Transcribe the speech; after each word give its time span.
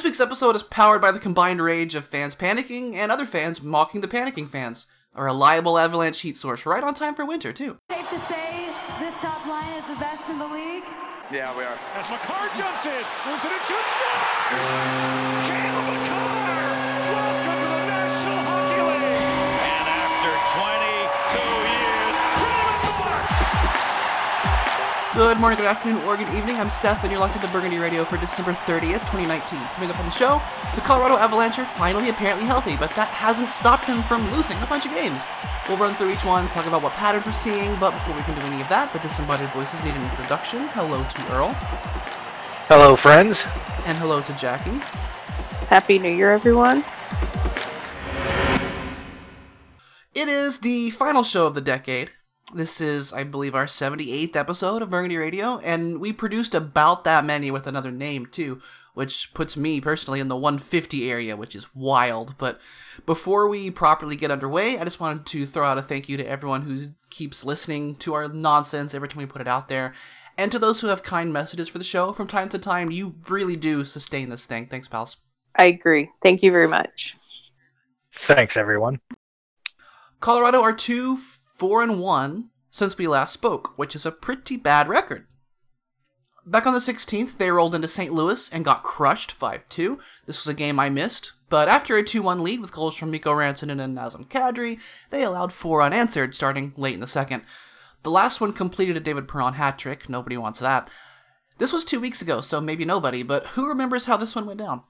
This 0.00 0.06
week's 0.06 0.20
episode 0.20 0.56
is 0.56 0.62
powered 0.62 1.02
by 1.02 1.10
the 1.10 1.18
combined 1.18 1.60
rage 1.60 1.94
of 1.94 2.06
fans 2.06 2.34
panicking 2.34 2.94
and 2.94 3.12
other 3.12 3.26
fans 3.26 3.60
mocking 3.60 4.00
the 4.00 4.08
panicking 4.08 4.48
fans. 4.48 4.86
A 5.14 5.22
reliable 5.22 5.76
Avalanche 5.76 6.18
heat 6.20 6.38
source 6.38 6.64
right 6.64 6.82
on 6.82 6.94
time 6.94 7.14
for 7.14 7.26
winter, 7.26 7.52
too. 7.52 7.76
Safe 7.90 8.08
to 8.08 8.18
say 8.26 8.72
this 8.98 9.14
top 9.20 9.44
line 9.44 9.74
is 9.74 9.86
the 9.86 9.96
best 9.96 10.26
in 10.30 10.38
the 10.38 10.48
league. 10.48 10.84
Yeah, 11.30 11.54
we 11.54 11.64
are. 11.64 11.78
As 11.92 12.08
Makar 12.08 12.48
jumps 12.56 12.86
in, 12.86 13.04
moves 13.28 13.44
it 13.44 13.52
and 13.52 13.60
shoots. 13.68 13.92
Cale 15.52 16.09
Good 25.14 25.38
morning, 25.40 25.56
good 25.56 25.66
afternoon, 25.66 26.04
or 26.04 26.16
good 26.16 26.28
evening. 26.34 26.54
I'm 26.56 26.70
Steph, 26.70 27.02
and 27.02 27.10
you're 27.10 27.20
locked 27.20 27.34
into 27.34 27.48
Burgundy 27.48 27.78
Radio 27.78 28.04
for 28.04 28.16
December 28.16 28.52
30th, 28.52 29.00
2019. 29.10 29.58
Coming 29.74 29.90
up 29.90 29.98
on 29.98 30.04
the 30.04 30.10
show, 30.12 30.40
the 30.76 30.80
Colorado 30.82 31.16
Avalanche 31.16 31.58
are 31.58 31.64
finally 31.66 32.10
apparently 32.10 32.46
healthy, 32.46 32.76
but 32.76 32.92
that 32.94 33.08
hasn't 33.08 33.50
stopped 33.50 33.84
him 33.86 34.04
from 34.04 34.30
losing 34.32 34.56
a 34.62 34.66
bunch 34.66 34.86
of 34.86 34.92
games. 34.92 35.24
We'll 35.68 35.78
run 35.78 35.96
through 35.96 36.12
each 36.12 36.24
one, 36.24 36.48
talk 36.50 36.66
about 36.66 36.82
what 36.84 36.92
patterns 36.92 37.26
we're 37.26 37.32
seeing, 37.32 37.76
but 37.80 37.90
before 37.90 38.14
we 38.14 38.22
can 38.22 38.36
do 38.36 38.42
any 38.42 38.62
of 38.62 38.68
that, 38.68 38.92
the 38.92 39.00
disembodied 39.00 39.50
voices 39.50 39.82
need 39.82 39.94
an 39.94 40.10
introduction. 40.10 40.68
Hello 40.68 41.02
to 41.02 41.32
Earl, 41.32 41.50
Hello, 42.68 42.94
friends. 42.94 43.42
and 43.86 43.98
hello 43.98 44.22
to 44.22 44.32
Jackie. 44.34 44.78
Happy 45.66 45.98
New 45.98 46.14
Year, 46.14 46.30
everyone. 46.30 46.84
It 50.14 50.28
is 50.28 50.60
the 50.60 50.90
final 50.90 51.24
show 51.24 51.46
of 51.46 51.54
the 51.56 51.60
decade. 51.60 52.10
This 52.52 52.80
is, 52.80 53.12
I 53.12 53.22
believe, 53.22 53.54
our 53.54 53.66
78th 53.66 54.34
episode 54.34 54.82
of 54.82 54.90
Burgundy 54.90 55.16
Radio, 55.16 55.58
and 55.58 56.00
we 56.00 56.12
produced 56.12 56.54
about 56.54 57.04
that 57.04 57.24
many 57.24 57.50
with 57.50 57.68
another 57.68 57.92
name, 57.92 58.26
too, 58.26 58.60
which 58.94 59.32
puts 59.34 59.56
me 59.56 59.80
personally 59.80 60.18
in 60.18 60.26
the 60.26 60.36
150 60.36 61.08
area, 61.08 61.36
which 61.36 61.54
is 61.54 61.72
wild. 61.76 62.34
But 62.38 62.60
before 63.06 63.48
we 63.48 63.70
properly 63.70 64.16
get 64.16 64.32
underway, 64.32 64.78
I 64.78 64.84
just 64.84 64.98
wanted 64.98 65.26
to 65.26 65.46
throw 65.46 65.64
out 65.64 65.78
a 65.78 65.82
thank 65.82 66.08
you 66.08 66.16
to 66.16 66.26
everyone 66.26 66.62
who 66.62 66.88
keeps 67.08 67.44
listening 67.44 67.94
to 67.96 68.14
our 68.14 68.26
nonsense 68.26 68.94
every 68.94 69.06
time 69.06 69.18
we 69.18 69.26
put 69.26 69.40
it 69.40 69.48
out 69.48 69.68
there, 69.68 69.94
and 70.36 70.50
to 70.50 70.58
those 70.58 70.80
who 70.80 70.88
have 70.88 71.04
kind 71.04 71.32
messages 71.32 71.68
for 71.68 71.78
the 71.78 71.84
show 71.84 72.12
from 72.12 72.26
time 72.26 72.48
to 72.48 72.58
time. 72.58 72.90
You 72.90 73.14
really 73.28 73.56
do 73.56 73.84
sustain 73.84 74.28
this 74.28 74.46
thing. 74.46 74.66
Thanks, 74.66 74.88
pals. 74.88 75.18
I 75.54 75.66
agree. 75.66 76.10
Thank 76.20 76.42
you 76.42 76.50
very 76.50 76.68
much. 76.68 77.14
Thanks, 78.12 78.56
everyone. 78.56 79.00
Colorado 80.18 80.62
are 80.62 80.72
two, 80.72 81.18
four, 81.60 81.82
and 81.82 82.00
one 82.00 82.48
since 82.70 82.96
we 82.96 83.06
last 83.06 83.34
spoke, 83.34 83.76
which 83.76 83.94
is 83.94 84.06
a 84.06 84.10
pretty 84.10 84.56
bad 84.56 84.88
record. 84.88 85.26
Back 86.46 86.66
on 86.66 86.72
the 86.72 86.80
16th, 86.80 87.36
they 87.36 87.50
rolled 87.50 87.74
into 87.74 87.86
St. 87.86 88.14
Louis 88.14 88.50
and 88.50 88.64
got 88.64 88.82
crushed 88.82 89.30
5 89.30 89.68
2. 89.68 89.98
This 90.24 90.38
was 90.38 90.48
a 90.48 90.56
game 90.56 90.80
I 90.80 90.88
missed, 90.88 91.32
but 91.50 91.68
after 91.68 91.98
a 91.98 92.02
2 92.02 92.22
1 92.22 92.42
lead 92.42 92.62
with 92.62 92.72
goals 92.72 92.96
from 92.96 93.10
Mikko 93.10 93.34
Rantanen 93.34 93.78
and 93.78 93.94
Nazem 93.94 94.26
Kadri, 94.26 94.80
they 95.10 95.22
allowed 95.22 95.52
four 95.52 95.82
unanswered 95.82 96.34
starting 96.34 96.72
late 96.78 96.94
in 96.94 97.00
the 97.00 97.06
second. 97.06 97.42
The 98.04 98.10
last 98.10 98.40
one 98.40 98.54
completed 98.54 98.96
a 98.96 99.00
David 99.00 99.28
Perron 99.28 99.54
hat 99.54 99.78
trick, 99.78 100.08
nobody 100.08 100.38
wants 100.38 100.60
that. 100.60 100.88
This 101.58 101.74
was 101.74 101.84
two 101.84 102.00
weeks 102.00 102.22
ago, 102.22 102.40
so 102.40 102.58
maybe 102.58 102.86
nobody, 102.86 103.22
but 103.22 103.48
who 103.48 103.68
remembers 103.68 104.06
how 104.06 104.16
this 104.16 104.34
one 104.34 104.46
went 104.46 104.60
down? 104.60 104.80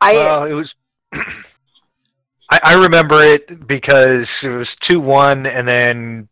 I 0.00 0.14
Well, 0.14 0.44
it 0.44 0.54
was. 0.54 0.74
I, 2.50 2.60
I 2.62 2.82
remember 2.82 3.22
it 3.22 3.66
because 3.66 4.44
it 4.44 4.50
was 4.50 4.74
two 4.76 5.00
one, 5.00 5.46
and 5.46 5.66
then 5.66 6.28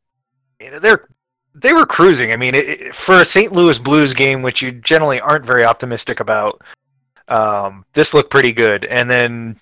you 0.60 0.70
know, 0.72 0.78
they're 0.78 1.08
they 1.54 1.72
were 1.72 1.86
cruising. 1.86 2.32
I 2.32 2.36
mean, 2.36 2.54
it, 2.54 2.68
it, 2.68 2.94
for 2.94 3.20
a 3.20 3.24
St. 3.24 3.52
Louis 3.52 3.78
Blues 3.78 4.12
game, 4.12 4.42
which 4.42 4.62
you 4.62 4.72
generally 4.72 5.20
aren't 5.20 5.44
very 5.44 5.64
optimistic 5.64 6.20
about, 6.20 6.62
um, 7.28 7.84
this 7.94 8.14
looked 8.14 8.30
pretty 8.30 8.52
good. 8.52 8.84
And 8.84 9.10
then 9.10 9.60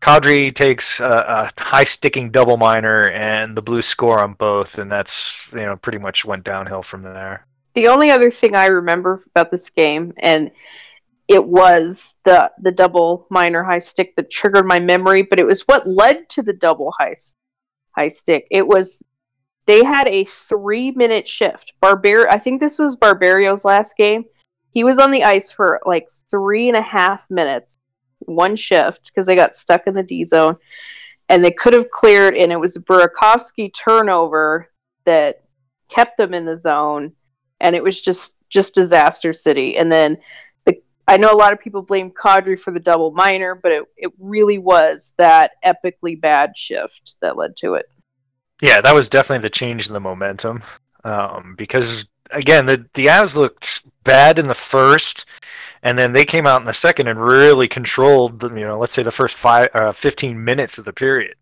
Kadri 0.00 0.54
takes 0.54 0.98
a, 1.00 1.50
a 1.56 1.62
high 1.62 1.84
sticking 1.84 2.30
double 2.30 2.56
minor, 2.56 3.08
and 3.10 3.56
the 3.56 3.62
Blues 3.62 3.86
score 3.86 4.20
on 4.20 4.34
both, 4.34 4.78
and 4.78 4.90
that's 4.90 5.46
you 5.52 5.60
know 5.60 5.76
pretty 5.76 5.98
much 5.98 6.24
went 6.24 6.44
downhill 6.44 6.82
from 6.82 7.02
there. 7.02 7.46
the 7.74 7.88
only 7.88 8.10
other 8.10 8.30
thing 8.30 8.54
I 8.56 8.66
remember 8.66 9.22
about 9.34 9.50
this 9.50 9.70
game, 9.70 10.12
and 10.18 10.50
it 11.30 11.46
was 11.46 12.14
the 12.24 12.50
the 12.60 12.72
double 12.72 13.28
minor 13.30 13.62
high 13.62 13.78
stick 13.78 14.16
that 14.16 14.30
triggered 14.30 14.66
my 14.66 14.80
memory, 14.80 15.22
but 15.22 15.38
it 15.38 15.46
was 15.46 15.62
what 15.62 15.86
led 15.86 16.28
to 16.30 16.42
the 16.42 16.52
double 16.52 16.92
high 16.98 17.14
high 17.96 18.08
stick. 18.08 18.48
It 18.50 18.66
was 18.66 19.00
they 19.66 19.84
had 19.84 20.08
a 20.08 20.24
three 20.24 20.90
minute 20.90 21.28
shift. 21.28 21.72
Barbar, 21.80 22.28
I 22.28 22.38
think 22.38 22.60
this 22.60 22.80
was 22.80 22.96
Barberio's 22.96 23.64
last 23.64 23.96
game. 23.96 24.24
He 24.72 24.82
was 24.82 24.98
on 24.98 25.12
the 25.12 25.22
ice 25.22 25.52
for 25.52 25.80
like 25.86 26.08
three 26.28 26.66
and 26.66 26.76
a 26.76 26.82
half 26.82 27.30
minutes, 27.30 27.78
one 28.18 28.56
shift 28.56 29.06
because 29.06 29.24
they 29.24 29.36
got 29.36 29.54
stuck 29.54 29.86
in 29.86 29.94
the 29.94 30.02
D 30.02 30.24
zone, 30.24 30.56
and 31.28 31.44
they 31.44 31.52
could 31.52 31.74
have 31.74 31.92
cleared. 31.92 32.36
And 32.36 32.50
it 32.50 32.58
was 32.58 32.76
Burakovsky 32.76 33.72
turnover 33.72 34.68
that 35.04 35.44
kept 35.88 36.18
them 36.18 36.34
in 36.34 36.44
the 36.44 36.58
zone 36.58 37.12
and 37.60 37.76
it 37.76 37.84
was 37.84 38.00
just 38.00 38.34
just 38.48 38.74
disaster 38.74 39.32
city. 39.32 39.76
And 39.76 39.92
then 39.92 40.16
the 40.16 40.49
I 41.10 41.16
know 41.16 41.32
a 41.32 41.36
lot 41.36 41.52
of 41.52 41.58
people 41.58 41.82
blame 41.82 42.12
Kadri 42.12 42.56
for 42.56 42.70
the 42.70 42.78
double 42.78 43.10
minor, 43.10 43.56
but 43.56 43.72
it, 43.72 43.84
it 43.96 44.12
really 44.20 44.58
was 44.58 45.12
that 45.16 45.52
epically 45.64 46.18
bad 46.18 46.56
shift 46.56 47.16
that 47.20 47.36
led 47.36 47.56
to 47.56 47.74
it. 47.74 47.86
Yeah, 48.62 48.80
that 48.80 48.94
was 48.94 49.08
definitely 49.08 49.42
the 49.42 49.50
change 49.50 49.88
in 49.88 49.92
the 49.92 49.98
momentum. 49.98 50.62
Um, 51.02 51.56
because 51.58 52.04
again, 52.30 52.64
the 52.64 52.86
the 52.94 53.06
Avs 53.06 53.34
looked 53.34 53.82
bad 54.04 54.38
in 54.38 54.46
the 54.46 54.54
first, 54.54 55.26
and 55.82 55.98
then 55.98 56.12
they 56.12 56.24
came 56.24 56.46
out 56.46 56.60
in 56.60 56.66
the 56.66 56.72
second 56.72 57.08
and 57.08 57.20
really 57.20 57.66
controlled. 57.66 58.40
You 58.44 58.50
know, 58.50 58.78
let's 58.78 58.94
say 58.94 59.02
the 59.02 59.10
first 59.10 59.34
five, 59.34 59.66
uh, 59.74 59.90
fifteen 59.90 60.44
minutes 60.44 60.78
of 60.78 60.84
the 60.84 60.92
period. 60.92 61.34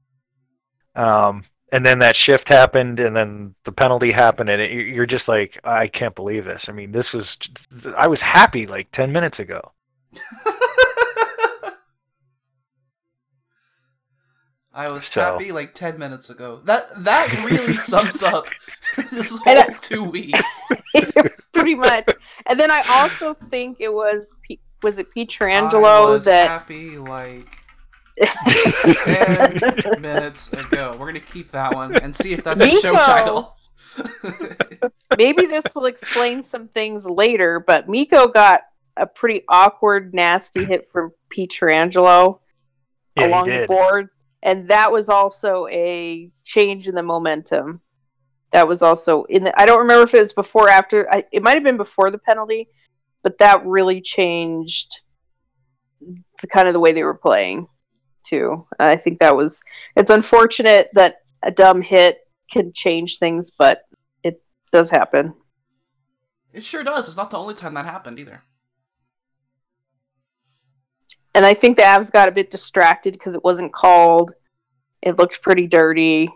Um, 0.95 1.45
and 1.73 1.85
then 1.85 1.99
that 2.01 2.17
shift 2.17 2.49
happened, 2.49 2.99
and 3.01 3.15
then 3.17 3.55
the 3.65 3.73
penalty 3.73 4.11
happened, 4.13 4.49
and 4.51 4.61
it, 4.63 4.71
you're 4.71 5.07
just 5.07 5.29
like, 5.29 5.59
I 5.65 5.87
can't 5.89 6.15
believe 6.15 6.45
this. 6.45 6.69
I 6.69 6.73
mean, 6.73 6.93
this 6.93 7.13
was. 7.13 7.37
I 7.97 8.07
was 8.07 8.21
happy 8.23 8.67
like 8.67 8.91
ten 8.93 9.13
minutes 9.13 9.39
ago. 9.39 9.73
I 14.73 14.89
was 14.91 15.05
So- 15.05 15.21
happy 15.21 15.51
like 15.51 15.75
ten 15.75 15.99
minutes 15.99 16.31
ago. 16.31 16.61
That 16.65 17.05
that 17.05 17.45
really 17.51 17.75
sums 17.77 18.23
up 18.23 18.47
this 19.13 19.31
whole 19.31 19.41
And 19.47 19.59
I- 19.59 19.79
two 19.81 20.05
weeks. 20.05 20.41
Pretty 21.53 21.75
much. 21.75 22.09
And 22.47 22.61
then 22.61 22.71
I 22.71 22.83
also 22.89 23.35
think 23.51 23.79
it 23.81 23.93
was 23.93 24.31
P- 24.43 24.61
was 24.83 24.99
it 24.99 25.09
I 26.07 26.11
was 26.11 26.25
that 26.27 26.49
happy 26.49 26.97
like 26.99 27.49
ten 28.21 30.01
minutes 30.01 30.53
ago. 30.53 30.97
We're 30.99 31.07
gonna 31.07 31.21
keep 31.21 31.51
that 31.53 31.75
one 31.75 31.97
and 31.97 32.15
see 32.15 32.33
if 32.33 32.45
that's 32.45 32.61
a 32.61 32.81
show 32.81 32.95
title. 32.95 33.55
maybe 35.19 35.47
this 35.47 35.65
will 35.75 35.87
explain 35.87 36.43
some 36.43 36.67
things 36.67 37.07
later, 37.07 37.63
but 37.65 37.89
Mikko 37.89 38.29
got 38.29 38.63
a 38.97 39.07
pretty 39.07 39.43
awkward, 39.49 40.15
nasty 40.15 40.65
hit 40.65 40.91
from 40.91 41.13
Pietrangelo 41.31 42.41
Yeah, 43.17 43.29
along 43.29 43.49
the 43.49 43.67
boards, 43.67 44.27
and 44.43 44.69
that 44.69 44.91
was 44.91 45.09
also 45.09 45.67
a 45.71 46.31
change 46.45 46.89
in 46.89 46.95
the 46.95 47.03
momentum. 47.03 47.81
That 48.53 48.67
was 48.67 48.83
also 48.83 49.25
in 49.25 49.45
the. 49.45 49.61
I 49.61 49.67
don't 49.67 49.81
remember 49.81 50.05
if 50.05 50.15
it 50.15 50.21
was 50.21 50.33
before 50.33 50.67
or 50.67 50.71
after. 50.71 51.13
I, 51.13 51.25
it 51.33 51.43
might 51.43 51.55
have 51.55 51.65
been 51.65 51.77
before 51.77 52.11
the 52.11 52.19
penalty, 52.19 52.69
but 53.23 53.39
that 53.39 53.65
really 53.67 54.01
changed 54.01 55.03
the 56.01 56.47
kind 56.47 56.67
of 56.67 56.73
the 56.73 56.81
way 56.81 56.93
they 56.93 57.05
were 57.05 57.15
playing 57.15 57.67
too. 58.29 58.67
I 58.79 58.97
think 58.97 59.21
that 59.21 59.37
was. 59.37 59.61
It's 59.97 60.11
unfortunate 60.11 60.89
that 60.95 61.17
a 61.43 61.51
dumb 61.51 61.83
hit 61.83 62.19
can 62.51 62.73
change 62.73 63.19
things, 63.19 63.51
but 63.51 63.83
it 64.23 64.43
does 64.73 64.91
happen. 64.91 65.35
it 66.53 66.65
sure 66.65 66.83
does. 66.83 67.09
It's 67.09 67.17
not 67.17 67.31
the 67.31 67.39
only 67.39 67.55
time 67.55 67.75
that 67.75 67.85
happened 67.87 68.19
either. 68.19 68.43
and 71.35 71.47
I 71.47 71.55
think 71.55 71.77
the 71.77 71.85
Avs 71.85 72.11
got 72.11 72.29
a 72.29 72.33
bit 72.33 72.51
distracted 72.51 73.13
because 73.13 73.35
it 73.37 73.45
wasn't 73.45 73.73
called. 73.73 74.33
It 75.03 75.19
looked 75.19 75.41
pretty 75.41 75.69
dirty. 75.69 76.29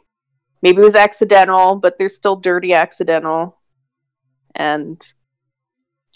Maybe 0.63 0.81
it 0.81 0.85
was 0.85 0.95
accidental, 0.95 1.75
but 1.75 1.99
they're 1.99 2.09
still 2.09 2.37
dirty 2.37 2.73
accidental. 2.73 3.59
And 4.55 5.05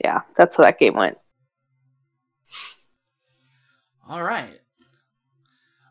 yeah, 0.05 0.21
that's 0.37 0.55
how 0.55 0.63
that 0.63 0.79
game 0.79 0.95
went. 0.95 1.19
All 4.09 4.23
right. 4.23 4.61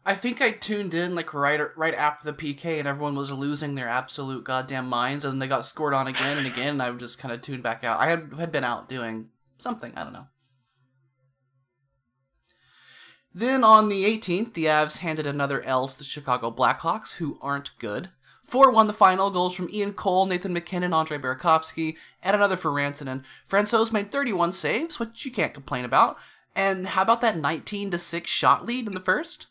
I 0.07 0.13
think 0.13 0.40
I 0.40 0.52
tuned 0.52 0.94
in 0.94 1.16
like 1.16 1.34
right 1.34 1.60
right 1.75 1.96
after 1.96 2.31
the 2.31 2.38
PK 2.38 2.78
and 2.78 2.88
everyone 2.88 3.16
was 3.16 3.31
losing 3.31 3.74
their 3.74 3.88
absolute 3.88 4.44
goddamn 4.44 4.88
minds 4.88 5.25
and 5.25 5.34
then 5.34 5.40
they 5.40 5.48
got 5.48 5.66
scored 5.66 5.96
on 5.96 6.07
again 6.07 6.38
and 6.38 6.46
again 6.46 6.69
and 6.69 6.84
I 6.84 6.92
just 6.92 7.18
kind 7.18 7.34
of 7.34 7.42
tuned 7.42 7.63
back 7.63 7.84
out. 7.84 8.00
I 8.00 8.10
had 8.10 8.34
had 8.38 8.52
been 8.52 8.63
out 8.63 8.88
doing 8.88 9.30
something, 9.57 9.94
I 9.96 10.04
don't 10.04 10.13
know. 10.13 10.28
Then 13.34 13.63
on 13.63 13.90
the 13.90 14.06
18th, 14.06 14.54
the 14.54 14.66
Avs 14.66 15.00
handed 15.00 15.28
another 15.28 15.62
L 15.63 15.90
to 15.90 15.98
the 15.98 16.06
Chicago 16.06 16.52
Blackhawks, 16.52 17.16
who 17.16 17.38
aren't 17.42 17.78
good. 17.80 18.10
4 18.44 18.72
won 18.72 18.88
the 18.88 18.94
final, 18.94 19.30
goals 19.31 19.56
from 19.56 19.69
Ian 19.69 19.92
Cole, 19.92 20.25
Nathan 20.25 20.54
MacKinnon, 20.54 20.94
Andre 20.94 21.18
Burakovsky, 21.18 21.98
and 22.22 22.34
another 22.34 22.56
for 22.56 22.72
Rantanen. 22.72 23.24
Francouz 23.50 23.92
made 23.92 24.10
31 24.10 24.54
saves, 24.54 25.00
which 25.00 25.25
you 25.25 25.31
can't 25.31 25.54
complain 25.54 25.84
about, 25.84 26.18
And 26.56 26.86
how 26.86 27.02
about 27.02 27.19
that 27.22 27.38
19 27.38 27.92
to 27.92 27.98
6 27.98 28.30
shot 28.30 28.66
lead 28.66 28.88
in 28.88 28.94
the 28.94 29.02
first? 29.02 29.48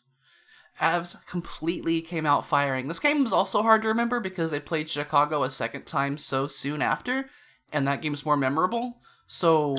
Avs 0.81 1.25
completely 1.25 2.01
came 2.01 2.25
out 2.25 2.45
firing. 2.45 2.87
This 2.87 2.99
game 2.99 3.23
was 3.23 3.31
also 3.31 3.61
hard 3.61 3.81
to 3.83 3.87
remember 3.87 4.19
because 4.19 4.51
they 4.51 4.59
played 4.59 4.89
Chicago 4.89 5.43
a 5.43 5.49
second 5.49 5.85
time 5.85 6.17
so 6.17 6.47
soon 6.47 6.81
after, 6.81 7.29
and 7.71 7.87
that 7.87 8.01
game's 8.01 8.25
more 8.25 8.35
memorable. 8.35 8.97
So 9.27 9.75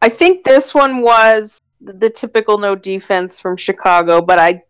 I 0.00 0.08
think 0.08 0.44
this 0.44 0.74
one 0.74 1.02
was 1.02 1.60
the 1.80 1.92
the 1.92 2.10
typical 2.10 2.58
no 2.58 2.74
defense 2.74 3.38
from 3.38 3.56
Chicago, 3.56 4.22
but 4.22 4.38
I, 4.38 4.62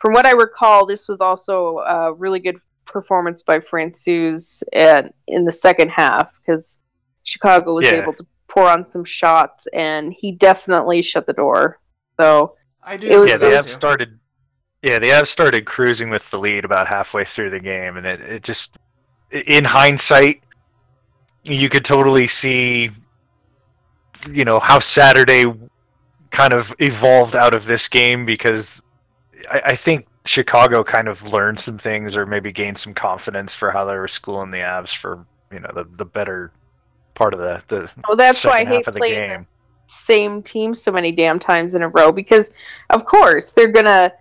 from 0.00 0.12
what 0.14 0.26
I 0.26 0.32
recall, 0.32 0.86
this 0.86 1.06
was 1.06 1.20
also 1.20 1.78
a 1.78 2.12
really 2.14 2.40
good 2.40 2.56
performance 2.86 3.42
by 3.42 3.58
Francouz 3.58 4.62
and 4.72 5.12
in 5.26 5.44
the 5.44 5.52
second 5.52 5.90
half 5.90 6.32
because 6.40 6.80
Chicago 7.24 7.74
was 7.74 7.84
Yeah. 7.84 8.00
able 8.00 8.14
to 8.14 8.26
pour 8.48 8.68
on 8.68 8.82
some 8.82 9.04
shots, 9.04 9.66
and 9.74 10.14
he 10.14 10.32
definitely 10.32 11.02
shut 11.02 11.26
the 11.26 11.34
door. 11.34 11.78
So 12.18 12.54
I 12.88 12.96
do. 12.96 13.26
Yeah, 13.28 13.36
they 13.36 13.50
have 13.50 13.68
started. 13.68 14.18
Yeah, 14.82 14.98
they 14.98 15.08
have 15.08 15.28
started 15.28 15.66
cruising 15.66 16.08
with 16.08 16.28
the 16.30 16.38
lead 16.38 16.64
about 16.64 16.88
halfway 16.88 17.24
through 17.24 17.50
the 17.50 17.60
game, 17.60 17.98
and 17.98 18.06
it, 18.06 18.20
it 18.20 18.42
just, 18.42 18.78
in 19.30 19.64
hindsight, 19.64 20.40
you 21.42 21.68
could 21.68 21.84
totally 21.84 22.26
see, 22.26 22.90
you 24.30 24.44
know, 24.44 24.58
how 24.58 24.78
Saturday 24.78 25.44
kind 26.30 26.54
of 26.54 26.74
evolved 26.78 27.36
out 27.36 27.54
of 27.54 27.66
this 27.66 27.88
game 27.88 28.24
because 28.24 28.80
I, 29.50 29.60
I 29.66 29.76
think 29.76 30.06
Chicago 30.24 30.82
kind 30.82 31.08
of 31.08 31.22
learned 31.24 31.60
some 31.60 31.76
things 31.76 32.16
or 32.16 32.24
maybe 32.24 32.52
gained 32.52 32.78
some 32.78 32.94
confidence 32.94 33.52
for 33.52 33.70
how 33.70 33.84
they 33.84 33.96
were 33.96 34.08
schooling 34.08 34.50
the 34.50 34.58
Avs 34.58 34.96
for 34.96 35.26
you 35.52 35.60
know 35.60 35.70
the 35.74 35.84
the 35.96 36.04
better 36.06 36.52
part 37.14 37.34
of 37.34 37.40
the 37.40 37.62
the 37.68 37.90
well, 38.08 38.16
that's 38.16 38.44
why 38.44 38.52
I 38.52 38.58
second 38.58 38.72
hate 38.72 38.88
of 38.88 38.94
the 38.94 39.00
playing 39.00 39.20
the 39.20 39.28
game. 39.28 39.46
Same 39.88 40.42
team 40.42 40.74
so 40.74 40.92
many 40.92 41.12
damn 41.12 41.38
times 41.38 41.74
in 41.74 41.82
a 41.82 41.88
row 41.88 42.12
because 42.12 42.52
of 42.90 43.04
course 43.04 43.52
they're 43.52 43.72
gonna 43.72 44.12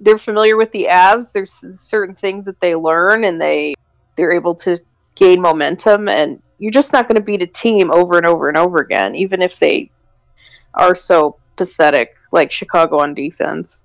they're 0.00 0.18
familiar 0.18 0.56
with 0.56 0.72
the 0.72 0.88
avs. 0.90 1.32
there's 1.32 1.64
certain 1.78 2.14
things 2.14 2.44
that 2.46 2.58
they 2.60 2.74
learn 2.74 3.24
and 3.24 3.40
they 3.40 3.74
they're 4.16 4.32
able 4.32 4.54
to 4.54 4.78
gain 5.14 5.40
momentum 5.40 6.08
and 6.08 6.42
you're 6.58 6.72
just 6.72 6.92
not 6.92 7.08
going 7.08 7.16
to 7.16 7.22
beat 7.22 7.42
a 7.42 7.46
team 7.46 7.90
over 7.90 8.16
and 8.16 8.26
over 8.26 8.48
and 8.48 8.56
over 8.56 8.78
again 8.78 9.14
even 9.14 9.42
if 9.42 9.58
they 9.58 9.90
are 10.74 10.94
so 10.94 11.36
pathetic 11.56 12.16
like 12.32 12.50
chicago 12.50 12.98
on 12.98 13.12
defense 13.12 13.82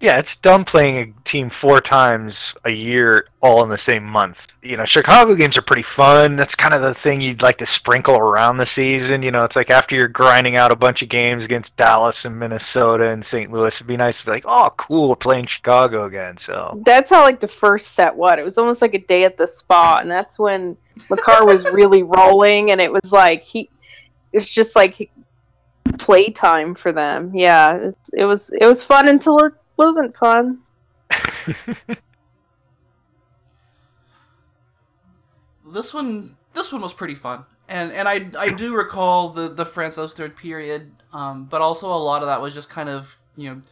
Yeah, 0.00 0.18
it's 0.18 0.36
dumb 0.36 0.64
playing 0.64 0.96
a 0.96 1.28
team 1.28 1.50
four 1.50 1.78
times 1.78 2.54
a 2.64 2.72
year 2.72 3.28
all 3.42 3.62
in 3.62 3.68
the 3.68 3.76
same 3.76 4.02
month. 4.02 4.48
You 4.62 4.78
know, 4.78 4.86
Chicago 4.86 5.34
games 5.34 5.58
are 5.58 5.62
pretty 5.62 5.82
fun. 5.82 6.36
That's 6.36 6.54
kind 6.54 6.72
of 6.72 6.80
the 6.80 6.94
thing 6.94 7.20
you'd 7.20 7.42
like 7.42 7.58
to 7.58 7.66
sprinkle 7.66 8.16
around 8.16 8.56
the 8.56 8.64
season. 8.64 9.22
You 9.22 9.30
know, 9.30 9.42
it's 9.42 9.56
like 9.56 9.68
after 9.68 9.94
you're 9.94 10.08
grinding 10.08 10.56
out 10.56 10.72
a 10.72 10.76
bunch 10.76 11.02
of 11.02 11.10
games 11.10 11.44
against 11.44 11.76
Dallas 11.76 12.24
and 12.24 12.38
Minnesota 12.38 13.10
and 13.10 13.22
St. 13.22 13.52
Louis, 13.52 13.74
it'd 13.74 13.86
be 13.86 13.98
nice 13.98 14.20
to 14.20 14.24
be 14.24 14.32
like, 14.32 14.46
oh, 14.48 14.72
cool, 14.78 15.10
we're 15.10 15.16
playing 15.16 15.44
Chicago 15.44 16.06
again. 16.06 16.38
So, 16.38 16.80
that's 16.86 17.10
how 17.10 17.22
like 17.22 17.40
the 17.40 17.48
first 17.48 17.92
set 17.92 18.14
what 18.14 18.38
it 18.38 18.42
was 18.42 18.56
almost 18.56 18.80
like 18.80 18.94
a 18.94 18.98
day 18.98 19.24
at 19.24 19.36
the 19.36 19.46
spa 19.46 19.98
and 20.00 20.10
that's 20.10 20.38
when 20.38 20.76
Makar 21.10 21.44
was 21.44 21.64
really 21.72 22.02
rolling 22.18 22.70
and 22.70 22.80
it 22.80 22.90
was 22.90 23.12
like 23.12 23.42
he 23.42 23.70
it 24.32 24.38
was 24.38 24.48
just 24.48 24.76
like 24.76 25.10
playtime 25.98 26.74
for 26.74 26.92
them 26.92 27.32
yeah 27.34 27.76
it, 27.76 27.96
it 28.14 28.24
was 28.24 28.50
it 28.60 28.66
was 28.66 28.82
fun 28.82 29.08
until 29.08 29.38
it 29.38 29.52
wasn't 29.80 30.16
fun. 30.16 30.60
This 35.66 35.94
one 35.94 36.36
this 36.54 36.72
one 36.72 36.80
was 36.82 36.92
pretty 36.92 37.14
fun. 37.14 37.44
And 37.68 37.92
and 37.92 38.08
i 38.08 38.28
i 38.38 38.50
do 38.50 38.74
recall 38.74 39.28
the 39.30 39.48
the 39.48 39.64
franco's 39.64 40.12
third 40.14 40.36
period 40.36 40.90
um 41.12 41.44
but 41.44 41.60
also 41.60 41.86
a 41.88 41.94
lot 42.02 42.22
of 42.22 42.26
that 42.28 42.42
was 42.42 42.52
just 42.54 42.68
kind 42.68 42.88
of 42.88 43.16
you 43.36 43.50
know 43.50 43.62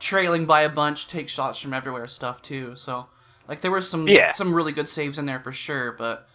trailing 0.00 0.44
by 0.46 0.62
a 0.62 0.68
bunch 0.68 1.06
take 1.08 1.28
shots 1.28 1.58
from 1.60 1.72
everywhere 1.72 2.06
stuff 2.08 2.42
too. 2.42 2.74
So 2.76 3.06
like 3.46 3.60
there 3.60 3.70
were 3.70 3.80
some 3.80 4.08
Yeah. 4.08 4.32
some 4.32 4.52
really 4.54 4.72
good 4.72 4.88
saves 4.88 5.18
in 5.18 5.26
there 5.26 5.40
for 5.40 5.52
sure 5.52 5.92
but 5.92 6.28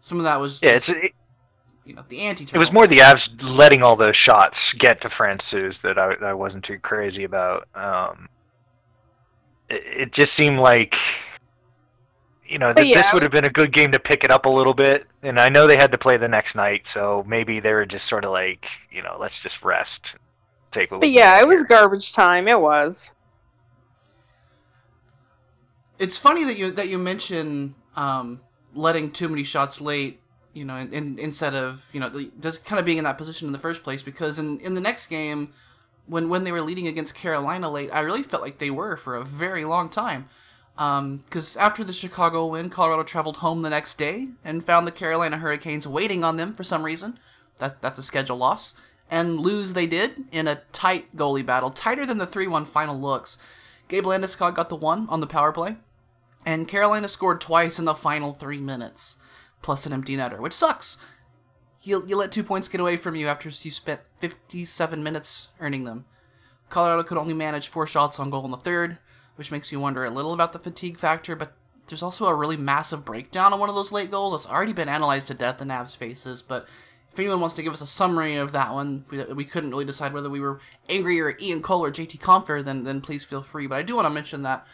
some 0.00 0.18
of 0.18 0.24
that 0.24 0.40
was 0.40 0.60
yeah, 0.62 0.70
it's 0.72 0.88
it, 0.90 1.12
you 1.84 1.94
know 1.94 2.04
the 2.08 2.20
anti 2.20 2.44
it 2.44 2.58
was 2.58 2.72
more 2.72 2.86
the 2.86 2.98
Avs 2.98 3.28
letting 3.42 3.82
all 3.82 3.96
those 3.96 4.16
shots 4.16 4.72
get 4.74 5.00
to 5.00 5.08
Francouz 5.08 5.80
that 5.82 5.98
I, 5.98 6.14
I 6.14 6.34
wasn't 6.34 6.64
too 6.64 6.78
crazy 6.78 7.24
about. 7.24 7.68
Um, 7.74 8.28
it, 9.68 9.82
it 9.86 10.12
just 10.12 10.34
seemed 10.34 10.58
like, 10.58 10.96
you 12.46 12.58
know, 12.58 12.68
But 12.68 12.76
that 12.76 12.86
yeah, 12.86 13.02
this 13.02 13.12
would 13.12 13.22
have 13.22 13.32
been 13.32 13.46
a 13.46 13.50
good 13.50 13.72
game 13.72 13.90
to 13.92 13.98
pick 13.98 14.22
it 14.22 14.30
up 14.30 14.46
a 14.46 14.48
little 14.48 14.74
bit. 14.74 15.06
And 15.22 15.40
I 15.40 15.48
know 15.48 15.66
they 15.66 15.76
had 15.76 15.92
to 15.92 15.98
play 15.98 16.16
the 16.16 16.28
next 16.28 16.54
night, 16.54 16.86
so 16.86 17.24
maybe 17.26 17.58
they 17.58 17.72
were 17.72 17.86
just 17.86 18.08
sort 18.08 18.24
of 18.24 18.30
like, 18.30 18.68
you 18.90 19.02
know, 19.02 19.16
let's 19.18 19.40
just 19.40 19.62
rest, 19.64 20.16
take 20.70 20.90
what 20.90 21.00
but 21.00 21.10
yeah 21.10 21.38
can 21.38 21.44
it 21.44 21.48
was 21.48 21.58
here. 21.58 21.66
garbage 21.66 22.12
time 22.12 22.48
it 22.48 22.58
was 22.58 23.10
it's 26.02 26.18
funny 26.18 26.42
that 26.44 26.58
you 26.58 26.70
that 26.72 26.88
you 26.88 26.98
mention 26.98 27.74
um, 27.94 28.40
letting 28.74 29.12
too 29.12 29.28
many 29.28 29.44
shots 29.44 29.80
late, 29.80 30.20
you 30.52 30.64
know, 30.64 30.76
in, 30.76 31.18
instead 31.18 31.54
of 31.54 31.86
you 31.92 32.00
know 32.00 32.30
just 32.40 32.64
kind 32.64 32.78
of 32.78 32.86
being 32.86 32.98
in 32.98 33.04
that 33.04 33.18
position 33.18 33.46
in 33.46 33.52
the 33.52 33.58
first 33.58 33.82
place. 33.82 34.02
Because 34.02 34.38
in 34.38 34.60
in 34.60 34.74
the 34.74 34.80
next 34.80 35.06
game, 35.08 35.52
when 36.06 36.28
when 36.28 36.44
they 36.44 36.52
were 36.52 36.62
leading 36.62 36.86
against 36.86 37.14
Carolina 37.14 37.70
late, 37.70 37.90
I 37.92 38.00
really 38.00 38.22
felt 38.22 38.42
like 38.42 38.58
they 38.58 38.70
were 38.70 38.96
for 38.96 39.16
a 39.16 39.24
very 39.24 39.64
long 39.64 39.88
time. 39.88 40.28
Um, 40.78 41.18
because 41.26 41.56
after 41.56 41.84
the 41.84 41.92
Chicago 41.92 42.46
win, 42.46 42.70
Colorado 42.70 43.02
traveled 43.02 43.38
home 43.38 43.62
the 43.62 43.70
next 43.70 43.98
day 43.98 44.28
and 44.44 44.64
found 44.64 44.86
the 44.86 44.92
Carolina 44.92 45.36
Hurricanes 45.36 45.86
waiting 45.86 46.24
on 46.24 46.38
them 46.38 46.54
for 46.54 46.64
some 46.64 46.82
reason. 46.82 47.18
That 47.58 47.82
that's 47.82 47.98
a 47.98 48.02
schedule 48.02 48.38
loss. 48.38 48.74
And 49.10 49.40
lose 49.40 49.74
they 49.74 49.86
did 49.86 50.24
in 50.32 50.48
a 50.48 50.62
tight 50.72 51.14
goalie 51.16 51.44
battle, 51.44 51.70
tighter 51.70 52.06
than 52.06 52.16
the 52.16 52.26
3 52.26 52.46
1 52.46 52.64
final 52.64 52.98
looks. 52.98 53.36
Gabe 53.88 54.06
Landeskog 54.06 54.54
got 54.54 54.70
the 54.70 54.76
one 54.76 55.06
on 55.10 55.20
the 55.20 55.26
power 55.26 55.52
play, 55.52 55.76
and 56.46 56.66
Carolina 56.66 57.08
scored 57.08 57.42
twice 57.42 57.78
in 57.78 57.84
the 57.84 57.94
final 57.94 58.32
three 58.32 58.58
minutes, 58.58 59.16
plus 59.62 59.86
an 59.86 59.92
empty 59.92 60.16
netter, 60.16 60.40
which 60.40 60.52
sucks. 60.52 60.98
You, 61.82 62.04
you 62.06 62.16
let 62.16 62.30
two 62.30 62.44
points 62.44 62.68
get 62.68 62.80
away 62.80 62.96
from 62.96 63.16
you 63.16 63.26
after 63.26 63.48
you 63.48 63.70
spent 63.70 64.00
57 64.20 65.02
minutes 65.02 65.48
earning 65.58 65.84
them. 65.84 66.04
Colorado 66.68 67.02
could 67.02 67.18
only 67.18 67.34
manage 67.34 67.68
four 67.68 67.86
shots 67.86 68.20
on 68.20 68.30
goal 68.30 68.44
in 68.44 68.50
the 68.50 68.56
third, 68.56 68.98
which 69.36 69.50
makes 69.50 69.72
you 69.72 69.80
wonder 69.80 70.04
a 70.04 70.10
little 70.10 70.32
about 70.32 70.52
the 70.52 70.58
fatigue 70.58 70.96
factor, 70.96 71.34
but 71.34 71.54
there's 71.88 72.02
also 72.02 72.26
a 72.26 72.34
really 72.34 72.56
massive 72.56 73.04
breakdown 73.04 73.52
on 73.52 73.60
one 73.60 73.68
of 73.68 73.74
those 73.74 73.92
late 73.92 74.10
goals. 74.10 74.34
It's 74.34 74.52
already 74.52 74.72
been 74.72 74.88
analyzed 74.88 75.26
to 75.26 75.34
death 75.34 75.60
in 75.60 75.68
Avs 75.68 75.96
faces, 75.96 76.40
but 76.40 76.66
if 77.12 77.18
anyone 77.18 77.40
wants 77.40 77.56
to 77.56 77.62
give 77.62 77.72
us 77.72 77.82
a 77.82 77.86
summary 77.86 78.36
of 78.36 78.52
that 78.52 78.72
one, 78.72 79.04
we, 79.10 79.22
we 79.24 79.44
couldn't 79.44 79.70
really 79.70 79.84
decide 79.84 80.14
whether 80.14 80.30
we 80.30 80.40
were 80.40 80.60
angrier 80.88 81.28
at 81.28 81.42
Ian 81.42 81.60
Cole 81.60 81.84
or 81.84 81.90
JT 81.90 82.20
Compher, 82.20 82.64
then, 82.64 82.84
then 82.84 83.00
please 83.00 83.24
feel 83.24 83.42
free. 83.42 83.66
But 83.66 83.78
I 83.78 83.82
do 83.82 83.96
want 83.96 84.06
to 84.06 84.10
mention 84.10 84.42
that, 84.44 84.66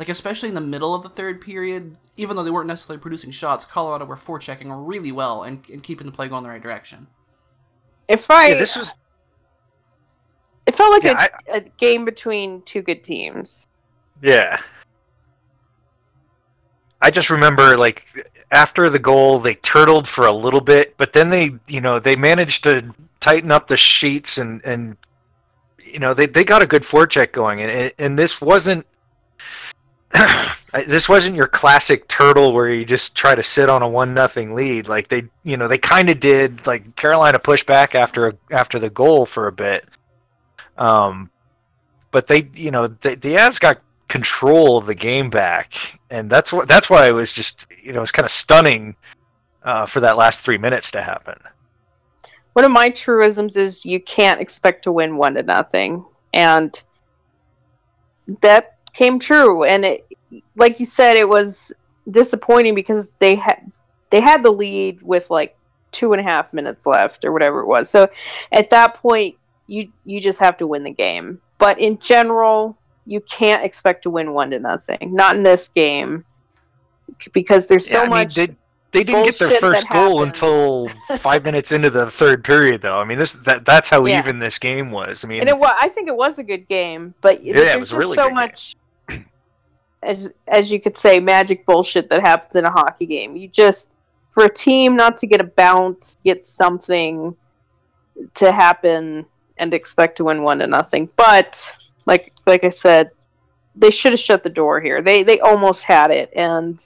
like, 0.00 0.08
especially 0.08 0.48
in 0.48 0.54
the 0.54 0.62
middle 0.62 0.94
of 0.94 1.02
the 1.02 1.10
third 1.10 1.42
period, 1.42 1.94
even 2.16 2.34
though 2.34 2.42
they 2.42 2.50
weren't 2.50 2.66
necessarily 2.66 2.98
producing 3.00 3.30
shots, 3.30 3.66
Colorado 3.66 4.06
were 4.06 4.16
forechecking 4.16 4.72
really 4.88 5.12
well 5.12 5.42
and, 5.42 5.62
and 5.70 5.82
keeping 5.82 6.06
the 6.06 6.12
play 6.12 6.26
going 6.26 6.38
in 6.38 6.44
the 6.44 6.48
right 6.48 6.62
direction. 6.62 7.06
if 8.08 8.30
i 8.30 8.48
Yeah, 8.48 8.54
this 8.54 8.74
was 8.76 8.94
it 10.66 10.74
felt 10.74 10.90
like 10.90 11.02
Yeah, 11.02 11.26
a, 11.52 11.56
a 11.58 11.60
game 11.60 12.06
between 12.06 12.62
two 12.62 12.80
good 12.80 13.04
teams 13.04 13.68
Yeah. 14.22 14.58
I 17.02 17.10
just 17.10 17.28
remember 17.28 17.76
like 17.76 18.06
after 18.52 18.88
the 18.88 18.98
goal 18.98 19.38
they 19.38 19.54
turtled 19.56 20.08
for 20.08 20.26
a 20.26 20.32
little 20.32 20.60
bit, 20.62 20.96
but 20.96 21.12
then 21.12 21.28
they 21.28 21.52
you 21.68 21.80
know, 21.82 22.00
they 22.00 22.16
managed 22.16 22.62
to 22.64 22.94
tighten 23.20 23.52
up 23.52 23.68
the 23.68 23.76
sheets 23.76 24.38
and 24.38 24.62
and 24.64 24.96
you 25.78 25.98
know, 25.98 26.14
they 26.14 26.24
they 26.26 26.44
got 26.44 26.62
a 26.62 26.66
good 26.66 26.84
forecheck 26.84 27.32
going 27.32 27.60
and 27.60 27.70
and- 27.70 27.92
and 27.98 28.18
this 28.18 28.40
wasn't 28.40 28.86
this 30.86 31.08
wasn't 31.08 31.36
your 31.36 31.46
classic 31.46 32.08
turtle 32.08 32.52
where 32.52 32.68
you 32.68 32.84
just 32.84 33.14
try 33.14 33.34
to 33.34 33.42
sit 33.42 33.68
on 33.68 33.82
a 33.82 33.88
one 33.88 34.14
nothing 34.14 34.54
lead. 34.54 34.88
Like 34.88 35.08
they 35.08 35.24
you 35.44 35.56
know 35.56 35.68
they 35.68 35.78
kind 35.78 36.10
of 36.10 36.20
did 36.20 36.66
like 36.66 36.96
Carolina 36.96 37.38
pushed 37.38 37.66
back 37.66 37.94
after 37.94 38.34
after 38.50 38.78
the 38.78 38.90
goal 38.90 39.26
for 39.26 39.46
a 39.46 39.52
bit. 39.52 39.84
Um 40.76 41.30
but 42.10 42.26
they 42.26 42.48
you 42.54 42.70
know 42.70 42.88
the, 42.88 43.16
the 43.16 43.36
Avs 43.36 43.60
got 43.60 43.80
control 44.08 44.76
of 44.76 44.86
the 44.86 44.94
game 44.94 45.30
back, 45.30 45.98
and 46.10 46.28
that's 46.28 46.52
what 46.52 46.68
that's 46.68 46.90
why 46.90 47.06
it 47.08 47.12
was 47.12 47.32
just 47.32 47.66
you 47.82 47.92
know 47.92 47.98
it 47.98 48.00
was 48.00 48.12
kind 48.12 48.26
of 48.26 48.32
stunning 48.32 48.96
uh, 49.64 49.86
for 49.86 50.00
that 50.00 50.16
last 50.16 50.40
three 50.40 50.58
minutes 50.58 50.90
to 50.90 51.02
happen. 51.02 51.38
one 52.54 52.64
of 52.64 52.72
my 52.72 52.90
truisms 52.90 53.56
is 53.56 53.86
you 53.86 54.00
can't 54.00 54.40
expect 54.40 54.82
to 54.84 54.92
win 54.92 55.16
one 55.16 55.34
to 55.34 55.42
nothing. 55.42 56.04
And 56.32 56.82
that 58.42 58.79
came 59.00 59.18
true 59.18 59.64
and 59.64 59.86
it 59.86 60.06
like 60.56 60.78
you 60.78 60.84
said 60.84 61.16
it 61.16 61.26
was 61.26 61.72
disappointing 62.10 62.74
because 62.74 63.10
they 63.18 63.34
had 63.34 63.58
they 64.10 64.20
had 64.20 64.42
the 64.42 64.50
lead 64.50 65.00
with 65.02 65.30
like 65.30 65.56
two 65.90 66.12
and 66.12 66.20
a 66.20 66.22
half 66.22 66.52
minutes 66.52 66.84
left 66.84 67.24
or 67.24 67.32
whatever 67.32 67.60
it 67.60 67.66
was 67.66 67.88
so 67.88 68.06
at 68.52 68.68
that 68.68 68.94
point 68.94 69.34
you 69.66 69.88
you 70.04 70.20
just 70.20 70.38
have 70.38 70.58
to 70.58 70.66
win 70.66 70.84
the 70.84 70.90
game 70.90 71.40
but 71.58 71.80
in 71.80 71.98
general 71.98 72.78
you 73.06 73.22
can't 73.22 73.64
expect 73.64 74.02
to 74.02 74.10
win 74.10 74.34
one 74.34 74.50
to 74.50 74.58
nothing 74.58 75.14
not 75.14 75.34
in 75.34 75.42
this 75.42 75.68
game 75.68 76.22
because 77.32 77.66
there's 77.66 77.88
so 77.88 78.00
Yeah, 78.00 78.02
I 78.02 78.04
mean, 78.04 78.10
much 78.10 78.34
they 78.34 78.48
They 78.92 79.04
didn't 79.04 79.24
get 79.24 79.38
their 79.38 79.50
first 79.60 79.88
goal 79.88 80.22
until 80.24 80.88
five 81.18 81.44
minutes 81.44 81.70
into 81.70 81.90
the 81.90 82.10
third 82.10 82.42
period, 82.42 82.82
though. 82.82 82.98
I 82.98 83.04
mean, 83.04 83.18
this 83.18 83.32
that 83.44 83.64
that's 83.64 83.88
how 83.88 84.04
Yeah. 84.06 84.18
even 84.18 84.40
this 84.40 84.58
game 84.58 84.90
was. 84.90 85.24
I 85.24 85.28
mean, 85.28 85.40
and 85.40 85.48
it 85.48 85.56
was, 85.56 85.72
I 85.80 85.88
think 85.88 86.08
it 86.08 86.16
was 86.16 86.38
a 86.38 86.44
good 86.44 86.66
game, 86.66 87.14
but 87.22 87.44
Yeah, 87.44 87.54
there's 87.54 87.72
it 87.72 87.80
was 87.80 87.88
just 87.90 87.98
really 87.98 88.16
so 88.16 88.30
much, 88.30 88.74
as 90.02 90.32
as 90.48 90.70
you 90.70 90.80
could 90.80 90.96
say, 90.96 91.20
magic 91.20 91.66
bullshit 91.66 92.08
that 92.10 92.20
happens 92.20 92.56
in 92.56 92.64
a 92.64 92.70
hockey 92.70 93.06
game. 93.06 93.36
You 93.36 93.48
just 93.48 93.88
for 94.30 94.44
a 94.44 94.52
team 94.52 94.96
not 94.96 95.16
to 95.18 95.26
get 95.26 95.40
a 95.40 95.44
bounce, 95.44 96.16
get 96.24 96.46
something 96.46 97.36
to 98.34 98.52
happen, 98.52 99.26
and 99.58 99.74
expect 99.74 100.16
to 100.16 100.24
win 100.24 100.42
one 100.42 100.58
to 100.58 100.66
nothing. 100.66 101.10
But 101.16 101.92
like 102.06 102.30
like 102.46 102.64
I 102.64 102.70
said, 102.70 103.10
they 103.76 103.90
should 103.90 104.12
have 104.12 104.20
shut 104.20 104.42
the 104.42 104.50
door 104.50 104.80
here. 104.80 105.02
They 105.02 105.22
they 105.22 105.40
almost 105.40 105.84
had 105.84 106.10
it, 106.10 106.30
and 106.34 106.84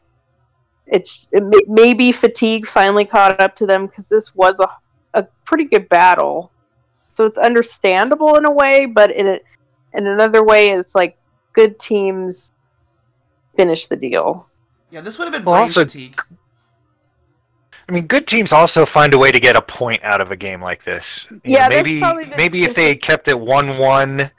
it's 0.87 1.28
it 1.33 1.44
may, 1.44 1.61
maybe 1.66 2.12
fatigue 2.12 2.66
finally 2.66 3.04
caught 3.04 3.40
up 3.40 3.54
to 3.56 3.66
them 3.66 3.87
because 3.87 4.09
this 4.09 4.35
was 4.35 4.59
a 4.61 4.68
a 5.18 5.26
pretty 5.44 5.64
good 5.64 5.88
battle. 5.88 6.50
So 7.06 7.26
it's 7.26 7.38
understandable 7.38 8.35
in 8.35 8.44
a 8.44 8.50
way, 8.50 8.87
but 8.87 9.12
in 9.12 9.28
a, 9.28 9.40
in 9.92 10.06
another 10.09 10.42
way, 10.42 10.71
it's 10.71 10.97
like 10.97 11.16
good 11.52 11.78
teams 11.78 12.50
finish 13.56 13.87
the 13.87 13.96
deal. 13.96 14.49
Yeah, 14.90 15.00
this 15.00 15.18
would 15.18 15.25
have 15.25 15.32
been 15.32 15.44
Well, 15.44 15.54
brain 15.56 15.62
also- 15.64 15.84
fatigue. 15.84 16.20
I 17.88 17.92
mean, 17.92 18.06
good 18.06 18.26
teams 18.26 18.52
also 18.52 18.87
find 18.87 19.12
a 19.12 19.18
way 19.18 19.30
to 19.30 19.38
get 19.38 19.56
a 19.56 19.61
point 19.61 20.02
out 20.04 20.23
of 20.23 20.30
a 20.30 20.37
game 20.37 20.62
like 20.62 20.84
this. 20.84 21.26
You 21.30 21.40
Yeah, 21.44 21.68
know, 21.68 21.76
maybe 21.76 22.00
probably 22.00 22.26
maybe 22.37 22.62
if 22.64 22.75
they 22.75 22.88
had 22.88 23.02
kept 23.02 23.28
it 23.28 23.38
one-one, 23.38 24.30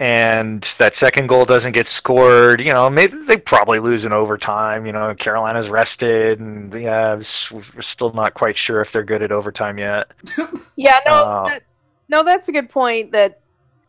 and 0.00 0.62
that 0.78 0.96
second 0.96 1.28
goal 1.28 1.44
doesn't 1.44 1.72
get 1.72 1.86
scored, 1.86 2.60
you 2.60 2.72
know, 2.72 2.90
maybe 2.90 3.16
they 3.24 3.36
probably 3.36 3.78
lose 3.78 4.04
in 4.04 4.12
overtime. 4.12 4.84
You 4.84 4.92
know, 4.92 5.14
Carolina's 5.14 5.68
rested, 5.68 6.40
and 6.40 6.74
yeah, 6.74 7.12
it's- 7.12 7.52
we're 7.52 7.82
still 7.82 8.12
not 8.12 8.34
quite 8.34 8.56
sure 8.56 8.80
if 8.80 8.90
they're 8.90 9.04
good 9.04 9.22
at 9.22 9.30
overtime 9.30 9.78
yet. 9.78 10.08
Yeah, 10.76 10.98
no, 11.08 11.12
Uh, 11.14 11.46
that, 11.48 11.62
no, 12.08 12.22
that's 12.24 12.48
a 12.48 12.52
good 12.52 12.68
point. 12.68 13.12
That 13.12 13.40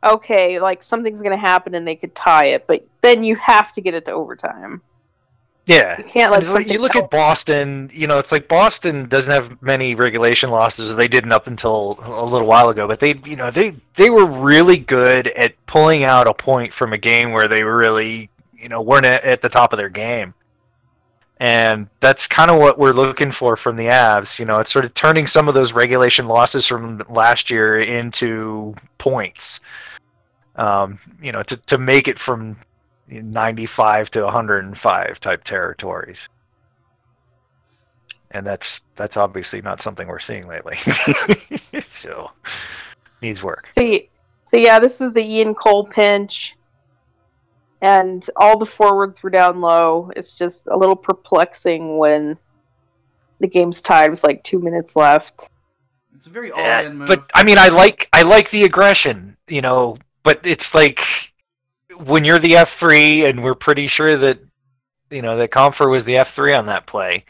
okay, 0.03 0.59
like 0.59 0.83
something's 0.83 1.21
gonna 1.21 1.37
happen 1.37 1.75
and 1.75 1.87
they 1.87 1.95
could 1.95 2.15
tie 2.15 2.47
it, 2.47 2.67
but 2.67 2.85
then 3.01 3.23
you 3.23 3.35
have 3.37 3.73
to 3.73 3.81
get 3.81 3.93
it 3.93 4.05
to 4.05 4.11
overtime. 4.11 4.81
Yeah, 5.67 5.97
You 5.97 6.05
can't 6.05 6.31
let 6.31 6.47
like, 6.47 6.67
you 6.67 6.79
look 6.79 6.95
at 6.95 7.09
Boston. 7.09 7.91
You 7.93 8.07
know, 8.07 8.19
it's 8.19 8.31
like 8.31 8.47
Boston 8.47 9.09
doesn't 9.09 9.31
have 9.31 9.61
many 9.61 9.95
regulation 9.95 10.49
losses. 10.49 10.95
They 10.95 11.09
didn't 11.09 11.33
up 11.33 11.47
until 11.47 11.99
a 12.03 12.23
little 12.23 12.47
while 12.47 12.69
ago, 12.69 12.87
but 12.87 13.01
they, 13.01 13.15
you 13.25 13.35
know, 13.35 13.51
they 13.51 13.75
they 13.95 14.09
were 14.09 14.25
really 14.25 14.77
good 14.77 15.27
at 15.27 15.53
pulling 15.65 16.05
out 16.05 16.25
a 16.25 16.33
point 16.33 16.73
from 16.73 16.93
a 16.93 16.97
game 16.97 17.33
where 17.33 17.49
they 17.49 17.63
really, 17.63 18.29
you 18.57 18.69
know, 18.69 18.81
weren't 18.81 19.05
at, 19.05 19.25
at 19.25 19.41
the 19.41 19.49
top 19.49 19.73
of 19.73 19.77
their 19.77 19.89
game. 19.89 20.33
And 21.41 21.87
that's 21.99 22.27
kind 22.27 22.49
of 22.49 22.59
what 22.59 22.79
we're 22.79 22.93
looking 22.93 23.33
for 23.33 23.57
from 23.57 23.75
the 23.75 23.87
Avs. 23.87 24.39
You 24.39 24.45
know, 24.45 24.59
it's 24.59 24.71
sort 24.71 24.85
of 24.85 24.93
turning 24.93 25.27
some 25.27 25.49
of 25.49 25.53
those 25.53 25.73
regulation 25.73 26.29
losses 26.29 26.65
from 26.65 27.03
last 27.09 27.51
year 27.51 27.81
into 27.81 28.73
points. 28.99 29.59
Um, 30.57 30.99
you 31.21 31.31
know, 31.31 31.43
to 31.43 31.57
to 31.57 31.77
make 31.77 32.07
it 32.07 32.17
from 32.19 32.57
95 33.07 34.11
to 34.11 34.23
105 34.23 35.19
type 35.19 35.43
territories 35.45 36.27
and 38.31 38.45
that's 38.45 38.81
that's 38.97 39.15
obviously 39.15 39.61
not 39.61 39.81
something 39.81 40.05
we're 40.09 40.19
seeing 40.19 40.45
lately 40.47 40.75
so 41.87 42.29
needs 43.21 43.41
work 43.41 43.69
See, 43.77 44.09
so 44.43 44.57
yeah, 44.57 44.79
this 44.79 45.01
is 45.01 45.13
the 45.13 45.23
Ian 45.23 45.53
Cole 45.55 45.85
pinch, 45.85 46.55
and 47.81 48.25
all 48.37 48.57
the 48.57 48.65
forwards 48.65 49.21
were 49.21 49.29
down 49.29 49.59
low. 49.61 50.09
It's 50.15 50.33
just 50.33 50.67
a 50.67 50.77
little 50.77 50.95
perplexing 50.95 51.97
when 51.97 52.37
the 53.39 53.47
game's 53.47 53.81
tied 53.81 54.09
with 54.09 54.23
like 54.23 54.43
two 54.43 54.59
minutes 54.59 54.95
left. 54.95 55.49
It's 56.15 56.27
a 56.27 56.29
very 56.29 56.49
Yeah, 56.49 56.79
all-in 56.81 56.97
move. 56.97 57.07
but 57.09 57.23
i 57.35 57.43
mean 57.43 57.57
i 57.59 57.67
like 57.67 58.09
i 58.13 58.23
like 58.23 58.49
the 58.49 58.63
aggression 58.63 59.37
you 59.47 59.61
know 59.61 59.97
but 60.27 60.41
it's 60.43 60.73
like 60.75 61.31
when 61.99 62.25
you're 62.25 62.37
the 62.37 62.51
f3 62.51 63.29
and 63.29 63.41
we're 63.41 63.55
pretty 63.55 63.87
sure 63.87 64.17
that 64.17 64.39
you 65.09 65.21
know 65.21 65.37
that 65.37 65.51
compher 65.51 65.89
was 65.89 66.03
the 66.03 66.15
f3 66.15 66.57
on 66.57 66.65
that 66.65 66.85
play 66.85 67.23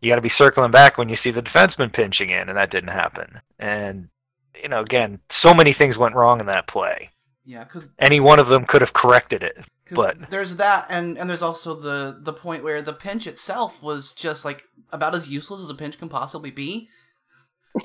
you 0.00 0.08
got 0.08 0.16
to 0.16 0.22
be 0.22 0.28
circling 0.28 0.70
back 0.70 0.96
when 0.96 1.08
you 1.08 1.16
see 1.16 1.32
the 1.32 1.42
defenseman 1.42 1.92
pinching 1.92 2.30
in 2.30 2.48
and 2.48 2.56
that 2.56 2.70
didn't 2.70 2.90
happen 2.90 3.40
and 3.58 4.08
you 4.62 4.68
know 4.68 4.80
again 4.80 5.18
so 5.30 5.52
many 5.52 5.72
things 5.72 5.98
went 5.98 6.14
wrong 6.14 6.38
in 6.38 6.46
that 6.46 6.68
play 6.68 7.10
yeah, 7.44 7.64
because 7.64 7.86
any 7.98 8.20
one 8.20 8.38
of 8.38 8.48
them 8.48 8.66
could 8.66 8.82
have 8.82 8.92
corrected 8.92 9.42
it 9.42 9.56
But- 9.90 10.28
there's 10.28 10.56
that, 10.56 10.84
and 10.90 11.16
and 11.16 11.30
there's 11.30 11.42
also 11.42 11.74
the 11.74 12.18
the 12.20 12.34
point 12.34 12.62
where 12.62 12.82
the 12.82 12.92
pinch 12.92 13.26
itself 13.26 13.82
was 13.82 14.12
just 14.12 14.44
like 14.44 14.64
about 14.92 15.14
as 15.16 15.30
useless 15.30 15.62
as 15.62 15.70
a 15.70 15.74
pinch 15.74 15.98
can 15.98 16.10
possibly 16.10 16.50
be. 16.50 16.90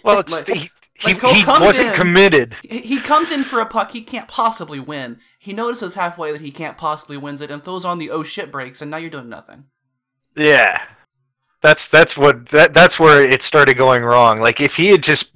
Well, 0.04 0.20
it's 0.20 0.34
Like- 0.38 0.48
he, 0.50 0.70
like 1.04 1.16
he, 1.16 1.20
Cole 1.20 1.34
he 1.34 1.44
comes 1.44 1.66
wasn't 1.66 1.90
in- 1.90 1.96
committed. 1.96 2.56
He 2.62 2.80
he 2.82 3.00
comes 3.00 3.32
in 3.32 3.44
for 3.44 3.60
a 3.60 3.66
puck 3.66 3.92
he 3.92 4.02
can't 4.02 4.28
possibly 4.28 4.80
win. 4.80 5.20
He 5.40 5.54
notices 5.54 5.96
halfway 5.96 6.32
that 6.32 6.42
he 6.42 6.52
can't 6.52 6.78
possibly 6.78 7.18
wins 7.18 7.42
it 7.42 7.52
and 7.52 7.64
throws 7.64 7.86
on 7.86 7.98
the 7.98 8.12
oh 8.12 8.24
shit 8.24 8.52
breaks, 8.52 8.82
and 8.82 8.92
now 8.92 8.98
you're 8.98 9.10
doing 9.10 9.30
nothing. 9.30 9.66
Yeah, 10.36 10.82
that's 11.62 11.88
that's 11.88 12.18
what 12.18 12.50
that 12.50 12.74
that's 12.74 13.00
where 13.00 13.24
it 13.24 13.42
started 13.42 13.78
going 13.78 14.04
wrong. 14.04 14.40
Like 14.40 14.62
if 14.62 14.76
he 14.76 14.88
had 14.88 15.04
just 15.04 15.32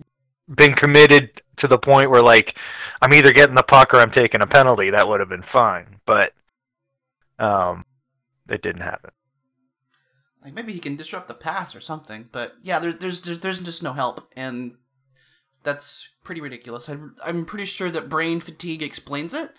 been 0.54 0.74
committed 0.74 1.42
to 1.58 1.68
the 1.68 1.78
point 1.78 2.12
where 2.12 2.22
like 2.22 2.58
I'm 3.02 3.14
either 3.14 3.34
getting 3.34 3.56
the 3.56 3.64
puck 3.64 3.94
or 3.94 3.98
I'm 3.98 4.12
taking 4.12 4.42
a 4.42 4.48
penalty, 4.48 4.92
that 4.92 5.08
would 5.08 5.20
have 5.20 5.30
been 5.30 5.42
fine. 5.42 6.00
But 6.06 6.34
um, 7.40 7.86
it 8.50 8.62
didn't 8.62 8.82
happen. 8.82 9.12
Like 10.44 10.54
maybe 10.54 10.72
he 10.72 10.80
can 10.80 10.96
disrupt 10.96 11.28
the 11.28 11.34
pass 11.34 11.76
or 11.76 11.82
something, 11.82 12.30
but 12.32 12.54
yeah, 12.64 12.80
there, 12.80 12.94
there's 12.94 13.22
there's 13.22 13.40
there's 13.40 13.60
just 13.60 13.84
no 13.84 13.94
help, 13.94 14.32
and 14.36 14.76
that's 15.68 16.12
pretty 16.24 16.40
ridiculous. 16.40 16.88
I, 16.88 16.96
I'm 17.22 17.46
pretty 17.46 17.66
sure 17.66 17.92
that 17.92 18.08
brain 18.08 18.40
fatigue 18.40 18.82
explains 18.82 19.34
it, 19.34 19.52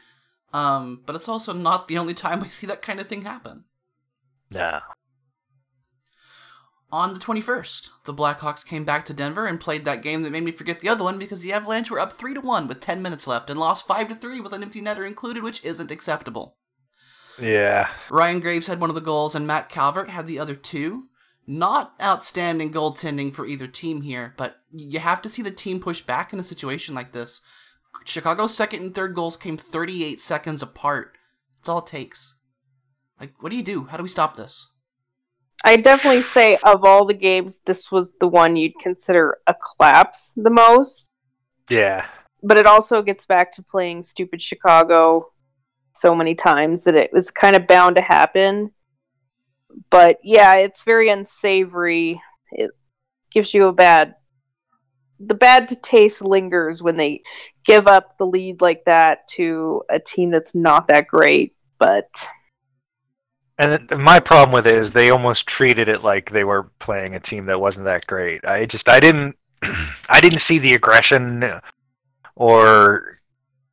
um, 0.54 1.02
but 1.04 1.14
it's 1.14 1.28
also 1.28 1.52
not 1.52 1.86
the 1.86 1.98
only 1.98 2.14
time 2.14 2.40
we 2.40 2.48
see 2.48 2.66
that 2.66 2.80
kind 2.80 2.98
of 2.98 3.06
thing 3.06 3.22
happen. 3.22 3.64
No. 4.50 4.80
On 6.90 7.12
the 7.12 7.20
21st, 7.20 7.90
the 8.06 8.14
Blackhawks 8.14 8.66
came 8.66 8.86
back 8.86 9.04
to 9.04 9.12
Denver 9.12 9.44
and 9.44 9.60
played 9.60 9.84
that 9.84 10.00
game 10.00 10.22
that 10.22 10.30
made 10.30 10.44
me 10.44 10.52
forget 10.52 10.80
the 10.80 10.88
other 10.88 11.04
one 11.04 11.18
because 11.18 11.42
the 11.42 11.52
Avalanche 11.52 11.90
were 11.90 12.00
up 12.00 12.14
3 12.14 12.32
to 12.32 12.40
1 12.40 12.66
with 12.66 12.80
10 12.80 13.02
minutes 13.02 13.26
left 13.26 13.50
and 13.50 13.60
lost 13.60 13.86
5 13.86 14.08
to 14.08 14.14
3 14.14 14.40
with 14.40 14.54
an 14.54 14.62
empty 14.62 14.80
netter 14.80 15.06
included, 15.06 15.42
which 15.42 15.62
isn't 15.62 15.90
acceptable. 15.90 16.56
Yeah. 17.38 17.90
Ryan 18.08 18.40
Graves 18.40 18.66
had 18.66 18.80
one 18.80 18.88
of 18.88 18.94
the 18.94 19.02
goals 19.02 19.34
and 19.34 19.46
Matt 19.46 19.68
Calvert 19.68 20.08
had 20.08 20.26
the 20.26 20.38
other 20.38 20.54
two. 20.54 21.08
Not 21.50 21.94
outstanding 22.02 22.70
goaltending 22.74 23.32
for 23.32 23.46
either 23.46 23.66
team 23.66 24.02
here, 24.02 24.34
but 24.36 24.58
you 24.70 24.98
have 24.98 25.22
to 25.22 25.30
see 25.30 25.40
the 25.40 25.50
team 25.50 25.80
push 25.80 26.02
back 26.02 26.34
in 26.34 26.38
a 26.38 26.44
situation 26.44 26.94
like 26.94 27.12
this. 27.12 27.40
Chicago's 28.04 28.54
second 28.54 28.82
and 28.82 28.94
third 28.94 29.14
goals 29.14 29.38
came 29.38 29.56
38 29.56 30.20
seconds 30.20 30.62
apart. 30.62 31.16
That's 31.58 31.70
all 31.70 31.78
it 31.78 31.86
takes. 31.86 32.36
Like, 33.18 33.32
what 33.40 33.50
do 33.50 33.56
you 33.56 33.62
do? 33.62 33.84
How 33.84 33.96
do 33.96 34.02
we 34.02 34.10
stop 34.10 34.36
this? 34.36 34.70
I 35.64 35.76
definitely 35.76 36.20
say 36.20 36.58
of 36.64 36.84
all 36.84 37.06
the 37.06 37.14
games, 37.14 37.60
this 37.64 37.90
was 37.90 38.12
the 38.20 38.28
one 38.28 38.54
you'd 38.54 38.78
consider 38.82 39.38
a 39.46 39.54
collapse 39.54 40.32
the 40.36 40.50
most. 40.50 41.08
Yeah. 41.70 42.06
But 42.42 42.58
it 42.58 42.66
also 42.66 43.00
gets 43.00 43.24
back 43.24 43.52
to 43.52 43.62
playing 43.62 44.02
stupid 44.02 44.42
Chicago 44.42 45.32
so 45.94 46.14
many 46.14 46.34
times 46.34 46.84
that 46.84 46.94
it 46.94 47.10
was 47.10 47.30
kind 47.30 47.56
of 47.56 47.66
bound 47.66 47.96
to 47.96 48.02
happen. 48.02 48.72
But 49.90 50.18
yeah, 50.22 50.56
it's 50.56 50.82
very 50.82 51.08
unsavory. 51.10 52.20
It 52.52 52.70
gives 53.30 53.54
you 53.54 53.66
a 53.66 53.72
bad. 53.72 54.14
The 55.20 55.34
bad 55.34 55.82
taste 55.82 56.22
lingers 56.22 56.80
when 56.80 56.96
they 56.96 57.22
give 57.64 57.88
up 57.88 58.16
the 58.18 58.26
lead 58.26 58.60
like 58.60 58.84
that 58.84 59.26
to 59.28 59.82
a 59.90 59.98
team 59.98 60.30
that's 60.30 60.54
not 60.54 60.88
that 60.88 61.08
great. 61.08 61.54
But 61.78 62.28
And 63.58 63.90
my 63.90 64.20
problem 64.20 64.52
with 64.52 64.66
it 64.66 64.74
is 64.74 64.90
they 64.90 65.10
almost 65.10 65.46
treated 65.46 65.88
it 65.88 66.04
like 66.04 66.30
they 66.30 66.44
were 66.44 66.70
playing 66.78 67.14
a 67.14 67.20
team 67.20 67.46
that 67.46 67.60
wasn't 67.60 67.86
that 67.86 68.06
great. 68.06 68.44
I 68.44 68.66
just 68.66 68.88
I 68.88 69.00
didn't 69.00 69.36
I 70.08 70.20
didn't 70.20 70.38
see 70.38 70.58
the 70.58 70.74
aggression 70.74 71.44
or 72.36 73.18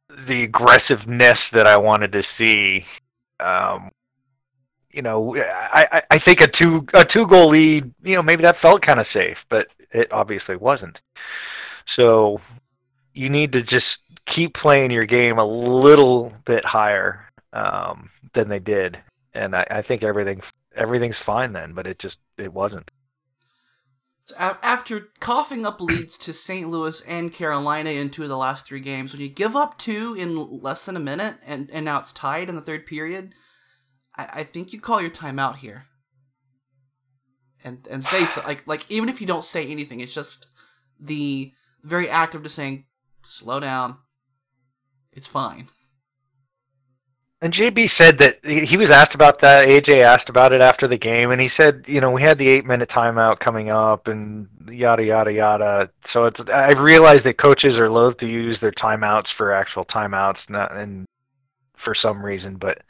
the 0.09 0.43
aggressiveness 0.43 1.49
that 1.51 1.67
I 1.67 1.77
wanted 1.77 2.11
to 2.13 2.23
see. 2.23 2.85
Um, 3.39 3.91
you 4.95 5.01
know, 5.01 5.35
I, 5.37 6.01
I- 6.11 6.19
think 6.19 6.41
a 6.41 6.47
two 6.47 6.85
a 6.93 7.05
two 7.05 7.27
goal 7.27 7.49
lead, 7.49 7.93
you 8.03 8.15
know, 8.15 8.23
maybe 8.23 8.43
that 8.43 8.57
felt 8.57 8.81
kind 8.81 8.99
of 8.99 9.05
safe, 9.05 9.45
but 9.49 9.67
it 9.91 10.11
obviously 10.11 10.55
wasn't. 10.55 11.01
So 11.85 12.41
you 13.13 13.29
need 13.29 13.51
to 13.53 13.61
just 13.61 13.99
keep 14.25 14.53
playing 14.53 14.91
your 14.91 15.05
game 15.05 15.37
a 15.37 15.45
little 15.45 16.33
bit 16.45 16.65
higher 16.65 17.25
um, 17.53 18.09
than 18.33 18.49
they 18.49 18.59
did 18.59 18.99
and 19.35 19.55
I, 19.55 19.67
I 19.69 19.81
think 19.81 20.03
everything 20.03 20.41
everything's 20.75 21.19
fine 21.19 21.53
then, 21.53 21.73
but 21.73 21.85
it 21.85 21.99
just 21.99 22.19
it 22.37 22.51
wasn't. 22.53 22.89
So 24.23 24.35
after 24.39 25.09
coughing 25.19 25.67
up 25.67 25.79
leads 25.79 26.17
to 26.19 26.33
St. 26.33 26.67
Louis 26.69 27.01
and 27.01 27.31
Carolina 27.31 27.91
in 27.91 28.09
two 28.09 28.23
of 28.23 28.29
the 28.29 28.37
last 28.37 28.65
three 28.65 28.79
games, 28.79 29.13
when 29.13 29.21
you 29.21 29.29
give 29.29 29.55
up 29.55 29.77
two 29.77 30.15
in 30.17 30.61
less 30.61 30.83
than 30.85 30.95
a 30.95 30.99
minute 30.99 31.35
and, 31.45 31.69
and 31.71 31.85
now 31.85 31.99
it's 31.99 32.11
tied 32.11 32.49
in 32.49 32.55
the 32.55 32.61
third 32.61 32.87
period, 32.87 33.35
I, 34.17 34.29
I 34.33 34.43
think 34.43 34.73
you 34.73 34.79
call 34.81 35.01
your 35.01 35.09
timeout 35.11 35.57
here. 35.57 35.85
and 37.63 37.87
and 37.89 38.03
say 38.03 38.25
so. 38.25 38.41
Like 38.45 38.65
like 38.67 38.85
even 38.89 39.09
if 39.09 39.19
you 39.19 39.27
don't 39.27 39.43
say 39.45 39.65
anything, 39.65 39.99
it's 39.99 40.13
just 40.13 40.47
the 40.99 41.51
very 41.83 42.09
act 42.09 42.35
of 42.35 42.43
just 42.43 42.55
saying, 42.55 42.85
"Slow 43.25 43.59
down. 43.59 43.97
It's 45.11 45.27
fine." 45.27 45.67
And 47.41 47.53
JB 47.53 47.89
said 47.89 48.17
that 48.19 48.43
he 48.45 48.77
was 48.77 48.89
asked 48.89 49.13
about 49.13 49.39
that. 49.39 49.67
AJ 49.67 50.01
asked 50.01 50.29
about 50.29 50.53
it 50.53 50.61
after 50.61 50.87
the 50.87 50.97
game, 50.97 51.31
and 51.31 51.39
he 51.41 51.47
said, 51.47 51.83
you 51.85 51.99
know, 52.01 52.09
we 52.09 52.21
had 52.21 52.37
the 52.37 52.47
eight 52.47 52.65
minute 52.65 52.89
timeout 52.89 53.39
coming 53.39 53.69
up, 53.69 54.07
and 54.07 54.47
yada 54.69 55.03
yada 55.03 55.31
yada. 55.33 55.89
So 56.05 56.25
it's 56.25 56.41
I've 56.41 56.79
realized 56.79 57.25
that 57.25 57.37
coaches 57.37 57.77
are 57.79 57.89
loath 57.89 58.17
to 58.17 58.27
use 58.27 58.59
their 58.59 58.71
timeouts 58.71 59.31
for 59.33 59.51
actual 59.51 59.85
timeouts, 59.85 60.49
not 60.49 60.71
and 60.75 61.05
for 61.75 61.93
some 61.93 62.23
reason, 62.25 62.55
but 62.55 62.81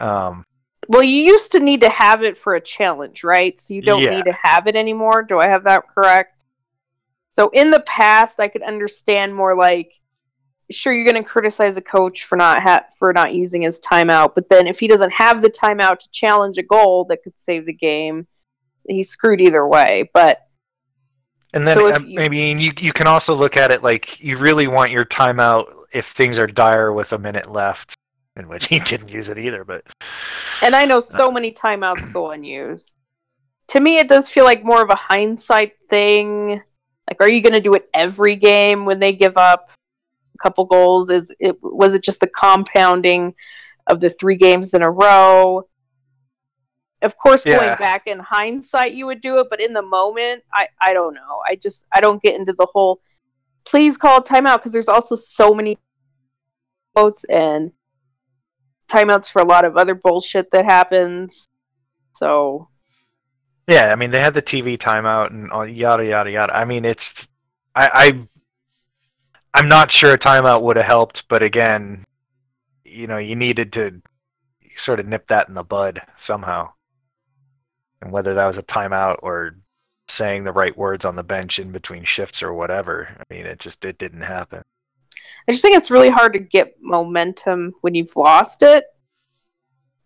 um, 0.00 0.44
Well, 0.88 1.02
you 1.02 1.22
used 1.22 1.52
to 1.52 1.60
need 1.60 1.82
to 1.82 1.88
have 1.90 2.22
it 2.22 2.36
for 2.38 2.54
a 2.54 2.60
challenge, 2.60 3.22
right? 3.22 3.58
So 3.60 3.74
you 3.74 3.82
don't 3.82 4.02
Yeah. 4.02 4.16
need 4.16 4.24
to 4.24 4.36
have 4.42 4.66
it 4.66 4.74
anymore. 4.76 5.22
Do 5.22 5.38
I 5.38 5.48
have 5.48 5.64
that 5.64 5.84
correct? 5.94 6.44
So 7.28 7.48
in 7.50 7.70
the 7.70 7.80
past, 7.80 8.40
I 8.40 8.48
could 8.48 8.62
understand 8.62 9.34
more 9.34 9.54
like, 9.54 9.94
sure, 10.70 10.92
you're 10.92 11.10
going 11.10 11.22
to 11.22 11.28
criticize 11.28 11.76
a 11.76 11.80
coach 11.82 12.24
for 12.24 12.36
not 12.36 12.60
ha- 12.62 12.86
for 12.98 13.12
not 13.12 13.34
using 13.34 13.62
his 13.62 13.78
timeout, 13.80 14.34
but 14.34 14.48
then 14.48 14.66
if 14.66 14.80
he 14.80 14.88
doesn't 14.88 15.12
have 15.12 15.42
the 15.42 15.50
timeout 15.50 15.98
to 16.00 16.10
challenge 16.10 16.58
a 16.58 16.62
goal 16.62 17.04
that 17.04 17.22
could 17.22 17.34
save 17.46 17.66
the 17.66 17.72
game, 17.72 18.26
he's 18.88 19.10
screwed 19.10 19.40
either 19.40 19.66
way. 19.66 20.10
But 20.12 20.40
And 21.52 21.66
then 21.66 21.76
So 21.76 21.98
you- 21.98 22.20
I 22.20 22.28
mean, 22.28 22.58
you 22.58 22.72
you 22.78 22.92
can 22.92 23.06
also 23.08 23.34
look 23.34 23.56
at 23.56 23.70
it 23.72 23.82
like 23.82 24.20
you 24.20 24.36
really 24.38 24.66
want 24.68 24.90
your 24.92 25.04
timeout 25.04 25.66
if 25.92 26.06
things 26.06 26.38
are 26.38 26.46
dire 26.46 26.92
with 26.92 27.12
a 27.12 27.18
minute 27.18 27.50
left, 27.50 27.94
in 28.40 28.48
which 28.48 28.66
he 28.66 28.78
didn't 28.90 29.08
use 29.08 29.28
it 29.28 29.38
either. 29.38 29.64
But 29.64 29.84
and 30.62 30.74
I 30.74 30.84
know 30.84 30.98
so 31.00 31.30
many 31.30 31.52
timeouts 31.52 32.12
go 32.12 32.32
unused. 32.32 32.94
To 33.68 33.80
me, 33.80 33.98
it 33.98 34.08
does 34.08 34.28
feel 34.28 34.44
like 34.44 34.64
more 34.64 34.82
of 34.82 34.90
a 34.90 34.96
hindsight 34.96 35.74
thing. 35.88 36.60
Like, 37.08 37.20
are 37.20 37.28
you 37.30 37.40
going 37.40 37.54
to 37.54 37.60
do 37.60 37.74
it 37.74 37.88
every 37.94 38.34
game 38.36 38.84
when 38.84 38.98
they 38.98 39.12
give 39.12 39.36
up 39.36 39.68
a 40.34 40.38
couple 40.42 40.64
goals? 40.64 41.08
Is 41.10 41.32
it 41.38 41.56
was 41.62 41.94
it 41.94 42.02
just 42.02 42.20
the 42.20 42.26
compounding 42.26 43.34
of 43.86 44.00
the 44.00 44.10
three 44.10 44.36
games 44.36 44.74
in 44.74 44.82
a 44.82 44.90
row? 44.90 45.66
Of 47.02 47.16
course, 47.16 47.46
Yeah. 47.46 47.56
going 47.56 47.76
back 47.78 48.06
in 48.06 48.18
hindsight, 48.18 48.92
you 48.94 49.06
would 49.06 49.20
do 49.22 49.36
it, 49.38 49.46
but 49.48 49.60
in 49.60 49.72
the 49.72 49.82
moment, 49.82 50.42
I 50.52 50.68
I 50.82 50.92
don't 50.92 51.14
know. 51.14 51.40
I 51.48 51.54
just 51.54 51.84
I 51.94 52.00
don't 52.00 52.22
get 52.22 52.34
into 52.34 52.52
the 52.52 52.66
whole. 52.72 53.00
Please 53.64 53.96
call 53.96 54.18
a 54.18 54.22
timeout 54.24 54.56
because 54.58 54.72
there's 54.72 54.88
also 54.88 55.14
so 55.16 55.54
many 55.54 55.78
votes 56.96 57.24
and 57.30 57.72
timeouts 58.90 59.30
for 59.30 59.40
a 59.42 59.46
lot 59.46 59.64
of 59.64 59.76
other 59.76 59.94
bullshit 59.94 60.50
that 60.50 60.64
happens. 60.64 61.48
So 62.14 62.68
yeah, 63.70 63.90
I 63.92 63.94
mean, 63.94 64.10
they 64.10 64.20
had 64.20 64.34
the 64.34 64.42
TV 64.42 64.76
timeout 64.76 65.30
and 65.30 65.50
all, 65.52 65.66
yada 65.66 66.04
yada 66.04 66.30
yada. 66.30 66.54
I 66.54 66.64
mean, 66.64 66.84
it's 66.84 67.28
I, 67.74 67.90
I 67.94 68.28
I'm 69.54 69.68
not 69.68 69.90
sure 69.92 70.12
a 70.12 70.18
timeout 70.18 70.62
would 70.62 70.76
have 70.76 70.86
helped, 70.86 71.28
but 71.28 71.42
again, 71.42 72.04
you 72.84 73.06
know, 73.06 73.18
you 73.18 73.36
needed 73.36 73.72
to 73.74 74.02
sort 74.76 75.00
of 75.00 75.06
nip 75.06 75.26
that 75.28 75.48
in 75.48 75.54
the 75.54 75.62
bud 75.62 76.02
somehow. 76.16 76.72
And 78.02 78.12
whether 78.12 78.34
that 78.34 78.46
was 78.46 78.58
a 78.58 78.62
timeout 78.62 79.18
or 79.22 79.56
saying 80.08 80.44
the 80.44 80.52
right 80.52 80.76
words 80.76 81.04
on 81.04 81.16
the 81.16 81.22
bench 81.22 81.58
in 81.58 81.70
between 81.70 82.04
shifts 82.04 82.42
or 82.42 82.52
whatever, 82.52 83.08
I 83.18 83.34
mean, 83.34 83.46
it 83.46 83.60
just 83.60 83.84
it 83.84 83.98
didn't 83.98 84.22
happen. 84.22 84.62
I 85.48 85.52
just 85.52 85.62
think 85.62 85.76
it's 85.76 85.90
really 85.90 86.10
hard 86.10 86.32
to 86.34 86.38
get 86.38 86.76
momentum 86.80 87.72
when 87.80 87.94
you've 87.94 88.14
lost 88.16 88.62
it. 88.62 88.84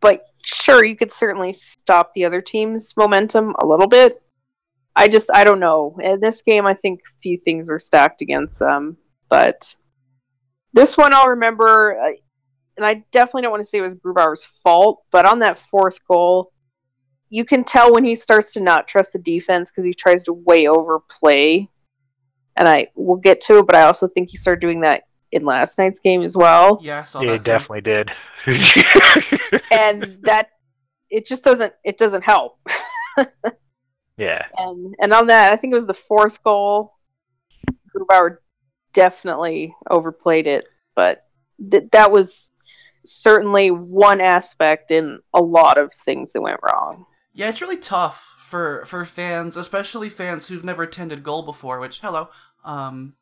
But 0.00 0.20
sure, 0.44 0.84
you 0.84 0.96
could 0.96 1.10
certainly 1.10 1.52
stop 1.52 2.12
the 2.14 2.24
other 2.24 2.42
team's 2.42 2.94
momentum 2.96 3.54
a 3.58 3.66
little 3.66 3.86
bit. 3.86 4.22
I 4.96 5.08
just 5.08 5.30
I 5.32 5.44
don't 5.44 5.60
know. 5.60 5.96
In 6.00 6.20
this 6.20 6.42
game, 6.42 6.66
I 6.66 6.74
think 6.74 7.00
a 7.00 7.20
few 7.20 7.38
things 7.38 7.68
were 7.68 7.78
stacked 7.78 8.20
against 8.20 8.58
them, 8.58 8.96
but 9.28 9.74
this 10.72 10.96
one 10.96 11.14
I'll 11.14 11.30
remember. 11.30 11.98
And 12.76 12.84
I 12.84 13.04
definitely 13.12 13.42
don't 13.42 13.52
want 13.52 13.62
to 13.62 13.68
say 13.68 13.78
it 13.78 13.82
was 13.82 13.94
Grubauer's 13.94 14.44
fault, 14.62 15.04
but 15.10 15.26
on 15.26 15.38
that 15.38 15.58
fourth 15.58 15.98
goal, 16.06 16.52
you 17.30 17.44
can 17.44 17.64
tell 17.64 17.92
when 17.92 18.04
he 18.04 18.14
starts 18.14 18.52
to 18.52 18.60
not 18.60 18.88
trust 18.88 19.12
the 19.12 19.18
defense 19.20 19.70
because 19.70 19.86
he 19.86 19.94
tries 19.94 20.24
to 20.24 20.32
way 20.32 20.66
overplay. 20.66 21.68
And 22.56 22.68
I 22.68 22.88
will 22.94 23.16
get 23.16 23.40
to 23.42 23.58
it, 23.58 23.66
but 23.66 23.74
I 23.74 23.82
also 23.82 24.06
think 24.06 24.28
he 24.28 24.36
started 24.36 24.60
doing 24.60 24.80
that 24.82 25.04
in 25.34 25.44
last 25.44 25.78
night's 25.78 25.98
game 26.00 26.22
as 26.22 26.36
well. 26.36 26.78
Yeah, 26.82 27.00
I 27.00 27.04
saw 27.04 27.20
Yeah, 27.20 27.32
that. 27.32 27.32
he 27.32 27.38
too. 27.38 27.44
definitely 27.44 27.80
did. 27.82 28.10
and 29.70 30.18
that 30.22 30.48
it 31.10 31.26
just 31.26 31.44
doesn't 31.44 31.72
it 31.84 31.98
doesn't 31.98 32.22
help. 32.22 32.58
yeah. 34.16 34.46
And 34.56 34.94
and 35.00 35.12
on 35.12 35.26
that, 35.28 35.52
I 35.52 35.56
think 35.56 35.72
it 35.72 35.76
was 35.76 35.86
the 35.86 35.94
fourth 35.94 36.42
goal. 36.42 36.94
Grubauer 37.96 38.38
definitely 38.92 39.74
overplayed 39.90 40.46
it, 40.46 40.66
but 40.94 41.24
th- 41.70 41.84
that 41.92 42.10
was 42.10 42.50
certainly 43.04 43.70
one 43.70 44.20
aspect 44.20 44.90
in 44.90 45.20
a 45.34 45.42
lot 45.42 45.78
of 45.78 45.92
things 46.04 46.32
that 46.32 46.40
went 46.40 46.60
wrong. 46.64 47.06
Yeah, 47.32 47.48
it's 47.48 47.60
really 47.62 47.76
tough 47.78 48.34
for 48.38 48.84
for 48.86 49.04
fans, 49.04 49.56
especially 49.56 50.08
fans 50.08 50.48
who've 50.48 50.64
never 50.64 50.84
attended 50.84 51.22
goal 51.22 51.42
before. 51.42 51.78
Which 51.80 52.00
hello, 52.00 52.28
um, 52.64 53.14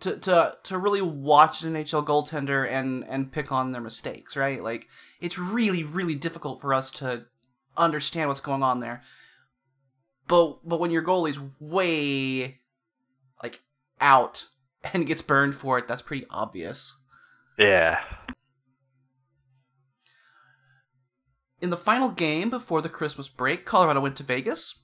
to 0.00 0.16
to 0.18 0.56
to 0.64 0.78
really 0.78 1.02
watch 1.02 1.62
an 1.62 1.74
NHL 1.74 2.06
goaltender 2.06 2.68
and 2.68 3.06
and 3.08 3.32
pick 3.32 3.50
on 3.50 3.72
their 3.72 3.82
mistakes, 3.82 4.36
right? 4.36 4.62
Like 4.62 4.88
it's 5.20 5.38
really 5.38 5.82
really 5.84 6.14
difficult 6.14 6.60
for 6.60 6.72
us 6.72 6.90
to 6.92 7.26
understand 7.76 8.28
what's 8.28 8.40
going 8.40 8.62
on 8.62 8.80
there. 8.80 9.02
But 10.26 10.66
but 10.68 10.80
when 10.80 10.90
your 10.90 11.02
goalie's 11.02 11.40
way 11.58 12.60
like 13.42 13.60
out 14.00 14.46
and 14.92 15.06
gets 15.06 15.22
burned 15.22 15.54
for 15.54 15.78
it, 15.78 15.88
that's 15.88 16.02
pretty 16.02 16.26
obvious. 16.30 16.94
Yeah. 17.58 18.00
In 21.60 21.70
the 21.70 21.76
final 21.76 22.10
game 22.10 22.50
before 22.50 22.80
the 22.80 22.88
Christmas 22.88 23.28
break, 23.28 23.64
Colorado 23.64 24.00
went 24.00 24.14
to 24.16 24.22
Vegas. 24.22 24.76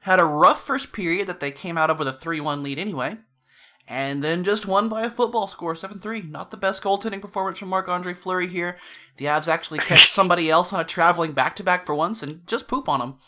Had 0.00 0.18
a 0.18 0.24
rough 0.24 0.60
first 0.60 0.92
period 0.92 1.28
that 1.28 1.38
they 1.38 1.52
came 1.52 1.78
out 1.78 1.88
of 1.88 2.00
with 2.00 2.08
a 2.08 2.12
3 2.12 2.40
1 2.40 2.64
lead 2.64 2.78
anyway. 2.80 3.18
And 3.90 4.22
then 4.22 4.44
just 4.44 4.68
won 4.68 4.88
by 4.88 5.02
a 5.02 5.10
football 5.10 5.48
score, 5.48 5.74
7 5.74 5.98
3. 5.98 6.22
Not 6.22 6.52
the 6.52 6.56
best 6.56 6.80
goaltending 6.80 7.20
performance 7.20 7.58
from 7.58 7.70
Marc 7.70 7.88
Andre 7.88 8.14
Fleury 8.14 8.46
here. 8.46 8.78
The 9.16 9.24
Avs 9.24 9.48
actually 9.48 9.78
catch 9.80 10.08
somebody 10.08 10.48
else 10.48 10.72
on 10.72 10.78
a 10.78 10.84
traveling 10.84 11.32
back 11.32 11.56
to 11.56 11.64
back 11.64 11.84
for 11.84 11.94
once 11.96 12.22
and 12.22 12.46
just 12.46 12.68
poop 12.68 12.88
on 12.88 13.00
them. 13.00 13.18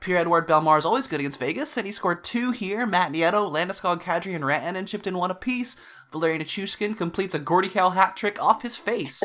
Pierre 0.00 0.18
Edouard 0.18 0.46
Bellemare 0.46 0.78
is 0.78 0.84
always 0.84 1.06
good 1.06 1.20
against 1.20 1.40
Vegas, 1.40 1.78
and 1.78 1.86
he 1.86 1.92
scored 1.92 2.22
two 2.22 2.50
here. 2.50 2.84
Matt 2.84 3.12
Nieto, 3.12 3.50
Landeskog, 3.50 4.02
Kadri, 4.02 4.34
and 4.34 4.44
Rantanen 4.44 4.86
chipped 4.86 5.06
in 5.06 5.16
one 5.16 5.30
apiece. 5.30 5.76
Valerian 6.12 6.42
Nichushkin 6.42 6.94
completes 6.94 7.34
a 7.34 7.38
Gordie 7.38 7.68
Howe 7.68 7.88
hat 7.88 8.14
trick 8.14 8.40
off 8.42 8.60
his 8.60 8.76
face. 8.76 9.22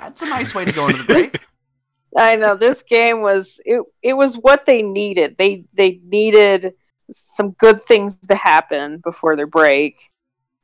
That's 0.00 0.22
a 0.22 0.26
nice 0.26 0.54
way 0.54 0.64
to 0.64 0.72
go 0.72 0.86
into 0.88 1.02
the 1.02 1.12
break. 1.12 1.40
I 2.16 2.36
know 2.36 2.56
this 2.56 2.82
game 2.82 3.20
was 3.20 3.60
it. 3.66 3.82
It 4.02 4.14
was 4.14 4.34
what 4.36 4.64
they 4.64 4.80
needed. 4.80 5.36
They 5.36 5.66
they 5.74 6.00
needed 6.02 6.72
some 7.12 7.50
good 7.52 7.82
things 7.82 8.16
to 8.28 8.34
happen 8.34 8.98
before 8.98 9.36
their 9.36 9.46
break. 9.46 10.10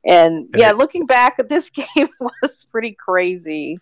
And 0.05 0.47
yeah, 0.55 0.71
looking 0.71 1.05
back 1.05 1.35
at 1.39 1.49
this 1.49 1.69
game 1.69 2.09
was 2.19 2.65
pretty 2.71 2.93
crazy. 2.97 3.79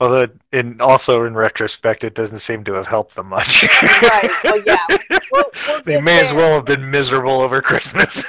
Although, 0.00 0.26
in 0.52 0.80
also 0.80 1.24
in 1.24 1.34
retrospect, 1.34 2.02
it 2.02 2.14
doesn't 2.14 2.40
seem 2.40 2.64
to 2.64 2.72
have 2.74 2.86
helped 2.86 3.14
them 3.14 3.28
much. 3.28 3.62
Right. 4.02 4.30
Well, 4.44 4.62
yeah. 4.66 4.78
We'll- 5.32 5.50
we'll 5.66 5.82
they 5.82 6.00
may 6.00 6.20
as 6.20 6.32
well 6.32 6.54
have 6.54 6.64
been 6.64 6.88
miserable 6.90 7.40
over 7.40 7.60
Christmas. 7.60 8.22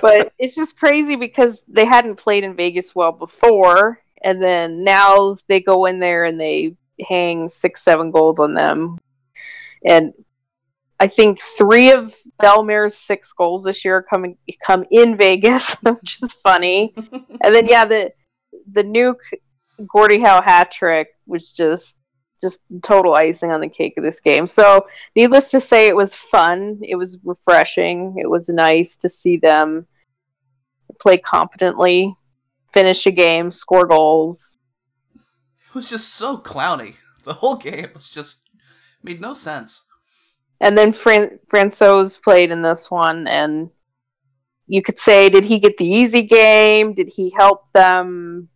but 0.00 0.32
it's 0.38 0.54
just 0.54 0.78
crazy 0.78 1.16
because 1.16 1.62
they 1.68 1.84
hadn't 1.84 2.16
played 2.16 2.44
in 2.44 2.56
Vegas 2.56 2.94
well 2.94 3.12
before, 3.12 4.00
and 4.22 4.42
then 4.42 4.82
now 4.84 5.36
they 5.48 5.60
go 5.60 5.86
in 5.86 5.98
there 6.00 6.24
and 6.24 6.40
they 6.40 6.76
hang 7.08 7.46
six, 7.48 7.82
seven 7.82 8.10
goals 8.10 8.38
on 8.38 8.54
them. 8.54 8.98
And 9.84 10.12
I 11.00 11.08
think 11.08 11.40
three 11.40 11.90
of 11.90 12.14
Bellemare's 12.42 12.96
six 12.96 13.32
goals 13.32 13.64
this 13.64 13.84
year 13.84 14.02
coming 14.02 14.36
come 14.64 14.84
in 14.90 15.16
Vegas, 15.16 15.74
which 15.82 16.22
is 16.22 16.32
funny. 16.32 16.94
and 16.96 17.54
then 17.54 17.66
yeah, 17.66 17.84
the 17.84 18.12
the 18.70 18.84
nuke 18.84 19.16
Gordie 19.86 20.20
Howe 20.20 20.42
hat 20.42 20.70
trick 20.70 21.08
was 21.26 21.50
just 21.50 21.96
just 22.40 22.60
total 22.82 23.14
icing 23.14 23.50
on 23.50 23.60
the 23.60 23.68
cake 23.68 23.94
of 23.96 24.04
this 24.04 24.20
game. 24.20 24.46
So 24.46 24.86
needless 25.16 25.50
to 25.52 25.60
say, 25.60 25.86
it 25.86 25.96
was 25.96 26.14
fun. 26.14 26.78
It 26.82 26.96
was 26.96 27.18
refreshing. 27.24 28.16
It 28.18 28.28
was 28.28 28.48
nice 28.48 28.96
to 28.98 29.08
see 29.08 29.38
them 29.38 29.86
play 31.00 31.16
competently, 31.16 32.14
finish 32.72 33.06
a 33.06 33.10
game, 33.10 33.50
score 33.50 33.86
goals. 33.86 34.58
It 35.14 35.74
was 35.74 35.88
just 35.88 36.14
so 36.14 36.36
clowny. 36.36 36.96
The 37.24 37.34
whole 37.34 37.56
game 37.56 37.88
was 37.94 38.10
just 38.10 38.48
made 39.02 39.20
no 39.20 39.32
sense. 39.32 39.84
And 40.60 40.78
then 40.78 40.92
Fran- 40.92 41.38
Francouz 41.52 42.20
played 42.22 42.50
in 42.50 42.62
this 42.62 42.90
one, 42.90 43.26
and 43.26 43.70
you 44.66 44.82
could 44.82 44.98
say, 44.98 45.28
did 45.28 45.44
he 45.44 45.58
get 45.58 45.76
the 45.76 45.86
easy 45.86 46.22
game? 46.22 46.94
Did 46.94 47.08
he 47.08 47.32
help 47.36 47.70
them 47.72 48.48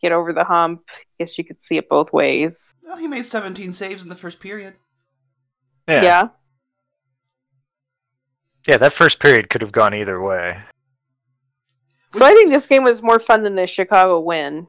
get 0.00 0.12
over 0.12 0.32
the 0.32 0.44
hump? 0.44 0.82
I 0.88 1.02
guess 1.18 1.36
you 1.36 1.44
could 1.44 1.62
see 1.62 1.76
it 1.76 1.88
both 1.88 2.12
ways. 2.12 2.74
Well, 2.82 2.96
he 2.96 3.06
made 3.08 3.26
17 3.26 3.72
saves 3.72 4.02
in 4.02 4.08
the 4.08 4.14
first 4.14 4.40
period. 4.40 4.74
Yeah. 5.86 6.02
yeah. 6.02 6.28
Yeah, 8.66 8.76
that 8.78 8.92
first 8.92 9.18
period 9.18 9.48
could 9.50 9.62
have 9.62 9.72
gone 9.72 9.94
either 9.94 10.20
way. 10.22 10.58
So 12.10 12.24
I 12.24 12.32
think 12.32 12.50
this 12.50 12.66
game 12.66 12.84
was 12.84 13.02
more 13.02 13.18
fun 13.18 13.42
than 13.42 13.54
the 13.54 13.66
Chicago 13.66 14.20
win 14.20 14.66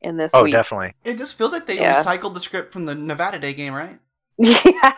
in 0.00 0.16
this 0.16 0.32
Oh, 0.34 0.44
week. 0.44 0.52
definitely. 0.52 0.92
It 1.04 1.18
just 1.18 1.36
feels 1.36 1.52
like 1.52 1.66
they 1.66 1.76
Yeah. 1.76 2.02
recycled 2.02 2.34
the 2.34 2.40
script 2.40 2.72
from 2.72 2.84
the 2.84 2.94
Nevada 2.94 3.38
Day 3.38 3.54
game, 3.54 3.74
right? 3.74 3.98
Yeah. 4.38 4.92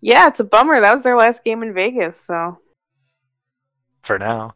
Yeah, 0.00 0.28
it's 0.28 0.40
a 0.40 0.44
bummer. 0.44 0.80
That 0.80 0.94
was 0.94 1.04
their 1.04 1.16
last 1.16 1.44
game 1.44 1.62
in 1.62 1.72
Vegas, 1.74 2.20
so 2.20 2.58
For 4.02 4.18
now. 4.18 4.54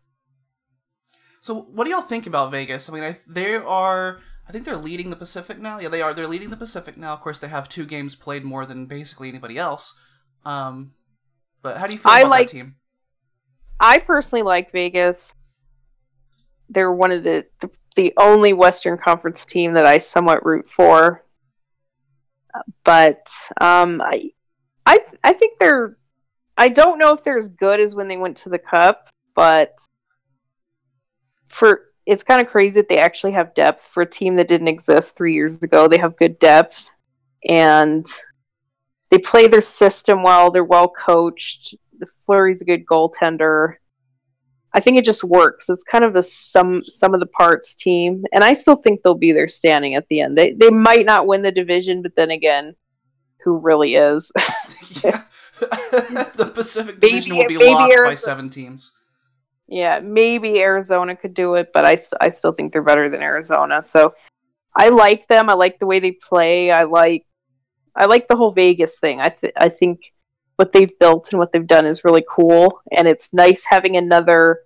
So, 1.40 1.54
what 1.54 1.84
do 1.84 1.90
y'all 1.90 2.00
think 2.02 2.26
about 2.26 2.50
Vegas? 2.50 2.88
I 2.88 2.92
mean, 2.92 3.04
I, 3.04 3.16
they 3.28 3.54
are. 3.54 4.20
I 4.48 4.52
think 4.52 4.64
they're 4.64 4.76
leading 4.76 5.10
the 5.10 5.16
Pacific 5.16 5.58
now. 5.58 5.78
Yeah, 5.78 5.88
they 5.88 6.02
are. 6.02 6.12
They're 6.14 6.26
leading 6.26 6.50
the 6.50 6.56
Pacific 6.56 6.96
now. 6.96 7.12
Of 7.12 7.20
course, 7.20 7.38
they 7.38 7.48
have 7.48 7.68
two 7.68 7.84
games 7.86 8.16
played 8.16 8.44
more 8.44 8.66
than 8.66 8.86
basically 8.86 9.28
anybody 9.28 9.56
else. 9.58 9.94
Um, 10.44 10.92
but 11.62 11.76
how 11.78 11.86
do 11.86 11.94
you 11.96 12.00
feel 12.00 12.10
I 12.12 12.20
about 12.20 12.30
like- 12.30 12.46
that 12.48 12.52
team? 12.52 12.76
I 13.78 13.98
personally 13.98 14.42
like 14.42 14.72
Vegas. 14.72 15.34
They're 16.68 16.90
one 16.92 17.12
of 17.12 17.22
the, 17.24 17.46
the 17.60 17.70
the 17.94 18.12
only 18.18 18.52
Western 18.52 18.98
Conference 18.98 19.44
team 19.44 19.74
that 19.74 19.86
I 19.86 19.98
somewhat 19.98 20.44
root 20.44 20.68
for. 20.70 21.24
But 22.84 23.26
um, 23.60 24.00
I 24.02 24.30
I 25.26 25.32
think 25.32 25.58
they're. 25.58 25.98
I 26.56 26.68
don't 26.68 26.98
know 26.98 27.12
if 27.12 27.22
they're 27.22 27.36
as 27.36 27.50
good 27.50 27.80
as 27.80 27.94
when 27.94 28.08
they 28.08 28.16
went 28.16 28.36
to 28.38 28.48
the 28.48 28.58
Cup, 28.58 29.10
but 29.34 29.76
for 31.48 31.86
it's 32.06 32.22
kind 32.22 32.40
of 32.40 32.46
crazy 32.46 32.80
that 32.80 32.88
they 32.88 32.98
actually 32.98 33.32
have 33.32 33.52
depth 33.54 33.90
for 33.92 34.04
a 34.04 34.10
team 34.10 34.36
that 34.36 34.46
didn't 34.46 34.68
exist 34.68 35.16
three 35.16 35.34
years 35.34 35.60
ago. 35.62 35.88
They 35.88 35.98
have 35.98 36.16
good 36.16 36.38
depth, 36.38 36.88
and 37.48 38.06
they 39.10 39.18
play 39.18 39.48
their 39.48 39.60
system 39.60 40.22
well. 40.22 40.52
They're 40.52 40.62
well 40.62 40.88
coached. 40.88 41.74
The 41.98 42.06
Fleury's 42.24 42.62
a 42.62 42.64
good 42.64 42.86
goaltender. 42.86 43.74
I 44.72 44.80
think 44.80 44.96
it 44.96 45.04
just 45.04 45.24
works. 45.24 45.68
It's 45.68 45.82
kind 45.82 46.04
of 46.04 46.14
a 46.14 46.22
some 46.22 46.82
some 46.82 47.14
of 47.14 47.20
the 47.20 47.26
parts 47.26 47.74
team, 47.74 48.24
and 48.32 48.44
I 48.44 48.52
still 48.52 48.76
think 48.76 49.00
they'll 49.02 49.14
be 49.14 49.32
there 49.32 49.48
standing 49.48 49.96
at 49.96 50.06
the 50.08 50.20
end. 50.20 50.38
They 50.38 50.52
they 50.52 50.70
might 50.70 51.04
not 51.04 51.26
win 51.26 51.42
the 51.42 51.50
division, 51.50 52.00
but 52.00 52.14
then 52.14 52.30
again, 52.30 52.76
who 53.46 53.58
really 53.58 53.94
is? 53.94 54.30
yeah. 55.04 55.22
the 55.60 56.50
Pacific 56.52 56.96
Maybe- 57.00 57.14
Division 57.14 57.36
will 57.36 57.46
be 57.46 57.56
maybe 57.56 57.72
lost 57.72 57.94
by 58.04 58.14
seven 58.16 58.50
teams. 58.50 58.90
yeah, 59.68 60.00
maybe 60.00 60.58
Arizona 60.60 61.16
could 61.16 61.32
do 61.32 61.54
it, 61.54 61.70
but 61.72 61.86
I, 61.86 61.96
I 62.20 62.28
still 62.28 62.52
think 62.52 62.72
they're 62.72 62.82
better 62.82 63.08
than 63.08 63.22
Arizona. 63.22 63.82
So 63.82 64.14
I 64.74 64.90
like 64.90 65.28
them. 65.28 65.48
I 65.48 65.54
like 65.54 65.78
the 65.78 65.86
way 65.86 66.00
they 66.00 66.10
play. 66.12 66.70
I 66.72 66.82
like 66.82 67.24
I 67.94 68.04
like 68.06 68.28
the 68.28 68.36
whole 68.36 68.50
Vegas 68.52 68.98
thing. 68.98 69.20
I 69.20 69.28
th- 69.30 69.54
I 69.56 69.68
think 69.70 70.12
what 70.56 70.72
they've 70.72 70.98
built 70.98 71.30
and 71.30 71.38
what 71.38 71.52
they've 71.52 71.66
done 71.66 71.86
is 71.86 72.04
really 72.04 72.24
cool, 72.28 72.80
and 72.90 73.06
it's 73.08 73.32
nice 73.32 73.64
having 73.64 73.96
another 73.96 74.60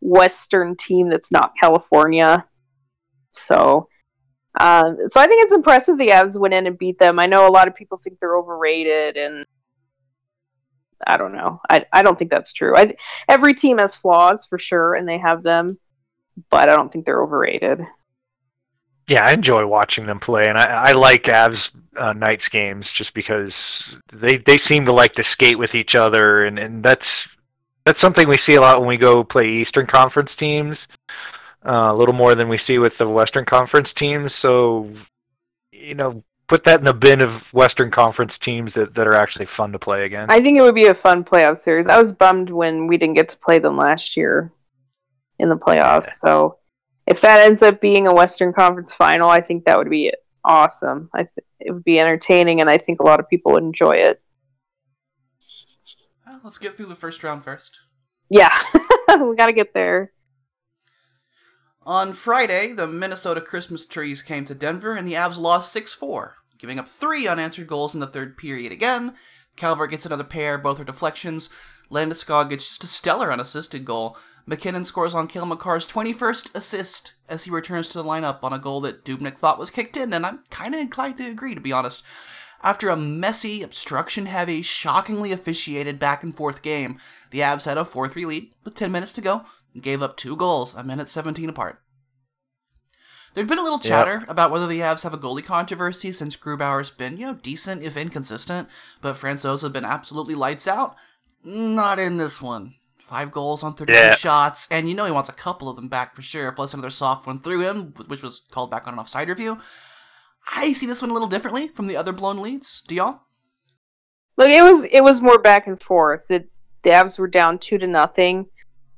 Western 0.00 0.76
team 0.76 1.08
that's 1.08 1.30
not 1.30 1.52
California. 1.60 2.44
So. 3.32 3.88
Um, 4.58 4.96
so 5.08 5.20
I 5.20 5.26
think 5.26 5.44
it's 5.44 5.54
impressive 5.54 5.98
the 5.98 6.08
Avs 6.08 6.38
went 6.38 6.54
in 6.54 6.66
and 6.66 6.78
beat 6.78 6.98
them. 6.98 7.18
I 7.18 7.26
know 7.26 7.46
a 7.46 7.52
lot 7.52 7.68
of 7.68 7.74
people 7.74 7.98
think 7.98 8.18
they're 8.18 8.36
overrated, 8.36 9.16
and 9.16 9.44
I 11.06 11.16
don't 11.16 11.32
know. 11.32 11.60
I 11.70 11.84
I 11.92 12.02
don't 12.02 12.18
think 12.18 12.30
that's 12.30 12.52
true. 12.52 12.76
I 12.76 12.94
every 13.28 13.54
team 13.54 13.78
has 13.78 13.94
flaws 13.94 14.46
for 14.46 14.58
sure, 14.58 14.94
and 14.94 15.08
they 15.08 15.18
have 15.18 15.42
them, 15.42 15.78
but 16.50 16.68
I 16.68 16.76
don't 16.76 16.92
think 16.92 17.04
they're 17.04 17.22
overrated. 17.22 17.80
Yeah, 19.08 19.24
I 19.24 19.32
enjoy 19.32 19.66
watching 19.66 20.06
them 20.06 20.20
play, 20.20 20.48
and 20.48 20.58
I, 20.58 20.64
I 20.64 20.92
like 20.92 21.24
Avs 21.24 21.70
uh, 21.96 22.12
Knights 22.12 22.48
games 22.48 22.92
just 22.92 23.14
because 23.14 23.96
they, 24.12 24.36
they 24.36 24.58
seem 24.58 24.84
to 24.84 24.92
like 24.92 25.14
to 25.14 25.22
skate 25.22 25.58
with 25.58 25.74
each 25.74 25.94
other, 25.94 26.44
and, 26.44 26.58
and 26.58 26.84
that's 26.84 27.26
that's 27.86 28.00
something 28.00 28.28
we 28.28 28.36
see 28.36 28.56
a 28.56 28.60
lot 28.60 28.80
when 28.80 28.88
we 28.88 28.98
go 28.98 29.24
play 29.24 29.48
Eastern 29.48 29.86
Conference 29.86 30.36
teams, 30.36 30.88
uh, 31.64 31.88
a 31.90 31.94
little 31.94 32.14
more 32.14 32.34
than 32.34 32.48
we 32.48 32.58
see 32.58 32.78
with 32.78 32.98
the 32.98 33.08
Western 33.08 33.44
Conference 33.44 33.92
teams. 33.92 34.34
So, 34.34 34.92
you 35.72 35.94
know, 35.94 36.22
put 36.46 36.64
that 36.64 36.78
in 36.78 36.84
the 36.84 36.94
bin 36.94 37.20
of 37.20 37.52
Western 37.52 37.90
Conference 37.90 38.38
teams 38.38 38.74
that, 38.74 38.94
that 38.94 39.06
are 39.06 39.14
actually 39.14 39.46
fun 39.46 39.72
to 39.72 39.78
play 39.78 40.04
against. 40.04 40.32
I 40.32 40.40
think 40.40 40.58
it 40.58 40.62
would 40.62 40.74
be 40.74 40.86
a 40.86 40.94
fun 40.94 41.24
playoff 41.24 41.58
series. 41.58 41.86
I 41.86 42.00
was 42.00 42.12
bummed 42.12 42.50
when 42.50 42.86
we 42.86 42.96
didn't 42.96 43.16
get 43.16 43.28
to 43.30 43.36
play 43.36 43.58
them 43.58 43.76
last 43.76 44.16
year 44.16 44.52
in 45.38 45.48
the 45.48 45.56
playoffs. 45.56 46.10
So 46.18 46.58
if 47.06 47.20
that 47.20 47.40
ends 47.40 47.62
up 47.62 47.80
being 47.80 48.06
a 48.06 48.14
Western 48.14 48.52
Conference 48.52 48.92
final, 48.92 49.30
I 49.30 49.40
think 49.40 49.64
that 49.64 49.78
would 49.78 49.90
be 49.90 50.12
awesome. 50.44 51.10
I 51.14 51.24
th- 51.24 51.46
it 51.60 51.72
would 51.72 51.84
be 51.84 51.98
entertaining, 51.98 52.60
and 52.60 52.70
I 52.70 52.78
think 52.78 53.00
a 53.00 53.04
lot 53.04 53.20
of 53.20 53.28
people 53.28 53.52
would 53.52 53.62
enjoy 53.62 53.92
it. 53.92 54.20
Well, 56.26 56.40
let's 56.44 56.58
get 56.58 56.74
through 56.74 56.86
the 56.86 56.94
first 56.94 57.22
round 57.24 57.44
first. 57.44 57.80
Yeah, 58.30 58.56
we 59.08 59.36
got 59.36 59.46
to 59.46 59.52
get 59.52 59.74
there. 59.74 60.12
On 61.88 62.12
Friday, 62.12 62.74
the 62.74 62.86
Minnesota 62.86 63.40
Christmas 63.40 63.86
trees 63.86 64.20
came 64.20 64.44
to 64.44 64.54
Denver, 64.54 64.92
and 64.92 65.08
the 65.08 65.14
Avs 65.14 65.38
lost 65.38 65.72
6 65.72 65.94
4, 65.94 66.36
giving 66.58 66.78
up 66.78 66.86
three 66.86 67.26
unanswered 67.26 67.66
goals 67.66 67.94
in 67.94 68.00
the 68.00 68.06
third 68.06 68.36
period 68.36 68.72
again. 68.72 69.14
Calvert 69.56 69.88
gets 69.88 70.04
another 70.04 70.22
pair, 70.22 70.58
both 70.58 70.78
are 70.78 70.84
deflections. 70.84 71.48
Landeskog 71.90 72.50
gets 72.50 72.68
just 72.68 72.84
a 72.84 72.86
stellar 72.86 73.32
unassisted 73.32 73.86
goal. 73.86 74.18
MacKinnon 74.44 74.84
scores 74.84 75.14
on 75.14 75.28
Cale 75.28 75.46
Makar's 75.46 75.86
21st 75.86 76.54
assist 76.54 77.14
as 77.26 77.44
he 77.44 77.50
returns 77.50 77.88
to 77.88 77.96
the 77.96 78.04
lineup 78.04 78.40
on 78.42 78.52
a 78.52 78.58
goal 78.58 78.82
that 78.82 79.02
Dubnyk 79.02 79.38
thought 79.38 79.58
was 79.58 79.70
kicked 79.70 79.96
in, 79.96 80.12
and 80.12 80.26
I'm 80.26 80.40
kind 80.50 80.74
of 80.74 80.82
inclined 80.82 81.16
to 81.16 81.30
agree, 81.30 81.54
to 81.54 81.60
be 81.62 81.72
honest. 81.72 82.02
After 82.62 82.90
a 82.90 82.96
messy, 82.96 83.62
obstruction 83.62 84.26
heavy, 84.26 84.60
shockingly 84.60 85.32
officiated 85.32 85.98
back 85.98 86.22
and 86.22 86.36
forth 86.36 86.60
game, 86.60 86.98
the 87.30 87.40
Avs 87.40 87.64
had 87.64 87.78
a 87.78 87.84
4 87.86 88.10
3 88.10 88.26
lead 88.26 88.52
with 88.64 88.74
10 88.74 88.92
minutes 88.92 89.14
to 89.14 89.22
go 89.22 89.46
gave 89.80 90.02
up 90.02 90.16
two 90.16 90.36
goals, 90.36 90.74
a 90.74 90.82
minute 90.84 91.08
17 91.08 91.48
apart. 91.48 91.80
There'd 93.34 93.46
been 93.46 93.58
a 93.58 93.62
little 93.62 93.78
chatter 93.78 94.24
about 94.26 94.50
whether 94.50 94.66
the 94.66 94.80
Avs 94.80 95.02
have 95.02 95.14
a 95.14 95.18
goalie 95.18 95.44
controversy 95.44 96.12
since 96.12 96.36
Grubauer's 96.36 96.90
been, 96.90 97.16
you 97.18 97.26
know, 97.26 97.34
decent 97.34 97.82
if 97.82 97.96
inconsistent, 97.96 98.68
but 99.00 99.16
Francouz 99.16 99.62
have 99.62 99.72
been 99.72 99.84
absolutely 99.84 100.34
lights 100.34 100.66
out. 100.66 100.96
Not 101.44 101.98
in 101.98 102.16
this 102.16 102.42
one. 102.42 102.74
Five 103.06 103.30
goals 103.30 103.62
on 103.62 103.74
32 103.74 103.96
Yeah. 103.98 104.14
shots, 104.14 104.66
and 104.70 104.88
you 104.88 104.94
know 104.94 105.04
he 105.04 105.12
wants 105.12 105.30
a 105.30 105.34
couple 105.34 105.68
of 105.68 105.76
them 105.76 105.88
back 105.88 106.14
for 106.16 106.22
sure, 106.22 106.50
plus 106.52 106.74
another 106.74 106.90
soft 106.90 107.26
one 107.26 107.40
through 107.40 107.60
him, 107.60 107.94
which 108.06 108.22
was 108.22 108.42
called 108.50 108.70
back 108.70 108.86
on 108.86 108.94
an 108.94 108.98
offside 108.98 109.28
review. 109.28 109.58
I 110.54 110.72
see 110.72 110.86
this 110.86 111.00
one 111.00 111.10
a 111.10 111.12
little 111.14 111.28
differently 111.28 111.68
from 111.68 111.86
the 111.86 111.96
other 111.96 112.12
blown 112.12 112.38
leads. 112.38 112.82
Do 112.82 112.94
y'all? 112.94 113.20
Look, 114.36 114.48
it 114.48 114.62
was 114.62 114.84
it 114.84 115.02
was 115.02 115.20
more 115.20 115.38
back 115.38 115.66
and 115.66 115.80
forth. 115.80 116.22
The 116.28 116.48
Davs 116.82 117.18
were 117.18 117.28
down 117.28 117.58
two 117.58 117.78
to 117.78 117.86
nothing, 117.86 118.46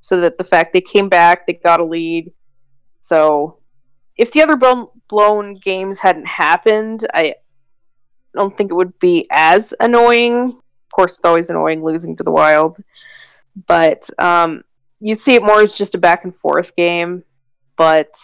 so 0.00 0.20
that 0.20 0.38
the 0.38 0.44
fact 0.44 0.72
they 0.72 0.80
came 0.80 1.08
back, 1.08 1.46
they 1.46 1.54
got 1.54 1.80
a 1.80 1.84
lead. 1.84 2.32
So, 3.00 3.58
if 4.16 4.32
the 4.32 4.42
other 4.42 4.56
blown, 4.56 4.88
blown 5.08 5.54
games 5.62 5.98
hadn't 5.98 6.26
happened, 6.26 7.06
I 7.14 7.34
don't 8.34 8.56
think 8.56 8.70
it 8.70 8.74
would 8.74 8.98
be 8.98 9.26
as 9.30 9.74
annoying. 9.80 10.50
Of 10.50 10.92
course, 10.92 11.16
it's 11.16 11.24
always 11.24 11.50
annoying 11.50 11.82
losing 11.82 12.16
to 12.16 12.24
the 12.24 12.30
Wild, 12.30 12.76
but 13.66 14.08
um, 14.18 14.62
you 15.00 15.14
see 15.14 15.34
it 15.34 15.42
more 15.42 15.62
as 15.62 15.72
just 15.72 15.94
a 15.94 15.98
back 15.98 16.24
and 16.24 16.36
forth 16.36 16.74
game. 16.76 17.24
But 17.76 18.14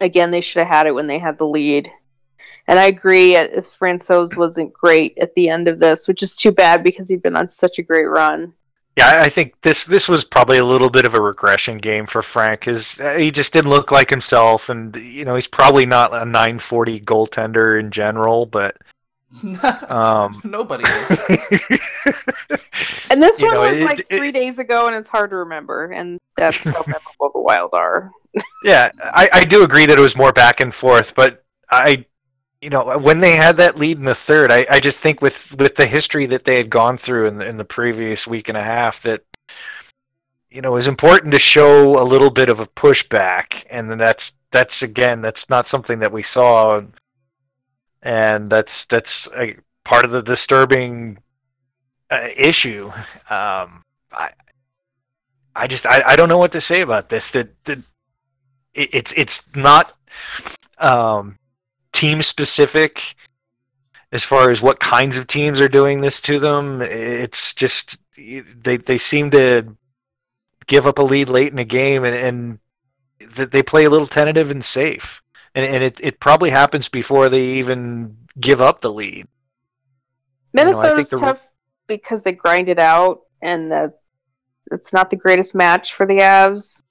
again, 0.00 0.30
they 0.30 0.40
should 0.40 0.60
have 0.60 0.74
had 0.74 0.86
it 0.86 0.94
when 0.94 1.06
they 1.06 1.18
had 1.18 1.38
the 1.38 1.46
lead. 1.46 1.90
And 2.66 2.78
I 2.78 2.86
agree, 2.86 3.36
uh, 3.36 3.60
Francouz 3.78 4.36
wasn't 4.36 4.72
great 4.72 5.18
at 5.20 5.34
the 5.34 5.48
end 5.48 5.68
of 5.68 5.80
this, 5.80 6.08
which 6.08 6.22
is 6.22 6.34
too 6.34 6.52
bad 6.52 6.82
because 6.82 7.08
he'd 7.08 7.22
been 7.22 7.36
on 7.36 7.50
such 7.50 7.78
a 7.78 7.82
great 7.82 8.06
run. 8.06 8.54
Yeah, 8.96 9.08
I- 9.08 9.20
I 9.24 9.28
think 9.28 9.54
this 9.62 9.84
this 9.84 10.08
was 10.08 10.24
probably 10.24 10.58
a 10.58 10.64
little 10.64 10.90
bit 10.90 11.04
of 11.04 11.14
a 11.14 11.20
regression 11.20 11.78
game 11.78 12.06
for 12.06 12.22
Frank 12.22 12.60
because 12.60 12.92
he 13.16 13.30
just 13.30 13.52
didn't 13.52 13.70
look 13.70 13.90
like 13.90 14.08
himself, 14.10 14.68
and 14.68 14.94
you 14.96 15.24
know 15.24 15.34
he's 15.34 15.46
probably 15.48 15.84
not 15.86 16.12
a 16.14 16.24
940 16.24 17.00
goaltender 17.00 17.80
in 17.80 17.90
general, 17.90 18.46
but 18.46 18.76
um, 19.90 20.40
Nobody 20.44 20.84
is. 20.84 21.18
And 23.10 23.22
this 23.22 23.38
You 23.40 23.46
one 23.46 23.54
know, 23.54 23.60
was 23.62 23.72
it- 23.72 23.84
like 23.84 24.00
it- 24.00 24.16
three 24.16 24.32
days 24.32 24.58
ago, 24.58 24.86
and 24.86 24.96
it's 24.96 25.08
hard 25.10 25.30
to 25.30 25.36
remember. 25.36 25.86
And 25.92 26.20
that's 26.36 26.58
how 26.58 26.82
memorable 26.86 27.30
the 27.32 27.40
Wild 27.40 27.70
are. 27.74 28.10
yeah, 28.64 28.90
I, 29.00 29.28
I 29.32 29.44
do 29.44 29.62
agree 29.62 29.86
that 29.86 29.96
it 29.98 30.00
was 30.00 30.16
more 30.16 30.32
back 30.32 30.60
and 30.60 30.74
forth, 30.74 31.14
but 31.14 31.44
I, 31.70 32.04
you 32.64 32.70
know, 32.70 32.96
when 32.96 33.18
they 33.18 33.36
had 33.36 33.58
that 33.58 33.78
lead 33.78 33.98
in 33.98 34.06
the 34.06 34.14
third, 34.14 34.50
I, 34.50 34.66
I 34.70 34.80
just 34.80 34.98
think 34.98 35.20
with 35.20 35.54
with 35.58 35.76
the 35.76 35.86
history 35.86 36.24
that 36.26 36.46
they 36.46 36.56
had 36.56 36.70
gone 36.70 36.96
through 36.96 37.28
in 37.28 37.36
the, 37.36 37.46
in 37.46 37.58
the 37.58 37.64
previous 37.64 38.26
week 38.26 38.48
and 38.48 38.56
a 38.58 38.64
half 38.64 39.02
that. 39.02 39.22
You 40.50 40.60
know, 40.60 40.70
it 40.70 40.76
was 40.76 40.86
important 40.86 41.32
to 41.32 41.40
show 41.40 42.00
a 42.00 42.06
little 42.06 42.30
bit 42.30 42.48
of 42.48 42.60
a 42.60 42.66
pushback, 42.66 43.64
and 43.70 43.90
then 43.90 43.98
that's 43.98 44.30
that's 44.52 44.82
again 44.82 45.20
that's 45.20 45.50
not 45.50 45.66
something 45.66 45.98
that 45.98 46.12
we 46.12 46.22
saw, 46.22 46.80
and 48.02 48.48
that's 48.48 48.84
that's 48.84 49.26
a 49.36 49.56
part 49.84 50.04
of 50.04 50.12
the 50.12 50.22
disturbing 50.22 51.18
uh, 52.08 52.28
issue. 52.36 52.86
Um, 53.28 53.82
I 54.12 54.30
I 55.56 55.66
just 55.66 55.86
I, 55.86 56.04
I 56.06 56.14
don't 56.14 56.28
know 56.28 56.38
what 56.38 56.52
to 56.52 56.60
say 56.60 56.82
about 56.82 57.08
this. 57.08 57.30
That 57.30 57.48
that 57.64 57.78
it, 58.74 58.90
it's 58.94 59.12
it's 59.16 59.42
not 59.56 59.96
um, 60.78 61.36
team 61.94 62.20
specific. 62.20 63.14
as 64.12 64.22
far 64.22 64.50
as 64.50 64.62
what 64.62 64.78
kinds 64.78 65.18
of 65.18 65.26
teams 65.26 65.60
are 65.60 65.68
doing 65.68 66.00
this 66.00 66.20
to 66.20 66.38
them, 66.38 66.80
it's 66.82 67.52
just 67.52 67.98
they 68.16 68.76
they 68.76 68.96
seem 68.96 69.30
to 69.32 69.76
give 70.66 70.86
up 70.86 70.98
a 70.98 71.02
lead 71.02 71.28
late 71.28 71.52
in 71.52 71.58
a 71.58 71.64
game 71.64 72.04
and, 72.04 72.14
and 72.14 72.58
that 73.36 73.50
they 73.50 73.62
play 73.62 73.84
a 73.84 73.90
little 73.90 74.06
tentative 74.06 74.50
and 74.52 74.64
safe. 74.64 75.20
And, 75.56 75.64
and 75.64 75.82
it, 75.82 75.98
it 76.00 76.20
probably 76.20 76.50
happens 76.50 76.88
before 76.88 77.28
they 77.28 77.42
even 77.42 78.16
give 78.38 78.60
up 78.60 78.80
the 78.80 78.92
lead. 78.92 79.26
Minnesota's 80.52 81.10
You 81.10 81.18
know, 81.18 81.26
tough 81.26 81.42
because 81.88 82.22
they 82.22 82.32
grind 82.32 82.68
it 82.68 82.78
out, 82.78 83.22
and 83.42 83.70
that 83.72 83.98
it's 84.70 84.92
not 84.92 85.10
the 85.10 85.16
greatest 85.16 85.54
match 85.54 85.92
for 85.92 86.06
the 86.06 86.18
Avs. 86.18 86.83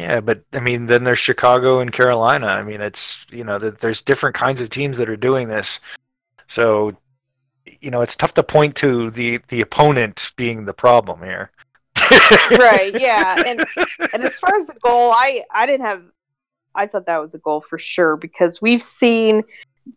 Yeah, 0.00 0.20
but 0.20 0.42
I 0.52 0.60
mean, 0.60 0.86
then 0.86 1.04
there's 1.04 1.18
Chicago 1.18 1.80
and 1.80 1.92
Carolina. 1.92 2.46
I 2.46 2.62
mean, 2.62 2.80
it's 2.80 3.18
you 3.30 3.44
know, 3.44 3.58
there's 3.58 4.00
different 4.00 4.34
kinds 4.34 4.60
of 4.60 4.70
teams 4.70 4.96
that 4.96 5.08
are 5.08 5.16
doing 5.16 5.48
this. 5.48 5.80
So, 6.48 6.96
you 7.80 7.90
know, 7.90 8.00
it's 8.00 8.16
tough 8.16 8.34
to 8.34 8.42
point 8.42 8.76
to 8.76 9.10
the 9.10 9.40
the 9.48 9.60
opponent 9.60 10.32
being 10.36 10.64
the 10.64 10.72
problem 10.72 11.22
here. 11.22 11.50
right 12.58 12.98
yeah 13.00 13.42
and 13.46 13.64
and 14.12 14.22
as 14.22 14.34
far 14.36 14.56
as 14.56 14.66
the 14.66 14.74
goal 14.80 15.10
i 15.12 15.42
i 15.52 15.66
didn't 15.66 15.84
have 15.84 16.02
i 16.74 16.86
thought 16.86 17.06
that 17.06 17.18
was 17.18 17.34
a 17.34 17.38
goal 17.38 17.60
for 17.60 17.78
sure 17.78 18.16
because 18.16 18.62
we've 18.62 18.82
seen 18.82 19.42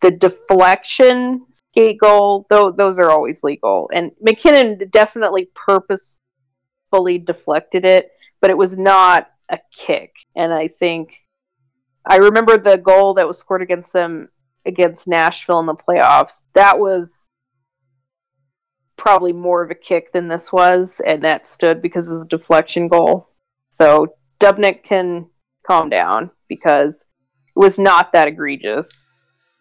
the 0.01 0.11
deflection 0.11 1.45
skate 1.53 1.99
goal 1.99 2.45
though 2.49 2.71
those 2.71 2.97
are 2.97 3.11
always 3.11 3.43
legal 3.43 3.89
and 3.93 4.11
mackinnon 4.19 4.79
definitely 4.89 5.49
purposefully 5.53 7.19
deflected 7.19 7.85
it 7.85 8.11
but 8.41 8.49
it 8.49 8.57
was 8.57 8.77
not 8.77 9.29
a 9.53 9.59
kick 9.75 10.11
and 10.35 10.53
i 10.53 10.67
think 10.67 11.13
i 12.05 12.17
remember 12.17 12.57
the 12.57 12.77
goal 12.77 13.13
that 13.13 13.27
was 13.27 13.37
scored 13.37 13.61
against 13.61 13.93
them 13.93 14.29
against 14.65 15.07
nashville 15.07 15.59
in 15.59 15.65
the 15.65 15.73
playoffs 15.73 16.41
that 16.53 16.79
was 16.79 17.29
probably 19.03 19.33
more 19.33 19.61
of 19.61 19.69
a 19.69 19.75
kick 19.75 20.13
than 20.13 20.29
this 20.29 20.51
was, 20.51 21.01
and 21.05 21.23
that 21.23 21.47
stood 21.47 21.81
because 21.81 22.07
it 22.07 22.11
was 22.11 22.21
a 22.21 22.25
deflection 22.25 22.87
goal. 22.87 23.29
So 23.69 24.15
Dubnyk 24.39 24.83
can 24.83 25.27
calm 25.67 25.89
down 25.89 26.31
because 26.47 27.05
it 27.55 27.59
was 27.59 27.77
not 27.77 28.13
that 28.13 28.27
egregious. 28.27 29.03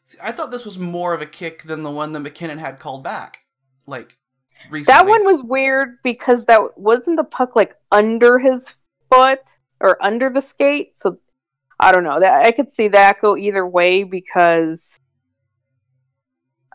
See, 0.06 0.18
I 0.22 0.30
thought 0.32 0.52
this 0.52 0.64
was 0.64 0.78
more 0.78 1.12
of 1.14 1.22
a 1.22 1.26
kick 1.26 1.64
than 1.64 1.82
the 1.82 1.90
one 1.90 2.12
that 2.12 2.20
MacKinnon 2.20 2.58
had 2.58 2.78
called 2.78 3.02
back, 3.02 3.38
like 3.86 4.16
recently. 4.70 4.94
That 4.94 5.08
one 5.08 5.24
was 5.24 5.42
weird 5.42 5.98
because 6.04 6.44
that 6.44 6.78
wasn't 6.78 7.16
the 7.16 7.24
puck 7.24 7.56
like 7.56 7.74
under 7.90 8.38
his 8.38 8.70
foot 9.10 9.40
or 9.82 10.02
under 10.02 10.30
the 10.30 10.40
skate. 10.40 10.96
So 10.96 11.18
I 11.78 11.92
don't 11.92 12.04
know. 12.04 12.20
That 12.20 12.46
I 12.46 12.52
could 12.52 12.70
see 12.70 12.88
that 12.88 13.20
go 13.20 13.36
either 13.36 13.66
way 13.66 14.04
because 14.04 15.00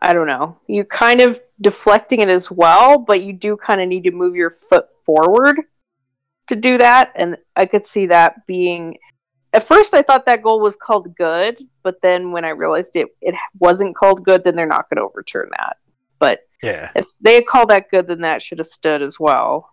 I 0.01 0.13
don't 0.13 0.27
know. 0.27 0.59
You're 0.67 0.85
kind 0.85 1.21
of 1.21 1.39
deflecting 1.59 2.21
it 2.21 2.29
as 2.29 2.51
well, 2.51 2.99
but 2.99 3.23
you 3.23 3.33
do 3.33 3.57
kind 3.57 3.81
of 3.81 3.87
need 3.87 4.03
to 4.03 4.11
move 4.11 4.35
your 4.35 4.57
foot 4.69 4.87
forward 5.05 5.55
to 6.47 6.55
do 6.55 6.77
that. 6.77 7.11
And 7.15 7.37
I 7.55 7.65
could 7.65 7.85
see 7.85 8.05
that 8.07 8.45
being. 8.45 8.97
At 9.53 9.65
first, 9.65 9.93
I 9.93 10.01
thought 10.01 10.25
that 10.25 10.43
goal 10.43 10.59
was 10.59 10.75
called 10.75 11.15
good, 11.15 11.63
but 11.81 12.01
then 12.01 12.31
when 12.31 12.43
I 12.43 12.49
realized 12.49 12.95
it, 12.95 13.07
it 13.21 13.33
wasn't 13.59 13.95
called 13.95 14.23
good, 14.23 14.43
then 14.43 14.55
they're 14.55 14.67
not 14.67 14.89
going 14.89 14.97
to 14.97 15.03
overturn 15.03 15.49
that. 15.57 15.77
But 16.19 16.41
yeah. 16.61 16.91
if 16.95 17.07
they 17.21 17.35
had 17.35 17.47
called 17.47 17.69
that 17.69 17.89
good, 17.89 18.07
then 18.07 18.21
that 18.21 18.41
should 18.41 18.57
have 18.57 18.67
stood 18.67 19.01
as 19.01 19.19
well. 19.19 19.69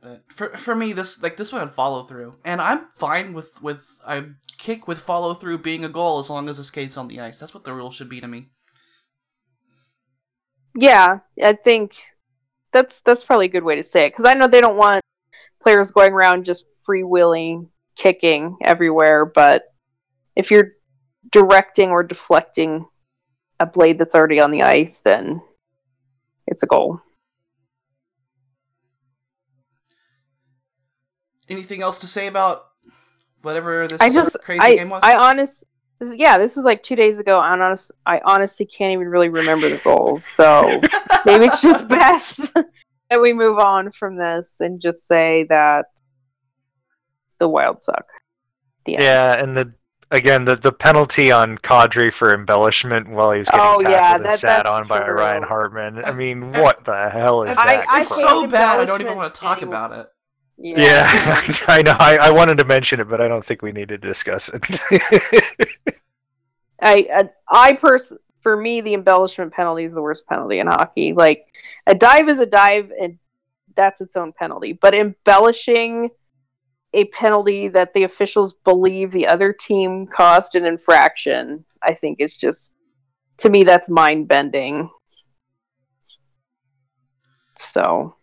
But 0.00 0.22
for 0.28 0.56
for 0.56 0.74
me, 0.74 0.92
this 0.92 1.20
like 1.22 1.36
this 1.36 1.52
one 1.52 1.60
had 1.60 1.74
follow 1.74 2.04
through, 2.04 2.36
and 2.44 2.60
I'm 2.60 2.86
fine 2.96 3.32
with 3.32 3.60
with 3.60 3.84
a 4.06 4.24
kick 4.56 4.86
with 4.86 5.00
follow 5.00 5.34
through 5.34 5.58
being 5.58 5.84
a 5.84 5.88
goal 5.88 6.20
as 6.20 6.30
long 6.30 6.48
as 6.48 6.56
the 6.56 6.64
skate's 6.64 6.96
on 6.96 7.08
the 7.08 7.20
ice. 7.20 7.38
That's 7.38 7.52
what 7.52 7.64
the 7.64 7.74
rule 7.74 7.90
should 7.90 8.08
be 8.08 8.20
to 8.20 8.28
me. 8.28 8.50
Yeah, 10.76 11.20
I 11.42 11.54
think 11.54 11.96
that's 12.72 13.00
that's 13.00 13.24
probably 13.24 13.46
a 13.46 13.50
good 13.50 13.64
way 13.64 13.74
to 13.74 13.82
say 13.82 14.06
it 14.06 14.10
because 14.10 14.24
I 14.24 14.34
know 14.34 14.46
they 14.46 14.60
don't 14.60 14.76
want 14.76 15.02
players 15.60 15.90
going 15.90 16.12
around 16.12 16.44
just 16.44 16.66
freewheeling, 16.88 17.68
kicking 17.96 18.56
everywhere. 18.62 19.24
But 19.26 19.64
if 20.36 20.52
you're 20.52 20.72
directing 21.32 21.90
or 21.90 22.04
deflecting 22.04 22.86
a 23.58 23.66
blade 23.66 23.98
that's 23.98 24.14
already 24.14 24.40
on 24.40 24.52
the 24.52 24.62
ice, 24.62 25.00
then 25.04 25.42
it's 26.46 26.62
a 26.62 26.66
goal. 26.66 27.00
Anything 31.48 31.82
else 31.82 31.98
to 32.00 32.06
say 32.06 32.26
about 32.26 32.64
whatever 33.42 33.86
this 33.86 34.00
I 34.00 34.10
just 34.10 34.36
crazy 34.42 34.60
I 34.60 34.74
game 34.76 34.90
was? 34.90 35.00
I 35.02 35.16
honest 35.16 35.64
this 35.98 36.10
is, 36.10 36.14
yeah 36.16 36.38
this 36.38 36.56
was 36.56 36.64
like 36.64 36.82
two 36.82 36.96
days 36.96 37.18
ago. 37.18 37.38
I 37.38 37.50
honest 37.52 37.90
I 38.06 38.20
honestly 38.24 38.66
can't 38.66 38.92
even 38.92 39.08
really 39.08 39.28
remember 39.28 39.68
the 39.68 39.78
goals. 39.78 40.24
So 40.24 40.80
maybe 41.24 41.46
it's 41.46 41.62
just 41.62 41.88
best 41.88 42.40
that 43.10 43.20
we 43.20 43.32
move 43.32 43.58
on 43.58 43.90
from 43.92 44.16
this 44.16 44.48
and 44.60 44.80
just 44.80 45.06
say 45.08 45.46
that 45.48 45.86
the 47.38 47.48
Wild 47.48 47.82
suck. 47.82 48.04
The 48.84 48.94
end. 48.96 49.02
Yeah, 49.02 49.42
and 49.42 49.56
the 49.56 49.72
again 50.10 50.44
the, 50.44 50.56
the 50.56 50.72
penalty 50.72 51.30
on 51.30 51.58
Kadri 51.58 52.12
for 52.12 52.34
embellishment 52.34 53.08
while 53.08 53.32
he 53.32 53.38
was 53.40 53.48
getting 53.48 53.60
Oh, 53.60 53.78
tackled 53.78 53.88
yeah, 53.90 54.14
and 54.16 54.24
that- 54.24 54.40
sat 54.40 54.64
that's 54.64 54.68
on 54.68 54.86
by 54.88 55.04
true. 55.04 55.14
Ryan 55.14 55.42
Hartman. 55.42 56.04
I 56.04 56.12
mean, 56.12 56.50
what 56.52 56.84
the 56.84 57.08
hell 57.10 57.42
is 57.44 57.56
I- 57.56 57.76
that? 57.76 57.86
I 57.90 58.00
it's 58.00 58.14
so 58.14 58.46
bad. 58.46 58.80
I 58.80 58.84
don't 58.84 59.00
even 59.00 59.16
want 59.16 59.32
to 59.34 59.40
talk 59.40 59.58
anymore. 59.58 59.74
about 59.76 59.98
it. 60.00 60.08
Yeah, 60.58 61.06
I 61.68 61.82
know. 61.82 61.96
I, 61.98 62.18
I 62.20 62.30
wanted 62.30 62.58
to 62.58 62.64
mention 62.64 63.00
it, 63.00 63.08
but 63.08 63.20
I 63.20 63.28
don't 63.28 63.44
think 63.44 63.62
we 63.62 63.72
need 63.72 63.88
to 63.88 63.98
discuss 63.98 64.50
it. 64.52 64.64
I 66.82 67.06
I, 67.12 67.30
I 67.48 67.72
pers- 67.74 68.12
for 68.42 68.56
me 68.56 68.80
the 68.80 68.94
embellishment 68.94 69.52
penalty 69.52 69.84
is 69.84 69.94
the 69.94 70.02
worst 70.02 70.26
penalty 70.26 70.58
in 70.58 70.66
hockey. 70.66 71.12
Like 71.12 71.44
a 71.86 71.94
dive 71.94 72.28
is 72.28 72.38
a 72.38 72.46
dive 72.46 72.90
and 73.00 73.18
that's 73.76 74.00
its 74.00 74.16
own 74.16 74.32
penalty. 74.32 74.72
But 74.72 74.94
embellishing 74.94 76.10
a 76.94 77.04
penalty 77.06 77.68
that 77.68 77.94
the 77.94 78.04
officials 78.04 78.54
believe 78.64 79.12
the 79.12 79.26
other 79.26 79.52
team 79.52 80.06
caused 80.06 80.54
an 80.54 80.64
infraction, 80.64 81.64
I 81.82 81.94
think 81.94 82.20
is 82.20 82.36
just 82.36 82.72
to 83.38 83.50
me 83.50 83.62
that's 83.64 83.88
mind 83.88 84.28
bending. 84.28 84.90
So 87.58 88.16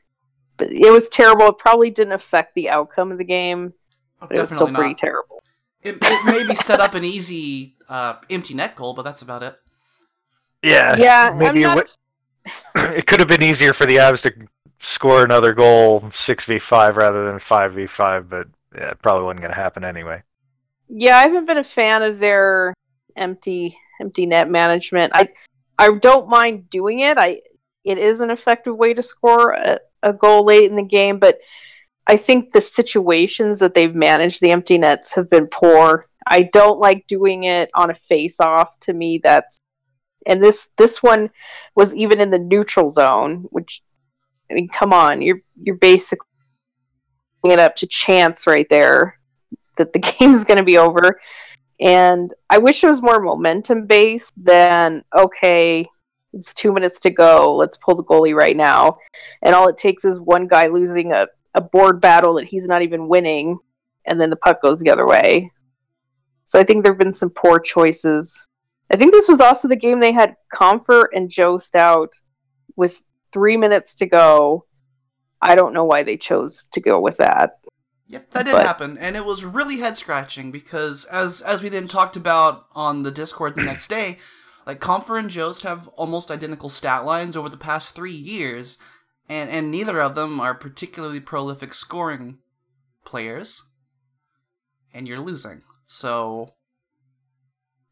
it 0.59 0.91
was 0.91 1.09
terrible. 1.09 1.47
It 1.47 1.57
probably 1.57 1.89
didn't 1.89 2.13
affect 2.13 2.55
the 2.55 2.69
outcome 2.69 3.11
of 3.11 3.17
the 3.17 3.23
game. 3.23 3.73
Oh, 4.21 4.27
But 4.27 4.37
it 4.37 4.41
was 4.41 4.49
still 4.49 4.67
definitely 4.67 4.83
pretty 4.85 4.95
terrible. 4.95 5.41
It, 5.81 5.97
it 6.01 6.25
maybe 6.25 6.55
set 6.55 6.79
up 6.79 6.93
an 6.95 7.03
easy 7.03 7.75
uh, 7.87 8.15
empty 8.29 8.53
net 8.53 8.75
goal, 8.75 8.93
but 8.93 9.03
that's 9.03 9.21
about 9.21 9.43
it. 9.43 9.55
yeah, 10.63 10.95
Yeah, 10.97 11.29
I'm 11.31 11.37
maybe 11.37 11.63
it, 11.63 11.67
not- 11.67 11.97
it 12.97 13.05
could 13.07 13.19
have 13.19 13.27
been 13.29 13.43
easier 13.43 13.73
for 13.73 13.85
the 13.85 13.97
Avs 13.97 14.21
to 14.23 14.33
score 14.79 15.23
another 15.23 15.53
goal 15.53 16.09
six 16.13 16.45
v 16.45 16.59
five 16.59 16.97
rather 16.97 17.25
than 17.29 17.39
five 17.39 17.73
v 17.73 17.87
five, 17.87 18.29
but 18.29 18.47
yeah, 18.75 18.91
it 18.91 19.01
probably 19.01 19.23
wasn't 19.25 19.41
going 19.41 19.51
to 19.53 19.59
happen 19.59 19.83
anyway. 19.83 20.21
Yeah, 20.89 21.17
I 21.17 21.23
haven't 21.23 21.45
been 21.45 21.57
a 21.57 21.63
fan 21.63 22.03
of 22.03 22.19
their 22.19 22.73
empty 23.15 23.77
empty 24.01 24.25
net 24.25 24.49
management. 24.49 25.11
I 25.15 25.29
I 25.79 25.89
don't 25.97 26.27
mind 26.29 26.69
doing 26.69 26.99
it. 26.99 27.17
I 27.17 27.41
it 27.83 27.97
is 27.97 28.19
an 28.21 28.29
effective 28.29 28.75
way 28.75 28.93
to 28.93 29.01
score 29.01 29.51
a, 29.53 29.79
a 30.05 30.13
goal 30.13 30.45
late 30.45 30.69
in 30.69 30.77
the 30.77 30.83
game, 30.83 31.19
but 31.19 31.39
I 32.07 32.17
think 32.17 32.53
the 32.53 32.61
situations 32.61 33.59
that 33.59 33.73
they've 33.73 33.93
managed 33.93 34.39
the 34.39 34.51
empty 34.51 34.77
nets 34.77 35.15
have 35.15 35.29
been 35.29 35.47
poor. 35.47 36.07
I 36.27 36.43
don't 36.43 36.79
like 36.79 37.07
doing 37.07 37.43
it 37.45 37.69
on 37.73 37.89
a 37.89 37.97
face 38.07 38.39
off. 38.39 38.79
To 38.81 38.93
me, 38.93 39.19
that's 39.23 39.59
and 40.25 40.41
this 40.41 40.69
this 40.77 41.03
one 41.03 41.29
was 41.75 41.93
even 41.95 42.21
in 42.21 42.31
the 42.31 42.39
neutral 42.39 42.89
zone, 42.89 43.45
which 43.49 43.81
I 44.49 44.53
mean, 44.53 44.69
come 44.69 44.93
on, 44.93 45.21
you're 45.21 45.41
you're 45.61 45.77
basically 45.77 46.27
it 47.43 47.59
up 47.59 47.75
to 47.77 47.87
chance 47.87 48.47
right 48.47 48.67
there 48.69 49.19
that 49.77 49.93
the 49.93 49.99
game's 50.19 50.45
going 50.45 50.57
to 50.57 50.63
be 50.63 50.77
over. 50.77 51.19
And 51.79 52.33
I 52.49 52.57
wish 52.57 52.83
it 52.83 52.87
was 52.87 53.01
more 53.01 53.19
momentum 53.19 53.85
based 53.85 54.33
than, 54.37 55.03
okay, 55.17 55.87
it's 56.35 56.53
two 56.53 56.73
minutes 56.73 56.99
to 57.01 57.09
go. 57.09 57.55
Let's 57.55 57.77
pull 57.77 57.95
the 57.95 58.03
goalie 58.03 58.35
right 58.35 58.55
now. 58.55 58.97
And 59.41 59.55
all 59.55 59.67
it 59.67 59.77
takes 59.77 60.05
is 60.05 60.19
one 60.19 60.47
guy 60.47 60.67
losing 60.67 61.11
a, 61.11 61.27
a 61.53 61.61
board 61.61 62.01
battle 62.01 62.35
that 62.35 62.45
he's 62.45 62.67
not 62.67 62.81
even 62.81 63.07
winning. 63.07 63.57
And 64.05 64.19
then 64.19 64.29
the 64.29 64.35
puck 64.35 64.61
goes 64.61 64.79
the 64.79 64.91
other 64.91 65.07
way. 65.07 65.51
So 66.43 66.59
I 66.59 66.63
think 66.63 66.83
there 66.83 66.93
have 66.93 66.99
been 66.99 67.13
some 67.13 67.31
poor 67.31 67.59
choices. 67.59 68.45
I 68.91 68.97
think 68.97 69.11
this 69.11 69.27
was 69.27 69.39
also 69.41 69.67
the 69.67 69.75
game 69.75 69.99
they 69.99 70.11
had 70.11 70.35
Compher 70.53 71.05
and 71.13 71.29
Jost 71.29 71.75
out 71.75 72.13
with 72.75 73.01
three 73.31 73.57
minutes 73.57 73.95
to 73.95 74.05
go. 74.05 74.65
I 75.41 75.55
don't 75.55 75.73
know 75.73 75.85
why 75.85 76.03
they 76.03 76.17
chose 76.17 76.67
to 76.73 76.81
go 76.81 76.99
with 76.99 77.17
that. 77.17 77.59
Yep, 78.07 78.31
that 78.31 78.45
did 78.45 78.51
But- 78.51 78.65
happen, 78.65 78.97
and 78.99 79.15
it 79.15 79.25
was 79.25 79.43
really 79.43 79.77
head 79.77 79.97
scratching 79.97 80.51
because 80.51 81.05
as 81.05 81.41
as 81.41 81.63
we 81.63 81.69
then 81.69 81.87
talked 81.87 82.15
about 82.15 82.67
on 82.73 83.01
the 83.01 83.09
Discord 83.09 83.55
the 83.55 83.63
next 83.63 83.87
day, 83.87 84.19
like 84.65 84.79
Compher 84.79 85.17
and 85.19 85.29
Jost 85.29 85.63
have 85.63 85.87
almost 85.89 86.31
identical 86.31 86.69
stat 86.69 87.05
lines 87.05 87.37
over 87.37 87.49
the 87.49 87.57
past 87.57 87.93
three 87.95 88.11
years, 88.11 88.77
and 89.29 89.49
and 89.49 89.71
neither 89.71 90.01
of 90.01 90.15
them 90.15 90.39
are 90.39 90.53
particularly 90.55 91.19
prolific 91.19 91.73
scoring 91.73 92.39
players, 93.05 93.63
and 94.93 95.07
you're 95.07 95.19
losing. 95.19 95.61
So 95.85 96.53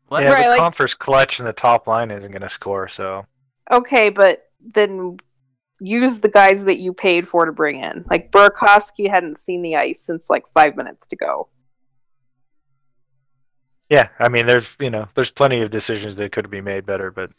What? 0.07 0.23
Yeah, 0.23 0.31
Right, 0.31 0.43
the 0.43 0.49
like- 0.49 0.61
Compher's 0.61 0.93
clutch 0.95 1.39
and 1.39 1.47
the 1.47 1.53
top 1.53 1.87
line 1.87 2.11
isn't 2.11 2.31
going 2.31 2.41
to 2.41 2.49
score, 2.49 2.87
so 2.87 3.25
Okay, 3.71 4.09
but 4.09 4.43
then 4.75 5.17
use 5.79 6.19
the 6.19 6.29
guys 6.29 6.65
that 6.65 6.79
you 6.79 6.93
paid 6.93 7.27
for 7.27 7.45
to 7.45 7.51
bring 7.51 7.79
in. 7.81 8.03
Like 8.09 8.31
Burakovsky 8.31 9.09
hadn't 9.09 9.37
seen 9.39 9.61
the 9.61 9.75
ice 9.75 10.01
since 10.01 10.29
like 10.29 10.43
five 10.53 10.75
minutes 10.75 11.07
to 11.07 11.15
go. 11.15 11.49
Yeah. 13.93 14.09
I 14.19 14.27
mean, 14.29 14.45
there's 14.47 14.69
you 14.79 14.89
know, 14.89 15.07
there's 15.15 15.31
plenty 15.31 15.61
of 15.61 15.69
decisions 15.71 16.15
that 16.15 16.31
could 16.31 16.49
be 16.49 16.61
made 16.61 16.85
better, 16.85 17.11
but 17.11 17.29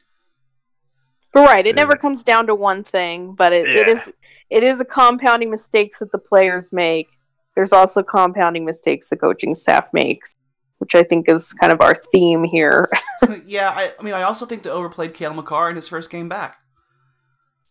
But 1.33 1.47
right, 1.47 1.67
it 1.67 1.75
Yeah. 1.77 1.83
never 1.83 1.97
comes 1.97 2.23
down 2.23 2.47
to 2.47 2.55
one 2.55 2.85
thing, 2.85 3.35
but 3.35 3.53
it, 3.53 3.67
it 3.69 3.87
Yeah. 3.89 3.93
is 3.95 4.13
it 4.51 4.63
is 4.63 4.81
a 4.81 4.85
compounding 4.85 5.51
mistakes 5.51 5.99
that 5.99 6.13
the 6.13 6.19
players 6.19 6.73
make. 6.73 7.09
There's 7.57 7.73
also 7.73 8.03
compounding 8.03 8.65
mistakes 8.65 9.09
the 9.09 9.17
coaching 9.17 9.55
staff 9.55 9.89
makes, 9.93 10.37
which 10.79 10.95
I 10.95 11.03
think 11.03 11.29
is 11.29 11.53
kind 11.55 11.73
of 11.73 11.81
our 11.81 11.95
theme 12.13 12.45
here. 12.45 12.89
yeah, 13.47 13.71
I, 13.71 13.93
I 13.99 14.03
mean, 14.03 14.15
I 14.15 14.23
also 14.23 14.45
think 14.47 14.63
they 14.63 14.71
overplayed 14.71 15.15
Cale 15.15 15.35
Makar 15.35 15.71
in 15.71 15.77
his 15.77 15.89
first 15.89 16.11
game 16.11 16.29
back. 16.29 16.57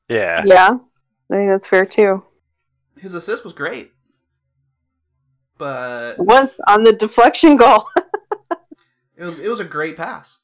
yeah, 0.09 0.43
yeah, 0.45 0.71
I 1.31 1.33
think 1.35 1.49
that's 1.49 1.67
fair 1.67 1.85
too. 1.85 2.23
His 2.97 3.13
assist 3.13 3.43
was 3.45 3.53
great, 3.53 3.91
but 5.57 6.15
It 6.19 6.25
was 6.25 6.59
on 6.67 6.83
the 6.83 6.93
deflection 6.93 7.55
goal. 7.57 7.87
it 9.17 9.23
was 9.23 9.39
it 9.39 9.49
was 9.49 9.59
a 9.59 9.65
great 9.65 9.97
pass. 9.97 10.39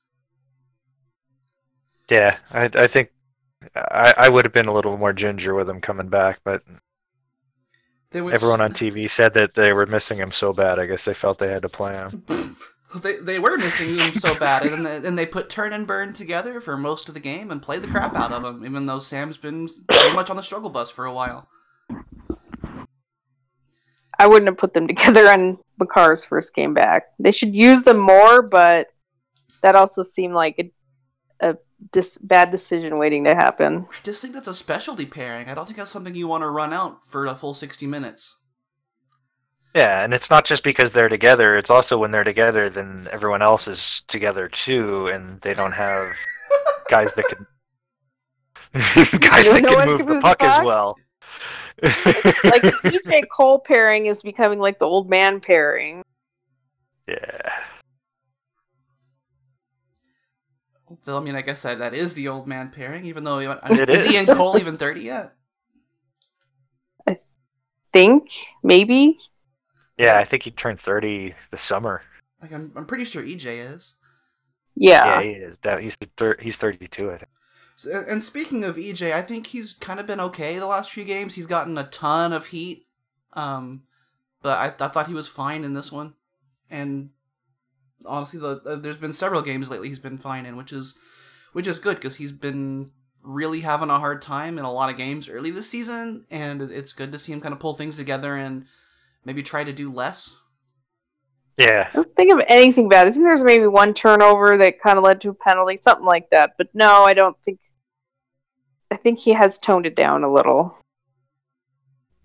yeah. 2.09 2.37
I 2.51 2.69
I 2.73 2.87
think 2.87 3.11
I 3.75 4.13
I 4.17 4.29
would 4.29 4.45
have 4.45 4.53
been 4.53 4.67
a 4.67 4.73
little 4.73 4.97
more 4.97 5.13
ginger 5.13 5.53
with 5.55 5.69
him 5.69 5.81
coming 5.81 6.09
back, 6.09 6.39
but 6.43 6.63
They 8.11 8.19
everyone 8.19 8.61
on 8.61 8.71
TV 8.73 9.09
said 9.09 9.33
that 9.35 9.55
they 9.55 9.73
were 9.73 9.85
missing 9.85 10.17
him 10.17 10.31
so 10.31 10.53
bad. 10.53 10.79
I 10.79 10.85
guess 10.85 11.05
they 11.05 11.13
felt 11.13 11.39
they 11.39 11.49
had 11.51 11.61
to 11.63 11.69
play 11.69 11.93
him. 11.93 12.23
they 13.03 13.17
they 13.17 13.39
were 13.39 13.57
missing 13.57 13.97
him 13.97 14.13
so 14.15 14.33
bad, 14.35 14.65
and 14.65 14.85
then 14.85 15.05
and 15.05 15.17
they 15.17 15.25
put 15.25 15.49
Turn 15.49 15.73
and 15.73 15.85
Burn 15.85 16.13
together 16.13 16.59
for 16.59 16.75
most 16.77 17.07
of 17.07 17.13
the 17.13 17.19
game 17.19 17.51
and 17.51 17.61
played 17.61 17.83
the 17.83 17.87
crap 17.87 18.15
out 18.15 18.31
of 18.31 18.43
him, 18.43 18.65
even 18.65 18.85
though 18.85 18.99
Sam's 18.99 19.37
been 19.37 19.69
pretty 19.87 20.15
much 20.15 20.29
on 20.29 20.35
the 20.37 20.43
struggle 20.43 20.69
bus 20.71 20.89
for 20.89 21.05
a 21.05 21.13
while. 21.13 21.47
I 24.19 24.27
wouldn't 24.27 24.49
have 24.49 24.57
put 24.57 24.73
them 24.73 24.87
together 24.93 25.29
on 25.29 25.57
Makar's 25.79 26.23
first 26.23 26.53
game 26.53 26.73
back. 26.73 27.05
They 27.17 27.31
should 27.31 27.55
use 27.55 27.83
them 27.83 27.97
more, 27.97 28.41
but 28.41 28.87
that 29.63 29.75
also 29.75 30.03
seemed 30.03 30.33
like 30.33 30.55
a, 31.41 31.49
a 31.51 31.57
dis- 31.91 32.17
bad 32.19 32.51
decision 32.51 32.97
waiting 32.97 33.23
to 33.23 33.33
happen. 33.33 33.87
I 33.89 34.03
just 34.03 34.21
think 34.21 34.33
that's 34.33 34.47
a 34.47 34.53
specialty 34.53 35.05
pairing. 35.05 35.47
I 35.47 35.53
don't 35.55 35.65
think 35.65 35.77
that's 35.77 35.91
something 35.91 36.13
you 36.13 36.27
want 36.27 36.43
to 36.43 36.49
run 36.49 36.73
out 36.73 36.99
for 37.07 37.25
a 37.25 37.35
full 37.35 37.53
sixty 37.53 37.87
minutes. 37.87 38.35
Yeah, 39.75 40.03
and 40.03 40.13
it's 40.13 40.31
not 40.31 40.45
just 40.45 40.63
because 40.63 40.91
they're 40.91 41.09
together. 41.09 41.55
It's 41.55 41.69
also 41.69 41.97
when 41.97 42.09
they're 42.09 42.23
together, 42.23 42.69
then 42.71 43.07
everyone 43.11 43.43
else 43.43 43.67
is 43.67 44.01
together 44.07 44.47
too, 44.47 45.07
and 45.07 45.39
they 45.41 45.53
don't 45.53 45.73
have 45.73 46.11
guys 46.89 47.13
that 47.13 47.25
can 47.25 47.45
guys 49.19 49.45
No 49.47 49.53
that 49.53 49.63
one 49.63 49.63
can 49.63 49.73
can 49.75 49.87
move 49.87 49.97
the 49.99 50.03
move 50.05 50.15
the 50.15 50.21
puck 50.21 50.43
as 50.43 50.65
well. 50.65 50.95
Like 51.81 52.61
the 52.63 52.71
EJ 53.05 53.23
Cole 53.31 53.59
pairing 53.59 54.05
is 54.07 54.21
becoming 54.21 54.59
like 54.59 54.79
the 54.79 54.85
old 54.85 55.09
man 55.09 55.39
pairing. 55.39 56.01
yeah, 57.07 57.51
So 61.01 61.17
I 61.17 61.21
mean, 61.21 61.35
I 61.35 61.41
guess 61.41 61.61
that 61.61 61.79
that 61.79 61.93
is 61.93 62.13
the 62.13 62.27
old 62.27 62.47
man 62.47 62.69
pairing, 62.71 63.05
even 63.05 63.23
though 63.23 63.39
uh, 63.39 63.59
It 63.69 63.89
is 63.89 64.05
is. 64.05 64.13
Ian 64.13 64.25
Cole 64.25 64.57
even 64.57 64.77
thirty 64.77 65.01
yet? 65.01 65.33
I 67.07 67.19
think 67.93 68.29
maybe. 68.63 69.17
yeah. 69.97 70.17
I 70.17 70.25
think 70.25 70.43
he 70.43 70.51
turned 70.51 70.79
thirty 70.79 71.35
this 71.51 71.61
summer. 71.61 72.01
Like 72.41 72.51
I'm 72.53 72.71
I'm 72.75 72.85
pretty 72.85 73.05
sure 73.05 73.21
EJ 73.23 73.73
is. 73.75 73.95
Yeah. 74.75 75.19
Yeah, 75.19 75.21
he 75.21 75.29
is. 75.31 75.57
That- 75.63 75.81
He's 75.81 75.95
thir- 76.17 76.37
he's 76.39 76.57
thirty-two. 76.57 77.11
I 77.11 77.17
think. 77.17 77.29
So, 77.79 78.03
and 78.09 78.21
speaking 78.21 78.65
of 78.65 78.75
EJ, 78.75 79.13
I 79.13 79.21
think 79.21 79.47
he's 79.47 79.71
kind 79.71 80.01
of 80.01 80.05
been 80.05 80.19
okay 80.19 80.59
the 80.59 80.67
last 80.67 80.91
few 80.91 81.05
games. 81.05 81.35
He's 81.35 81.45
gotten 81.45 81.77
a 81.77 81.85
ton 81.85 82.33
of 82.33 82.47
heat, 82.47 82.87
um, 83.31 83.83
but 84.41 84.57
I, 84.57 84.85
I 84.85 84.89
thought 84.89 85.07
he 85.07 85.13
was 85.13 85.29
fine 85.29 85.63
in 85.63 85.75
this 85.75 85.89
one. 85.89 86.15
And 86.69 87.11
honestly, 88.05 88.37
the, 88.37 88.61
uh, 88.65 88.75
there's 88.75 88.97
been 88.97 89.13
several 89.13 89.41
games 89.41 89.69
lately 89.69 89.87
he's 89.87 89.97
been 89.97 90.17
fine 90.17 90.45
in, 90.45 90.57
which 90.57 90.73
is 90.73 90.95
which 91.53 91.67
is 91.67 91.79
good 91.79 91.95
because 91.95 92.17
he's 92.17 92.33
been 92.33 92.91
really 93.23 93.61
having 93.61 93.89
a 93.89 93.97
hard 93.97 94.21
time 94.21 94.59
in 94.59 94.65
a 94.65 94.73
lot 94.73 94.91
of 94.91 94.97
games 94.97 95.29
early 95.29 95.49
this 95.49 95.69
season, 95.69 96.25
and 96.29 96.61
it's 96.61 96.91
good 96.91 97.13
to 97.13 97.17
see 97.17 97.31
him 97.31 97.39
kind 97.39 97.53
of 97.53 97.61
pull 97.61 97.75
things 97.75 97.95
together 97.95 98.35
and 98.35 98.65
maybe 99.23 99.41
try 99.41 99.63
to 99.63 99.71
do 99.71 99.89
less. 99.89 100.37
Yeah, 101.57 101.87
I 101.93 101.95
don't 101.95 102.13
think 102.13 102.33
of 102.33 102.43
anything 102.49 102.89
bad. 102.89 103.07
I 103.07 103.11
think 103.11 103.23
there's 103.23 103.41
maybe 103.41 103.67
one 103.67 103.93
turnover 103.93 104.57
that 104.57 104.81
kind 104.81 104.97
of 104.97 105.05
led 105.05 105.21
to 105.21 105.29
a 105.29 105.33
penalty, 105.33 105.79
something 105.81 106.05
like 106.05 106.29
that. 106.31 106.55
But 106.57 106.67
no, 106.73 107.05
I 107.05 107.13
don't 107.13 107.37
think. 107.45 107.59
I 108.91 108.95
think 108.95 109.19
he 109.19 109.31
has 109.33 109.57
toned 109.57 109.85
it 109.85 109.95
down 109.95 110.23
a 110.23 110.31
little. 110.31 110.75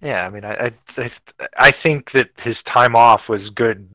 yeah. 0.00 0.27
I 0.27 0.31
mean, 0.31 0.44
I, 0.44 0.66
I 0.66 0.72
I 0.98 1.11
I 1.59 1.70
think 1.70 2.11
that 2.12 2.31
his 2.40 2.62
time 2.62 2.96
off 2.96 3.29
was 3.29 3.50
good 3.50 3.88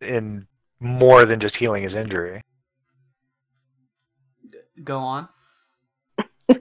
in 0.00 0.46
more 0.80 1.24
than 1.24 1.40
just 1.40 1.56
healing 1.56 1.82
his 1.82 1.94
injury. 1.94 2.42
Go 4.84 4.98
on. 4.98 5.28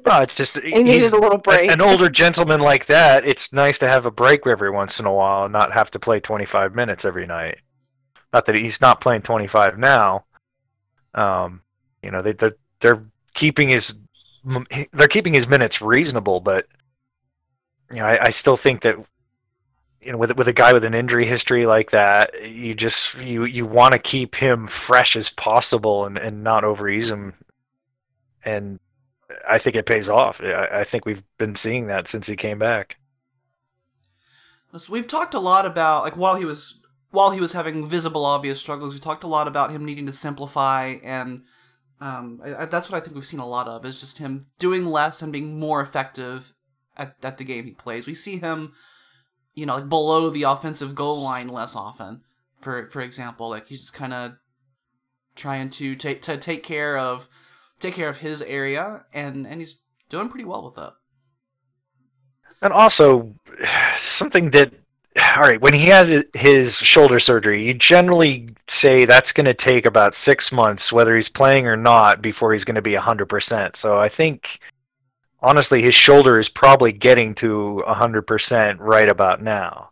No, 0.07 0.21
it's 0.21 0.33
just 0.33 0.57
He 0.57 0.81
needed 0.81 1.13
a 1.13 1.19
little 1.19 1.35
a- 1.35 1.37
break. 1.37 1.71
an 1.71 1.79
older 1.79 2.09
gentleman 2.09 2.59
like 2.59 2.87
that. 2.87 3.23
It's 3.23 3.53
nice 3.53 3.77
to 3.77 3.87
have 3.87 4.07
a 4.07 4.11
break 4.11 4.47
every 4.47 4.71
once 4.71 4.99
in 4.99 5.05
a 5.05 5.13
while, 5.13 5.43
and 5.43 5.53
not 5.53 5.73
have 5.73 5.91
to 5.91 5.99
play 5.99 6.19
25 6.19 6.73
minutes 6.73 7.05
every 7.05 7.27
night. 7.27 7.59
Not 8.33 8.45
that 8.45 8.55
he's 8.55 8.81
not 8.81 8.99
playing 8.99 9.21
25 9.21 9.77
now. 9.77 10.25
Um, 11.13 11.61
you 12.01 12.09
know, 12.09 12.23
they 12.23 12.31
they're, 12.33 12.55
they're 12.79 13.05
keeping 13.35 13.69
his 13.69 13.93
they're 14.93 15.07
keeping 15.07 15.33
his 15.33 15.47
minutes 15.47 15.81
reasonable, 15.81 16.39
but 16.39 16.67
you 17.91 17.97
know, 17.97 18.05
I, 18.05 18.25
I 18.25 18.29
still 18.29 18.57
think 18.57 18.81
that 18.81 18.97
you 20.01 20.11
know, 20.11 20.17
with 20.17 20.35
with 20.37 20.47
a 20.47 20.53
guy 20.53 20.71
with 20.71 20.83
an 20.83 20.93
injury 20.93 21.25
history 21.25 21.65
like 21.65 21.91
that, 21.91 22.47
you 22.47 22.75
just 22.75 23.15
you 23.15 23.45
you 23.45 23.65
want 23.65 23.93
to 23.93 23.99
keep 23.99 24.35
him 24.35 24.67
fresh 24.67 25.15
as 25.15 25.29
possible 25.29 26.05
and 26.05 26.17
and 26.17 26.43
not 26.43 26.63
overuse 26.63 27.07
him. 27.07 27.33
And 28.43 28.79
I 29.49 29.57
think 29.57 29.75
it 29.75 29.87
pays 29.87 30.07
off. 30.07 30.39
I, 30.41 30.81
I 30.81 30.83
think 30.83 31.05
we've 31.05 31.23
been 31.39 31.55
seeing 31.55 31.87
that 31.87 32.07
since 32.07 32.27
he 32.27 32.35
came 32.35 32.59
back. 32.59 32.97
So 34.77 34.91
we've 34.91 35.07
talked 35.07 35.33
a 35.33 35.39
lot 35.39 35.65
about 35.65 36.03
like 36.03 36.17
while 36.17 36.35
he 36.35 36.45
was 36.45 36.79
while 37.09 37.31
he 37.31 37.39
was 37.39 37.53
having 37.53 37.87
visible 37.87 38.25
obvious 38.25 38.59
struggles 38.59 38.93
we 38.93 38.99
talked 38.99 39.23
a 39.23 39.27
lot 39.27 39.47
about 39.47 39.71
him 39.71 39.85
needing 39.85 40.05
to 40.05 40.13
simplify 40.13 40.97
and 41.01 41.43
um, 42.01 42.41
I, 42.43 42.55
I, 42.55 42.65
that's 42.65 42.89
what 42.89 42.97
i 42.97 42.99
think 42.99 43.15
we've 43.15 43.25
seen 43.25 43.39
a 43.39 43.47
lot 43.47 43.67
of 43.67 43.85
is 43.85 43.99
just 43.99 44.17
him 44.17 44.47
doing 44.59 44.85
less 44.85 45.21
and 45.21 45.31
being 45.31 45.59
more 45.59 45.81
effective 45.81 46.53
at, 46.97 47.15
at 47.23 47.37
the 47.37 47.43
game 47.43 47.65
he 47.65 47.71
plays. 47.71 48.07
We 48.07 48.15
see 48.15 48.37
him 48.37 48.73
you 49.53 49.65
know 49.65 49.75
like 49.75 49.89
below 49.89 50.29
the 50.29 50.43
offensive 50.43 50.95
goal 50.95 51.21
line 51.21 51.47
less 51.47 51.75
often 51.75 52.21
for 52.61 52.89
for 52.89 53.01
example. 53.01 53.49
Like 53.49 53.67
he's 53.67 53.81
just 53.81 53.93
kind 53.93 54.13
of 54.13 54.33
trying 55.35 55.69
to 55.69 55.95
take 55.95 56.21
to 56.23 56.37
take 56.37 56.63
care 56.63 56.97
of 56.97 57.27
take 57.79 57.93
care 57.93 58.09
of 58.09 58.17
his 58.17 58.41
area 58.41 59.05
and 59.13 59.45
and 59.47 59.59
he's 59.59 59.79
doing 60.09 60.29
pretty 60.29 60.45
well 60.45 60.65
with 60.65 60.75
that. 60.75 60.93
And 62.61 62.73
also, 62.73 63.35
something 63.97 64.51
that, 64.51 64.73
all 65.17 65.41
right, 65.43 65.61
when 65.61 65.73
he 65.73 65.85
has 65.85 66.23
his 66.33 66.75
shoulder 66.75 67.19
surgery, 67.19 67.63
you 67.65 67.73
generally 67.73 68.49
say 68.69 69.05
that's 69.05 69.31
going 69.31 69.45
to 69.45 69.53
take 69.53 69.85
about 69.85 70.13
six 70.15 70.51
months, 70.51 70.91
whether 70.91 71.15
he's 71.15 71.29
playing 71.29 71.67
or 71.67 71.77
not, 71.77 72.21
before 72.21 72.51
he's 72.51 72.63
going 72.65 72.75
to 72.75 72.81
be 72.81 72.93
100%. 72.93 73.75
So 73.75 73.97
I 73.97 74.09
think, 74.09 74.59
honestly, 75.41 75.81
his 75.81 75.95
shoulder 75.95 76.37
is 76.39 76.49
probably 76.49 76.91
getting 76.91 77.33
to 77.35 77.83
100% 77.87 78.77
right 78.79 79.09
about 79.09 79.41
now. 79.41 79.89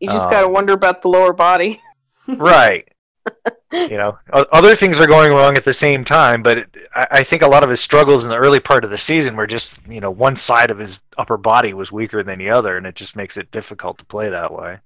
You 0.00 0.08
just 0.08 0.26
Um, 0.26 0.30
got 0.32 0.40
to 0.42 0.48
wonder 0.48 0.72
about 0.72 1.02
the 1.02 1.08
lower 1.08 1.32
body. 1.32 1.80
right. 2.26 2.88
you 3.72 3.96
know, 3.96 4.18
other 4.32 4.76
things 4.76 5.00
are 5.00 5.06
going 5.06 5.30
wrong 5.30 5.56
at 5.56 5.64
the 5.64 5.72
same 5.72 6.04
time, 6.04 6.42
but 6.42 6.58
it, 6.58 6.76
I, 6.94 7.06
I 7.10 7.22
think 7.22 7.42
a 7.42 7.48
lot 7.48 7.64
of 7.64 7.70
his 7.70 7.80
struggles 7.80 8.22
in 8.22 8.30
the 8.30 8.36
early 8.36 8.60
part 8.60 8.84
of 8.84 8.90
the 8.90 8.98
season 8.98 9.34
were 9.34 9.46
just, 9.46 9.74
you 9.88 10.00
know, 10.00 10.10
one 10.10 10.36
side 10.36 10.70
of 10.70 10.78
his 10.78 11.00
upper 11.16 11.38
body 11.38 11.72
was 11.72 11.90
weaker 11.90 12.22
than 12.22 12.38
the 12.38 12.50
other, 12.50 12.76
and 12.76 12.86
it 12.86 12.94
just 12.94 13.16
makes 13.16 13.36
it 13.36 13.50
difficult 13.50 13.98
to 13.98 14.04
play 14.04 14.28
that 14.28 14.52
way. 14.52 14.78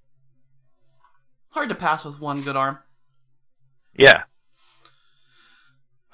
hard 1.50 1.68
to 1.68 1.74
pass 1.74 2.04
with 2.04 2.20
one 2.20 2.42
good 2.42 2.56
arm 2.56 2.78
Yeah. 3.96 4.22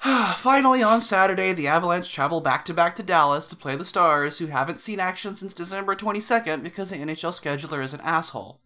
Finally, 0.37 0.81
on 0.81 0.99
Saturday, 0.99 1.53
the 1.53 1.67
Avalanche 1.67 2.11
travel 2.11 2.41
back 2.41 2.65
to 2.65 2.73
back 2.73 2.95
to 2.95 3.03
Dallas 3.03 3.47
to 3.49 3.55
play 3.55 3.75
the 3.75 3.85
Stars, 3.85 4.39
who 4.39 4.47
haven't 4.47 4.79
seen 4.79 4.99
action 4.99 5.35
since 5.35 5.53
December 5.53 5.95
22nd 5.95 6.63
because 6.63 6.89
the 6.89 6.97
NHL 6.97 7.39
scheduler 7.39 7.83
is 7.83 7.93
an 7.93 8.01
asshole. 8.01 8.59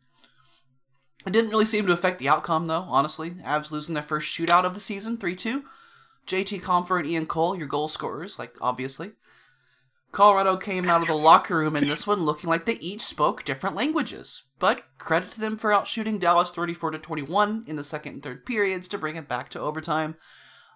It 1.28 1.34
didn't 1.34 1.52
really 1.52 1.66
seem 1.66 1.86
to 1.88 1.92
affect 1.92 2.20
the 2.20 2.30
outcome, 2.30 2.68
though, 2.68 2.86
honestly. 2.88 3.32
Avs 3.32 3.70
losing 3.70 3.96
their 3.96 4.04
first 4.04 4.34
shootout 4.34 4.64
of 4.64 4.74
the 4.74 4.80
season, 4.80 5.18
3 5.18 5.36
2. 5.36 5.64
JT 6.26 6.62
Compher 6.62 7.00
and 7.00 7.06
Ian 7.08 7.26
Cole, 7.26 7.58
your 7.58 7.68
goal 7.68 7.90
scorers, 7.90 8.40
like, 8.40 8.56
obviously. 8.62 9.12
Colorado 10.14 10.56
came 10.56 10.90
out 10.90 11.02
of 11.02 11.08
the 11.08 11.14
locker 11.14 11.58
room 11.58 11.76
in 11.76 11.86
this 11.86 12.08
one 12.08 12.24
looking 12.24 12.50
like 12.50 12.64
they 12.66 12.76
each 12.76 13.02
spoke 13.02 13.44
different 13.44 13.76
languages, 13.76 14.44
but 14.58 14.86
credit 14.98 15.30
to 15.32 15.42
them 15.42 15.58
for 15.58 15.70
outshooting 15.70 16.18
Dallas 16.18 16.50
34 16.50 16.92
to 16.92 16.98
21 16.98 17.66
in 17.68 17.76
the 17.76 17.84
second 17.84 18.14
and 18.14 18.24
third 18.24 18.46
periods 18.46 18.88
to 18.88 18.98
bring 18.98 19.18
it 19.18 19.28
back 19.28 19.50
to 19.50 19.60
overtime. 19.60 20.16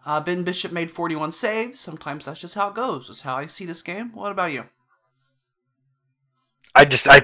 Uh, 0.05 0.19
ben 0.19 0.43
Bishop 0.43 0.73
made 0.73 0.91
41 0.91 1.31
saves. 1.31 1.79
Sometimes 1.79 2.25
that's 2.25 2.41
just 2.41 2.55
how 2.55 2.67
it 2.67 2.75
goes. 2.75 3.07
That's 3.07 3.21
how 3.21 3.35
I 3.35 3.45
see 3.45 3.65
this 3.65 3.81
game. 3.81 4.11
What 4.13 4.33
about 4.33 4.51
you? 4.51 4.65
I 6.75 6.83
just 6.83 7.07
I 7.07 7.21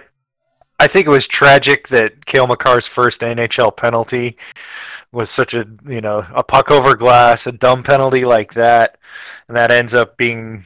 I 0.80 0.88
think 0.88 1.08
it 1.08 1.12
was 1.12 1.26
tragic 1.28 1.88
that 1.88 2.26
Cale 2.26 2.48
Makar's 2.48 2.86
first 2.88 3.22
NHL 3.22 3.76
penalty 3.76 4.38
was 5.12 5.30
such 5.30 5.54
a 5.54 5.66
you 5.88 6.02
know 6.02 6.26
a 6.34 6.44
puck 6.44 6.70
over 6.70 6.96
glass, 6.96 7.48
a 7.48 7.52
dumb 7.52 7.82
penalty 7.84 8.26
like 8.26 8.54
that, 8.54 8.98
and 9.48 9.58
that 9.58 9.72
ends 9.72 9.94
up 9.94 10.18
being 10.18 10.66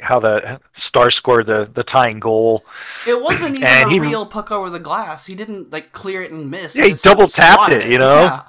how 0.00 0.18
the 0.18 0.60
Star 0.74 1.10
scored 1.10 1.46
the 1.46 1.70
the 1.72 1.82
tying 1.82 2.20
goal. 2.20 2.64
It 3.06 3.20
wasn't 3.20 3.56
even 3.56 3.66
And 3.68 3.88
a 3.88 3.92
he- 3.92 4.00
real 4.00 4.26
puck 4.26 4.50
over 4.50 4.68
the 4.68 4.78
glass. 4.78 5.24
He 5.26 5.34
didn't 5.34 5.72
like 5.72 5.92
clear 5.92 6.22
it 6.22 6.30
and 6.30 6.50
miss. 6.50 6.76
Yeah, 6.76 6.84
he 6.84 6.92
double 6.92 7.26
tapped 7.26 7.60
swatted 7.60 7.84
it, 7.86 7.92
you 7.92 7.98
know? 7.98 8.20
Yeah. 8.22 8.42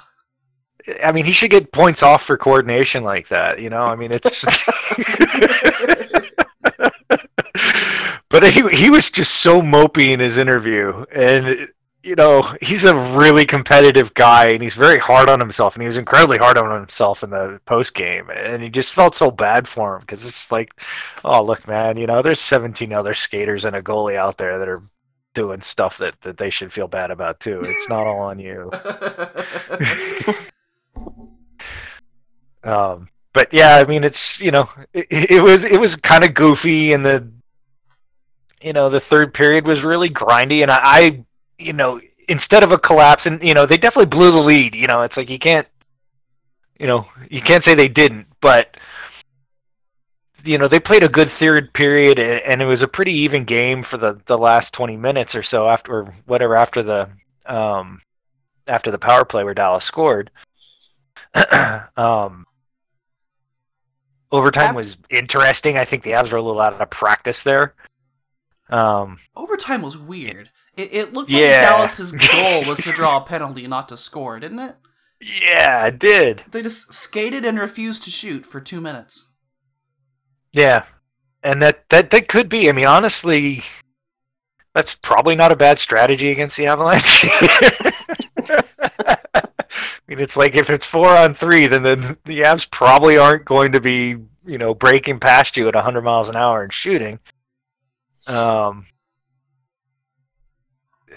I 1.04 1.12
mean, 1.12 1.24
he 1.24 1.32
should 1.34 1.52
get 1.52 1.72
points 1.72 2.02
off 2.02 2.24
for 2.24 2.36
coordination 2.36 3.04
like 3.04 3.28
that. 3.28 3.62
You 3.62 3.70
know, 3.70 3.84
I 3.84 3.96
mean, 3.96 4.10
it's. 4.12 4.44
but 8.30 8.44
he 8.52 8.68
he 8.70 8.90
was 8.90 9.10
just 9.10 9.36
so 9.36 9.62
mopey 9.62 10.10
in 10.12 10.20
his 10.20 10.38
interview, 10.38 11.06
and 11.14 11.68
you 12.04 12.16
know 12.16 12.56
he's 12.62 12.84
a 12.84 12.96
really 13.18 13.46
competitive 13.46 14.14
guy, 14.14 14.50
and 14.50 14.62
he's 14.62 14.76
very 14.76 15.00
hard 15.00 15.30
on 15.30 15.40
himself, 15.40 15.76
and 15.76 15.82
he 15.82 15.88
was 15.88 15.98
incredibly 15.98 16.38
hard 16.38 16.58
on 16.58 16.80
himself 16.80 17.24
in 17.24 17.30
the 17.32 17.60
post 17.66 17.94
game, 17.94 18.30
and 18.30 18.62
he 18.64 18.70
just 18.70 18.94
felt 18.94 19.16
so 19.16 19.32
bad 19.32 19.68
for 19.68 19.96
him 19.96 20.02
because 20.02 20.26
it's 20.26 20.52
like, 20.52 20.82
oh 21.26 21.44
look, 21.44 21.68
man, 21.68 21.98
you 21.98 22.08
know, 22.08 22.22
there's 22.22 22.42
17 22.42 22.94
other 22.94 23.14
skaters 23.14 23.66
and 23.66 23.76
a 23.76 23.82
goalie 23.82 24.16
out 24.16 24.38
there 24.38 24.60
that 24.60 24.70
are 24.70 24.84
doing 25.34 25.62
stuff 25.62 25.98
that 25.98 26.20
that 26.22 26.38
they 26.38 26.50
should 26.50 26.72
feel 26.74 26.88
bad 26.88 27.12
about 27.12 27.40
too. 27.40 27.62
It's 27.64 27.90
not 27.90 28.08
all 28.08 28.20
on 28.22 28.40
you. 28.40 28.72
Um, 32.64 33.10
but 33.34 33.54
yeah, 33.54 33.78
I 33.78 33.86
mean, 33.86 34.04
it's 34.04 34.40
you 34.40 34.52
know, 34.52 34.70
it, 34.94 35.08
it 35.10 35.44
was 35.44 35.64
it 35.64 35.80
was 35.80 35.96
kind 35.96 36.24
of 36.24 36.34
goofy, 36.34 36.94
and 36.94 37.06
the 37.06 37.32
you 38.62 38.74
know 38.74 38.90
the 38.90 39.00
third 39.00 39.34
period 39.34 39.66
was 39.66 39.84
really 39.84 40.10
grindy, 40.10 40.62
and 40.62 40.72
I, 40.72 40.80
I 40.84 41.24
you 41.58 41.74
know 41.74 42.00
instead 42.28 42.64
of 42.64 42.72
a 42.72 42.78
collapse, 42.78 43.26
and 43.26 43.42
you 43.44 43.54
know 43.54 43.66
they 43.66 43.78
definitely 43.78 44.08
blew 44.08 44.32
the 44.32 44.38
lead. 44.38 44.76
You 44.76 44.88
know, 44.88 45.02
it's 45.02 45.18
like 45.18 45.30
you 45.30 45.40
can't 45.40 45.68
you 46.80 46.88
know 46.88 47.08
you 47.30 47.42
can't 47.42 47.64
say 47.64 47.76
they 47.76 47.88
didn't, 47.88 48.28
but 48.42 48.78
you 50.44 50.58
know 50.58 50.68
they 50.68 50.80
played 50.80 51.04
a 51.04 51.10
good 51.10 51.30
third 51.30 51.74
period, 51.74 52.20
and 52.20 52.62
it 52.62 52.66
was 52.66 52.82
a 52.82 52.88
pretty 52.88 53.14
even 53.14 53.46
game 53.46 53.84
for 53.84 53.98
the 53.98 54.20
the 54.26 54.38
last 54.38 54.74
twenty 54.74 54.98
minutes 54.98 55.36
or 55.36 55.44
so 55.44 55.68
after 55.70 56.00
or 56.00 56.14
whatever 56.26 56.56
after 56.56 56.84
the 56.84 57.10
um 57.46 58.02
after 58.68 58.92
the 58.92 59.00
power 59.00 59.26
play 59.26 59.44
where 59.44 59.54
Dallas 59.54 59.84
scored. 59.84 60.32
um, 61.98 62.46
overtime 64.32 64.76
was 64.76 64.98
interesting. 65.10 65.78
I 65.78 65.86
think 65.86 66.04
the 66.04 66.12
Avs 66.12 66.32
were 66.32 66.38
a 66.38 66.42
little 66.42 66.62
out 66.62 66.80
of 66.80 66.90
practice 66.90 67.44
there. 67.44 67.74
Um, 68.70 69.18
Overtime 69.36 69.82
was 69.82 69.98
weird. 69.98 70.52
It, 70.78 70.94
it 70.94 71.14
looked 71.14 71.32
like 71.32 71.42
Yeah. 71.42 71.62
Dallas's 71.62 72.12
goal 72.32 72.66
was 72.66 72.80
to 72.80 72.92
draw 72.92 73.18
a 73.18 73.26
penalty, 73.26 73.66
not 73.68 73.90
to 73.90 73.98
score, 73.98 74.40
didn't 74.40 74.60
it? 74.60 74.76
yeah, 75.22 75.86
it 75.88 76.00
did. 76.00 76.44
They 76.52 76.62
just 76.62 76.94
skated 76.94 77.44
and 77.44 77.60
refused 77.60 78.04
to 78.04 78.12
shoot 78.12 78.46
for 78.46 78.62
two 78.62 78.80
minutes. 78.80 79.28
Yeah, 80.54 80.86
and 81.44 81.62
that 81.62 81.84
that 81.90 82.10
that 82.12 82.28
could 82.30 82.48
be. 82.48 82.70
I 82.70 82.72
mean, 82.72 82.86
honestly, 82.86 83.64
that's 84.74 84.96
probably 84.96 85.36
not 85.36 85.52
a 85.52 85.56
bad 85.58 85.78
strategy 85.78 86.32
against 86.32 86.56
the 86.56 86.68
Avalanche. 86.68 87.26
I 88.50 89.18
mean, 90.08 90.20
it's 90.20 90.38
like 90.38 90.56
if 90.56 90.70
it's 90.70 90.86
four 90.86 91.10
on 91.10 91.34
three, 91.34 91.68
then 91.68 91.84
the 91.84 92.18
the 92.26 92.40
Avs 92.42 92.70
probably 92.72 93.18
aren't 93.18 93.46
going 93.46 93.72
to 93.74 93.82
be 93.82 94.16
you 94.46 94.58
know 94.58 94.74
breaking 94.74 95.20
past 95.20 95.58
you 95.58 95.68
at 95.68 95.76
100 95.76 96.02
miles 96.02 96.30
an 96.30 96.36
hour 96.36 96.64
and 96.64 96.74
shooting. 96.74 97.20
Um, 98.30 98.86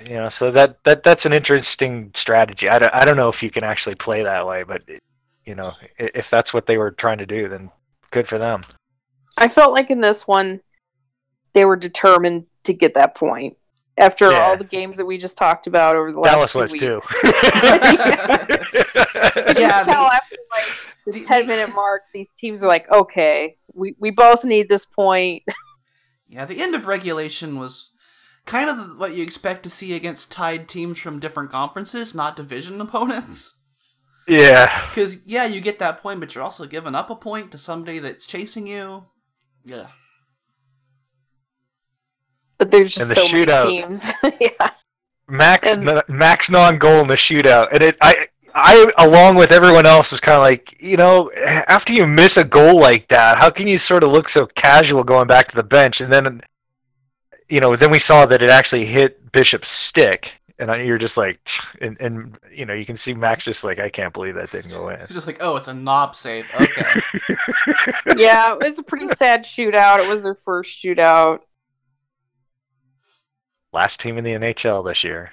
you 0.06 0.14
know, 0.14 0.28
so 0.28 0.50
that 0.50 0.82
that 0.84 1.02
that's 1.02 1.26
an 1.26 1.32
interesting 1.32 2.10
strategy. 2.16 2.68
I 2.68 2.78
don't, 2.78 2.94
I 2.94 3.04
don't 3.04 3.16
know 3.16 3.28
if 3.28 3.42
you 3.42 3.50
can 3.50 3.62
actually 3.64 3.94
play 3.94 4.22
that 4.22 4.46
way, 4.46 4.62
but 4.62 4.82
you 5.44 5.54
know, 5.54 5.72
if 5.98 6.30
that's 6.30 6.54
what 6.54 6.66
they 6.66 6.78
were 6.78 6.90
trying 6.92 7.18
to 7.18 7.26
do, 7.26 7.48
then 7.48 7.70
good 8.10 8.26
for 8.26 8.38
them. 8.38 8.64
I 9.36 9.48
felt 9.48 9.72
like 9.72 9.90
in 9.90 10.00
this 10.00 10.26
one, 10.26 10.60
they 11.52 11.64
were 11.64 11.76
determined 11.76 12.46
to 12.64 12.72
get 12.72 12.94
that 12.94 13.14
point 13.14 13.56
after 13.98 14.30
Yeah. 14.30 14.38
all 14.40 14.56
the 14.56 14.64
games 14.64 14.96
that 14.96 15.04
we 15.04 15.18
just 15.18 15.36
talked 15.36 15.66
about 15.66 15.96
over 15.96 16.12
the 16.12 16.20
last 16.20 16.32
Dallas 16.32 16.52
few 16.52 16.60
was 16.62 16.72
weeks. 16.72 16.82
You 19.54 19.60
Yeah, 19.60 19.82
can 19.82 19.84
tell 19.84 20.06
after 20.06 20.36
like 20.50 20.66
the, 21.06 21.12
the- 21.12 21.24
ten 21.24 21.46
minute 21.46 21.74
mark, 21.74 22.02
these 22.14 22.32
teams 22.32 22.62
are 22.62 22.68
like, 22.68 22.90
okay, 22.90 23.56
we, 23.74 23.94
we 23.98 24.10
both 24.10 24.44
need 24.44 24.68
this 24.68 24.86
point. 24.86 25.42
Yeah, 26.32 26.46
the 26.46 26.62
end 26.62 26.74
of 26.74 26.86
regulation 26.86 27.58
was 27.58 27.90
kind 28.46 28.70
of 28.70 28.96
what 28.98 29.14
you 29.14 29.22
expect 29.22 29.62
to 29.64 29.70
see 29.70 29.94
against 29.94 30.32
tied 30.32 30.66
teams 30.66 30.98
from 30.98 31.20
different 31.20 31.50
conferences, 31.50 32.14
not 32.14 32.36
division 32.36 32.80
opponents. 32.80 33.54
yeah. 34.26 34.88
Because, 34.88 35.26
yeah, 35.26 35.44
you 35.44 35.60
get 35.60 35.78
that 35.80 36.00
point, 36.02 36.20
but 36.20 36.34
you're 36.34 36.42
also 36.42 36.64
giving 36.64 36.94
up 36.94 37.10
a 37.10 37.16
point 37.16 37.52
to 37.52 37.58
somebody 37.58 37.98
that's 37.98 38.26
chasing 38.26 38.66
you. 38.66 39.04
Yeah. 39.62 39.88
But 42.56 42.70
there's 42.70 42.94
just 42.94 43.10
the 43.10 43.14
so 43.16 43.26
shootout. 43.26 43.66
many 43.66 43.82
teams. 43.82 44.10
yeah. 44.40 44.70
Max 45.28 45.68
And- 45.68 45.86
n- 45.88 46.02
max 46.08 46.48
non 46.48 46.78
goal 46.78 47.00
in 47.02 47.08
the 47.08 47.14
shootout, 47.14 47.68
and 47.72 47.82
it 47.82 47.96
I 48.00 48.28
I 48.54 48.92
along 48.98 49.36
with 49.36 49.50
everyone 49.50 49.86
else 49.86 50.12
is 50.12 50.20
kind 50.20 50.36
of 50.36 50.42
like 50.42 50.76
you 50.80 50.96
know 50.96 51.30
after 51.32 51.92
you 51.92 52.06
miss 52.06 52.36
a 52.36 52.44
goal 52.44 52.78
like 52.78 53.08
that, 53.08 53.38
how 53.38 53.50
can 53.50 53.66
you 53.66 53.78
sort 53.78 54.02
of 54.02 54.10
look 54.10 54.28
so 54.28 54.46
casual 54.46 55.04
going 55.04 55.26
back 55.26 55.48
to 55.48 55.56
the 55.56 55.62
bench, 55.62 56.00
and 56.00 56.12
then 56.12 56.42
you 57.48 57.60
know 57.60 57.76
then 57.76 57.90
we 57.90 57.98
saw 57.98 58.26
that 58.26 58.42
it 58.42 58.50
actually 58.50 58.84
hit 58.84 59.32
Bishop's 59.32 59.68
stick, 59.68 60.34
and 60.58 60.86
you're 60.86 60.98
just 60.98 61.16
like 61.16 61.40
and 61.80 61.96
and 62.00 62.38
you 62.52 62.66
know 62.66 62.74
you 62.74 62.84
can 62.84 62.96
see 62.96 63.14
Max 63.14 63.44
just 63.44 63.64
like 63.64 63.78
I 63.78 63.88
can't 63.88 64.12
believe 64.12 64.34
that 64.34 64.50
didn't 64.50 64.70
go 64.70 64.88
in. 64.88 65.00
It's 65.00 65.14
just 65.14 65.26
like, 65.26 65.38
oh, 65.40 65.56
it's 65.56 65.68
a 65.68 65.74
knob 65.74 66.14
save. 66.14 66.44
Okay. 66.58 67.02
yeah, 68.16 68.52
it 68.52 68.58
was 68.58 68.78
a 68.78 68.82
pretty 68.82 69.08
sad 69.08 69.44
shootout. 69.44 70.04
It 70.04 70.08
was 70.08 70.22
their 70.22 70.38
first 70.44 70.82
shootout. 70.82 71.40
Last 73.72 74.00
team 74.00 74.18
in 74.18 74.24
the 74.24 74.32
NHL 74.32 74.84
this 74.84 75.02
year. 75.02 75.30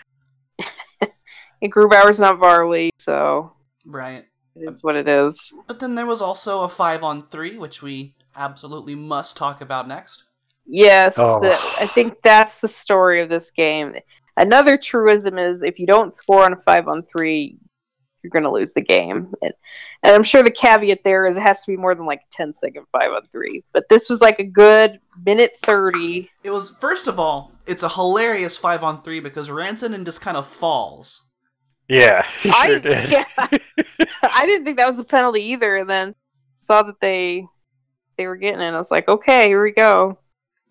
And 1.61 1.73
Grubauer's 1.73 2.19
not 2.19 2.39
Varley, 2.39 2.91
so 2.97 3.53
right. 3.85 4.25
it 4.55 4.71
is 4.73 4.81
what 4.83 4.95
it 4.95 5.07
is. 5.07 5.53
But 5.67 5.79
then 5.79 5.95
there 5.95 6.05
was 6.05 6.21
also 6.21 6.61
a 6.61 6.69
5 6.69 7.03
on 7.03 7.27
3, 7.27 7.57
which 7.57 7.81
we 7.81 8.15
absolutely 8.35 8.95
must 8.95 9.35
talk 9.37 9.61
about 9.61 9.87
next. 9.87 10.23
Yes, 10.65 11.17
Oh. 11.17 11.39
the- 11.41 11.57
I 11.79 11.87
think 11.93 12.15
that's 12.23 12.57
the 12.59 12.67
story 12.67 13.21
of 13.21 13.29
this 13.29 13.51
game. 13.51 13.95
Another 14.37 14.77
truism 14.77 15.37
is 15.37 15.63
if 15.63 15.79
you 15.79 15.85
don't 15.87 16.13
score 16.13 16.45
on 16.45 16.53
a 16.53 16.57
five 16.57 16.87
on 16.87 17.03
three, 17.03 17.57
you're 18.23 18.29
going 18.29 18.43
to 18.43 18.51
lose 18.51 18.71
the 18.73 18.81
game. 18.81 19.33
And, 19.41 19.53
and 20.03 20.15
I'm 20.15 20.23
sure 20.23 20.43
the 20.43 20.51
caveat 20.51 21.03
there 21.03 21.25
is 21.25 21.35
it 21.35 21.41
has 21.41 21.61
to 21.61 21.67
be 21.71 21.75
more 21.75 21.93
than 21.95 22.05
like 22.05 22.19
a 22.21 22.35
10 22.35 22.53
second 22.53 22.85
five 22.91 23.11
on 23.11 23.23
three. 23.33 23.63
But 23.73 23.89
this 23.89 24.09
was 24.09 24.21
like 24.21 24.39
a 24.39 24.45
good 24.45 24.99
minute 25.25 25.57
30. 25.63 26.29
It 26.43 26.51
was, 26.51 26.73
first 26.79 27.07
of 27.07 27.19
all, 27.19 27.51
it's 27.65 27.83
a 27.83 27.89
hilarious 27.89 28.57
5 28.57 28.83
on 28.83 29.01
3 29.01 29.19
because 29.19 29.49
Rantanen 29.49 30.05
just 30.05 30.21
kind 30.21 30.37
of 30.37 30.47
falls. 30.47 31.28
Yeah, 31.89 32.25
he 32.41 32.49
I, 32.51 32.67
sure 32.67 32.79
did. 32.79 33.09
yeah, 33.11 33.25
I 33.37 34.45
didn't 34.45 34.63
think 34.65 34.77
that 34.77 34.87
was 34.87 34.99
a 34.99 35.03
penalty 35.03 35.41
either. 35.45 35.77
And 35.77 35.89
then 35.89 36.15
saw 36.59 36.83
that 36.83 36.99
they 37.01 37.45
they 38.17 38.27
were 38.27 38.37
getting 38.37 38.61
it. 38.61 38.71
I 38.71 38.77
was 38.77 38.91
like, 38.91 39.07
okay, 39.07 39.47
here 39.47 39.63
we 39.63 39.71
go. 39.71 40.17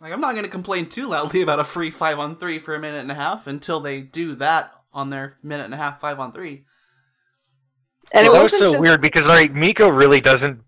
Like, 0.00 0.12
I'm 0.12 0.20
not 0.20 0.32
going 0.32 0.44
to 0.44 0.50
complain 0.50 0.88
too 0.88 1.06
loudly 1.06 1.42
about 1.42 1.58
a 1.58 1.64
free 1.64 1.90
5 1.90 2.20
on 2.20 2.36
3 2.36 2.60
for 2.60 2.76
a 2.76 2.78
minute 2.78 3.00
and 3.00 3.10
a 3.10 3.16
half 3.16 3.48
until 3.48 3.80
they 3.80 4.00
do 4.00 4.36
that 4.36 4.70
on 4.92 5.10
their 5.10 5.38
minute 5.42 5.64
and 5.64 5.74
a 5.74 5.76
half 5.76 5.98
5 6.00 6.20
on 6.20 6.32
3. 6.32 6.64
And 8.14 8.26
Well, 8.28 8.36
it 8.36 8.42
was 8.44 8.52
so 8.56 8.70
just- 8.72 8.80
weird 8.80 9.00
because 9.02 9.26
like 9.26 9.52
Mikko 9.52 9.88
really 9.88 10.20
doesn't 10.20 10.60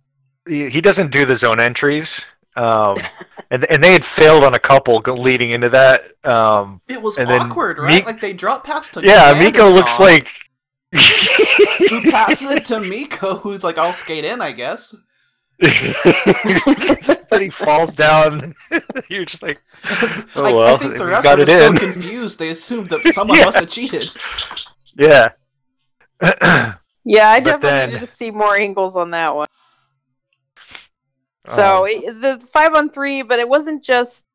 he, 0.48 0.68
he 0.68 0.80
doesn't 0.80 1.10
do 1.12 1.24
the 1.24 1.36
zone 1.36 1.60
entries. 1.60 2.24
Um, 2.56 2.96
and 3.52 3.64
and 3.70 3.82
they 3.84 3.92
had 3.92 4.04
failed 4.04 4.42
on 4.42 4.54
a 4.54 4.58
couple 4.58 4.98
leading 5.00 5.50
into 5.50 5.68
that. 5.68 6.04
Um, 6.24 6.80
It 6.88 7.00
was 7.00 7.18
awkward, 7.18 7.78
right? 7.78 8.00
Mi- 8.04 8.12
like, 8.12 8.20
they 8.20 8.32
dropped 8.32 8.66
past 8.66 8.94
to 8.94 9.02
yeah, 9.02 9.32
Mikko 9.38 9.70
looks 9.70 9.92
Landeskog, 9.92 10.00
like 10.00 10.26
Who 10.92 12.02
passes 12.10 12.50
it 12.50 12.64
to 12.66 12.80
Mikko, 12.80 13.36
who's 13.36 13.62
like, 13.64 13.78
I'll 13.78 13.94
skate 13.94 14.24
in, 14.24 14.40
I 14.40 14.52
guess. 14.52 14.94
then 15.60 17.40
he 17.40 17.50
falls 17.50 17.92
down. 17.92 18.54
You're 19.08 19.24
just 19.26 19.42
like, 19.42 19.60
oh 19.84 20.24
Like, 20.42 20.54
well, 20.54 20.74
I 20.74 20.78
think 20.78 20.96
the 20.96 21.04
we 21.04 21.10
refs 21.10 21.22
got 21.22 21.36
were 21.38 21.42
it 21.42 21.46
just 21.46 21.58
so 21.58 21.72
confused 21.74 22.38
they 22.38 22.48
assumed 22.50 22.88
that 22.90 23.04
someone 23.14 23.38
Yeah. 23.38 23.44
must 23.44 23.58
have 23.58 23.68
cheated. 23.68 24.10
yeah. 24.96 25.32
Yeah, 27.02 27.30
I 27.30 27.40
But 27.40 27.44
definitely 27.62 27.68
then- 27.70 27.88
needed 27.88 28.00
to 28.00 28.06
see 28.06 28.30
more 28.30 28.54
angles 28.56 28.94
on 28.94 29.10
that 29.12 29.34
one. 29.34 29.46
So 31.46 31.84
Um, 31.84 31.86
it, 31.88 32.20
the 32.20 32.46
five 32.52 32.74
on 32.74 32.90
three, 32.90 33.22
but 33.22 33.38
it 33.38 33.48
wasn't 33.48 33.82
just 33.82 34.26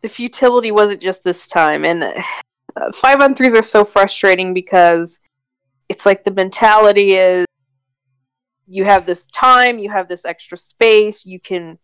the 0.00 0.08
futility. 0.08 0.70
Wasn't 0.70 1.02
just 1.02 1.22
this 1.22 1.46
time, 1.46 1.84
and 1.84 2.02
uh, 2.02 2.12
five 2.94 3.20
on 3.20 3.34
threes 3.34 3.54
are 3.54 3.60
so 3.62 3.84
frustrating 3.84 4.54
because 4.54 5.20
it's 5.90 6.06
like 6.06 6.22
the 6.22 6.30
mentality 6.30 7.14
is 7.14 7.44
you 8.68 8.84
have 8.84 9.06
this 9.06 9.26
time, 9.34 9.80
you 9.80 9.90
have 9.90 10.06
this 10.06 10.24
extra 10.24 10.56
space, 10.56 11.26
you 11.26 11.40
can 11.40 11.80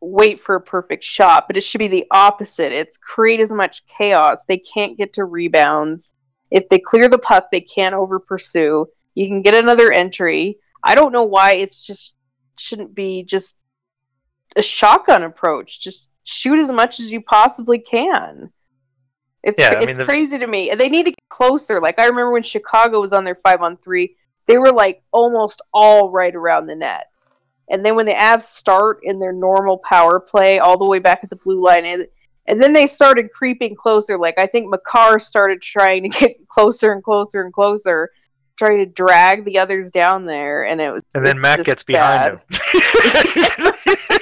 wait 0.00 0.40
for 0.40 0.56
a 0.56 0.60
perfect 0.60 1.04
shot, 1.04 1.46
but 1.46 1.56
it 1.56 1.60
should 1.60 1.78
be 1.78 1.86
the 1.86 2.06
opposite. 2.10 2.72
It's 2.72 2.98
create 2.98 3.38
as 3.38 3.52
much 3.52 3.86
chaos. 3.86 4.42
They 4.48 4.58
can't 4.58 4.98
get 4.98 5.12
to 5.12 5.24
rebounds. 5.24 6.10
If 6.50 6.68
they 6.68 6.80
clear 6.80 7.08
the 7.08 7.18
puck, 7.18 7.46
they 7.52 7.60
can't 7.60 7.94
over 7.94 8.18
pursue. 8.18 8.86
You 9.14 9.28
can 9.28 9.42
get 9.42 9.54
another 9.54 9.92
entry. 9.92 10.58
I 10.82 10.96
don't 10.96 11.12
know 11.12 11.24
why 11.24 11.52
it's 11.52 11.80
just 11.80 12.16
shouldn't 12.58 12.96
be 12.96 13.22
just 13.22 13.56
a 14.56 14.62
shotgun 14.62 15.22
approach. 15.22 15.80
Just 15.80 16.08
shoot 16.24 16.58
as 16.58 16.72
much 16.72 16.98
as 16.98 17.12
you 17.12 17.20
possibly 17.20 17.78
can. 17.78 18.50
It's 19.46 19.58
Yeah, 19.60 19.74
I 19.76 19.78
it's 19.78 19.86
mean, 19.86 19.96
the- 19.98 20.04
crazy 20.04 20.38
to 20.38 20.46
me. 20.46 20.74
They 20.76 20.88
need 20.88 21.04
to 21.04 21.12
get 21.12 21.28
closer. 21.30 21.80
Like 21.80 21.98
I 22.00 22.06
remember 22.06 22.32
when 22.32 22.42
Chicago 22.42 23.00
was 23.00 23.12
on 23.12 23.24
their 23.24 23.36
five 23.36 23.62
on 23.62 23.76
three, 23.78 24.16
they 24.46 24.58
were 24.58 24.72
like 24.72 25.02
almost 25.12 25.62
all 25.72 26.10
right 26.10 26.34
around 26.34 26.66
the 26.66 26.74
net. 26.74 27.06
And 27.70 27.84
then 27.84 27.94
when 27.96 28.06
the 28.06 28.12
Avs 28.12 28.42
start 28.42 28.98
in 29.04 29.18
their 29.18 29.32
normal 29.32 29.78
power 29.78 30.18
play 30.20 30.58
all 30.58 30.76
the 30.78 30.84
way 30.84 30.98
back 30.98 31.20
at 31.22 31.30
the 31.30 31.36
blue 31.36 31.64
line, 31.64 31.84
and, 31.84 32.06
and 32.46 32.62
then 32.62 32.72
they 32.72 32.86
started 32.86 33.30
creeping 33.32 33.74
closer. 33.76 34.18
Like 34.18 34.34
I 34.38 34.46
think 34.46 34.68
Makar 34.68 35.18
started 35.20 35.62
trying 35.62 36.02
to 36.02 36.08
get 36.20 36.48
closer 36.48 36.92
and 36.92 37.02
closer 37.02 37.42
and 37.42 37.52
closer, 37.52 38.10
trying 38.56 38.78
to 38.78 38.86
drag 38.86 39.44
the 39.44 39.58
others 39.60 39.90
down 39.92 40.26
there, 40.26 40.64
and 40.64 40.80
it 40.80 40.90
was. 40.90 41.02
And 41.14 41.24
then 41.24 41.40
Matt 41.40 41.64
gets 41.64 41.84
sad. 41.88 42.40
behind 42.52 43.56
him. 43.58 43.96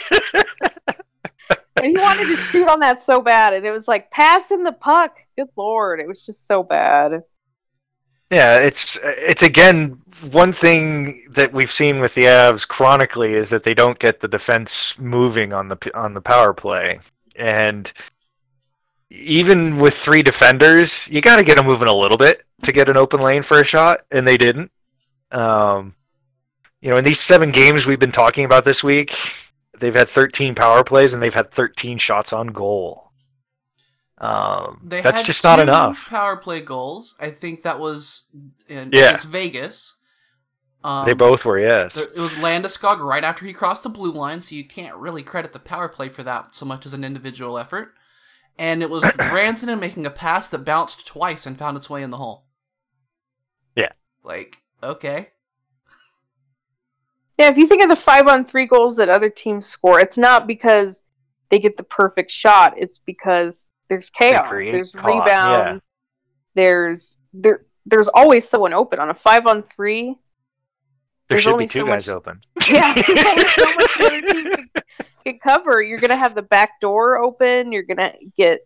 and 1.84 1.96
he 1.96 2.02
wanted 2.02 2.26
to 2.28 2.36
shoot 2.36 2.66
on 2.66 2.80
that 2.80 3.04
so 3.04 3.20
bad, 3.20 3.52
and 3.52 3.66
it 3.66 3.70
was 3.70 3.86
like 3.86 4.10
pass 4.10 4.50
him 4.50 4.64
the 4.64 4.72
puck. 4.72 5.18
Good 5.36 5.50
lord, 5.54 6.00
it 6.00 6.08
was 6.08 6.24
just 6.24 6.46
so 6.46 6.62
bad. 6.62 7.22
Yeah, 8.30 8.58
it's 8.58 8.98
it's 9.02 9.42
again 9.42 10.00
one 10.30 10.52
thing 10.52 11.28
that 11.30 11.52
we've 11.52 11.70
seen 11.70 12.00
with 12.00 12.14
the 12.14 12.22
Avs 12.22 12.66
chronically 12.66 13.34
is 13.34 13.50
that 13.50 13.64
they 13.64 13.74
don't 13.74 13.98
get 13.98 14.20
the 14.20 14.28
defense 14.28 14.98
moving 14.98 15.52
on 15.52 15.68
the 15.68 15.90
on 15.94 16.14
the 16.14 16.22
power 16.22 16.54
play, 16.54 17.00
and 17.36 17.92
even 19.10 19.76
with 19.76 19.94
three 19.94 20.22
defenders, 20.22 21.06
you 21.08 21.20
got 21.20 21.36
to 21.36 21.44
get 21.44 21.56
them 21.56 21.66
moving 21.66 21.88
a 21.88 21.94
little 21.94 22.16
bit 22.16 22.44
to 22.62 22.72
get 22.72 22.88
an 22.88 22.96
open 22.96 23.20
lane 23.20 23.42
for 23.42 23.60
a 23.60 23.64
shot, 23.64 24.06
and 24.10 24.26
they 24.26 24.38
didn't. 24.38 24.72
Um, 25.30 25.94
you 26.80 26.90
know, 26.90 26.96
in 26.96 27.04
these 27.04 27.20
seven 27.20 27.52
games 27.52 27.84
we've 27.84 28.00
been 28.00 28.10
talking 28.10 28.46
about 28.46 28.64
this 28.64 28.82
week, 28.82 29.14
they've 29.80 29.94
had 29.94 30.08
13 30.08 30.54
power 30.54 30.82
plays 30.84 31.14
and 31.14 31.22
they've 31.22 31.34
had 31.34 31.50
13 31.52 31.98
shots 31.98 32.32
on 32.32 32.48
goal. 32.48 33.10
Um, 34.18 34.80
They 34.84 35.00
that's 35.00 35.22
just 35.22 35.42
not 35.44 35.58
enough. 35.60 36.06
Power 36.08 36.36
play 36.36 36.60
goals. 36.60 37.14
I 37.20 37.30
think 37.30 37.62
that 37.62 37.80
was 37.80 38.22
in 38.68 38.90
Yeah. 38.92 39.08
against 39.08 39.26
Vegas. 39.26 39.96
Um, 40.84 41.06
they 41.06 41.14
both 41.14 41.44
were, 41.44 41.58
yes. 41.58 41.94
there- 41.94 42.04
It 42.14 42.18
was 42.18 42.32
Landeskog 42.34 43.00
right 43.00 43.24
after 43.24 43.44
he 43.46 43.52
crossed 43.54 43.82
the 43.82 43.88
blue 43.88 44.12
line, 44.12 44.42
so 44.42 44.54
you 44.54 44.66
can't 44.68 44.96
really 44.96 45.22
credit 45.22 45.52
the 45.52 45.58
power 45.58 45.88
play 45.88 46.08
for 46.10 46.22
that 46.22 46.54
so 46.54 46.64
much 46.66 46.84
as 46.86 46.92
an 46.92 47.04
individual 47.04 47.58
effort. 47.58 47.94
And 48.58 48.82
it 48.82 48.90
was 48.90 49.02
Rantanen 49.18 49.80
making 49.80 50.06
a 50.06 50.10
pass 50.10 50.48
that 50.50 50.58
bounced 50.64 51.06
twice 51.06 51.46
and 51.46 51.58
found 51.58 51.76
its 51.76 51.88
way 51.90 52.02
in 52.02 52.10
the 52.10 52.18
hole. 52.18 52.46
Yeah. 53.74 53.92
Like, 54.22 54.58
okay. 54.82 55.30
Yeah, 57.38 57.48
if 57.48 57.56
you 57.56 57.66
think 57.66 57.82
of 57.82 57.88
the 57.88 57.96
five 57.96 58.26
on 58.28 58.44
three 58.44 58.66
goals 58.66 58.96
that 58.96 59.08
other 59.08 59.28
teams 59.28 59.66
score, 59.66 59.98
it's 60.00 60.16
not 60.18 60.46
because 60.46 61.02
they 61.50 61.58
get 61.58 61.76
the 61.76 61.82
perfect 61.82 62.30
shot. 62.30 62.74
It's 62.76 62.98
because 62.98 63.70
there's 63.88 64.08
chaos. 64.10 64.48
There's 64.50 64.94
rebound. 64.94 65.24
yeah. 65.26 65.78
There's 66.54 67.16
there 67.32 67.66
there's 67.86 68.08
always 68.08 68.48
someone 68.48 68.72
open 68.72 68.98
on 69.00 69.10
a 69.10 69.14
five 69.14 69.46
on 69.46 69.64
three. 69.74 70.16
There 71.28 71.40
should 71.40 71.52
only 71.52 71.64
be 71.64 71.70
two 71.70 71.80
so 71.80 71.86
guys 71.86 72.06
much- 72.06 72.14
open. 72.16 72.40
Yeah, 72.68 72.94
there's 72.94 73.24
only 73.26 73.44
so 73.48 73.64
much 73.74 73.94
team 73.98 74.44
can, 74.44 74.68
can 75.24 75.38
cover. 75.42 75.82
You're 75.82 75.98
gonna 75.98 76.16
have 76.16 76.34
the 76.34 76.42
back 76.42 76.80
door 76.80 77.16
open. 77.18 77.72
You're 77.72 77.82
gonna 77.82 78.12
get 78.36 78.60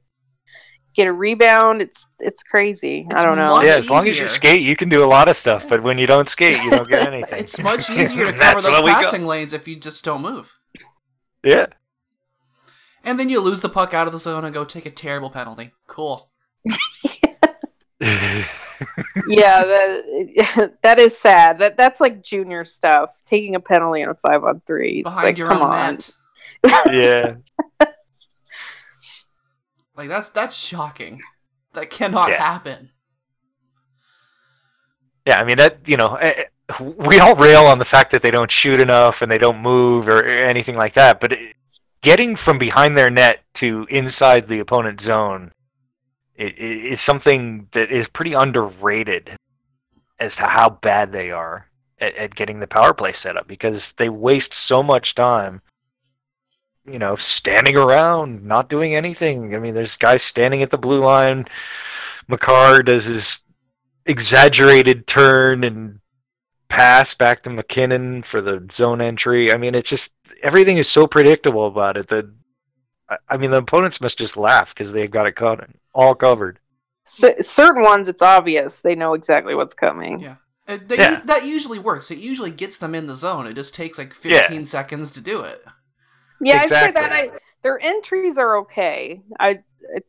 get 0.98 1.06
a 1.06 1.12
rebound. 1.12 1.80
It's 1.80 2.06
it's 2.18 2.42
crazy. 2.42 3.06
It's 3.06 3.14
I 3.14 3.24
don't 3.24 3.36
know. 3.36 3.62
yeah, 3.62 3.76
as 3.76 3.88
long 3.88 4.06
as 4.08 4.18
you 4.18 4.26
skate, 4.26 4.62
you 4.62 4.74
can 4.74 4.88
do 4.88 5.04
a 5.04 5.06
lot 5.06 5.28
of 5.28 5.36
stuff. 5.36 5.68
But 5.68 5.82
when 5.82 5.96
you 5.96 6.06
don't 6.06 6.28
skate, 6.28 6.60
you 6.62 6.70
don't 6.70 6.88
get 6.88 7.06
anything. 7.12 7.38
It's 7.38 7.58
much 7.58 7.88
easier 7.98 8.26
to 8.26 8.32
cover 8.32 8.60
those 8.60 8.72
what 8.72 8.84
we 8.84 8.90
passing 8.90 9.24
lanes 9.24 9.52
if 9.52 9.68
you 9.68 9.76
just 9.76 10.04
don't 10.04 10.22
move. 10.22 10.58
Yeah. 11.44 11.66
And 13.04 13.18
then 13.18 13.28
you 13.28 13.40
lose 13.40 13.60
the 13.60 13.68
puck 13.68 13.94
out 13.94 14.08
of 14.08 14.12
the 14.12 14.18
zone 14.18 14.44
and 14.44 14.52
go 14.52 14.64
take 14.64 14.84
a 14.84 14.90
terrible 14.90 15.30
penalty. 15.30 15.72
Cool. 15.86 16.28
yeah, 18.00 18.44
that 19.64 20.72
that 20.82 20.98
is 20.98 21.16
sad. 21.16 21.60
That 21.60 21.76
that's 21.76 22.00
like 22.00 22.24
junior 22.24 22.64
stuff. 22.64 23.10
Taking 23.24 23.54
a 23.54 23.60
penalty 23.60 24.02
on 24.02 24.10
a 24.10 24.14
five 24.16 24.42
on 24.42 24.60
three. 24.66 25.04
Behind 25.04 25.24
like, 25.24 25.38
your 25.38 25.48
come 25.48 25.62
own 25.62 25.70
on. 25.70 25.94
net. 25.94 26.12
yeah. 26.92 27.34
Like 29.98 30.08
that's 30.08 30.28
that's 30.30 30.56
shocking. 30.56 31.20
That 31.72 31.90
cannot 31.90 32.30
Yeah. 32.30 32.42
happen. 32.42 32.90
Yeah, 35.26 35.40
I 35.40 35.44
mean 35.44 35.58
that 35.58 35.80
you 35.86 35.96
know 35.96 36.14
eh, 36.14 36.44
eh, 36.70 36.84
we 36.84 37.18
all 37.18 37.34
rail 37.34 37.66
on 37.66 37.80
the 37.80 37.84
fact 37.84 38.12
that 38.12 38.22
they 38.22 38.30
don't 38.30 38.50
shoot 38.50 38.80
enough 38.80 39.22
and 39.22 39.30
they 39.30 39.38
don't 39.38 39.58
move 39.58 40.08
or 40.08 40.22
anything 40.22 40.76
like 40.76 40.94
that, 40.94 41.20
but 41.20 41.36
getting 42.00 42.36
from 42.36 42.58
behind 42.58 42.96
their 42.96 43.10
net 43.10 43.40
to 43.54 43.88
inside 43.90 44.46
the 44.46 44.60
opponent 44.60 45.00
zone 45.00 45.50
is 46.36 47.00
something 47.00 47.66
that 47.72 47.90
is 47.90 48.06
pretty 48.06 48.34
underrated 48.34 49.32
as 50.20 50.36
to 50.36 50.44
how 50.44 50.68
bad 50.68 51.10
they 51.10 51.32
are 51.32 51.66
at, 51.98 52.14
at 52.14 52.34
getting 52.36 52.60
the 52.60 52.68
power 52.68 52.94
play 52.94 53.12
set 53.12 53.36
up 53.36 53.48
because 53.48 53.92
they 53.96 54.08
waste 54.08 54.54
so 54.54 54.80
much 54.80 55.16
time 55.16 55.60
you 56.90 56.98
know 56.98 57.16
standing 57.16 57.76
around 57.76 58.42
not 58.44 58.68
doing 58.68 58.94
anything 58.94 59.54
i 59.54 59.58
mean 59.58 59.74
there's 59.74 59.96
guys 59.96 60.22
standing 60.22 60.62
at 60.62 60.70
the 60.70 60.78
blue 60.78 61.00
line 61.00 61.46
Makar 62.28 62.82
does 62.82 63.04
his 63.06 63.38
exaggerated 64.06 65.06
turn 65.06 65.64
and 65.64 66.00
pass 66.68 67.14
back 67.14 67.42
to 67.42 67.50
MacKinnon 67.50 68.22
for 68.22 68.40
the 68.42 68.66
zone 68.70 69.00
entry. 69.00 69.52
I 69.52 69.56
mean, 69.56 69.74
it's 69.74 69.88
just 69.88 70.10
everything 70.42 70.76
is 70.76 70.88
so 70.88 71.06
predictable 71.06 71.66
about 71.66 71.96
it 71.96 72.08
that 72.08 72.26
I- 73.08 73.16
I 73.30 73.36
mean, 73.38 73.50
the 73.50 73.56
opponents 73.56 74.02
must 74.02 74.18
just 74.18 74.36
laugh 74.36 74.74
because 74.74 74.92
they've 74.92 75.10
got 75.10 75.26
it 75.26 75.32
covered, 75.36 75.72
all 75.94 76.14
covered. 76.14 76.58
C- 77.06 77.40
certain 77.42 77.82
ones, 77.82 78.06
it's 78.08 78.20
obvious 78.20 78.80
they 78.80 78.94
know 78.94 79.14
exactly 79.14 79.54
what's 79.54 79.72
coming. 79.72 80.20
Yeah. 80.20 80.34
Uh, 80.66 80.76
they, 80.86 80.96
Yeah. 80.98 81.22
That 81.24 81.46
usually 81.46 81.78
works. 81.78 82.10
It 82.10 82.18
usually 82.18 82.50
gets 82.50 82.76
them 82.76 82.94
in 82.94 83.06
the 83.06 83.16
zone. 83.16 83.46
It 83.46 83.54
just 83.54 83.74
takes 83.74 83.96
like 83.96 84.14
Yeah. 84.22 84.40
15 84.42 84.66
seconds 84.66 85.12
to 85.12 85.22
do 85.22 85.40
it. 85.40 85.64
Yeah, 86.40 86.60
I'd 86.62 86.68
say 86.68 86.90
that. 86.92 87.12
I, 87.12 87.30
their 87.62 87.82
entries 87.82 88.38
are 88.38 88.58
okay. 88.58 89.22
I, 89.38 89.60
I 89.94 90.00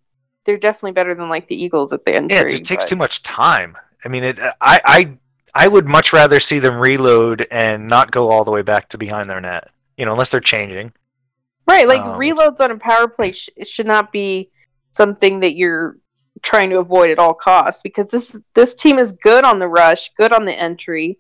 they're 0.45 0.57
definitely 0.57 0.93
better 0.93 1.15
than 1.15 1.29
like 1.29 1.47
the 1.47 1.61
Eagles 1.61 1.93
at 1.93 2.05
the 2.05 2.13
entry. 2.15 2.37
Yeah, 2.37 2.43
it 2.43 2.51
just 2.51 2.65
takes 2.65 2.83
but- 2.83 2.89
too 2.89 2.95
much 2.95 3.23
time. 3.23 3.77
I 4.03 4.07
mean, 4.07 4.23
it. 4.23 4.39
I 4.39 4.53
I 4.61 5.17
I 5.53 5.67
would 5.67 5.85
much 5.85 6.13
rather 6.13 6.39
see 6.39 6.59
them 6.59 6.75
reload 6.77 7.47
and 7.51 7.87
not 7.87 8.11
go 8.11 8.29
all 8.29 8.43
the 8.43 8.51
way 8.51 8.61
back 8.61 8.89
to 8.89 8.97
behind 8.97 9.29
their 9.29 9.41
net. 9.41 9.69
You 9.97 10.05
know, 10.05 10.13
unless 10.13 10.29
they're 10.29 10.39
changing. 10.39 10.93
Right, 11.67 11.87
like 11.87 12.01
Um, 12.01 12.17
reloads 12.19 12.59
on 12.61 12.71
a 12.71 12.77
power 12.77 13.07
play 13.07 13.31
sh- 13.31 13.49
should 13.63 13.85
not 13.85 14.11
be 14.11 14.49
something 14.91 15.41
that 15.41 15.55
you're 15.55 15.97
trying 16.41 16.69
to 16.69 16.77
avoid 16.79 17.11
at 17.11 17.19
all 17.19 17.33
costs 17.33 17.81
because 17.83 18.07
this 18.09 18.35
this 18.55 18.73
team 18.73 18.97
is 18.97 19.11
good 19.11 19.43
on 19.43 19.59
the 19.59 19.67
rush, 19.67 20.09
good 20.17 20.31
on 20.31 20.45
the 20.45 20.53
entry. 20.53 21.19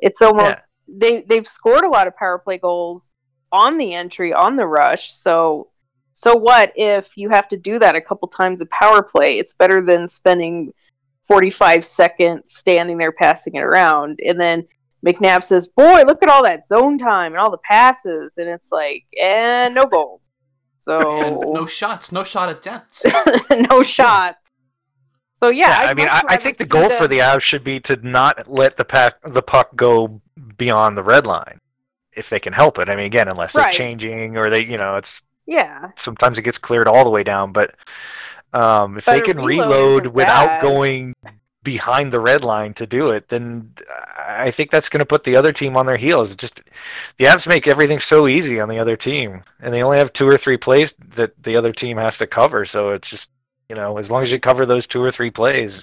It's 0.00 0.22
almost 0.22 0.64
they 0.86 1.22
they've 1.22 1.46
scored 1.46 1.84
a 1.84 1.88
lot 1.88 2.06
of 2.06 2.16
power 2.16 2.38
play 2.38 2.58
goals 2.58 3.14
on 3.52 3.78
the 3.78 3.94
entry 3.94 4.32
on 4.32 4.56
the 4.56 4.66
rush. 4.66 5.12
So 5.12 5.68
so 6.12 6.34
what 6.34 6.72
if 6.74 7.16
you 7.16 7.28
have 7.30 7.48
to 7.48 7.56
do 7.56 7.78
that 7.78 7.94
a 7.94 8.00
couple 8.00 8.28
times 8.28 8.60
a 8.60 8.66
power 8.66 9.02
play? 9.02 9.38
It's 9.38 9.52
better 9.52 9.80
than 9.84 10.08
spending 10.08 10.72
45 11.28 11.84
seconds 11.84 12.52
standing 12.56 12.98
there 12.98 13.12
passing 13.12 13.54
it 13.54 13.62
around 13.62 14.20
and 14.24 14.40
then 14.40 14.66
McNabb 15.06 15.44
says, 15.44 15.68
"Boy, 15.68 16.02
look 16.02 16.22
at 16.22 16.28
all 16.28 16.42
that 16.42 16.66
zone 16.66 16.98
time 16.98 17.32
and 17.32 17.40
all 17.40 17.50
the 17.50 17.58
passes," 17.58 18.36
and 18.38 18.48
it's 18.48 18.72
like, 18.72 19.04
and 19.20 19.74
no 19.74 19.84
goals. 19.84 20.30
So 20.78 20.98
And 21.22 21.40
no 21.54 21.66
shots, 21.66 22.10
no 22.12 22.24
shot 22.24 22.50
attempts. 22.50 23.04
no 23.70 23.82
shots. 23.82 24.38
So 25.34 25.50
yeah, 25.50 25.68
Yeah, 25.68 25.78
I'd 25.78 25.90
I 25.90 25.94
mean, 25.94 26.08
I, 26.08 26.22
I 26.30 26.36
think 26.36 26.56
the 26.56 26.66
goal 26.66 26.88
them- 26.88 26.98
for 26.98 27.06
the 27.06 27.18
Avs 27.18 27.42
should 27.42 27.62
be 27.62 27.78
to 27.80 27.96
not 27.96 28.50
let 28.50 28.76
the 28.76 28.84
pack 28.84 29.16
the 29.24 29.42
puck 29.42 29.76
go 29.76 30.20
beyond 30.56 30.96
the 30.96 31.02
red 31.02 31.26
line, 31.26 31.60
if 32.18 32.28
they 32.28 32.40
can 32.40 32.52
help 32.52 32.78
it. 32.78 32.88
I 32.88 32.96
mean, 32.96 33.06
again, 33.06 33.28
unless 33.28 33.52
they're 33.52 33.64
Right. 33.64 33.72
changing 33.72 34.36
or 34.36 34.50
they, 34.50 34.64
you 34.64 34.76
know, 34.76 34.96
it's 34.96 35.22
yeah, 35.46 35.90
sometimes 35.96 36.36
it 36.38 36.42
gets 36.42 36.58
cleared 36.58 36.88
all 36.88 37.04
the 37.04 37.10
way 37.10 37.22
down. 37.22 37.52
But 37.52 37.74
um, 38.52 38.98
if 38.98 39.06
But 39.06 39.12
they 39.12 39.20
can 39.20 39.38
reload 39.38 40.04
reload 40.04 40.06
without 40.08 40.60
going 40.62 41.14
behind 41.62 42.12
the 42.12 42.20
red 42.20 42.44
line 42.44 42.74
to 42.74 42.86
do 42.86 43.10
it, 43.10 43.28
then 43.28 43.72
I 44.18 44.50
think 44.50 44.70
that's 44.70 44.88
going 44.88 45.00
to 45.00 45.06
put 45.06 45.24
the 45.24 45.36
other 45.36 45.52
team 45.52 45.76
on 45.76 45.86
their 45.86 45.96
heels. 45.96 46.34
Just 46.34 46.60
the 47.18 47.24
Avs 47.26 47.46
make 47.46 47.66
everything 47.66 48.00
so 48.00 48.28
easy 48.28 48.60
on 48.60 48.68
the 48.68 48.78
other 48.78 48.96
team, 48.96 49.42
and 49.60 49.72
they 49.72 49.82
only 49.82 49.98
have 49.98 50.12
two 50.12 50.28
or 50.28 50.38
three 50.38 50.56
plays 50.56 50.92
that 51.14 51.32
the 51.42 51.56
other 51.56 51.72
team 51.72 51.96
has 51.96 52.18
to 52.18 52.26
cover. 52.26 52.64
So 52.64 52.90
it's 52.90 53.08
just 53.08 53.28
you 53.68 53.76
know, 53.76 53.98
as 53.98 54.10
long 54.10 54.22
as 54.22 54.32
you 54.32 54.40
cover 54.40 54.64
those 54.66 54.86
two 54.86 55.02
or 55.02 55.10
three 55.10 55.30
plays, 55.30 55.82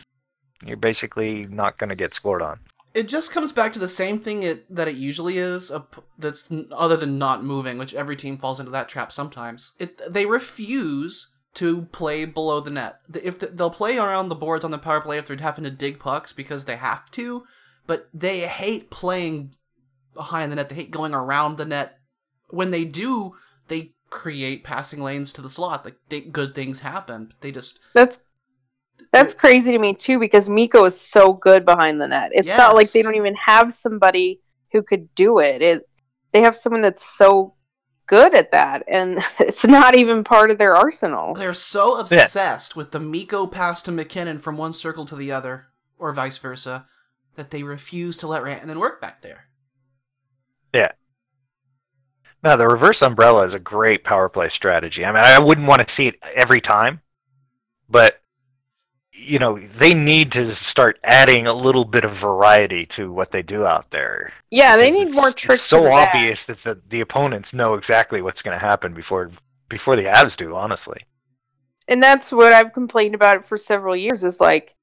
you're 0.63 0.77
basically 0.77 1.45
not 1.47 1.77
going 1.77 1.89
to 1.89 1.95
get 1.95 2.13
scored 2.15 2.41
on. 2.41 2.59
It 2.95 3.09
just 3.09 3.31
comes 3.31 3.51
back 3.51 3.73
to 3.73 3.79
the 3.79 3.89
same 3.89 4.19
thing 4.21 4.41
it, 4.41 4.73
that 4.73 4.87
it 4.87 4.95
usually 4.95 5.37
is. 5.37 5.69
That's 6.17 6.49
other 6.71 6.95
than 6.95 7.19
not 7.19 7.43
moving, 7.43 7.77
which 7.77 7.93
every 7.93 8.15
team 8.15 8.37
falls 8.37 8.59
into 8.59 8.71
that 8.71 8.87
trap 8.87 9.11
sometimes. 9.11 9.73
It 9.77 10.01
they 10.11 10.25
refuse 10.25 11.27
to 11.55 11.83
play 11.91 12.23
below 12.23 12.61
the 12.61 12.69
net. 12.69 12.99
If 13.21 13.39
the, 13.39 13.47
they'll 13.47 13.69
play 13.69 13.97
around 13.97 14.29
the 14.29 14.35
boards 14.35 14.63
on 14.63 14.71
the 14.71 14.77
power 14.77 15.01
play 15.01 15.17
if 15.17 15.27
they're 15.27 15.35
having 15.37 15.65
to 15.65 15.71
dig 15.71 15.99
pucks 15.99 16.31
because 16.31 16.63
they 16.65 16.77
have 16.77 17.11
to, 17.11 17.43
but 17.85 18.07
they 18.13 18.39
hate 18.39 18.89
playing 18.89 19.55
behind 20.13 20.51
the 20.51 20.55
net. 20.55 20.69
They 20.69 20.75
hate 20.75 20.91
going 20.91 21.13
around 21.13 21.57
the 21.57 21.65
net. 21.65 21.99
When 22.49 22.71
they 22.71 22.85
do, 22.85 23.35
they 23.67 23.91
create 24.09 24.63
passing 24.63 25.01
lanes 25.01 25.33
to 25.33 25.41
the 25.41 25.49
slot. 25.49 25.83
Like 25.83 25.97
they, 26.07 26.21
good 26.21 26.55
things 26.55 26.79
happen. 26.79 27.33
They 27.41 27.51
just 27.51 27.79
That's 27.93 28.21
that's 29.11 29.33
crazy 29.33 29.71
to 29.71 29.79
me 29.79 29.93
too 29.93 30.19
because 30.19 30.49
Mikko 30.49 30.85
is 30.85 30.99
so 30.99 31.33
good 31.33 31.65
behind 31.65 32.01
the 32.01 32.07
net. 32.07 32.31
It's 32.33 32.55
not 32.57 32.75
like 32.75 32.91
they 32.91 33.01
don't 33.01 33.15
even 33.15 33.35
have 33.35 33.71
somebody 33.71 34.41
who 34.71 34.83
could 34.83 35.13
do 35.15 35.39
it. 35.39 35.61
It 35.61 35.89
they 36.31 36.41
have 36.41 36.55
someone 36.55 36.81
that's 36.81 37.05
so 37.05 37.53
good 38.07 38.35
at 38.35 38.51
that 38.51 38.83
and 38.87 39.17
it's 39.39 39.65
not 39.65 39.95
even 39.95 40.23
part 40.23 40.51
of 40.51 40.57
their 40.57 40.75
arsenal. 40.75 41.33
They're 41.33 41.53
so 41.53 41.99
obsessed 41.99 42.75
with 42.75 42.91
the 42.91 42.99
Mikko 42.99 43.47
pass 43.47 43.81
to 43.83 43.91
MacKinnon 43.91 44.39
from 44.39 44.57
one 44.57 44.73
circle 44.73 45.05
to 45.05 45.15
the 45.15 45.31
other, 45.31 45.67
or 45.97 46.11
vice 46.13 46.37
versa, 46.37 46.85
that 47.35 47.51
they 47.51 47.63
refuse 47.63 48.17
to 48.17 48.27
let 48.27 48.43
Rantanen 48.43 48.77
work 48.77 48.99
back 48.99 49.21
there. 49.21 49.45
Yeah. 50.73 50.91
Now 52.43 52.57
the 52.57 52.67
reverse 52.67 53.01
umbrella 53.01 53.45
is 53.45 53.53
a 53.53 53.59
great 53.59 54.03
power 54.03 54.29
play 54.29 54.49
strategy. 54.49 55.05
I 55.05 55.11
mean, 55.11 55.23
I 55.23 55.39
wouldn't 55.39 55.67
want 55.67 55.87
to 55.87 55.93
see 55.93 56.07
it 56.07 56.19
every 56.35 56.61
time, 56.61 57.01
but 57.89 58.19
you 59.15 59.39
know, 59.39 59.59
they 59.77 59.93
need 59.93 60.31
to 60.33 60.53
start 60.53 60.99
adding 61.03 61.47
a 61.47 61.53
little 61.53 61.85
bit 61.85 62.03
of 62.03 62.11
variety 62.11 62.85
to 62.87 63.11
what 63.11 63.31
they 63.31 63.41
do 63.41 63.65
out 63.65 63.89
there. 63.89 64.31
Yeah, 64.51 64.77
they 64.77 64.91
need 64.91 65.07
it's- 65.07 65.15
more 65.15 65.29
it's 65.29 65.41
tricks. 65.41 65.63
so 65.63 65.83
to 65.83 65.91
obvious 65.91 66.43
that 66.45 66.61
the, 66.63 66.79
the 66.89 67.01
opponents 67.01 67.53
know 67.53 67.73
exactly 67.75 68.21
what's 68.21 68.41
going 68.41 68.57
to 68.57 68.65
happen 68.65 68.93
before 68.93 69.31
before 69.69 69.95
the 69.95 70.03
Avs 70.03 70.35
do. 70.37 70.55
Honestly, 70.55 71.01
and 71.87 72.01
that's 72.01 72.31
what 72.31 72.53
I've 72.53 72.73
complained 72.73 73.15
about 73.15 73.37
it 73.37 73.47
for 73.47 73.57
several 73.57 73.95
years 73.95 74.23
is 74.23 74.39
like 74.39 74.75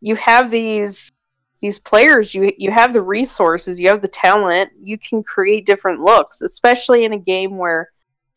you 0.00 0.16
have 0.16 0.50
these 0.50 1.10
these 1.60 1.78
players 1.78 2.34
you 2.34 2.52
you 2.58 2.70
have 2.70 2.92
the 2.92 3.00
resources 3.00 3.78
you 3.78 3.88
have 3.88 4.02
the 4.02 4.08
talent 4.08 4.70
you 4.80 4.98
can 4.98 5.22
create 5.22 5.64
different 5.64 6.00
looks 6.00 6.40
especially 6.40 7.04
in 7.04 7.12
a 7.12 7.18
game 7.18 7.56
where 7.56 7.90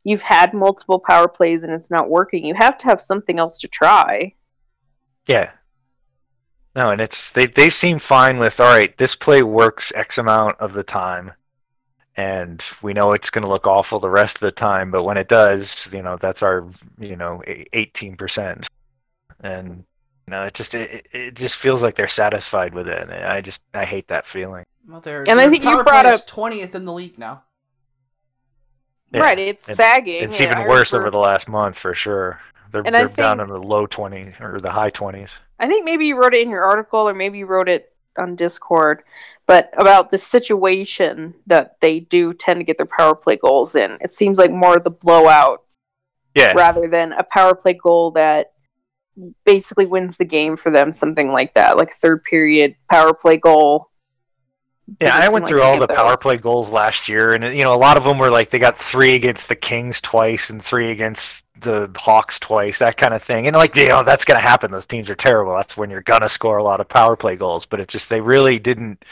you've 0.03 0.21
had 0.21 0.53
multiple 0.53 0.99
power 0.99 1.27
plays 1.27 1.63
and 1.63 1.73
it's 1.73 1.89
not 1.89 2.09
working 2.09 2.45
you 2.45 2.53
have 2.53 2.77
to 2.77 2.85
have 2.85 3.01
something 3.01 3.39
else 3.39 3.57
to 3.57 3.67
try 3.67 4.31
yeah. 5.27 5.51
No, 6.75 6.91
and 6.91 6.99
it's 6.99 7.31
they 7.31 7.45
they 7.47 7.69
seem 7.69 7.99
fine 7.99 8.37
with 8.37 8.59
all 8.59 8.67
right. 8.73 8.95
This 8.97 9.15
play 9.15 9.43
works 9.43 9.91
X 9.95 10.17
amount 10.17 10.59
of 10.59 10.73
the 10.73 10.83
time, 10.83 11.31
and 12.17 12.61
we 12.81 12.91
know 12.93 13.13
it's 13.13 13.29
going 13.29 13.43
to 13.45 13.49
look 13.49 13.65
awful 13.65 13.99
the 13.99 14.09
rest 14.09 14.35
of 14.35 14.41
the 14.41 14.51
time. 14.51 14.91
But 14.91 15.03
when 15.03 15.15
it 15.17 15.29
does, 15.29 15.87
you 15.93 16.01
know, 16.01 16.17
that's 16.19 16.41
our 16.43 16.67
you 16.99 17.15
know 17.15 17.41
eighteen 17.47 18.17
percent, 18.17 18.67
and 19.39 19.85
you 20.27 20.31
know, 20.31 20.43
it 20.43 20.53
just 20.53 20.75
it, 20.75 21.07
it 21.13 21.35
just 21.35 21.55
feels 21.55 21.81
like 21.81 21.95
they're 21.95 22.09
satisfied 22.09 22.73
with 22.73 22.89
it. 22.89 23.01
And 23.01 23.11
I 23.13 23.39
just 23.39 23.61
I 23.73 23.85
hate 23.85 24.09
that 24.09 24.27
feeling. 24.27 24.65
Well, 24.87 24.99
they're, 24.99 25.23
And 25.29 25.39
I 25.39 25.49
think 25.49 25.63
you 25.63 25.81
brought 25.83 26.05
up- 26.05 26.27
20th 26.27 26.75
in 26.75 26.85
the 26.85 26.93
league 26.93 27.17
now. 27.17 27.41
Yeah, 29.11 29.21
right 29.21 29.39
it's 29.39 29.67
and 29.67 29.77
sagging 29.77 30.23
It's 30.23 30.39
even 30.41 30.67
worse 30.67 30.91
remember- 30.93 31.07
over 31.07 31.11
the 31.11 31.17
last 31.19 31.47
month 31.47 31.77
for 31.77 31.95
sure. 31.95 32.39
They're, 32.75 32.83
And 32.85 32.93
they're 32.93 33.07
down 33.07 33.39
in 33.39 33.47
the 33.47 33.57
low 33.57 33.85
20 33.85 34.33
or 34.41 34.59
the 34.59 34.69
high 34.69 34.91
20s. 34.91 35.31
I 35.59 35.67
think 35.69 35.85
maybe 35.85 36.07
you 36.07 36.19
wrote 36.19 36.33
it 36.33 36.41
in 36.41 36.49
your 36.49 36.65
article 36.65 37.07
or 37.07 37.13
maybe 37.13 37.37
you 37.37 37.45
wrote 37.45 37.69
it 37.69 37.93
on 38.17 38.35
Discord, 38.35 39.03
but 39.47 39.73
about 39.77 40.11
the 40.11 40.17
situation 40.17 41.33
that 41.47 41.77
they 41.79 42.01
do 42.01 42.33
tend 42.33 42.59
to 42.59 42.65
get 42.65 42.75
their 42.75 42.85
power 42.85 43.15
play 43.15 43.37
goals 43.37 43.75
in. 43.75 43.97
It 44.01 44.11
seems 44.11 44.37
like 44.37 44.51
more 44.51 44.75
of 44.75 44.83
the 44.83 44.91
blowouts 44.91 45.75
Yeah. 46.35 46.51
rather 46.51 46.89
than 46.89 47.13
a 47.13 47.23
power 47.23 47.55
play 47.55 47.75
goal 47.81 48.11
that 48.11 48.51
basically 49.45 49.85
wins 49.85 50.17
the 50.17 50.25
game 50.25 50.57
for 50.57 50.69
them, 50.69 50.91
something 50.91 51.31
like 51.31 51.53
that, 51.53 51.77
like 51.77 51.93
a 51.93 51.99
third 52.01 52.25
period 52.25 52.75
power 52.89 53.13
play 53.13 53.37
goal. 53.37 53.89
Yeah, 54.99 55.15
I 55.15 55.29
went 55.29 55.45
like 55.45 55.49
through 55.49 55.61
all 55.63 55.79
the 55.79 55.87
get 55.87 55.95
power 55.95 56.17
play 56.17 56.35
goals 56.35 56.67
last 56.67 57.07
year, 57.07 57.33
and 57.33 57.57
you 57.57 57.63
know 57.63 57.73
a 57.73 57.79
lot 57.79 57.95
of 57.95 58.03
them 58.03 58.19
were 58.19 58.29
like 58.29 58.49
they 58.49 58.59
got 58.59 58.77
three 58.77 59.15
against 59.15 59.47
the 59.47 59.55
Kings 59.55 59.99
twice 60.01 60.49
and 60.49 60.61
three 60.61 60.91
against 60.91 61.44
the 61.61 61.89
Hawks 61.95 62.39
twice, 62.39 62.79
that 62.79 62.97
kind 62.97 63.13
of 63.13 63.23
thing. 63.23 63.47
And 63.47 63.55
like 63.55 63.75
you 63.75 63.87
know 63.87 64.03
that's 64.03 64.25
going 64.25 64.39
to 64.39 64.45
happen. 64.47 64.71
Those 64.71 64.85
teams 64.85 65.09
are 65.09 65.15
terrible. 65.15 65.55
That's 65.55 65.77
when 65.77 65.89
you're 65.89 66.01
gonna 66.01 66.29
score 66.29 66.57
a 66.57 66.63
lot 66.63 66.79
of 66.81 66.89
power 66.89 67.15
play 67.15 67.35
goals. 67.35 67.65
But 67.65 67.79
it 67.79 67.87
just 67.87 68.09
they 68.09 68.21
really 68.21 68.59
didn't 68.59 69.03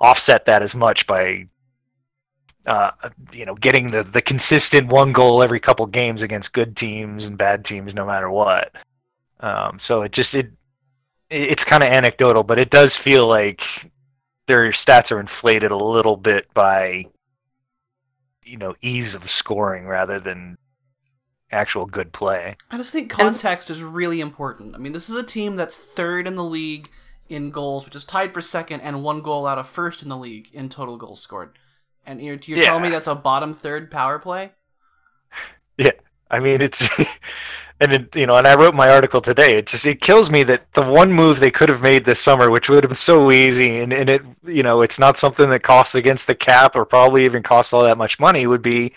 offset 0.00 0.44
that 0.46 0.62
as 0.62 0.74
much 0.74 1.06
by 1.06 1.46
uh, 2.66 2.90
you 3.32 3.44
know 3.44 3.54
getting 3.54 3.90
the 3.90 4.02
the 4.04 4.22
consistent 4.22 4.88
one 4.88 5.12
goal 5.12 5.42
every 5.42 5.60
couple 5.60 5.86
games 5.86 6.22
against 6.22 6.52
good 6.52 6.76
teams 6.76 7.26
and 7.26 7.36
bad 7.36 7.64
teams, 7.64 7.94
no 7.94 8.06
matter 8.06 8.30
what. 8.30 8.72
Um, 9.40 9.78
so 9.80 10.02
it 10.02 10.12
just 10.12 10.34
it- 10.34 10.52
it's 11.30 11.64
kind 11.64 11.82
of 11.82 11.88
anecdotal, 11.88 12.42
but 12.44 12.58
it 12.58 12.70
does 12.70 12.94
feel 12.96 13.26
like 13.26 13.90
their 14.46 14.70
stats 14.70 15.10
are 15.10 15.18
inflated 15.20 15.70
a 15.72 15.76
little 15.76 16.16
bit 16.16 16.52
by 16.54 17.06
you 18.44 18.56
know 18.56 18.74
ease 18.82 19.14
of 19.14 19.28
scoring 19.30 19.86
rather 19.86 20.20
than 20.20 20.56
actual 21.54 21.86
good 21.86 22.12
play. 22.12 22.56
I 22.70 22.76
just 22.76 22.92
think 22.92 23.10
context 23.10 23.70
is 23.70 23.82
really 23.82 24.20
important. 24.20 24.74
I 24.74 24.78
mean, 24.78 24.92
this 24.92 25.08
is 25.08 25.16
a 25.16 25.22
team 25.22 25.56
that's 25.56 25.76
third 25.76 26.26
in 26.26 26.34
the 26.34 26.44
league 26.44 26.90
in 27.28 27.50
goals, 27.50 27.84
which 27.84 27.96
is 27.96 28.04
tied 28.04 28.34
for 28.34 28.40
second, 28.40 28.80
and 28.80 29.02
one 29.02 29.22
goal 29.22 29.46
out 29.46 29.58
of 29.58 29.66
first 29.66 30.02
in 30.02 30.08
the 30.08 30.16
league 30.16 30.48
in 30.52 30.68
total 30.68 30.96
goals 30.96 31.22
scored. 31.22 31.58
And 32.06 32.20
you're, 32.20 32.38
you're 32.44 32.62
telling 32.62 32.82
me 32.82 32.90
that's 32.90 33.08
a 33.08 33.14
bottom 33.14 33.54
third 33.54 33.90
power 33.90 34.18
play? 34.18 34.52
Yeah, 35.78 35.92
I 36.30 36.40
mean, 36.40 36.60
it's 36.60 36.86
and 37.80 37.92
it, 37.92 38.14
you 38.14 38.26
know, 38.26 38.36
and 38.36 38.46
I 38.46 38.54
wrote 38.54 38.74
my 38.74 38.90
article 38.90 39.20
today. 39.20 39.56
It 39.56 39.66
just 39.66 39.86
it 39.86 40.00
kills 40.00 40.30
me 40.30 40.42
that 40.44 40.72
the 40.74 40.82
one 40.82 41.12
move 41.12 41.40
they 41.40 41.50
could 41.50 41.68
have 41.68 41.82
made 41.82 42.04
this 42.04 42.20
summer, 42.20 42.50
which 42.50 42.68
would 42.68 42.84
have 42.84 42.90
been 42.90 42.96
so 42.96 43.30
easy, 43.30 43.80
and, 43.80 43.92
and 43.92 44.08
it 44.10 44.22
you 44.44 44.62
know, 44.62 44.82
it's 44.82 44.98
not 44.98 45.18
something 45.18 45.50
that 45.50 45.62
costs 45.62 45.94
against 45.94 46.26
the 46.26 46.34
cap 46.34 46.76
or 46.76 46.84
probably 46.84 47.24
even 47.24 47.42
cost 47.42 47.72
all 47.72 47.82
that 47.84 47.98
much 47.98 48.20
money, 48.20 48.46
would 48.46 48.62
be 48.62 48.92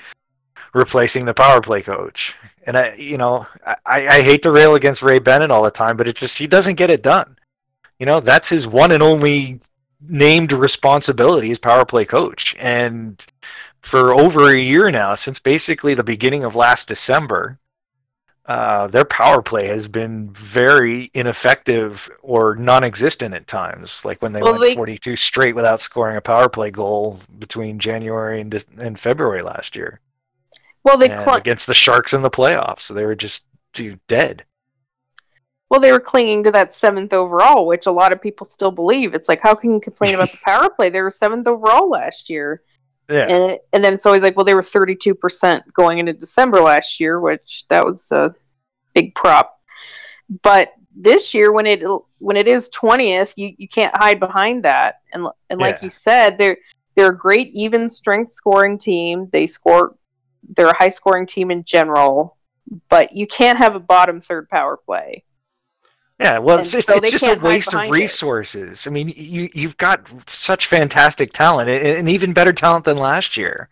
replacing 0.78 1.25
the 1.25 1.34
power 1.34 1.59
play 1.61 1.82
coach. 1.82 2.36
And 2.65 2.78
I, 2.78 2.93
you 2.95 3.17
know, 3.17 3.45
I, 3.65 4.07
I 4.07 4.21
hate 4.21 4.43
to 4.43 4.51
rail 4.51 4.75
against 4.75 5.01
Ray 5.01 5.19
Bennett 5.19 5.51
all 5.51 5.63
the 5.63 5.71
time, 5.71 5.97
but 5.97 6.07
it 6.07 6.15
just 6.15 6.38
he 6.38 6.47
doesn't 6.47 6.75
get 6.75 6.89
it 6.89 7.01
done. 7.01 7.38
You 7.99 8.05
know, 8.05 8.19
that's 8.19 8.47
his 8.49 8.67
one 8.67 8.91
and 8.91 9.01
only 9.03 9.59
named 10.01 10.51
responsibility 10.51 11.49
as 11.51 11.57
power 11.57 11.84
play 11.86 12.05
coach, 12.05 12.55
and 12.59 13.25
for 13.82 14.13
over 14.13 14.51
a 14.51 14.59
year 14.59 14.91
now, 14.91 15.15
since 15.15 15.39
basically 15.39 15.93
the 15.95 16.03
beginning 16.03 16.43
of 16.43 16.55
last 16.55 16.88
December, 16.88 17.57
uh, 18.45 18.88
their 18.88 19.05
power 19.05 19.41
play 19.41 19.67
has 19.67 19.88
been 19.88 20.30
very 20.32 21.09
ineffective 21.13 22.09
or 22.21 22.55
non-existent 22.55 23.34
at 23.34 23.47
times. 23.47 24.01
Like 24.05 24.21
when 24.21 24.34
they 24.34 24.41
Well, 24.41 24.53
went 24.53 24.63
they- 24.63 24.75
42 24.75 25.15
straight 25.15 25.55
without 25.55 25.82
scoring 25.82 26.17
a 26.17 26.21
power 26.21 26.47
play 26.49 26.69
goal 26.69 27.19
between 27.39 27.80
January 27.80 28.39
and, 28.41 28.63
and 28.78 28.99
February 28.99 29.41
last 29.41 29.75
year, 29.75 29.99
Well, 30.88 30.97
they 30.97 31.07
cl- 31.09 31.35
against 31.35 31.67
the 31.67 31.73
Sharks 31.73 32.13
in 32.13 32.21
the 32.21 32.29
playoffs. 32.29 32.81
So 32.81 32.93
they 32.93 33.05
were 33.05 33.15
just 33.15 33.43
dude, 33.73 33.99
dead. 34.07 34.43
well 35.69 35.79
they 35.81 35.91
were 35.91 35.99
clinging 35.99 36.43
to 36.45 36.51
that 36.51 36.73
seventh 36.73 37.13
overall, 37.13 37.67
which 37.67 37.85
a 37.88 37.91
lot 37.91 38.13
of 38.13 38.21
people 38.21 38.45
still 38.45 38.71
believe. 38.71 39.13
It's 39.13 39.27
like 39.29 39.41
how 39.41 39.53
can 39.53 39.73
you 39.73 39.79
complain 39.79 40.15
about 40.15 40.31
the 40.31 40.39
power 40.45 40.69
play? 40.69 40.89
They 40.89 41.01
were 41.01 41.09
seventh 41.09 41.45
overall 41.47 41.89
last 41.89 42.29
year. 42.29 42.63
Yeah, 43.09 43.25
and 43.29 43.51
it, 43.51 43.67
and 43.73 43.83
then 43.83 43.93
it's 43.93 44.05
always 44.05 44.23
like, 44.23 44.35
well, 44.35 44.45
they 44.45 44.53
were 44.55 44.63
thirty 44.63 44.95
two 44.95 45.13
percent 45.15 45.63
going 45.73 45.99
into 45.99 46.13
December 46.13 46.59
last 46.61 46.99
year, 46.99 47.19
which 47.19 47.65
that 47.69 47.85
was 47.85 48.11
a 48.11 48.33
big 48.93 49.13
prop. 49.15 49.59
But 50.41 50.73
this 50.95 51.33
year, 51.33 51.51
when 51.53 51.65
it 51.67 51.83
when 52.19 52.35
it 52.38 52.47
is 52.49 52.67
twentieth, 52.69 53.33
you, 53.38 53.53
you 53.57 53.67
can't 53.69 53.95
hide 53.95 54.19
behind 54.19 54.63
that. 54.65 55.01
And 55.13 55.27
and 55.49 55.59
like 55.59 55.75
Yeah. 55.77 55.83
you 55.85 55.89
said, 55.89 56.38
they're 56.38 56.57
they're 56.95 57.11
a 57.11 57.17
great 57.17 57.49
even 57.53 57.89
strength 57.89 58.33
scoring 58.33 58.77
team. 58.77 59.29
They 59.31 59.47
score. 59.47 59.95
They're 60.55 60.69
a 60.69 60.77
high 60.77 60.89
scoring 60.89 61.25
team 61.25 61.51
in 61.51 61.63
general, 61.63 62.38
but 62.89 63.13
you 63.13 63.27
can't 63.27 63.57
have 63.57 63.75
a 63.75 63.79
bottom 63.79 64.21
third 64.21 64.49
power 64.49 64.77
play. 64.77 65.23
Yeah, 66.19 66.39
well, 66.39 66.57
And 66.57 66.73
it's, 66.73 66.85
so 66.88 66.95
it's 66.95 67.11
just 67.11 67.23
a 67.23 67.35
waste 67.35 67.67
of 67.67 67.73
behind 67.73 67.89
it. 67.89 67.99
resources. 67.99 68.88
I 68.88 68.89
mean, 68.89 69.09
you 69.15 69.49
you've 69.53 69.77
got 69.77 70.07
such 70.27 70.65
fantastic 70.65 71.31
talent, 71.31 71.69
and 71.69 71.85
and 71.85 72.09
even 72.09 72.33
better 72.33 72.53
talent 72.53 72.85
than 72.85 72.97
last 72.97 73.38
year, 73.38 73.69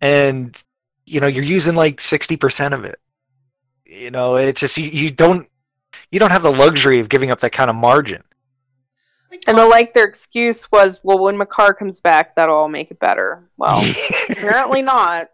and 0.00 0.60
you 1.06 1.20
know 1.20 1.28
you're 1.28 1.44
using 1.44 1.76
like 1.76 2.00
sixty 2.00 2.36
percent 2.36 2.74
of 2.74 2.84
it. 2.84 2.98
You 3.86 4.10
know, 4.10 4.36
it's 4.36 4.58
just 4.58 4.76
you, 4.76 4.88
you 4.88 5.10
don't 5.12 5.46
you 6.10 6.18
don't 6.18 6.30
have 6.32 6.42
the 6.42 6.50
luxury 6.52 6.98
of 6.98 7.08
giving 7.08 7.30
up 7.30 7.38
that 7.40 7.52
kind 7.52 7.70
of 7.70 7.76
margin. 7.76 8.22
And 9.46 9.56
the 9.56 9.64
like 9.66 9.94
their 9.94 10.04
excuse 10.04 10.70
was, 10.70 11.00
well, 11.02 11.18
when 11.18 11.38
Makar 11.38 11.74
comes 11.74 12.00
back, 12.00 12.34
that'll 12.34 12.54
all 12.54 12.68
make 12.68 12.90
it 12.90 12.98
better. 12.98 13.48
Well, 13.56 13.82
apparently 14.28 14.82
not. 14.82 15.30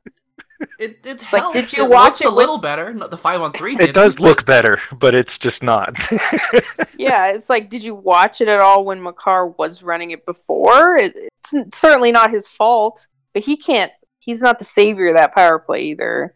It 0.78 0.98
it 1.06 1.24
Like, 1.32 1.52
did 1.52 1.72
you 1.72 1.84
it 1.84 1.90
watch 1.90 2.10
looks 2.12 2.20
it 2.22 2.26
a 2.26 2.30
with- 2.30 2.36
little 2.36 2.58
better. 2.58 2.92
No, 2.92 3.06
The 3.06 3.16
five 3.16 3.40
on 3.40 3.52
three. 3.52 3.76
It 3.78 3.94
does 3.94 4.18
look 4.18 4.44
better, 4.44 4.80
but 4.98 5.14
it's 5.14 5.38
just 5.38 5.62
not. 5.62 5.96
yeah, 6.98 7.26
it's 7.28 7.48
like, 7.48 7.70
did 7.70 7.82
you 7.82 7.94
watch 7.94 8.40
it 8.40 8.48
at 8.48 8.60
all 8.60 8.84
when 8.84 9.00
Makar 9.02 9.48
was 9.48 9.82
running 9.82 10.10
it 10.10 10.26
before? 10.26 10.96
It, 10.96 11.16
it's 11.52 11.78
certainly 11.78 12.10
not 12.12 12.30
his 12.32 12.48
fault, 12.48 13.06
but 13.34 13.42
he 13.44 13.56
can't. 13.56 13.92
He's 14.18 14.42
not 14.42 14.58
the 14.58 14.64
savior 14.64 15.08
of 15.10 15.16
that 15.16 15.34
power 15.34 15.58
play 15.58 15.82
either. 15.84 16.34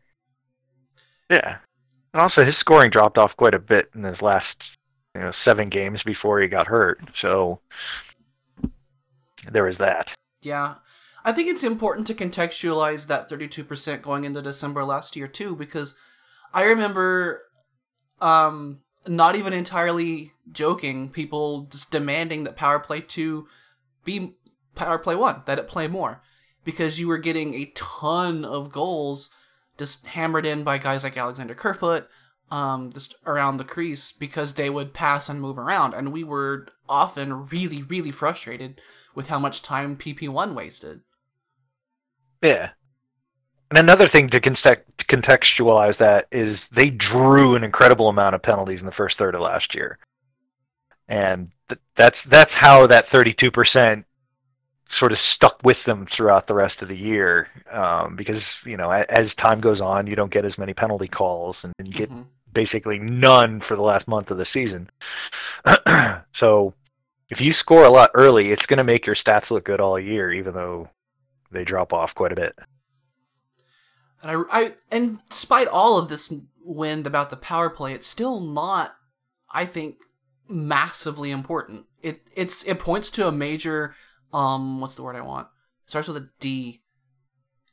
yeah. 1.31 1.57
And 2.15 2.21
also, 2.23 2.45
his 2.45 2.57
scoring 2.57 2.91
dropped 2.91 3.17
off 3.19 3.37
quite 3.37 3.55
a 3.55 3.59
bit 3.59 3.91
in 3.95 4.05
his 4.05 4.21
last, 4.23 4.71
you 5.15 5.21
know, 5.23 5.31
seven 5.31 5.69
games 5.71 6.03
before 6.03 6.41
he 6.41 6.47
got 6.49 6.67
hurt. 6.67 7.01
So 7.15 7.61
there 9.51 9.65
was 9.65 9.79
that. 9.79 10.13
Yeah. 10.43 10.75
I 11.25 11.33
think 11.33 11.49
it's 11.49 11.65
important 11.65 12.07
to 12.09 12.15
contextualize 12.15 13.07
that 13.07 13.29
32% 13.29 14.03
going 14.03 14.25
into 14.25 14.43
December 14.43 14.85
last 14.85 15.17
year 15.17 15.29
too 15.29 15.55
because 15.55 15.95
I 16.53 16.65
remember 16.65 17.43
um 18.21 18.81
not 19.07 19.35
even 19.35 19.53
entirely 19.53 20.33
joking 20.51 21.11
people 21.11 21.67
just 21.71 21.91
demanding 21.91 22.45
that 22.45 22.57
Power 22.57 22.79
Play 22.79 23.01
2 23.01 23.47
be 24.05 24.35
Power 24.75 24.99
Play 24.99 25.17
1, 25.17 25.43
that 25.47 25.59
it 25.59 25.67
play 25.67 25.89
more 25.89 26.23
because 26.65 27.01
you 27.01 27.09
were 27.09 27.19
getting 27.19 27.55
a 27.55 27.73
ton 27.75 28.45
of 28.45 28.71
goals 28.71 29.31
just 29.79 30.07
hammered 30.07 30.47
in 30.47 30.63
by 30.63 30.79
guys 30.79 31.05
like 31.05 31.17
Alexander 31.17 31.55
Kerfoot 31.55 32.09
um 32.51 32.93
just 32.93 33.15
around 33.27 33.57
the 33.57 33.65
crease 33.65 34.13
because 34.13 34.55
they 34.55 34.69
would 34.69 34.93
pass 34.93 35.29
and 35.29 35.41
move 35.41 35.59
around 35.59 35.95
and 35.95 36.13
we 36.13 36.25
were 36.25 36.67
often 36.89 37.47
really 37.47 37.83
really 37.83 38.11
frustrated 38.11 38.81
with 39.15 39.29
how 39.29 39.39
much 39.39 39.63
time 39.63 39.97
PP1 39.97 40.55
wasted. 40.55 41.03
Yeah. 42.43 42.71
And 43.71 43.79
another 43.79 44.07
thing 44.07 44.29
to 44.31 44.41
contextualize 44.41 45.97
that 45.97 46.27
is 46.31 46.69
they 46.69 46.91
drew 46.91 47.55
an 47.55 47.65
incredible 47.65 48.09
amount 48.11 48.35
of 48.35 48.43
penalties 48.43 48.81
in 48.81 48.87
the 48.87 48.93
first 48.93 49.17
third 49.17 49.35
of 49.35 49.41
last 49.41 49.75
year, 49.75 49.99
and 51.09 51.51
th- 51.71 51.81
that's 51.95 52.23
that's 52.25 52.53
how 52.53 52.87
that 52.89 53.09
thirty-two 53.09 53.51
percent 53.51 54.05
sort 54.89 55.11
of 55.11 55.19
stuck 55.19 55.59
with 55.63 55.83
them 55.85 56.05
throughout 56.05 56.47
the 56.47 56.53
rest 56.55 56.83
of 56.83 56.89
the 56.89 56.97
year. 56.97 57.49
Um, 57.71 58.15
because 58.15 58.57
you 58.67 58.77
know, 58.77 58.93
a- 58.93 59.07
as 59.11 59.35
time 59.35 59.61
goes 59.61 59.81
on, 59.81 60.07
you 60.07 60.17
don't 60.17 60.31
get 60.31 60.45
as 60.45 60.59
many 60.59 60.75
penalty 60.75 61.09
calls, 61.09 61.65
and 61.65 61.73
you 61.83 61.95
get 61.95 62.11
Mhm. 62.11 62.27
basically 62.53 62.99
none 62.99 63.59
for 63.63 63.75
the 63.75 63.83
last 63.83 64.07
month 64.07 64.31
of 64.31 64.37
the 64.37 64.45
season. 64.45 64.91
so 66.35 66.75
if 67.31 67.41
you 67.41 67.55
score 67.55 67.85
a 67.85 67.91
lot 67.91 68.11
early, 68.13 68.51
it's 68.53 68.67
going 68.67 68.77
to 68.79 68.85
make 68.85 69.07
your 69.07 69.15
stats 69.17 69.51
look 69.51 69.65
good 69.65 69.81
all 69.81 69.99
year, 69.99 70.31
even 70.31 70.53
though 70.53 70.91
they 71.53 71.65
drop 71.65 71.93
off 71.93 72.15
quite 72.15 72.33
a 72.33 72.37
bit. 72.37 72.55
And 74.23 74.31
I, 74.31 74.61
I, 74.61 74.75
and 74.91 75.19
despite 75.29 75.69
all 75.69 75.99
of 75.99 76.09
this 76.09 76.33
wind 76.65 77.07
about 77.07 77.31
the 77.31 77.37
power 77.37 77.71
play, 77.71 77.93
it's 77.93 78.07
still 78.07 78.41
not, 78.41 78.95
I 79.53 79.67
think, 79.67 79.97
massively 80.49 81.31
important. 81.31 81.87
It 82.03 82.21
it's 82.35 82.65
it 82.65 82.79
points 82.79 83.11
to 83.13 83.27
a 83.27 83.33
major, 83.33 83.95
um, 84.33 84.81
what's 84.81 84.95
the 84.95 85.03
word 85.03 85.17
I 85.17 85.23
want? 85.23 85.49
starts 85.87 86.09
with 86.09 86.17
a 86.17 86.29
D. 86.41 86.83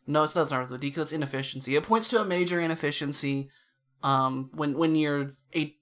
No, 0.06 0.24
it 0.24 0.34
doesn't 0.34 0.48
start 0.48 0.70
with 0.70 0.78
a 0.78 0.82
D 0.82 0.90
because 0.90 1.06
it's 1.06 1.14
inefficiency. 1.14 1.76
It 1.76 1.84
points 1.84 2.10
to 2.10 2.22
a 2.22 2.26
major 2.26 2.60
inefficiency, 2.60 3.50
um, 4.04 4.50
when 4.54 4.78
when 4.78 4.96
you're 4.96 5.34
a 5.56 5.76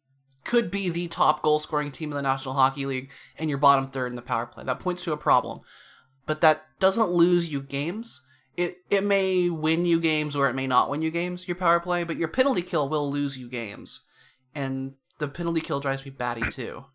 could 0.43 0.71
be 0.71 0.89
the 0.89 1.07
top 1.07 1.41
goal 1.41 1.59
scoring 1.59 1.91
team 1.91 2.11
in 2.11 2.15
the 2.15 2.21
National 2.21 2.55
Hockey 2.55 2.85
League 2.85 3.11
and 3.37 3.49
you're 3.49 3.59
bottom 3.59 3.89
third 3.89 4.11
in 4.11 4.15
the 4.15 4.21
power 4.21 4.45
play. 4.45 4.63
That 4.63 4.79
points 4.79 5.03
to 5.03 5.11
a 5.11 5.17
problem, 5.17 5.59
but 6.27 6.41
that 6.41 6.65
doesn't 6.79 7.09
lose 7.09 7.51
you 7.51 7.61
games 7.61 8.21
it 8.55 8.77
it 8.91 9.03
may 9.03 9.49
win 9.49 9.85
you 9.85 9.99
games 9.99 10.35
or 10.35 10.47
it 10.47 10.53
may 10.53 10.67
not 10.67 10.89
win 10.89 11.01
you 11.01 11.09
games 11.09 11.47
your 11.47 11.55
power 11.55 11.79
play 11.79 12.03
but 12.03 12.17
your 12.17 12.27
penalty 12.27 12.61
kill 12.61 12.87
will 12.87 13.09
lose 13.09 13.37
you 13.37 13.49
games 13.49 14.01
and 14.53 14.93
the 15.17 15.27
penalty 15.27 15.61
kill 15.61 15.79
drives 15.79 16.05
me 16.05 16.11
batty 16.11 16.47
too 16.51 16.85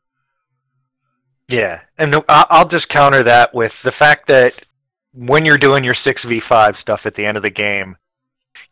Yeah, 1.48 1.80
and 1.98 2.24
I'll 2.28 2.68
just 2.68 2.88
counter 2.88 3.22
that 3.24 3.54
with 3.54 3.80
the 3.82 3.92
fact 3.92 4.26
that 4.28 4.64
when 5.12 5.44
you're 5.44 5.58
doing 5.58 5.84
your 5.84 5.94
six 5.94 6.24
v 6.24 6.40
five 6.40 6.78
stuff 6.78 7.04
at 7.04 7.14
the 7.14 7.26
end 7.26 7.36
of 7.36 7.42
the 7.42 7.50
game, 7.50 7.96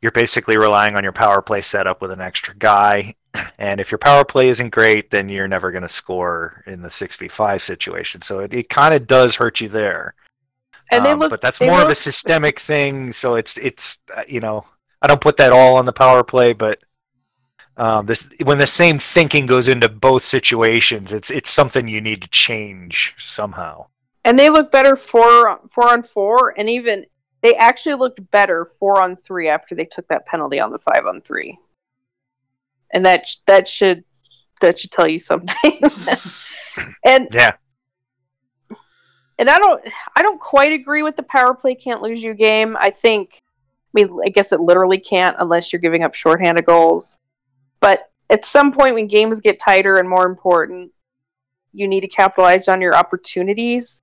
you're 0.00 0.12
basically 0.12 0.56
relying 0.56 0.96
on 0.96 1.02
your 1.02 1.12
power 1.12 1.42
play 1.42 1.60
setup 1.60 2.00
with 2.00 2.10
an 2.10 2.20
extra 2.20 2.54
guy. 2.56 3.14
And 3.58 3.80
if 3.80 3.92
your 3.92 3.98
power 3.98 4.24
play 4.24 4.48
isn't 4.48 4.70
great, 4.70 5.10
then 5.10 5.28
you're 5.28 5.46
never 5.46 5.70
going 5.70 5.84
to 5.84 5.88
score 5.88 6.64
in 6.66 6.82
the 6.82 6.90
six 6.90 7.16
v 7.16 7.28
five 7.28 7.62
situation. 7.62 8.22
So 8.22 8.40
it, 8.40 8.52
it 8.52 8.68
kind 8.68 8.92
of 8.92 9.06
does 9.06 9.36
hurt 9.36 9.60
you 9.60 9.68
there. 9.68 10.14
And 10.90 11.04
they 11.04 11.12
Um, 11.12 11.18
but 11.20 11.40
that's 11.40 11.58
they 11.58 11.68
more 11.68 11.82
of 11.82 11.88
a 11.88 11.94
systemic 11.94 12.60
thing. 12.60 13.12
So 13.12 13.34
it's 13.34 13.56
it's 13.56 13.98
uh, 14.14 14.22
you 14.26 14.40
know 14.40 14.64
I 15.02 15.06
don't 15.06 15.20
put 15.20 15.36
that 15.38 15.52
all 15.52 15.76
on 15.76 15.84
the 15.84 15.92
power 15.92 16.22
play, 16.24 16.52
but 16.52 16.78
um, 17.76 18.06
this 18.06 18.22
when 18.42 18.58
the 18.58 18.66
same 18.66 18.98
thinking 18.98 19.46
goes 19.46 19.68
into 19.68 19.88
both 19.88 20.24
situations, 20.24 21.12
it's 21.12 21.30
it's 21.30 21.50
something 21.50 21.88
you 21.88 22.00
need 22.00 22.22
to 22.22 22.28
change 22.28 23.14
somehow. 23.18 23.86
and 24.24 24.38
they 24.38 24.50
look 24.50 24.70
better 24.70 24.96
four 24.96 25.60
four 25.72 25.90
on 25.90 26.02
four, 26.02 26.54
and 26.58 26.68
even 26.68 27.06
they 27.42 27.54
actually 27.54 27.94
looked 27.94 28.30
better 28.30 28.66
four 28.78 29.02
on 29.02 29.16
three 29.16 29.48
after 29.48 29.74
they 29.74 29.86
took 29.86 30.06
that 30.08 30.26
penalty 30.26 30.60
on 30.60 30.72
the 30.72 30.78
five 30.78 31.06
on 31.06 31.22
three, 31.22 31.58
and 32.92 33.06
that 33.06 33.24
that 33.46 33.66
should 33.66 34.04
that 34.60 34.78
should 34.78 34.90
tell 34.90 35.08
you 35.08 35.18
something. 35.18 35.80
and 37.04 37.28
Yeah, 37.32 37.52
and 39.40 39.48
I 39.48 39.58
don't 39.58 39.82
I 40.14 40.22
don't 40.22 40.38
quite 40.38 40.72
agree 40.72 41.02
with 41.02 41.16
the 41.16 41.22
power 41.24 41.54
play 41.54 41.74
can't 41.74 42.02
lose 42.02 42.22
you 42.22 42.34
game. 42.34 42.76
I 42.78 42.90
think 42.90 43.40
I 43.96 44.02
mean 44.02 44.16
I 44.24 44.28
guess 44.28 44.52
it 44.52 44.60
literally 44.60 44.98
can't 44.98 45.34
unless 45.40 45.72
you're 45.72 45.80
giving 45.80 46.04
up 46.04 46.14
shorthanded 46.14 46.66
goals. 46.66 47.18
But 47.80 48.10
at 48.28 48.44
some 48.44 48.70
point 48.70 48.94
when 48.94 49.08
games 49.08 49.40
get 49.40 49.58
tighter 49.58 49.96
and 49.96 50.08
more 50.08 50.26
important, 50.26 50.92
you 51.72 51.88
need 51.88 52.02
to 52.02 52.08
capitalize 52.08 52.68
on 52.68 52.82
your 52.82 52.94
opportunities. 52.94 54.02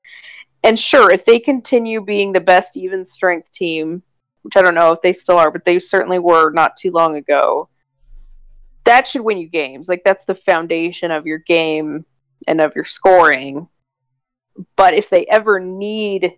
And 0.64 0.78
sure, 0.78 1.12
if 1.12 1.24
they 1.24 1.40
continue 1.40 2.02
being 2.02 2.34
the 2.34 2.42
best 2.42 2.76
even 2.76 3.06
strength 3.06 3.52
team, 3.52 4.02
which 4.42 4.58
I 4.58 4.64
don't 4.64 4.76
know 4.76 4.92
if 4.92 5.02
they 5.02 5.14
still 5.14 5.38
are, 5.38 5.52
but 5.52 5.64
they 5.64 5.80
certainly 5.80 6.18
were 6.18 6.50
not 6.50 6.76
too 6.76 6.90
long 6.92 7.16
ago, 7.16 7.70
that 8.86 9.08
should 9.08 9.22
win 9.22 9.38
you 9.38 9.48
games. 9.48 9.88
Like 9.88 10.02
that's 10.04 10.26
the 10.26 10.34
foundation 10.34 11.12
of 11.12 11.28
your 11.28 11.38
game 11.38 12.06
and 12.48 12.60
of 12.60 12.76
your 12.76 12.86
scoring 12.86 13.68
but 14.76 14.94
if 14.94 15.10
they 15.10 15.26
ever 15.26 15.60
need 15.60 16.38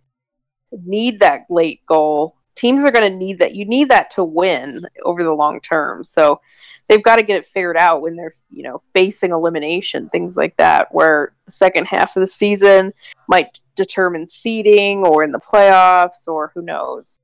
need 0.71 1.19
that 1.19 1.41
late 1.49 1.81
goal 1.87 2.35
teams 2.59 2.83
are 2.83 2.91
going 2.91 3.09
to 3.09 3.17
need 3.17 3.39
that 3.39 3.55
you 3.55 3.65
need 3.65 3.89
that 3.89 4.09
to 4.11 4.23
win 4.23 4.79
over 5.05 5.23
the 5.23 5.31
long 5.31 5.61
term. 5.61 6.03
So 6.03 6.41
they've 6.87 7.03
got 7.03 7.15
to 7.15 7.23
get 7.23 7.37
it 7.37 7.47
figured 7.47 7.77
out 7.77 8.01
when 8.01 8.17
they're 8.17 8.35
you 8.49 8.63
know 8.63 8.81
facing 8.93 9.31
elimination 9.31 10.09
things 10.09 10.35
like 10.35 10.57
that 10.57 10.93
where 10.93 11.33
the 11.45 11.51
second 11.51 11.85
half 11.85 12.17
of 12.17 12.21
the 12.21 12.27
season 12.27 12.91
might 13.29 13.59
determine 13.75 14.27
seeding 14.27 15.05
or 15.05 15.23
in 15.23 15.31
the 15.31 15.39
playoffs 15.39 16.27
or 16.27 16.51
who 16.53 16.61
knows. 16.61 17.17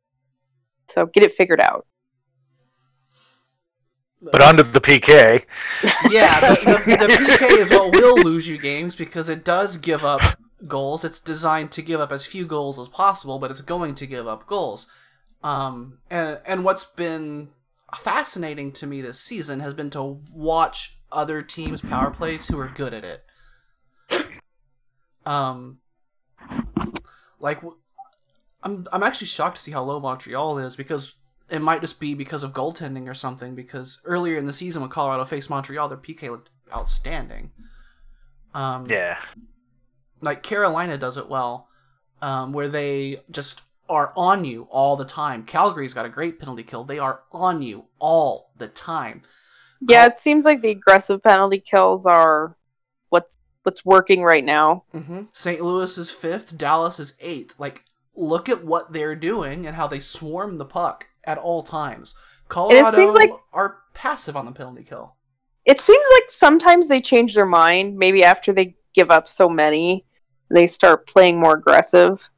So 0.87 1.05
get 1.07 1.23
it 1.23 1.33
figured 1.33 1.59
out. 1.59 1.85
But 4.21 4.41
under 4.41 4.63
the 4.63 4.81
PK, 4.81 5.45
yeah 6.09 6.39
the, 6.39 6.55
the, 6.65 7.07
the 7.07 7.13
pk 7.13 7.57
is 7.59 7.69
what 7.69 7.93
will 7.95 8.17
lose 8.23 8.47
you 8.47 8.57
games 8.57 8.95
because 8.95 9.29
it 9.29 9.43
does 9.43 9.77
give 9.77 10.03
up 10.03 10.39
goals. 10.68 11.03
It's 11.03 11.20
designed 11.20 11.72
to 11.72 11.82
give 11.82 11.99
up 11.99 12.12
as 12.12 12.26
few 12.26 12.45
goals 12.45 12.80
as 12.80 12.88
possible 12.88 13.39
but 13.39 13.51
it's 13.51 13.62
going 13.62 13.95
to 13.95 14.08
give 14.08 14.28
up 14.28 14.47
goals. 14.47 14.89
Um, 15.43 15.99
and 16.10 16.39
and 16.45 16.64
what's 16.64 16.86
been 16.86 17.49
fascinating 17.95 18.72
to 18.74 18.88
me 18.88 19.01
this 19.01 19.20
season 19.20 19.60
has 19.62 19.74
been 19.74 19.89
to 19.91 20.20
watch 20.34 20.97
other 21.12 21.41
teams 21.41 21.82
power 21.82 22.12
plays 22.12 22.47
who 22.47 22.60
are 22.60 22.68
good 22.68 22.93
at 22.93 23.03
it. 23.03 23.24
Um 25.26 25.80
like 27.39 27.60
i'm 28.64 28.88
i'm 28.91 29.03
actually 29.03 29.28
shocked 29.28 29.58
to 29.58 29.62
see 29.62 29.72
how 29.72 29.84
low 29.84 29.99
montreal 29.99 30.58
is 30.58 30.76
because 30.76 31.16
it 31.49 31.60
might 31.60 31.82
just 31.82 31.99
be 31.99 32.16
because 32.16 32.43
of 32.43 32.53
goaltending 32.53 33.08
or 33.08 33.14
something 33.14 33.53
because 33.53 34.01
earlier 34.06 34.36
in 34.36 34.47
the 34.47 34.53
season 34.53 34.82
when 34.82 34.89
colorado 34.89 35.24
faced 35.24 35.49
montreal 35.49 35.88
their 35.88 35.97
pk 35.97 36.30
looked 36.30 36.49
outstanding. 36.74 37.51
Um 38.53 38.88
yeah, 38.89 39.20
like 40.22 40.43
Carolina 40.43 40.97
does 40.97 41.18
it 41.18 41.30
well, 41.30 41.68
um, 42.22 42.53
where 42.53 42.70
they 42.70 43.22
just 43.32 43.61
are 43.89 44.11
on 44.16 44.45
you 44.45 44.63
all 44.72 44.95
the 44.95 45.05
time. 45.05 45.43
Calgary's 45.43 45.93
got 45.93 46.05
a 46.05 46.09
great 46.09 46.39
penalty 46.39 46.63
kill. 46.63 46.84
They 46.84 46.97
are 46.99 47.22
on 47.32 47.61
you 47.61 47.86
all 47.99 48.51
the 48.57 48.68
time. 48.68 49.22
yeah 49.82 50.05
it 50.05 50.18
seems 50.18 50.45
like 50.45 50.61
the 50.61 50.70
aggressive 50.72 51.22
penalty 51.22 51.59
kills 51.59 52.05
are 52.05 52.55
what's 53.09 53.38
what's 53.63 53.84
working 53.86 54.24
right 54.24 54.45
now 54.45 54.84
hmm 54.91 55.24
St. 55.34 55.61
Louis 55.61 55.97
is 55.97 56.09
fifth. 56.09 56.57
Dallas 56.57 56.99
is 56.99 57.16
eighth. 57.20 57.59
Like, 57.59 57.84
look 58.16 58.47
at 58.49 58.63
what 58.63 58.93
they're 58.93 59.16
doing 59.16 59.68
and 59.68 59.76
how 59.76 59.88
they 59.88 59.99
swarm 59.99 60.57
the 60.57 60.66
puck 60.66 61.07
at 61.26 61.38
all 61.38 61.61
times. 61.61 62.16
Colorado 62.47 63.11
like- 63.11 63.32
are 63.53 63.78
passive 63.93 64.36
on 64.38 64.45
the 64.45 64.51
penalty 64.51 64.84
kill. 64.84 65.16
it 65.66 65.82
seems 65.82 66.05
like 66.16 66.30
sometimes 66.32 66.88
they 66.88 67.01
change 67.01 67.36
their 67.36 67.45
mind 67.45 67.97
maybe 67.97 68.24
after 68.24 68.53
they 68.53 68.76
give 68.95 69.11
up 69.11 69.27
so 69.27 69.47
many 69.49 70.05
they 70.49 70.65
start 70.65 71.05
playing 71.07 71.39
more 71.39 71.57
aggressive 71.57 72.29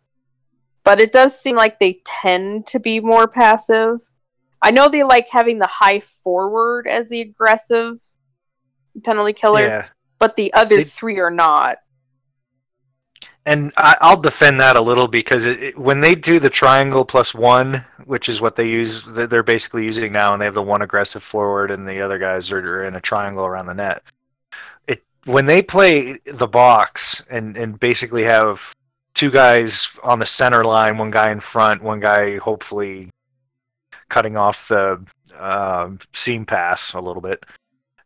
but 0.83 0.99
it 1.01 1.11
does 1.11 1.39
seem 1.39 1.55
like 1.55 1.79
they 1.79 2.01
tend 2.05 2.65
to 2.65 2.79
be 2.79 2.99
more 2.99 3.27
passive 3.27 3.99
I 4.61 4.71
know 4.71 4.89
they 4.89 5.03
like 5.03 5.29
having 5.29 5.59
the 5.59 5.67
high 5.67 5.99
forward 5.99 6.87
as 6.87 7.09
the 7.09 7.21
aggressive 7.21 7.99
penalty 9.03 9.33
killer, 9.33 9.61
Yeah. 9.61 9.85
but 10.19 10.35
the 10.35 10.51
other 10.53 10.77
They- 10.77 10.83
three 10.83 11.19
are 11.19 11.31
not. 11.31 11.77
And 13.45 13.71
I, 13.77 13.95
I'll 14.01 14.19
defend 14.19 14.59
that 14.59 14.75
a 14.75 14.81
little 14.81 15.07
because 15.07 15.45
it, 15.45 15.63
it, 15.63 15.77
when 15.77 16.01
they 16.01 16.15
do 16.15 16.37
the 16.37 16.49
triangle 16.49 17.05
plus 17.05 17.33
one, 17.33 17.85
which 18.03 18.27
is 18.27 18.41
what 18.41 18.57
they 18.57 18.67
use, 18.67 19.03
they're 19.07 19.41
basically 19.41 19.85
using 19.85 20.11
now, 20.11 20.33
and 20.33 20.41
they 20.41 20.45
have 20.45 20.53
the 20.53 20.61
one 20.61 20.81
aggressive 20.81 21.23
forward, 21.23 21.71
and 21.71 21.87
the 21.87 22.01
other 22.01 22.17
guys 22.17 22.51
are 22.51 22.83
in 22.83 22.95
a 22.95 22.99
triangle 23.01 23.45
around 23.45 23.67
the 23.67 23.73
net. 23.73 24.03
When 25.27 25.45
they 25.45 25.61
play 25.61 26.19
the 26.25 26.47
box 26.47 27.21
and 27.29 27.57
and 27.57 27.77
basically 27.79 28.23
have 28.23 28.73
two 29.13 29.29
guys 29.29 29.89
on 30.01 30.19
the 30.19 30.25
center 30.25 30.63
line, 30.63 30.97
one 30.97 31.11
guy 31.11 31.31
in 31.31 31.41
front, 31.41 31.83
one 31.83 31.99
guy 31.99 32.37
hopefully 32.37 33.09
cutting 34.09 34.37
off 34.37 34.69
the 34.69 35.05
um, 35.37 35.99
seam 36.13 36.45
pass 36.45 36.93
a 36.93 36.99
little 36.99 37.21
bit, 37.21 37.45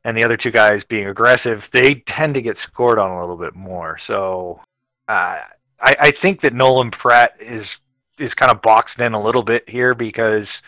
and 0.03 0.17
the 0.17 0.23
other 0.23 0.35
two 0.35 0.49
guys 0.49 0.83
being 0.83 1.07
aggressive, 1.07 1.69
they 1.71 1.95
tend 1.95 2.33
to 2.33 2.41
get 2.41 2.57
scored 2.57 2.97
on 2.97 3.11
a 3.11 3.19
little 3.19 3.37
bit 3.37 3.53
more. 3.53 3.99
So 3.99 4.59
uh, 5.07 5.41
I, 5.79 5.95
I 5.99 6.11
think 6.11 6.41
that 6.41 6.55
Nolan 6.55 6.89
Pratt 6.89 7.35
is 7.39 7.77
is 8.17 8.33
kind 8.33 8.51
of 8.51 8.63
boxed 8.63 8.99
in 8.99 9.13
a 9.13 9.21
little 9.21 9.43
bit 9.43 9.69
here 9.69 9.93
because 9.93 10.63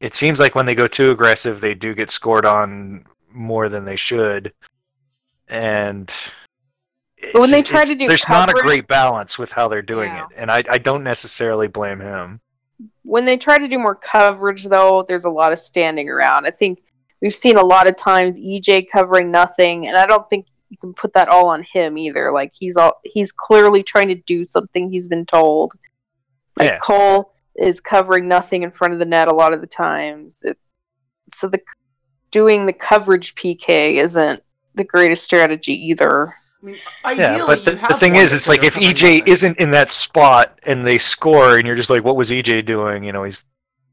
it 0.00 0.16
seems 0.16 0.40
like 0.40 0.56
when 0.56 0.66
they 0.66 0.74
go 0.74 0.88
too 0.88 1.12
aggressive, 1.12 1.60
they 1.60 1.74
do 1.74 1.94
get 1.94 2.10
scored 2.10 2.44
on 2.44 3.04
more 3.30 3.68
than 3.68 3.84
they 3.84 3.96
should, 3.96 4.52
and. 5.48 6.10
But 7.32 7.40
when 7.40 7.52
they 7.52 7.62
try 7.62 7.84
to 7.84 7.94
do 7.94 8.08
there's 8.08 8.28
not 8.28 8.50
a 8.50 8.52
great 8.52 8.88
balance 8.88 9.38
with 9.38 9.52
how 9.52 9.68
they're 9.68 9.80
doing 9.80 10.10
Yeah. 10.10 10.24
it, 10.24 10.28
and 10.36 10.50
I, 10.50 10.62
I 10.68 10.78
don't 10.78 11.04
necessarily 11.04 11.68
blame 11.68 12.00
him. 12.00 12.40
When 13.04 13.24
they 13.24 13.36
try 13.36 13.58
to 13.58 13.68
do 13.68 13.78
more 13.78 13.94
coverage, 13.94 14.64
though, 14.64 15.04
there's 15.06 15.24
a 15.24 15.30
lot 15.30 15.52
of 15.52 15.60
standing 15.60 16.08
around. 16.08 16.46
I 16.46 16.50
think 16.50 16.82
we've 17.20 17.34
seen 17.34 17.56
a 17.56 17.64
lot 17.64 17.88
of 17.88 17.96
times 17.96 18.40
EJ 18.40 18.88
covering 18.90 19.30
nothing, 19.30 19.86
and 19.86 19.96
I 19.96 20.04
don't 20.06 20.28
think 20.28 20.46
you 20.68 20.76
can 20.78 20.94
put 20.94 21.12
that 21.12 21.28
all 21.28 21.46
on 21.48 21.64
him 21.72 21.96
either. 21.96 22.32
Like 22.32 22.52
he's 22.58 22.76
all 22.76 23.00
he's 23.04 23.30
clearly 23.30 23.82
trying 23.84 24.08
to 24.08 24.14
do 24.16 24.42
something 24.42 24.90
he's 24.90 25.06
been 25.06 25.26
told. 25.26 25.74
Like 26.58 26.70
Yeah. 26.70 26.78
Cole 26.78 27.34
is 27.56 27.80
covering 27.80 28.26
nothing 28.26 28.62
in 28.62 28.72
front 28.72 28.94
of 28.94 28.98
the 28.98 29.04
net 29.04 29.28
a 29.28 29.34
lot 29.34 29.52
of 29.52 29.60
the 29.60 29.66
times. 29.66 30.42
It, 30.42 30.58
so 31.34 31.48
the 31.48 31.60
doing 32.32 32.66
the 32.66 32.72
coverage 32.72 33.34
PK 33.36 33.94
isn't 34.02 34.42
the 34.74 34.84
greatest 34.84 35.24
strategy 35.24 35.74
either. 35.88 36.34
I 36.62 36.66
mean, 36.66 36.76
Yeah, 37.16 37.32
ideally, 37.32 37.46
but 37.46 37.64
the, 37.64 37.72
the 37.88 37.96
thing 37.98 38.16
is, 38.16 38.32
it's 38.32 38.48
like 38.48 38.64
if 38.64 38.74
EJ 38.74 39.18
nothing. 39.18 39.32
isn't 39.32 39.58
in 39.58 39.70
that 39.72 39.90
spot 39.90 40.58
and 40.64 40.86
they 40.86 40.98
score, 40.98 41.58
and 41.58 41.66
you're 41.66 41.76
just 41.76 41.90
like, 41.90 42.04
what 42.04 42.16
was 42.16 42.30
EJ 42.30 42.64
doing? 42.64 43.04
You 43.04 43.12
know, 43.12 43.24
he's 43.24 43.42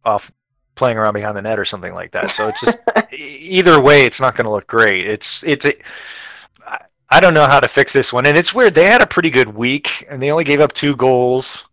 off 0.06 0.32
playing 0.76 0.98
around 0.98 1.14
behind 1.14 1.36
the 1.36 1.42
net 1.42 1.60
or 1.60 1.66
something 1.66 1.94
like 1.94 2.12
that. 2.12 2.30
So 2.32 2.48
it's 2.48 2.62
just 2.62 2.78
e- 3.14 3.16
either 3.18 3.82
way, 3.82 4.06
it's 4.06 4.20
not 4.20 4.36
going 4.36 4.46
to 4.46 4.52
look 4.52 4.68
great. 4.68 5.08
It's 5.08 5.44
it's 5.44 5.66
I 7.12 7.20
don't 7.20 7.34
know 7.34 7.48
how 7.48 7.60
to 7.60 7.68
fix 7.68 7.92
this 7.92 8.14
one, 8.14 8.28
and 8.28 8.38
it's 8.38 8.54
weird. 8.54 8.76
They 8.76 8.86
had 8.86 9.02
a 9.02 9.08
pretty 9.08 9.32
good 9.32 9.48
week, 9.54 10.06
and 10.10 10.22
they 10.22 10.30
only 10.32 10.44
gave 10.44 10.62
up 10.62 10.74
two 10.74 10.96
goals. 10.96 11.64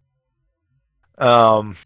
Um, 1.19 1.77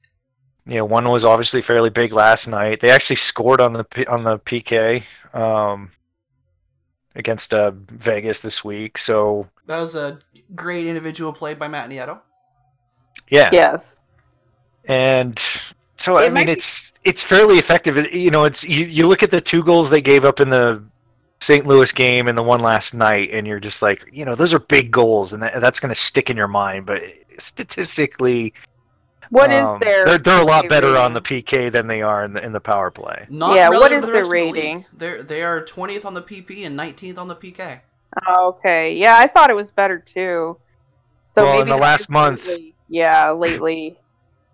you 0.67 0.77
know, 0.77 0.85
one 0.85 1.09
was 1.11 1.25
obviously 1.25 1.63
fairly 1.63 1.91
big 1.91 2.13
last 2.13 2.47
night. 2.47 2.79
They 2.81 2.91
actually 2.91 3.17
scored 3.17 3.61
on 3.61 3.73
the 3.73 4.07
on 4.09 4.23
the 4.23 4.39
PK. 4.39 5.03
Um, 5.35 5.91
against 7.21 7.55
uh, 7.55 7.71
Vegas 7.91 8.41
this 8.41 8.65
week, 8.65 8.99
so 8.99 9.47
That 9.67 9.79
was 9.79 9.95
a 9.95 10.19
great 10.57 10.87
individual 10.89 11.33
play 11.33 11.55
by 11.55 11.69
Matt 11.69 11.89
Nieto. 11.89 12.19
yeah, 13.31 13.49
Yes. 13.53 13.97
and 14.87 15.39
so 15.99 16.19
It 16.19 16.27
I 16.27 16.29
mean 16.31 16.47
be- 16.47 16.53
it's 16.53 16.93
it's 17.05 17.23
fairly 17.23 17.59
effective. 17.59 17.97
You 18.13 18.31
know, 18.31 18.45
it's 18.45 18.63
you, 18.65 18.85
you 18.85 19.07
look 19.07 19.23
at 19.23 19.31
the 19.31 19.41
two 19.41 19.63
goals 19.63 19.89
they 19.89 20.03
gave 20.03 20.25
up 20.25 20.41
in 20.41 20.51
the 20.51 20.83
St. 21.41 21.67
Louis 21.67 21.91
game 21.93 22.29
and 22.29 22.37
the 22.37 22.43
one 22.43 22.61
last 22.61 22.93
night, 22.93 23.31
and 23.33 23.47
you're 23.47 23.61
just 23.61 23.81
like, 23.81 24.05
you 24.13 24.27
know, 24.27 24.35
those 24.35 24.53
are 24.53 24.59
big 24.59 24.91
goals, 24.91 25.33
and 25.33 25.43
that, 25.43 25.61
that's 25.63 25.81
going 25.81 25.89
to 25.95 25.99
stick 25.99 26.29
in 26.29 26.37
your 26.37 26.49
mind. 26.49 26.85
But 26.85 27.03
statistically, 27.39 28.53
What 29.31 29.53
is 29.53 29.67
um, 29.67 29.79
their? 29.81 30.05
They're, 30.05 30.19
they're 30.19 30.43
a 30.43 30.45
lot 30.45 30.65
PK 30.65 30.69
better 30.69 30.97
on 30.97 31.15
the? 31.15 31.21
PK 31.23 31.71
than 31.73 31.87
they 31.87 32.03
are 32.03 32.25
in 32.25 32.33
the 32.35 32.45
in 32.45 32.53
the 32.53 32.61
power 32.61 32.91
play. 32.91 33.27
Not 33.31 33.55
Yeah, 33.57 33.69
what 33.69 33.91
relative 33.93 34.03
the 34.03 34.07
their 34.09 34.15
rest 34.23 34.27
of 34.27 34.33
the 34.33 34.53
rating? 34.53 34.85
They're 34.93 35.23
they 35.23 35.43
are 35.43 35.65
twentieth 35.65 36.05
on 36.05 36.15
the 36.15 36.23
PP 36.23 36.67
and 36.67 36.77
nineteenth 36.77 37.17
on 37.19 37.29
the 37.29 37.37
PK. 37.37 37.81
Oh, 38.27 38.49
okay. 38.59 38.95
Yeah, 38.97 39.17
I 39.19 39.29
thought 39.29 39.51
it 39.51 39.57
was 39.57 39.71
better 39.71 39.99
too. 39.99 40.57
So 41.37 41.45
Well, 41.45 41.63
in 41.63 41.69
the 41.69 41.77
last 41.77 42.01
just 42.01 42.11
month- 42.11 42.47
lately- 42.47 42.75
yeah, 42.89 43.31
lately. 43.31 43.97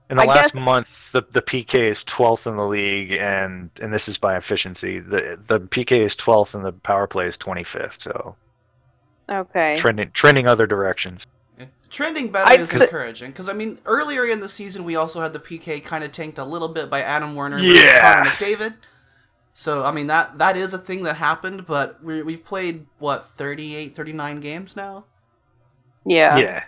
In 0.08 0.18
the 0.18 0.22
I 0.22 0.26
last 0.26 0.54
guess- 0.54 0.62
month, 0.62 0.86
the 1.10 1.22
the 1.32 1.42
PK 1.42 1.74
is 1.90 2.04
12th 2.04 2.46
in 2.46 2.54
the 2.56 2.64
league, 2.66 3.10
and 3.12 3.70
and 3.80 3.92
this 3.92 4.08
is 4.08 4.18
by 4.18 4.36
efficiency. 4.36 5.00
the 5.00 5.36
The 5.48 5.58
PK 5.58 6.04
is 6.04 6.14
12th, 6.14 6.54
and 6.54 6.64
the 6.64 6.70
power 6.70 7.08
play 7.08 7.26
is 7.26 7.36
25th. 7.36 8.02
So 8.02 8.36
Okay. 9.28 9.74
trending 9.76 10.12
trending 10.12 10.46
other 10.46 10.64
directions. 10.66 11.26
Yeah. 11.58 11.66
Trending 11.90 12.30
better 12.30 12.50
I'd 12.50 12.60
is 12.60 12.72
s- 12.72 12.80
encouraging 12.82 13.30
because 13.30 13.48
I 13.48 13.52
mean 13.52 13.78
earlier 13.86 14.24
in 14.26 14.40
the 14.40 14.48
season 14.48 14.84
we 14.84 14.96
also 14.96 15.20
had 15.20 15.32
the 15.32 15.38
PK 15.40 15.82
kind 15.82 16.04
of 16.04 16.12
tanked 16.12 16.38
a 16.38 16.44
little 16.44 16.68
bit 16.68 16.90
by 16.90 17.02
Adam 17.02 17.34
Werner 17.34 17.56
and 17.58 17.66
Yeah. 17.66 18.14
Connor 18.16 18.30
McDavid. 18.30 18.74
So 19.54 19.84
I 19.84 19.90
mean 19.92 20.06
that 20.08 20.38
that 20.38 20.56
is 20.56 20.74
a 20.74 20.78
thing 20.78 21.02
that 21.04 21.14
happened, 21.16 21.64
but 21.66 22.02
we 22.04 22.22
we've 22.22 22.44
played 22.44 22.86
what 22.98 23.26
38, 23.30 23.94
39 23.96 24.40
games 24.40 24.76
now. 24.76 25.04
Yeah. 26.04 26.36
yeah. 26.38 26.64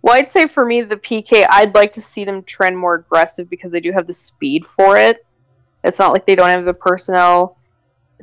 Well, 0.00 0.16
I'd 0.16 0.30
say 0.32 0.48
for 0.48 0.64
me, 0.64 0.82
the 0.82 0.96
PK, 0.96 1.46
I'd 1.48 1.74
like 1.76 1.92
to 1.92 2.02
see 2.02 2.24
them 2.24 2.42
trend 2.42 2.76
more 2.76 2.94
aggressive 2.96 3.48
because 3.48 3.70
they 3.70 3.78
do 3.78 3.92
have 3.92 4.08
the 4.08 4.12
speed 4.12 4.64
for 4.66 4.96
it. 4.96 5.24
It's 5.84 5.98
not 6.00 6.12
like 6.12 6.26
they 6.26 6.34
don't 6.34 6.48
have 6.48 6.64
the 6.64 6.74
personnel 6.74 7.56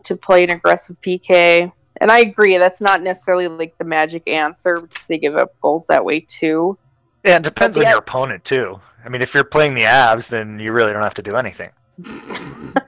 to 0.04 0.18
play 0.18 0.44
an 0.44 0.50
aggressive 0.50 0.98
PK. 1.02 1.72
And 2.00 2.12
I 2.12 2.20
agree, 2.20 2.58
that's 2.58 2.82
not 2.82 3.04
necessarily 3.04 3.48
like 3.48 3.78
the 3.78 3.84
magic 3.84 4.28
answer 4.28 4.82
because 4.82 5.06
they 5.08 5.18
give 5.18 5.36
up 5.36 5.54
goals 5.62 5.86
that 5.88 6.04
way 6.04 6.22
too. 6.22 6.78
Yeah, 7.26 7.38
it 7.38 7.44
depends 7.44 7.76
But 7.78 7.82
on 7.82 7.86
the- 7.86 7.90
your 7.92 8.00
opponent 8.00 8.46
too. 8.46 8.80
I 9.06 9.10
mean, 9.10 9.22
if 9.22 9.34
you're 9.34 9.44
playing 9.44 9.76
the 9.76 9.82
Avs, 9.84 10.28
then 10.28 10.60
you 10.60 10.72
really 10.72 10.92
don't 10.94 11.04
have 11.04 11.14
to 11.16 11.22
do 11.22 11.36
anything. 11.36 11.72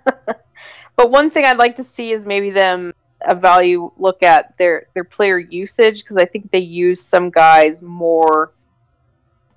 But 0.98 1.10
one 1.10 1.32
thing 1.32 1.46
I'd 1.46 1.58
like 1.58 1.78
to 1.78 1.84
see 1.84 2.12
is 2.12 2.26
maybe 2.28 2.52
them 2.52 2.94
a 3.26 3.34
value 3.34 3.92
look 3.98 4.22
at 4.22 4.56
their 4.58 4.88
their 4.94 5.04
player 5.04 5.40
usage 5.40 6.04
because 6.04 6.18
I 6.18 6.26
think 6.26 6.52
they 6.52 6.60
use 6.60 7.02
some 7.02 7.32
guys 7.32 7.82
more 7.82 8.52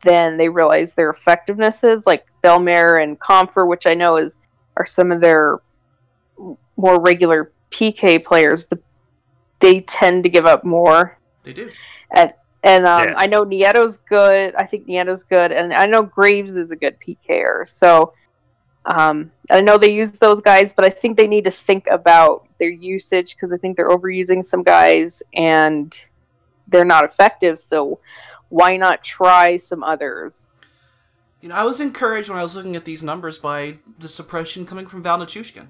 than 0.05 0.39
they 0.39 0.49
realize 0.49 0.95
their 0.95 1.11
effectiveness 1.11 1.85
is, 1.85 2.07
like 2.07 2.25
Bellemare 2.43 3.03
and 3.03 3.21
Compher, 3.21 3.69
which 3.69 3.87
I 3.87 3.93
know 3.93 4.17
is 4.17 4.37
are 4.77 4.87
some 4.87 5.13
of 5.13 5.21
their 5.21 5.61
more 6.77 7.01
regular 7.01 7.53
PK 7.71 8.25
players, 8.25 8.65
but 8.65 8.79
they 9.65 9.81
tend 9.81 10.23
to 10.25 10.29
give 10.31 10.45
up 10.47 10.63
more. 10.65 11.19
They 11.43 11.53
do. 11.55 11.71
And 12.67 12.87
um, 12.87 13.05
Yeah. 13.09 13.15
I 13.17 13.27
know 13.27 13.45
Nieto's 13.45 13.99
good. 13.99 14.55
I 14.57 14.65
think 14.67 14.87
Nieto's 14.87 15.23
good, 15.25 15.53
and 15.53 15.73
I 15.75 15.85
know 15.85 16.03
Graves 16.03 16.57
is 16.57 16.71
a 16.71 16.77
good 16.77 16.97
PKer. 16.99 17.69
So 17.69 18.15
um, 18.87 19.33
I 19.51 19.61
know 19.61 19.77
they 19.77 19.91
use 19.93 20.13
those 20.13 20.41
guys, 20.41 20.73
but 20.73 20.85
I 20.85 20.89
think 20.91 21.19
they 21.19 21.27
need 21.27 21.45
to 21.45 21.51
think 21.51 21.87
about 21.91 22.47
their 22.59 22.71
usage 22.71 23.35
because 23.35 23.53
I 23.53 23.59
think 23.59 23.77
they're 23.77 23.89
overusing 23.91 24.43
some 24.45 24.63
guys 24.63 25.23
and 25.35 25.95
they're 26.69 26.85
not 26.87 27.05
effective. 27.05 27.59
So 27.59 28.01
why 28.49 28.77
not 28.79 29.03
try 29.05 29.57
some 29.59 29.83
others? 29.83 30.49
You 31.43 31.49
know, 31.51 31.57
I 31.57 31.65
was 31.65 31.81
encouraged 31.81 32.31
when 32.31 32.39
I 32.39 32.43
was 32.43 32.57
looking 32.57 32.77
at 32.77 32.87
these 32.87 33.03
numbers 33.03 33.37
by 33.37 33.77
the 33.99 34.09
suppression 34.09 34.65
coming 34.65 34.87
from 34.87 35.03
Val 35.03 35.19
Nichushkin. 35.19 35.67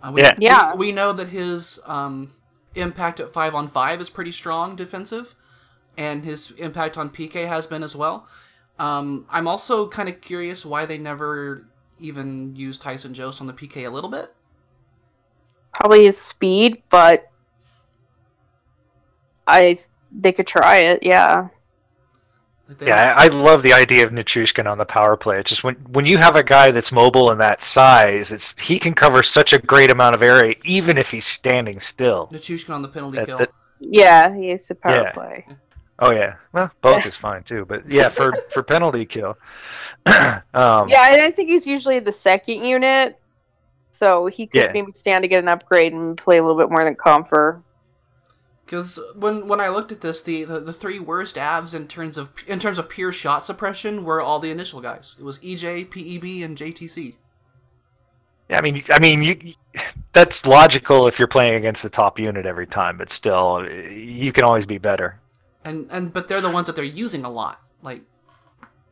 Uh, 0.00 0.12
we, 0.12 0.22
Yeah. 0.22 0.34
we- 0.38 0.44
Yeah. 0.46 0.74
We, 0.76 0.92
know 0.92 1.12
that 1.12 1.28
his 1.28 1.80
um, 1.86 2.32
impact 2.78 3.20
at 3.20 3.32
five 3.32 3.54
on 3.54 3.68
five 3.68 4.00
is 4.00 4.10
pretty 4.10 4.32
strong 4.32 4.76
defensive, 4.76 5.34
and 5.96 6.24
his 6.24 6.52
impact 6.52 6.96
on 6.96 7.10
PK 7.10 7.46
has 7.46 7.66
been 7.66 7.82
as 7.82 7.94
well. 7.94 8.26
Um, 8.78 9.26
I'm 9.28 9.48
also 9.48 9.88
kind 9.88 10.08
of 10.08 10.20
curious 10.20 10.64
why 10.64 10.86
they 10.86 10.98
never 10.98 11.66
even 11.98 12.54
used 12.54 12.82
Tyson 12.82 13.12
Jost 13.12 13.40
on 13.40 13.46
the 13.46 13.52
PK 13.52 13.86
a 13.86 13.90
little 13.90 14.10
bit. 14.10 14.32
Probably 15.72 16.04
his 16.04 16.16
speed, 16.16 16.82
but 16.90 17.30
I 19.46 19.80
they 20.12 20.32
could 20.32 20.46
try 20.46 20.78
it. 20.78 21.02
Yeah. 21.02 21.48
Like 22.68 22.78
they 22.78 22.86
Yeah, 22.88 23.14
I, 23.16 23.24
I 23.24 23.28
love 23.28 23.62
the 23.62 23.72
idea 23.72 24.04
of 24.04 24.12
Nichushkin 24.12 24.70
on 24.70 24.76
the 24.78 24.84
power 24.84 25.16
play. 25.16 25.40
It's 25.40 25.48
just 25.50 25.64
when 25.64 25.74
when 25.90 26.04
you 26.04 26.18
have 26.18 26.36
a 26.36 26.42
guy 26.42 26.70
that's 26.70 26.92
mobile 26.92 27.30
and 27.30 27.40
that 27.40 27.62
size, 27.62 28.30
it's 28.30 28.54
he 28.60 28.78
can 28.78 28.94
cover 28.94 29.22
such 29.22 29.52
a 29.54 29.58
great 29.58 29.90
amount 29.90 30.14
of 30.14 30.22
area 30.22 30.54
even 30.64 30.98
if 30.98 31.10
he's 31.10 31.26
standing 31.26 31.80
still. 31.80 32.28
Nichushkin 32.32 32.70
on 32.74 32.82
the 32.82 32.88
penalty 32.88 33.16
That- 33.18 33.26
kill. 33.26 33.38
that- 33.38 33.50
Yeah, 33.80 34.34
he 34.36 34.48
used 34.50 34.66
to 34.68 34.74
power 34.74 35.02
Yeah. 35.02 35.12
play. 35.12 35.46
Oh 36.00 36.12
yeah, 36.12 36.34
well 36.52 36.70
both 36.82 37.06
is 37.10 37.16
fine 37.16 37.42
too, 37.42 37.64
but 37.64 37.90
yeah, 37.90 38.08
for 38.08 38.32
for 38.52 38.62
penalty 38.62 39.06
kill. 39.06 39.36
um, 40.06 40.42
Yeah, 40.88 41.12
and 41.12 41.22
I 41.22 41.30
think 41.30 41.48
he's 41.48 41.66
usually 41.66 41.98
the 42.00 42.12
second 42.12 42.64
unit, 42.64 43.18
so 43.92 44.26
he 44.26 44.46
could 44.46 44.60
Yeah. 44.60 44.72
maybe 44.72 44.92
stand 44.92 45.22
to 45.22 45.28
get 45.28 45.40
an 45.42 45.48
upgrade 45.48 45.92
and 45.94 46.16
play 46.18 46.36
a 46.38 46.42
little 46.42 46.58
bit 46.58 46.68
more 46.70 46.84
than 46.84 46.94
Compher. 46.96 47.62
Because 48.68 49.00
when 49.14 49.48
when 49.48 49.62
I 49.62 49.68
looked 49.70 49.92
at 49.92 50.02
this, 50.02 50.22
the, 50.22 50.44
the 50.44 50.60
the 50.60 50.74
three 50.74 50.98
worst 50.98 51.36
Avs 51.36 51.74
in 51.74 51.88
terms 51.88 52.18
of 52.18 52.28
in 52.46 52.58
terms 52.58 52.76
of 52.78 52.90
pure 52.90 53.12
shot 53.12 53.46
suppression 53.46 54.04
were 54.04 54.20
all 54.20 54.40
the 54.40 54.50
initial 54.50 54.82
guys. 54.82 55.16
It 55.18 55.24
was 55.24 55.38
EJ, 55.38 55.90
PEB, 55.90 56.44
and 56.44 56.54
JTC. 56.54 57.14
Yeah, 58.50 58.58
I 58.58 58.60
mean, 58.60 58.84
I 58.90 58.98
mean, 58.98 59.22
you, 59.22 59.54
that's 60.12 60.44
logical 60.44 61.06
if 61.06 61.18
you're 61.18 61.28
playing 61.28 61.54
against 61.54 61.82
the 61.82 61.88
top 61.88 62.18
unit 62.18 62.44
every 62.44 62.66
time, 62.66 62.98
but 62.98 63.08
still, 63.08 63.66
you 63.66 64.32
can 64.32 64.44
always 64.44 64.66
be 64.66 64.76
better. 64.76 65.18
And 65.64 65.86
and 65.90 66.12
but 66.12 66.28
they're 66.28 66.42
the 66.42 66.50
ones 66.50 66.66
that 66.66 66.76
they're 66.76 66.84
using 66.84 67.24
a 67.24 67.30
lot. 67.30 67.62
Like 67.82 68.02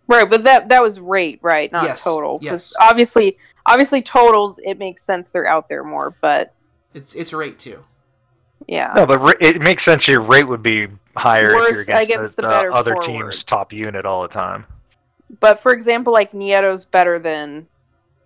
Right, 0.08 0.28
but 0.28 0.44
that 0.44 0.70
that 0.70 0.82
was 0.82 0.98
rate, 1.00 1.40
right? 1.42 1.70
Not 1.70 1.84
Yes, 1.84 2.02
total. 2.02 2.38
'Cause 2.38 2.44
yes. 2.44 2.74
obviously, 2.80 3.36
obviously 3.66 4.00
totals. 4.00 4.58
It 4.64 4.78
makes 4.78 5.02
sense 5.02 5.28
they're 5.28 5.46
out 5.46 5.68
there 5.68 5.84
more, 5.84 6.14
but 6.22 6.54
it's 6.94 7.14
it's 7.14 7.34
rate 7.34 7.58
too. 7.58 7.84
Yeah. 8.66 8.92
No, 8.96 9.06
but 9.06 9.18
ra- 9.18 9.32
it 9.40 9.60
makes 9.60 9.84
sense 9.84 10.06
your 10.08 10.20
rate 10.20 10.44
would 10.48 10.62
be 10.62 10.88
higher 11.16 11.54
Worse 11.54 11.78
if 11.80 11.88
you're 11.88 11.96
against, 11.96 12.10
against 12.10 12.36
the, 12.36 12.42
the 12.42 12.48
the 12.48 12.72
other 12.72 12.90
forwards. 12.92 13.06
team's 13.06 13.44
top 13.44 13.72
unit 13.72 14.04
all 14.06 14.22
the 14.22 14.28
time. 14.28 14.66
But 15.40 15.60
for 15.60 15.72
example, 15.72 16.12
like 16.12 16.32
Nieto's 16.32 16.84
better 16.84 17.18
than 17.18 17.66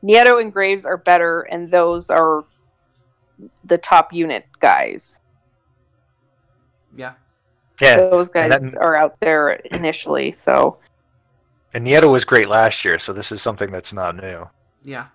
Nieto 0.03 0.41
and 0.41 0.53
Graves 0.53 0.85
are 0.87 0.97
better, 0.97 1.43
and 1.43 1.71
those 1.71 2.11
are 2.11 2.45
the 3.65 3.79
top 3.79 4.13
unit 4.13 4.47
guys. 4.61 5.19
Yeah. 6.97 7.13
Yeah, 7.81 7.97
Those 7.97 8.29
guys 8.29 8.53
and 8.53 8.73
then- 8.73 8.79
are 8.79 8.97
out 8.97 9.19
there 9.21 9.53
initially, 9.53 10.33
so 10.33 10.77
and 11.73 11.87
Nieto 11.87 12.11
was 12.11 12.25
great 12.25 12.49
last 12.49 12.85
year, 12.85 12.99
so 12.99 13.13
this 13.13 13.31
is 13.33 13.41
something 13.41 13.71
that's 13.71 13.93
not 13.93 14.17
new. 14.17 14.47
Yeah. 14.85 15.07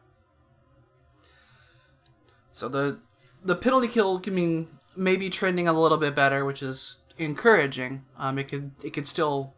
So 2.52 2.70
the 2.70 3.00
the 3.44 3.56
penalty 3.56 3.88
kill 3.88 4.20
can 4.20 4.34
mean 4.34 4.68
maybe 4.96 5.30
trending 5.30 5.68
a 5.68 5.74
little 5.74 5.98
bit 5.98 6.16
better, 6.16 6.44
which 6.46 6.62
is 6.64 6.98
encouraging. 7.18 8.04
Um, 8.18 8.38
it 8.38 8.48
could 8.48 8.72
it 8.84 8.92
could 8.92 9.08
still 9.08 9.54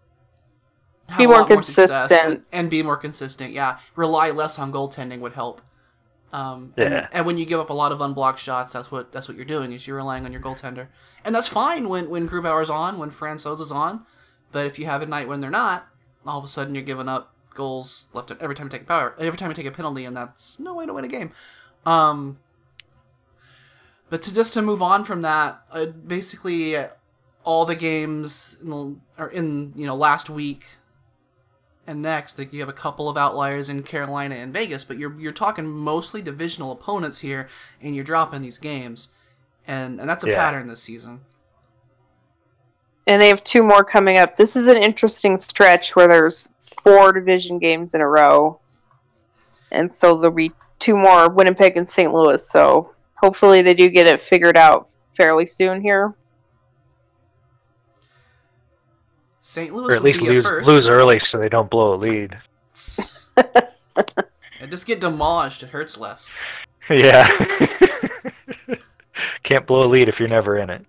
have 1.09 1.17
Be 1.19 1.23
a 1.23 1.27
more 1.27 1.39
lot 1.41 1.65
success 1.65 1.89
consistent. 2.09 2.33
and, 2.33 2.43
and 2.51 2.69
be 2.69 2.83
more 2.83 2.97
consistent. 2.97 3.53
Yeah, 3.53 3.79
rely 3.95 4.29
less 4.31 4.59
on 4.59 4.71
goaltending 4.71 5.19
would 5.19 5.33
help. 5.33 5.61
Um, 6.33 6.73
Yeah. 6.75 7.07
and 7.13 7.25
when 7.25 7.37
you 7.37 7.45
give 7.45 7.59
up 7.59 7.69
a 7.69 7.73
lot 7.73 7.91
of 7.93 8.01
unblocked 8.01 8.39
shots, 8.39 8.73
that's 8.73 8.91
what 8.91 9.11
that's 9.13 9.27
what 9.29 9.37
you're 9.37 9.45
doing 9.45 9.71
is 9.71 9.87
you're 9.87 9.95
relying 9.95 10.25
on 10.25 10.31
your 10.33 10.41
goaltender, 10.41 10.87
and 11.23 11.33
that's 11.33 11.47
fine 11.47 11.87
when 11.87 12.09
when 12.09 12.27
Grubauer's 12.27 12.69
on, 12.69 12.97
when 12.99 13.09
Francouz 13.11 13.71
on, 13.71 14.05
but 14.51 14.65
if 14.65 14.77
you 14.77 14.85
have 14.85 15.01
a 15.01 15.05
night 15.05 15.27
when 15.29 15.39
they're 15.39 15.49
not, 15.49 15.87
all 16.25 16.37
of 16.37 16.43
a 16.43 16.49
sudden 16.49 16.75
you're 16.75 16.83
giving 16.83 17.07
up 17.07 17.33
goals 17.53 18.07
left 18.13 18.31
every 18.39 18.53
time 18.55 18.67
you 18.67 18.69
take 18.69 18.81
a 18.83 18.85
power 18.85 19.15
every 19.17 19.37
time 19.37 19.49
you 19.49 19.55
take 19.55 19.65
a 19.65 19.71
penalty, 19.71 20.03
and 20.03 20.15
that's 20.17 20.59
no 20.59 20.75
way 20.75 20.85
to 20.85 20.93
win 20.93 21.05
a 21.05 21.07
game. 21.07 21.31
Um, 21.85 22.39
but 24.09 24.21
to 24.23 24.33
just 24.33 24.53
to 24.53 24.61
move 24.61 24.81
on 24.81 25.03
from 25.03 25.21
that, 25.23 25.61
uh, 25.71 25.85
basically 25.87 26.75
uh, 26.75 26.87
all 27.43 27.65
the 27.65 27.75
games 27.75 28.57
in 28.61 28.69
the, 28.69 28.95
are 29.17 29.29
in 29.29 29.73
you 29.75 29.85
know 29.85 29.95
last 29.95 30.29
week 30.29 30.65
and 31.85 32.01
next. 32.01 32.37
Like 32.37 32.51
you 32.53 32.59
have 32.59 32.69
a 32.69 32.73
couple 32.73 33.09
of 33.09 33.17
outliers 33.17 33.69
in 33.69 33.83
Carolina 33.83 34.35
and 34.35 34.53
Vegas, 34.53 34.83
but 34.85 34.97
you're 34.97 35.17
you're 35.19 35.31
talking 35.31 35.65
mostly 35.67 36.21
divisional 36.21 36.71
opponents 36.71 37.19
here, 37.19 37.47
and 37.81 37.95
you're 37.95 38.03
dropping 38.03 38.41
these 38.41 38.57
games, 38.59 39.09
and 39.67 39.99
and 39.99 40.09
that's 40.09 40.23
a 40.23 40.29
Yeah. 40.29 40.35
pattern 40.37 40.67
this 40.67 40.81
season. 40.83 41.21
and 43.09 43.21
they 43.21 43.29
have 43.29 43.41
two 43.45 43.63
more 43.63 43.85
coming 43.85 44.17
up. 44.17 44.35
This 44.35 44.57
is 44.57 44.67
an 44.67 44.75
interesting 44.75 45.37
stretch 45.37 45.95
where 45.95 46.09
there's 46.09 46.49
four 46.83 47.13
division 47.13 47.57
games 47.57 47.93
in 47.93 48.01
a 48.01 48.07
row, 48.07 48.59
and 49.71 49.91
so 49.93 50.17
there'll 50.17 50.35
be 50.35 50.51
two 50.79 50.97
more 50.97 51.29
Winnipeg 51.29 51.77
and 51.77 51.89
St. 51.89 52.13
Louis. 52.13 52.45
So 52.45 52.93
hopefully 53.17 53.61
they 53.61 53.73
do 53.73 53.89
get 53.89 54.07
it 54.07 54.21
figured 54.21 54.57
out 54.57 54.89
fairly 55.15 55.47
soon 55.47 55.81
here. 55.81 56.13
St. 59.41 59.73
Louis 59.73 59.93
Or 59.93 59.95
at 59.95 60.03
least 60.03 60.21
lose 60.21 60.45
first. 60.45 60.67
lose 60.67 60.87
early 60.87 61.19
so 61.19 61.37
they 61.37 61.49
don't 61.49 61.69
blow 61.69 61.93
a 61.93 61.97
lead. 61.97 62.37
And 64.59 64.71
just 64.71 64.87
get 64.87 64.99
demolished. 64.99 65.61
It 65.63 65.69
hurts 65.69 65.97
less. 65.97 66.33
Yeah. 66.89 67.27
Can't 69.43 69.67
blow 69.67 69.83
a 69.83 69.87
lead 69.87 70.07
if 70.07 70.21
you're 70.21 70.29
never 70.29 70.57
in 70.57 70.69
it. 70.69 70.85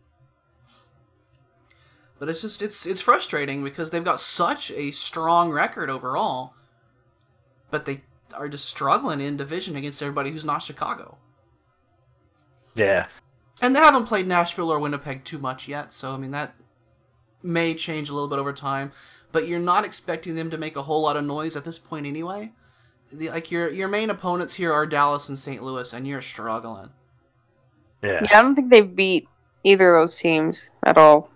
But 2.21 2.29
it's 2.29 2.41
just 2.41 2.63
it's 2.63 2.87
it's 2.87 3.01
frustrating 3.01 3.65
because 3.65 3.91
they've 3.91 4.05
got 4.05 4.21
such 4.21 4.71
a 4.71 4.93
strong 4.93 5.51
record 5.51 5.91
overall, 5.91 6.55
but 7.73 7.85
they 7.85 8.03
are 8.33 8.49
just 8.49 8.69
struggling 8.69 9.21
in 9.21 9.37
division 9.37 9.75
against 9.75 10.01
everybody 10.01 10.31
who's 10.31 10.45
not 10.45 10.63
Chicago. 10.63 11.19
Yeah. 12.79 13.07
And 13.61 13.75
they 13.75 13.81
haven't 13.81 14.07
played 14.07 14.27
Nashville 14.27 14.71
or 14.71 14.79
Winnipeg 14.79 15.25
too 15.25 15.39
much 15.39 15.67
yet, 15.67 15.93
so 15.93 16.13
I 16.13 16.17
mean 16.17 16.31
that 16.31 16.55
may 17.43 17.75
change 17.75 18.09
a 18.09 18.15
little 18.15 18.29
bit 18.29 18.39
over 18.39 18.53
time. 18.53 18.93
But 19.31 19.47
you're 19.47 19.59
not 19.59 19.85
expecting 19.85 20.37
them 20.37 20.51
to 20.51 20.57
make 20.57 20.77
a 20.77 20.83
whole 20.83 21.03
lot 21.03 21.17
of 21.17 21.25
noise 21.25 21.57
at 21.57 21.65
this 21.65 21.79
point 21.79 22.07
anyway. 22.07 22.53
The, 23.13 23.31
like 23.31 23.51
your 23.51 23.69
your 23.71 23.89
main 23.89 24.11
opponents 24.11 24.55
here 24.55 24.73
are 24.73 24.87
Dallas 24.87 25.29
and 25.29 25.39
St. 25.39 25.63
Louis, 25.63 25.93
and 25.93 26.07
you're 26.07 26.23
struggling. 26.23 26.91
Yeah. 28.03 28.21
Yeah, 28.23 28.39
I 28.39 28.43
don't 28.43 28.55
think 28.55 28.71
they've 28.71 28.95
beat 28.95 29.29
either 29.65 29.97
of 29.97 30.03
those 30.03 30.19
teams 30.19 30.71
at 30.85 30.97
all. 30.97 31.31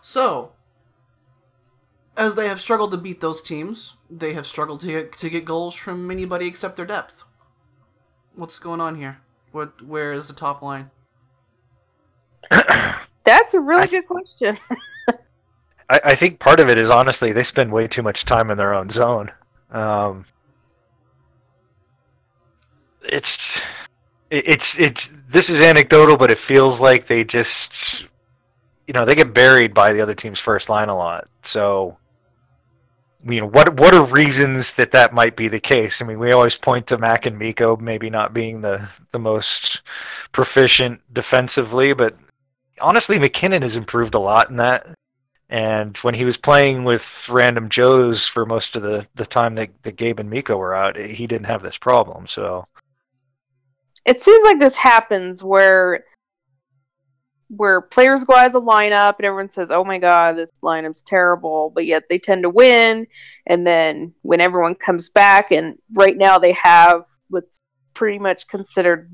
So, 0.00 0.52
as 2.16 2.34
they 2.34 2.48
have 2.48 2.60
struggled 2.60 2.92
to 2.92 2.96
beat 2.96 3.20
those 3.20 3.42
teams, 3.42 3.96
they 4.08 4.32
have 4.32 4.46
struggled 4.46 4.80
to 4.80 4.86
get, 4.86 5.12
to 5.18 5.30
get 5.30 5.44
goals 5.44 5.74
from 5.74 6.10
anybody 6.10 6.46
except 6.46 6.76
their 6.76 6.86
depth. 6.86 7.24
What's 8.38 8.60
going 8.60 8.80
on 8.80 8.94
here? 8.94 9.18
What 9.50 9.82
where 9.82 10.12
is 10.12 10.28
the 10.28 10.32
top 10.32 10.62
line? 10.62 10.92
That's 13.24 13.52
a 13.54 13.58
really 13.58 13.82
I- 13.82 13.86
good 13.86 14.06
question. 14.06 14.56
I, 15.90 16.00
I 16.04 16.14
think 16.14 16.38
part 16.38 16.60
of 16.60 16.68
it 16.68 16.78
is 16.78 16.88
honestly 16.88 17.32
they 17.32 17.42
spend 17.42 17.72
way 17.72 17.88
too 17.88 18.02
much 18.02 18.24
time 18.24 18.52
in 18.52 18.56
their 18.56 18.74
own 18.74 18.90
zone. 18.90 19.32
Um, 19.72 20.24
it's 23.02 23.60
it- 24.30 24.46
it's 24.46 24.78
it's 24.78 25.10
this 25.28 25.50
is 25.50 25.60
anecdotal, 25.60 26.16
but 26.16 26.30
it 26.30 26.38
feels 26.38 26.78
like 26.78 27.08
they 27.08 27.24
just 27.24 28.06
you 28.86 28.94
know 28.94 29.04
they 29.04 29.16
get 29.16 29.34
buried 29.34 29.74
by 29.74 29.92
the 29.92 30.00
other 30.00 30.14
team's 30.14 30.38
first 30.38 30.68
line 30.68 30.88
a 30.90 30.96
lot. 30.96 31.26
So 31.42 31.98
you 33.24 33.40
know 33.40 33.46
what 33.46 33.74
what 33.78 33.94
are 33.94 34.04
reasons 34.04 34.72
that 34.74 34.92
that 34.92 35.12
might 35.12 35.36
be 35.36 35.48
the 35.48 35.60
case? 35.60 36.00
I 36.00 36.04
mean, 36.04 36.18
we 36.18 36.32
always 36.32 36.56
point 36.56 36.86
to 36.88 36.98
Mac 36.98 37.26
and 37.26 37.38
Mikko 37.38 37.76
maybe 37.76 38.10
not 38.10 38.34
being 38.34 38.60
the 38.60 38.88
the 39.12 39.18
most 39.18 39.82
proficient 40.32 41.00
defensively, 41.12 41.92
but 41.92 42.16
honestly, 42.80 43.18
MacKinnon 43.18 43.62
has 43.62 43.76
improved 43.76 44.14
a 44.14 44.20
lot 44.20 44.50
in 44.50 44.56
that. 44.56 44.86
And 45.50 45.96
when 45.98 46.14
he 46.14 46.24
was 46.24 46.36
playing 46.36 46.84
with 46.84 47.26
random 47.28 47.70
Joes 47.70 48.26
for 48.26 48.44
most 48.44 48.76
of 48.76 48.82
the, 48.82 49.06
the 49.14 49.24
time 49.24 49.54
that, 49.54 49.70
that 49.82 49.96
Gabe 49.96 50.20
and 50.20 50.28
Mikko 50.28 50.56
were 50.58 50.74
out, 50.74 50.96
he 50.96 51.26
didn't 51.26 51.46
have 51.46 51.62
this 51.62 51.78
problem. 51.78 52.26
So 52.26 52.66
it 54.04 54.20
seems 54.22 54.44
like 54.44 54.58
this 54.58 54.76
happens 54.76 55.42
where 55.42 56.04
where 57.48 57.80
players 57.80 58.24
go 58.24 58.34
out 58.34 58.46
of 58.46 58.52
the 58.52 58.60
lineup 58.60 59.16
and 59.18 59.26
everyone 59.26 59.50
says, 59.50 59.70
"Oh 59.70 59.84
my 59.84 59.98
god, 59.98 60.36
this 60.36 60.50
lineup's 60.62 61.02
terrible," 61.02 61.70
but 61.74 61.86
yet 61.86 62.04
they 62.08 62.18
tend 62.18 62.42
to 62.42 62.50
win. 62.50 63.06
And 63.46 63.66
then 63.66 64.14
when 64.22 64.40
everyone 64.40 64.74
comes 64.74 65.08
back, 65.08 65.50
and 65.50 65.78
right 65.92 66.16
now 66.16 66.38
they 66.38 66.52
have 66.62 67.04
what's 67.28 67.60
pretty 67.94 68.18
much 68.18 68.48
considered 68.48 69.10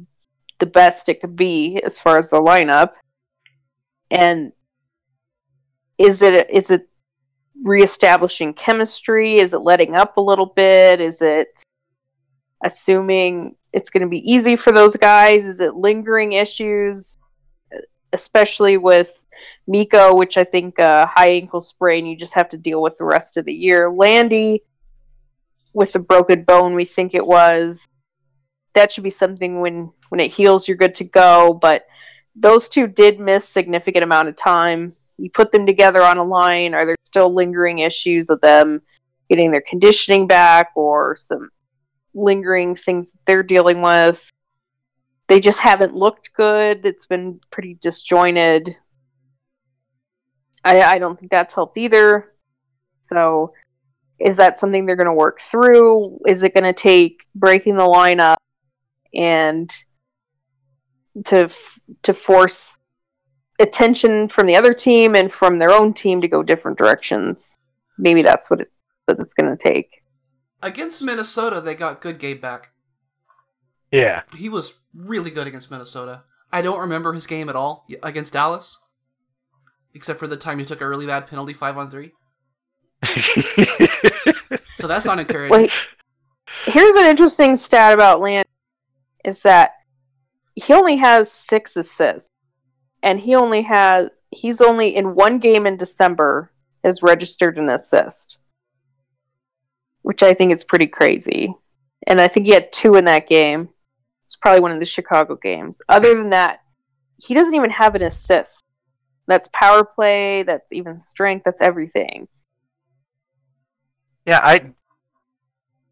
the 0.58 0.66
best 0.66 1.08
it 1.08 1.20
could 1.20 1.36
be 1.36 1.80
as 1.84 1.98
far 1.98 2.18
as 2.18 2.30
the 2.30 2.40
lineup. 2.40 2.92
And 4.10 4.52
is 5.98 6.22
it 6.22 6.48
is 6.50 6.70
it 6.70 6.88
reestablishing 7.62 8.54
chemistry? 8.54 9.38
Is 9.38 9.54
it 9.54 9.58
letting 9.58 9.94
up 9.94 10.16
a 10.16 10.20
little 10.20 10.46
bit? 10.46 11.00
Is 11.00 11.22
it 11.22 11.48
assuming 12.64 13.56
it's 13.72 13.90
going 13.90 14.02
to 14.02 14.08
be 14.08 14.30
easy 14.30 14.56
for 14.56 14.72
those 14.72 14.96
guys? 14.96 15.44
Is 15.44 15.60
it 15.60 15.76
lingering 15.76 16.32
issues, 16.32 17.18
especially 18.14 18.76
with 18.76 19.10
Mikko, 19.66 20.14
which 20.16 20.36
I 20.38 20.44
think 20.44 20.78
uh, 20.78 21.06
high 21.06 21.32
ankle 21.32 21.60
sprain 21.60 22.06
you 22.06 22.16
just 22.16 22.34
have 22.34 22.48
to 22.50 22.58
deal 22.58 22.80
with 22.80 22.96
the 22.98 23.04
rest 23.04 23.36
of 23.36 23.44
the 23.44 23.52
year. 23.52 23.90
Landy 23.90 24.62
with 25.72 25.92
the 25.92 25.98
broken 25.98 26.44
bone, 26.44 26.74
we 26.74 26.84
think 26.84 27.14
it 27.14 27.26
was. 27.26 27.86
That 28.74 28.92
should 28.92 29.04
be 29.04 29.10
something 29.10 29.60
when 29.60 29.92
when 30.08 30.20
it 30.20 30.30
heals, 30.30 30.66
you're 30.66 30.76
good 30.76 30.94
to 30.96 31.04
go. 31.04 31.58
But 31.60 31.86
those 32.34 32.68
two 32.68 32.86
did 32.86 33.20
miss 33.20 33.48
significant 33.48 34.04
amount 34.04 34.28
of 34.28 34.36
time. 34.36 34.94
You 35.18 35.30
put 35.30 35.52
them 35.52 35.66
together 35.66 36.02
on 36.02 36.18
a 36.18 36.24
line. 36.24 36.74
Are 36.74 36.86
there 36.86 36.96
still 37.04 37.32
lingering 37.32 37.78
issues 37.80 38.30
of 38.30 38.40
them 38.40 38.82
getting 39.28 39.50
their 39.50 39.62
conditioning 39.68 40.26
back, 40.26 40.70
or 40.74 41.16
some 41.16 41.50
lingering 42.14 42.76
things 42.76 43.12
they're 43.26 43.42
dealing 43.42 43.82
with. 43.82 44.24
They 45.28 45.40
just 45.40 45.60
haven't 45.60 45.94
looked 45.94 46.32
good. 46.34 46.84
It's 46.84 47.06
been 47.06 47.40
pretty 47.50 47.74
disjointed. 47.80 48.76
I, 50.64 50.80
I 50.82 50.98
don't 50.98 51.18
think 51.18 51.30
that's 51.30 51.54
helped 51.54 51.78
either. 51.78 52.32
So, 53.00 53.52
is 54.18 54.36
that 54.36 54.58
something 54.58 54.86
they're 54.86 54.96
going 54.96 55.06
to 55.06 55.12
work 55.12 55.40
through? 55.40 56.20
Is 56.26 56.42
it 56.42 56.54
going 56.54 56.64
to 56.64 56.72
take 56.72 57.26
breaking 57.34 57.76
the 57.76 57.84
lineup 57.84 58.36
and 59.14 59.70
to 61.24 61.44
f- 61.44 61.80
to 62.02 62.14
force 62.14 62.78
attention 63.58 64.28
from 64.28 64.46
the 64.46 64.56
other 64.56 64.74
team 64.74 65.14
and 65.14 65.32
from 65.32 65.58
their 65.58 65.70
own 65.70 65.92
team 65.92 66.20
to 66.20 66.28
go 66.28 66.42
different 66.42 66.78
directions? 66.78 67.54
Maybe 67.98 68.22
that's 68.22 68.50
what 68.50 68.60
it 68.60 68.70
what 69.06 69.18
it's 69.18 69.34
going 69.34 69.54
to 69.54 69.62
take. 69.62 70.02
Against 70.62 71.02
Minnesota, 71.02 71.60
they 71.60 71.74
got 71.74 72.00
good 72.00 72.18
game 72.18 72.40
back. 72.40 72.70
Yeah. 73.90 74.22
He 74.34 74.48
was 74.48 74.74
really 74.94 75.30
good 75.30 75.46
against 75.46 75.70
Minnesota. 75.70 76.24
I 76.52 76.62
don't 76.62 76.80
remember 76.80 77.12
his 77.12 77.26
game 77.26 77.48
at 77.48 77.56
all 77.56 77.86
against 78.02 78.32
Dallas, 78.32 78.78
except 79.94 80.18
for 80.18 80.26
the 80.26 80.36
time 80.36 80.58
he 80.58 80.64
took 80.64 80.80
a 80.80 80.88
really 80.88 81.06
bad 81.06 81.26
penalty 81.26 81.52
five 81.52 81.76
on 81.76 81.90
three. 81.90 82.12
So 84.84 84.88
that's 84.88 85.06
not 85.06 85.18
encouraging. 85.18 85.50
Wait, 85.50 85.72
here's 86.66 86.94
an 86.94 87.06
interesting 87.06 87.56
stat 87.56 87.94
about 87.94 88.20
Land 88.20 88.44
is 89.24 89.40
that 89.40 89.72
he 90.54 90.74
only 90.74 90.96
has 90.96 91.32
six 91.32 91.74
assists, 91.74 92.28
and 93.02 93.20
he 93.20 93.34
only 93.34 93.62
has 93.62 94.10
he's 94.30 94.60
only 94.60 94.94
in 94.94 95.14
one 95.14 95.38
game 95.38 95.66
in 95.66 95.78
December 95.78 96.52
has 96.84 97.02
registered 97.02 97.56
an 97.56 97.70
assist, 97.70 98.36
which 100.02 100.22
I 100.22 100.34
think 100.34 100.52
is 100.52 100.64
pretty 100.64 100.86
crazy. 100.86 101.54
And 102.06 102.20
I 102.20 102.28
think 102.28 102.44
he 102.44 102.52
had 102.52 102.70
two 102.70 102.94
in 102.96 103.06
that 103.06 103.26
game. 103.26 103.70
Probably 104.44 104.60
one 104.60 104.72
of 104.72 104.78
the 104.78 104.84
Chicago 104.84 105.36
games. 105.36 105.80
Other 105.88 106.14
than 106.14 106.28
that, 106.28 106.60
he 107.16 107.32
doesn't 107.32 107.54
even 107.54 107.70
have 107.70 107.94
an 107.94 108.02
assist. 108.02 108.62
That's 109.26 109.48
power 109.54 109.84
play. 109.84 110.42
That's 110.42 110.70
even 110.70 111.00
strength. 111.00 111.44
That's 111.44 111.62
everything. 111.62 112.28
Yeah, 114.26 114.40
I. 114.42 114.74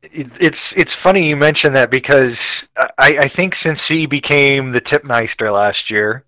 It, 0.03 0.28
it's 0.38 0.76
it's 0.76 0.92
funny 0.92 1.26
you 1.26 1.34
mention 1.34 1.72
that 1.72 1.90
because 1.90 2.68
I, 2.76 3.16
I 3.20 3.28
think 3.28 3.55
since 3.55 3.88
he 3.88 4.05
became 4.05 4.70
the 4.70 4.82
tipmeister 4.82 5.50
last 5.50 5.90
year, 5.90 6.26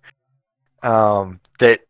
um, 0.81 1.39
that 1.59 1.81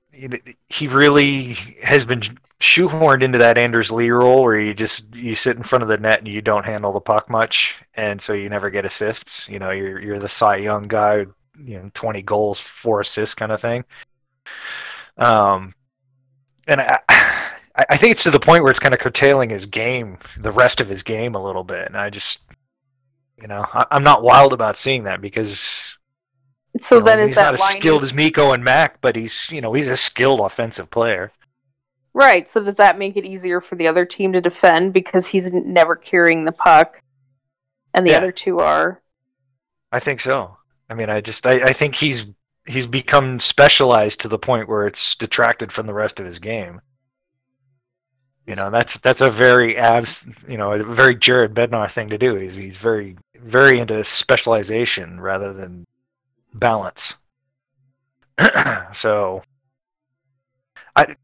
he 0.68 0.90
really 0.90 1.54
has 1.82 2.04
been 2.04 2.38
shoehorned 2.60 3.24
into 3.24 3.38
that 3.40 3.58
Anders 3.58 3.92
Lee 3.92 4.10
role 4.10 4.44
where 4.44 4.60
you 4.60 4.74
just 4.74 5.14
you 5.14 5.36
sit 5.36 5.58
in 5.58 5.64
front 5.64 5.84
of 5.84 5.90
the 5.90 5.98
net 5.98 6.20
and 6.20 6.28
you 6.28 6.42
don't 6.42 6.66
handle 6.66 6.94
the 6.94 7.00
puck 7.00 7.30
much, 7.30 7.76
and 7.96 8.22
so 8.22 8.34
you 8.34 8.50
never 8.50 8.70
get 8.70 8.86
assists. 8.86 9.48
You 9.50 9.60
know, 9.60 9.72
you're 9.72 10.00
you're 10.00 10.20
the 10.20 10.30
Cy 10.30 10.58
Young 10.58 10.88
guy, 10.88 11.26
you 11.64 11.78
know, 11.80 11.92
twenty 11.94 12.22
goals, 12.22 12.60
four 12.60 13.02
assists 13.02 13.36
kind 13.36 13.52
of 13.52 13.62
thing. 13.62 13.84
Um, 15.18 15.74
and 16.68 16.82
I, 16.82 17.00
I 17.90 17.98
think 17.98 18.14
it's 18.14 18.24
to 18.24 18.32
the 18.32 18.40
point 18.40 18.64
where 18.64 18.72
it's 18.72 18.80
kind 18.80 18.94
of 18.94 19.00
curtailing 19.02 19.50
his 19.50 19.66
game, 19.66 20.18
the 20.38 20.52
rest 20.52 20.80
of 20.80 20.88
his 20.88 21.04
game 21.04 21.36
a 21.36 21.44
little 21.44 21.64
bit. 21.64 21.88
And 21.88 21.98
I 21.98 22.10
just, 22.10 22.40
you 23.42 23.48
know, 23.48 23.66
I, 23.74 23.86
I'm 23.92 24.04
not 24.04 24.24
wild 24.24 24.54
about 24.54 24.78
seeing 24.78 25.04
that 25.04 25.22
because 25.22 25.98
So 26.80 26.96
you 26.96 27.02
know, 27.02 27.06
then 27.06 27.28
he's 27.28 27.36
not 27.36 27.54
as 27.56 27.64
skilled 27.64 28.04
as 28.04 28.14
Mikko 28.14 28.54
and 28.54 28.64
Mac, 28.64 29.02
but 29.02 29.16
he's, 29.16 29.50
you 29.50 29.62
know, 29.62 29.74
he's 29.74 29.90
a 29.90 29.98
skilled 29.98 30.40
offensive 30.40 30.90
player. 30.90 31.32
Right. 32.16 32.50
So 32.50 32.64
does 32.64 32.78
that 32.78 32.98
make 32.98 33.18
it 33.18 33.26
easier 33.26 33.60
for 33.60 33.76
the 33.76 33.88
other 33.90 34.06
team 34.06 34.32
to 34.34 34.40
defend 34.42 34.94
because 34.94 35.28
he's 35.28 35.52
never 35.52 35.98
carrying 35.98 36.46
the 36.46 36.54
puck, 36.54 37.02
and 37.94 38.08
the 38.08 38.12
Yeah. 38.12 38.18
other 38.18 38.32
two 38.32 38.60
are? 38.60 39.02
I 39.92 40.00
think 40.00 40.22
so. 40.22 40.58
I 40.90 40.94
mean, 40.94 41.10
I 41.10 41.20
just, 41.20 41.46
I, 41.46 41.62
I 41.62 41.74
think 41.74 41.94
he's 41.94 42.26
he's 42.66 42.88
become 42.88 43.40
specialized 43.40 44.22
to 44.22 44.30
the 44.30 44.40
point 44.40 44.70
where 44.70 44.88
it's 44.88 45.16
detracted 45.16 45.74
from 45.74 45.88
the 45.88 45.94
rest 45.94 46.20
of 46.22 46.26
his 46.26 46.40
game. 46.40 46.80
You 48.48 48.56
know, 48.56 48.70
that's 48.70 48.98
that's 49.00 49.22
a 49.22 49.30
very 49.30 49.76
abs, 49.76 50.24
you 50.48 50.58
know, 50.58 50.72
a 50.72 50.84
very 50.84 51.16
Jared 51.16 51.54
Bednar 51.54 51.92
thing 51.92 52.10
to 52.10 52.18
do. 52.18 52.36
He's 52.36 52.56
he's 52.56 52.78
very 52.78 53.18
very 53.42 53.80
into 53.80 54.04
specialization 54.06 55.20
rather 55.20 55.52
than 55.52 55.84
balance. 56.54 57.16
so, 58.94 59.44
I, 60.96 61.16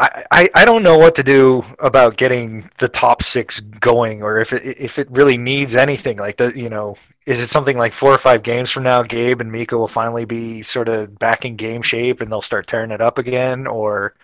I 0.00 0.48
I 0.54 0.64
don't 0.64 0.82
know 0.82 0.96
what 0.96 1.14
to 1.16 1.22
do 1.22 1.62
about 1.78 2.16
getting 2.16 2.68
the 2.78 2.88
top 2.88 3.22
six 3.22 3.60
going, 3.60 4.22
or 4.22 4.38
if 4.38 4.54
it 4.54 4.64
if 4.64 4.98
it 4.98 5.10
really 5.10 5.36
needs 5.36 5.76
anything. 5.76 6.16
Like 6.16 6.38
the 6.38 6.56
you 6.56 6.70
know, 6.70 6.96
is 7.26 7.38
it 7.38 7.50
something 7.50 7.76
like 7.76 7.92
four 7.92 8.10
or 8.10 8.18
five 8.18 8.42
games 8.42 8.70
from 8.70 8.84
now, 8.84 9.02
Gabe 9.02 9.42
and 9.42 9.52
Mikko 9.52 9.76
will 9.76 9.88
finally 9.88 10.24
be 10.24 10.62
sort 10.62 10.88
of 10.88 11.18
back 11.18 11.44
in 11.44 11.56
game 11.56 11.82
shape 11.82 12.22
and 12.22 12.32
they'll 12.32 12.40
start 12.40 12.66
tearing 12.66 12.92
it 12.92 13.02
up 13.02 13.18
again, 13.18 13.66
or 13.66 14.14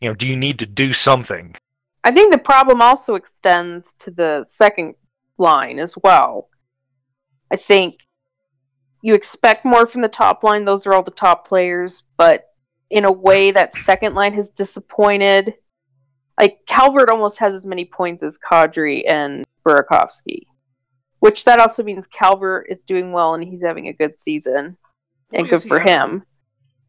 you 0.00 0.08
know, 0.08 0.14
do 0.14 0.26
you 0.26 0.36
need 0.36 0.58
to 0.60 0.66
do 0.66 0.94
something? 0.94 1.54
I 2.02 2.10
think 2.10 2.32
the 2.32 2.38
problem 2.38 2.80
also 2.80 3.14
extends 3.14 3.92
to 3.98 4.10
the 4.10 4.44
second 4.46 4.94
line 5.36 5.78
as 5.78 5.94
well. 6.02 6.48
I 7.52 7.56
think 7.56 7.96
you 9.02 9.12
expect 9.14 9.66
more 9.66 9.84
from 9.84 10.00
the 10.00 10.08
top 10.08 10.42
line; 10.42 10.64
those 10.64 10.86
are 10.86 10.94
all 10.94 11.02
the 11.02 11.10
top 11.10 11.46
players, 11.46 12.04
but 12.16 12.51
in 12.92 13.04
a 13.04 13.12
way, 13.12 13.50
that 13.50 13.74
second 13.74 14.14
line 14.14 14.34
has 14.34 14.50
disappointed. 14.50 15.54
Like 16.38 16.60
Calvert 16.66 17.08
almost 17.10 17.38
has 17.38 17.54
as 17.54 17.66
many 17.66 17.84
points 17.84 18.22
as 18.22 18.38
Kadri 18.38 19.10
and 19.10 19.44
Burakovsky, 19.66 20.46
which 21.20 21.44
that 21.44 21.58
also 21.58 21.82
means 21.82 22.06
Calvert 22.06 22.66
is 22.68 22.84
doing 22.84 23.12
well 23.12 23.34
and 23.34 23.42
he's 23.42 23.62
having 23.62 23.88
a 23.88 23.92
good 23.92 24.18
season, 24.18 24.76
and 25.32 25.48
good 25.48 25.62
for 25.62 25.78
having? 25.78 25.94
him. 25.94 26.22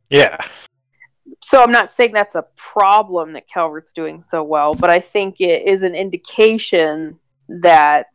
Yeah, 0.09 0.45
So 1.41 1.63
I'm 1.63 1.71
not 1.71 1.91
saying 1.91 2.13
that's 2.13 2.35
a 2.35 2.45
problem 2.55 3.33
that 3.33 3.49
Calvert's 3.49 3.93
doing 3.93 4.21
so 4.21 4.43
well, 4.43 4.75
but 4.75 4.89
I 4.89 4.99
think 4.99 5.39
it 5.39 5.67
is 5.67 5.83
an 5.83 5.95
indication 5.95 7.19
that 7.47 8.07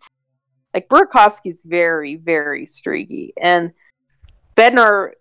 like 0.75 0.89
Burakovsky's 0.89 1.63
very, 1.65 2.17
very 2.17 2.67
streaky, 2.67 3.33
and 3.41 3.73
Bednar 4.57 5.13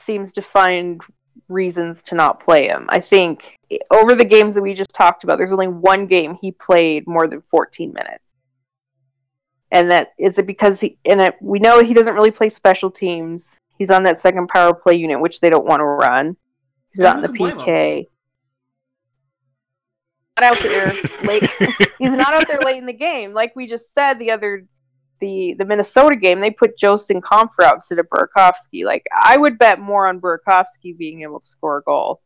seems 0.00 0.32
to 0.34 0.42
find 0.42 1.00
reasons 1.48 2.02
to 2.04 2.14
not 2.14 2.40
play 2.42 2.68
him. 2.68 2.86
I 2.88 3.00
think 3.00 3.58
over 3.90 4.14
the 4.14 4.24
games 4.24 4.54
that 4.54 4.62
we 4.62 4.74
just 4.74 4.94
talked 4.94 5.24
about, 5.24 5.38
there's 5.38 5.52
only 5.52 5.68
one 5.68 6.06
game 6.06 6.38
he 6.40 6.52
played 6.52 7.06
more 7.06 7.26
than 7.26 7.42
14 7.42 7.92
minutes. 7.92 8.34
And 9.70 9.90
that 9.90 10.14
is 10.18 10.38
it 10.38 10.46
because 10.46 10.80
he 10.80 10.96
and 11.04 11.20
it, 11.20 11.36
we 11.42 11.58
know 11.58 11.82
he 11.82 11.92
doesn't 11.92 12.14
really 12.14 12.30
play 12.30 12.48
special 12.48 12.90
teams. 12.90 13.58
He's 13.76 13.90
on 13.90 14.02
that 14.04 14.18
second 14.18 14.48
power 14.48 14.74
play 14.74 14.94
unit, 14.94 15.20
which 15.20 15.40
they 15.40 15.50
don't 15.50 15.66
want 15.66 15.80
to 15.80 15.84
run. 15.84 16.36
He's 16.90 17.00
Yeah, 17.02 17.12
not 17.12 17.16
in 17.16 17.22
the 17.22 17.28
can 17.28 17.36
blame 17.36 17.58
him? 17.58 17.58
PK. 17.58 18.06
Not 20.40 20.52
out 20.52 20.62
there 20.62 20.92
late. 21.24 21.50
He's 21.98 22.12
not 22.12 22.32
out 22.32 22.46
there 22.46 22.60
late 22.64 22.76
in 22.76 22.86
the 22.86 22.92
game, 22.92 23.34
like 23.34 23.56
we 23.56 23.66
just 23.66 23.92
said 23.92 24.14
the 24.14 24.30
other 24.30 24.66
the 25.20 25.54
the 25.58 25.64
Minnesota 25.64 26.16
game. 26.16 26.40
They 26.40 26.50
put 26.50 26.78
Jost 26.78 27.10
and 27.10 27.22
Compher 27.22 27.72
instead 27.74 27.98
of 27.98 28.06
Burakovsky. 28.08 28.84
Like 28.84 29.06
I 29.12 29.36
would 29.36 29.58
bet 29.58 29.80
more 29.80 30.08
on 30.08 30.20
Burakovsky 30.20 30.96
being 30.96 31.22
able 31.22 31.40
to 31.40 31.46
score 31.46 31.78
a 31.78 31.82
goal 31.82 32.20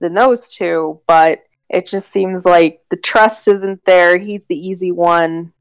than 0.00 0.14
those 0.14 0.48
two, 0.48 1.00
but 1.06 1.40
it 1.68 1.86
just 1.86 2.10
seems 2.12 2.44
like 2.44 2.80
the 2.90 2.96
trust 2.96 3.48
isn't 3.48 3.80
there. 3.86 4.18
He's 4.18 4.46
the 4.46 4.56
easy 4.56 4.92
one 4.92 5.52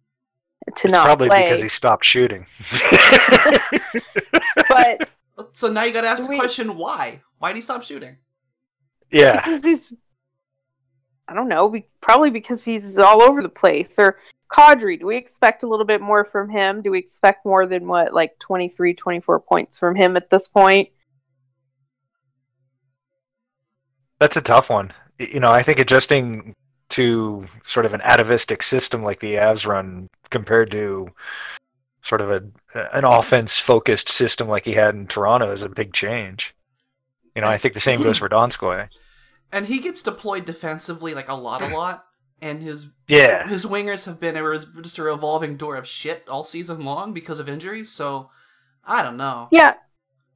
to 0.75 0.87
it's 0.87 0.91
not 0.91 1.05
probably 1.05 1.29
play. 1.29 1.43
because 1.43 1.61
he 1.61 1.69
stopped 1.69 2.05
shooting. 2.05 2.45
but 4.69 5.09
So 5.53 5.71
now 5.71 5.83
you 5.83 5.93
got 5.93 6.01
to 6.01 6.07
ask 6.07 6.17
Do 6.17 6.23
the 6.25 6.29
we- 6.29 6.37
question: 6.39 6.75
Why? 6.77 7.21
Why 7.39 7.49
did 7.49 7.57
he 7.57 7.61
stop 7.61 7.83
shooting? 7.83 8.17
yeah, 9.11 9.37
because 9.43 9.63
he's 9.63 9.91
I 11.27 11.33
don't 11.33 11.47
know, 11.47 11.69
be, 11.69 11.85
probably 12.01 12.29
because 12.29 12.63
he's 12.65 12.97
all 12.97 13.21
over 13.21 13.41
the 13.41 13.49
place. 13.49 13.97
Or 13.97 14.17
Kadri, 14.51 14.99
do 14.99 15.05
we 15.05 15.17
expect 15.17 15.63
a 15.63 15.67
little 15.67 15.85
bit 15.85 16.01
more 16.01 16.25
from 16.25 16.49
him? 16.49 16.81
Do 16.81 16.91
we 16.91 16.99
expect 16.99 17.45
more 17.45 17.65
than 17.65 17.87
what, 17.87 18.13
like 18.13 18.37
23, 18.39 18.93
24 18.93 19.39
points 19.39 19.77
from 19.77 19.95
him 19.95 20.17
at 20.17 20.29
this 20.29 20.47
point? 20.47 20.89
That's 24.19 24.37
a 24.37 24.41
tough 24.41 24.69
one. 24.69 24.93
You 25.17 25.39
know, 25.39 25.51
I 25.51 25.63
think 25.63 25.79
adjusting 25.79 26.53
to 26.89 27.47
sort 27.65 27.85
of 27.85 27.93
an 27.93 28.01
atavistic 28.01 28.61
system 28.61 29.03
like 29.03 29.19
the 29.19 29.35
Avs 29.35 29.65
run 29.65 30.09
compared 30.29 30.69
to 30.71 31.07
sort 32.03 32.21
of 32.21 32.31
a 32.31 32.43
an 32.93 33.05
offense 33.05 33.59
focused 33.59 34.09
system 34.09 34.47
like 34.47 34.65
he 34.65 34.73
had 34.73 34.95
in 34.95 35.07
Toronto 35.07 35.51
is 35.51 35.61
a 35.61 35.69
big 35.69 35.93
change. 35.93 36.53
You 37.35 37.41
know, 37.41 37.47
I 37.47 37.57
think 37.57 37.73
the 37.73 37.79
same 37.79 38.01
goes 38.01 38.17
for 38.17 38.27
Donskoy. 38.27 38.87
And 39.51 39.65
he 39.65 39.79
gets 39.79 40.03
deployed 40.03 40.45
defensively 40.45 41.13
like 41.13 41.29
a 41.29 41.35
lot, 41.35 41.61
a 41.61 41.67
hmm. 41.67 41.73
lot. 41.73 42.05
And 42.41 42.63
his 42.63 42.87
Yeah. 43.07 43.47
his 43.47 43.65
wingers 43.65 44.05
have 44.05 44.19
been 44.19 44.35
a, 44.35 44.43
res- 44.43 44.65
just 44.81 44.97
a 44.97 45.03
revolving 45.03 45.57
door 45.57 45.75
of 45.75 45.87
shit 45.87 46.27
all 46.27 46.43
season 46.43 46.83
long 46.83 47.13
because 47.13 47.39
of 47.39 47.47
injuries. 47.47 47.91
So 47.91 48.29
I 48.83 49.03
don't 49.03 49.17
know. 49.17 49.47
Yeah. 49.51 49.75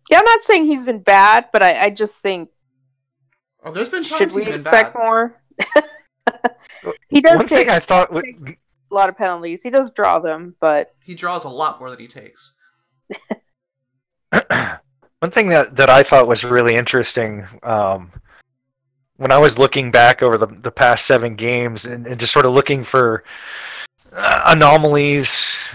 Yeah, 0.10 0.20
I'm 0.20 0.26
not 0.26 0.42
saying 0.42 0.66
he's 0.68 0.84
been 0.86 1.00
bad, 1.02 1.46
but 1.52 1.64
I, 1.64 1.86
I 1.86 1.90
just 1.90 2.18
think 2.22 2.50
Oh, 3.64 3.72
there's 3.72 3.90
been 3.90 4.04
should 4.04 4.20
times 4.20 4.36
we 4.36 4.42
he's 4.44 4.46
been 4.46 4.60
expect 4.62 4.94
bad. 4.94 5.02
more? 5.02 5.42
he 7.10 7.22
does 7.22 7.38
One 7.38 7.48
take 7.48 7.66
thing 7.68 7.70
I 7.72 7.80
thought 7.80 8.14
would, 8.14 8.26
a 8.26 8.94
lot 8.94 9.10
of 9.10 9.18
penalties. 9.18 9.64
He 9.64 9.72
does 9.72 9.90
draw 9.90 10.20
them, 10.20 10.56
but 10.60 10.94
He 11.04 11.16
draws 11.16 11.44
a 11.44 11.50
lot 11.50 11.80
more 11.80 11.90
than 11.90 11.98
he 12.00 12.06
takes. 12.08 12.54
One 14.32 15.32
thing 15.32 15.48
that, 15.50 15.76
that 15.78 15.90
I 15.90 16.04
thought 16.04 16.28
was 16.28 16.44
really 16.44 16.76
interesting 16.76 17.48
um, 17.64 18.12
when 19.18 19.32
I 19.32 19.38
was 19.38 19.58
looking 19.58 19.92
back 19.92 20.22
over 20.22 20.38
the, 20.38 20.48
the 20.48 20.72
past 20.72 21.06
seven 21.06 21.36
games 21.36 21.86
and, 21.86 22.06
and 22.08 22.20
just 22.20 22.34
sort 22.34 22.46
of 22.46 22.54
looking 22.54 22.84
for 22.84 23.24
uh, 24.12 24.42
anomalies, 24.48 25.32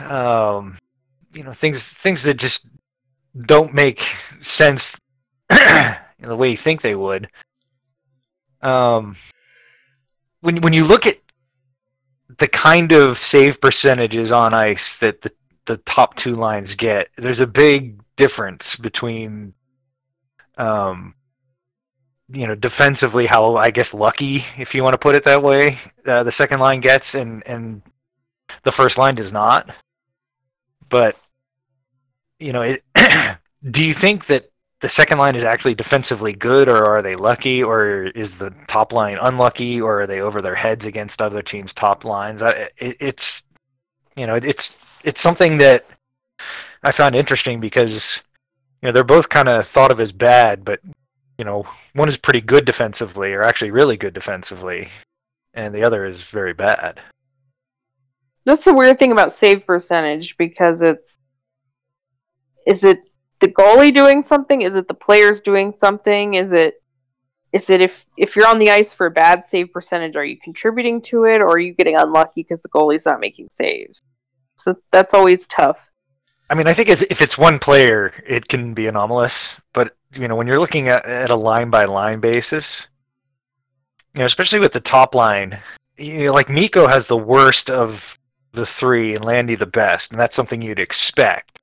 um, 0.08 0.78
you 1.32 1.42
know, 1.42 1.52
things 1.52 1.88
things 1.88 2.22
that 2.24 2.34
just 2.34 2.66
don't 3.46 3.72
make 3.72 4.02
sense 4.40 4.96
in 5.50 6.28
the 6.28 6.36
way 6.36 6.50
you 6.50 6.56
think 6.56 6.82
they 6.82 6.94
would. 6.94 7.28
Um, 8.62 9.16
when 10.40 10.60
when 10.60 10.72
you 10.72 10.84
look 10.84 11.06
at 11.06 11.18
the 12.38 12.48
kind 12.48 12.92
of 12.92 13.18
save 13.18 13.60
percentages 13.60 14.32
on 14.32 14.54
ice 14.54 14.94
that 14.96 15.22
the 15.22 15.32
the 15.70 15.76
top 15.78 16.16
two 16.16 16.34
lines 16.34 16.74
get. 16.74 17.08
There's 17.16 17.40
a 17.40 17.46
big 17.46 18.00
difference 18.16 18.74
between, 18.74 19.54
um, 20.58 21.14
you 22.32 22.46
know, 22.46 22.54
defensively 22.54 23.26
how 23.26 23.56
I 23.56 23.70
guess 23.70 23.94
lucky, 23.94 24.44
if 24.58 24.74
you 24.74 24.82
want 24.82 24.94
to 24.94 24.98
put 24.98 25.14
it 25.14 25.24
that 25.24 25.42
way, 25.42 25.78
uh, 26.06 26.22
the 26.22 26.32
second 26.32 26.60
line 26.60 26.80
gets, 26.80 27.14
and 27.14 27.42
and 27.46 27.82
the 28.62 28.72
first 28.72 28.98
line 28.98 29.14
does 29.14 29.32
not. 29.32 29.74
But 30.88 31.16
you 32.38 32.52
know, 32.52 32.62
it. 32.62 32.84
do 33.70 33.84
you 33.84 33.94
think 33.94 34.26
that 34.26 34.50
the 34.80 34.88
second 34.88 35.18
line 35.18 35.36
is 35.36 35.42
actually 35.42 35.74
defensively 35.74 36.32
good, 36.32 36.68
or 36.68 36.84
are 36.86 37.02
they 37.02 37.16
lucky, 37.16 37.62
or 37.62 38.04
is 38.06 38.32
the 38.32 38.52
top 38.66 38.92
line 38.92 39.18
unlucky, 39.20 39.80
or 39.80 40.02
are 40.02 40.06
they 40.06 40.20
over 40.20 40.40
their 40.40 40.54
heads 40.54 40.86
against 40.86 41.20
other 41.20 41.42
teams' 41.42 41.72
top 41.72 42.04
lines? 42.04 42.42
It, 42.42 42.72
it's 42.78 43.42
you 44.16 44.26
know, 44.26 44.36
it's 44.36 44.76
it's 45.04 45.20
something 45.20 45.56
that 45.58 45.86
I 46.82 46.92
found 46.92 47.14
interesting 47.14 47.60
because 47.60 48.20
you 48.82 48.86
know 48.86 48.92
they're 48.92 49.04
both 49.04 49.28
kind 49.28 49.48
of 49.48 49.66
thought 49.66 49.92
of 49.92 50.00
as 50.00 50.12
bad, 50.12 50.64
but 50.64 50.80
you 51.40 51.44
know 51.44 51.64
one 51.94 52.06
is 52.06 52.18
pretty 52.18 52.42
good 52.42 52.66
defensively, 52.66 53.32
or 53.32 53.42
actually 53.42 53.70
really 53.70 53.96
good 53.96 54.12
defensively, 54.12 54.90
and 55.54 55.74
the 55.74 55.82
other 55.82 56.04
is 56.04 56.22
very 56.22 56.52
bad. 56.52 57.00
That's 58.44 58.66
the 58.66 58.74
weird 58.74 58.98
thing 58.98 59.10
about 59.10 59.32
save 59.32 59.64
percentage 59.64 60.36
because 60.36 60.82
it's 60.82 61.18
is 62.66 62.84
it 62.84 62.98
the 63.40 63.48
goalie 63.48 63.92
doing 63.92 64.20
something? 64.20 64.60
Is 64.60 64.76
it 64.76 64.86
the 64.86 64.92
players 64.92 65.40
doing 65.40 65.72
something? 65.78 66.34
Is 66.34 66.52
it 66.52 66.82
is 67.54 67.70
it 67.70 67.80
if 67.80 68.06
if 68.18 68.36
you're 68.36 68.46
on 68.46 68.58
the 68.58 68.70
ice 68.70 68.92
for 68.92 69.06
a 69.06 69.10
bad 69.10 69.42
save 69.42 69.72
percentage, 69.72 70.16
are 70.16 70.24
you 70.26 70.36
contributing 70.36 71.00
to 71.04 71.24
it, 71.24 71.40
or 71.40 71.52
are 71.52 71.58
you 71.58 71.72
getting 71.72 71.96
unlucky 71.96 72.42
because 72.42 72.60
the 72.60 72.68
goalie's 72.68 73.06
not 73.06 73.18
making 73.18 73.48
saves? 73.48 74.02
So 74.58 74.76
that's 74.92 75.14
always 75.14 75.46
tough. 75.46 75.89
I 76.50 76.54
mean, 76.54 76.66
I 76.66 76.74
think 76.74 76.88
if 76.88 77.02
if 77.04 77.22
it's 77.22 77.38
one 77.38 77.60
player, 77.60 78.12
it 78.26 78.48
can 78.48 78.74
be 78.74 78.88
anomalous. 78.88 79.50
But 79.72 79.96
you 80.12 80.26
know, 80.26 80.34
when 80.34 80.48
you're 80.48 80.58
looking 80.58 80.88
at, 80.88 81.06
at 81.06 81.30
a 81.30 81.36
line 81.36 81.70
by 81.70 81.84
line 81.84 82.18
basis, 82.18 82.88
you 84.14 84.18
know, 84.18 84.24
especially 84.24 84.58
with 84.58 84.72
the 84.72 84.80
top 84.80 85.14
line, 85.14 85.60
you 85.96 86.26
know, 86.26 86.32
like 86.32 86.50
Mikko 86.50 86.88
has 86.88 87.06
the 87.06 87.16
worst 87.16 87.70
of 87.70 88.18
the 88.52 88.66
three, 88.66 89.14
and 89.14 89.24
Landy 89.24 89.54
the 89.54 89.64
best, 89.64 90.10
and 90.10 90.20
that's 90.20 90.34
something 90.34 90.60
you'd 90.60 90.80
expect. 90.80 91.60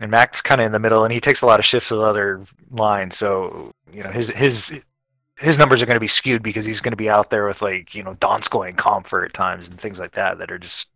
And 0.00 0.10
Mac's 0.10 0.40
kind 0.40 0.60
of 0.62 0.66
in 0.66 0.72
the 0.72 0.78
middle, 0.78 1.04
and 1.04 1.12
he 1.12 1.20
takes 1.20 1.42
a 1.42 1.46
lot 1.46 1.60
of 1.60 1.66
shifts 1.66 1.90
with 1.90 2.00
other 2.00 2.46
lines, 2.70 3.18
so 3.18 3.70
you 3.92 4.02
know 4.02 4.10
his 4.10 4.30
his 4.30 4.72
his 5.36 5.58
numbers 5.58 5.82
are 5.82 5.86
going 5.86 5.96
to 5.96 6.00
be 6.00 6.08
skewed 6.08 6.42
because 6.42 6.64
he's 6.64 6.80
going 6.80 6.92
to 6.92 6.96
be 6.96 7.10
out 7.10 7.28
there 7.28 7.46
with 7.46 7.60
like 7.60 7.94
you 7.94 8.02
know 8.02 8.14
Donskoy 8.14 8.70
and 8.70 8.78
Compher 8.78 9.26
at 9.26 9.34
times 9.34 9.68
and 9.68 9.78
things 9.78 9.98
like 9.98 10.12
that 10.12 10.38
that 10.38 10.50
are 10.50 10.58
just 10.58 10.88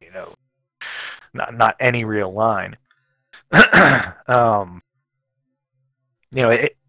you 0.00 0.10
know 0.10 0.32
not 1.34 1.54
not 1.54 1.76
any 1.80 2.04
real 2.04 2.32
line. 2.32 2.76
um, 4.26 4.82
you 6.32 6.42
know, 6.42 6.50
it, 6.50 6.76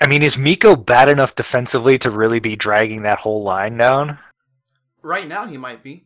I 0.00 0.08
mean, 0.08 0.22
is 0.22 0.36
Mikko 0.36 0.76
bad 0.76 1.08
enough 1.08 1.34
defensively 1.34 1.98
to 1.98 2.10
really 2.10 2.40
be 2.40 2.56
dragging 2.56 3.02
that 3.02 3.20
whole 3.20 3.42
line 3.42 3.76
down? 3.76 4.18
Right 5.02 5.28
now, 5.28 5.46
he 5.46 5.56
might 5.56 5.82
be. 5.82 6.04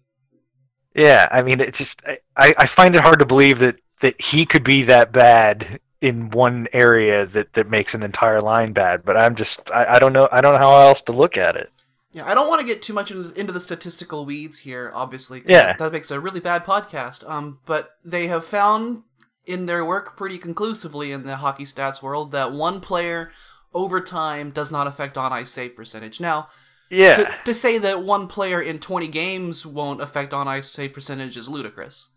Yeah, 0.94 1.28
I 1.30 1.42
mean, 1.42 1.60
it's 1.60 1.78
just 1.78 2.02
I, 2.06 2.18
I 2.36 2.66
find 2.66 2.94
it 2.94 3.02
hard 3.02 3.20
to 3.20 3.26
believe 3.26 3.60
that 3.60 3.76
that 4.00 4.20
he 4.20 4.44
could 4.44 4.64
be 4.64 4.82
that 4.84 5.12
bad 5.12 5.80
in 6.00 6.30
one 6.30 6.68
area 6.72 7.26
that 7.26 7.52
that 7.54 7.70
makes 7.70 7.94
an 7.94 8.02
entire 8.02 8.40
line 8.40 8.72
bad. 8.72 9.04
But 9.04 9.16
I'm 9.16 9.34
just 9.34 9.60
I, 9.70 9.94
I 9.94 9.98
don't 9.98 10.12
know 10.12 10.28
I 10.32 10.40
don't 10.40 10.54
know 10.54 10.60
how 10.60 10.88
else 10.88 11.02
to 11.02 11.12
look 11.12 11.36
at 11.36 11.56
it. 11.56 11.72
Yeah, 12.12 12.24
I 12.24 12.34
don't 12.34 12.48
want 12.48 12.60
to 12.60 12.66
get 12.66 12.82
too 12.82 12.94
much 12.94 13.10
into, 13.10 13.38
into 13.38 13.52
the 13.52 13.60
statistical 13.60 14.24
weeds 14.24 14.60
here, 14.60 14.90
obviously. 14.94 15.42
Yeah. 15.46 15.76
That, 15.76 15.92
makes 15.92 16.10
a 16.10 16.20
really 16.20 16.40
bad 16.40 16.64
podcast. 16.64 17.28
Um, 17.28 17.58
but 17.66 17.90
they 18.04 18.28
have 18.28 18.44
found 18.44 19.02
in 19.44 19.66
their 19.66 19.84
work 19.84 20.16
pretty 20.16 20.38
conclusively 20.38 21.12
in 21.12 21.24
the 21.24 21.36
hockey 21.36 21.64
stats 21.64 22.02
world 22.02 22.32
that 22.32 22.52
one 22.52 22.80
player 22.80 23.30
over 23.74 24.00
time 24.00 24.50
does 24.50 24.72
not 24.72 24.86
affect 24.86 25.18
on 25.18 25.32
ice 25.32 25.50
save 25.50 25.76
percentage. 25.76 26.20
Now, 26.20 26.48
Yeah, 26.90 27.14
to, 27.16 27.34
to 27.44 27.54
say 27.54 27.76
that 27.78 28.02
one 28.02 28.26
player 28.26 28.60
in 28.60 28.78
20 28.78 29.08
games 29.08 29.66
won't 29.66 30.00
affect 30.00 30.32
on 30.32 30.48
ice 30.48 30.70
save 30.70 30.92
percentage 30.94 31.36
is 31.36 31.48
ludicrous. 31.48 32.10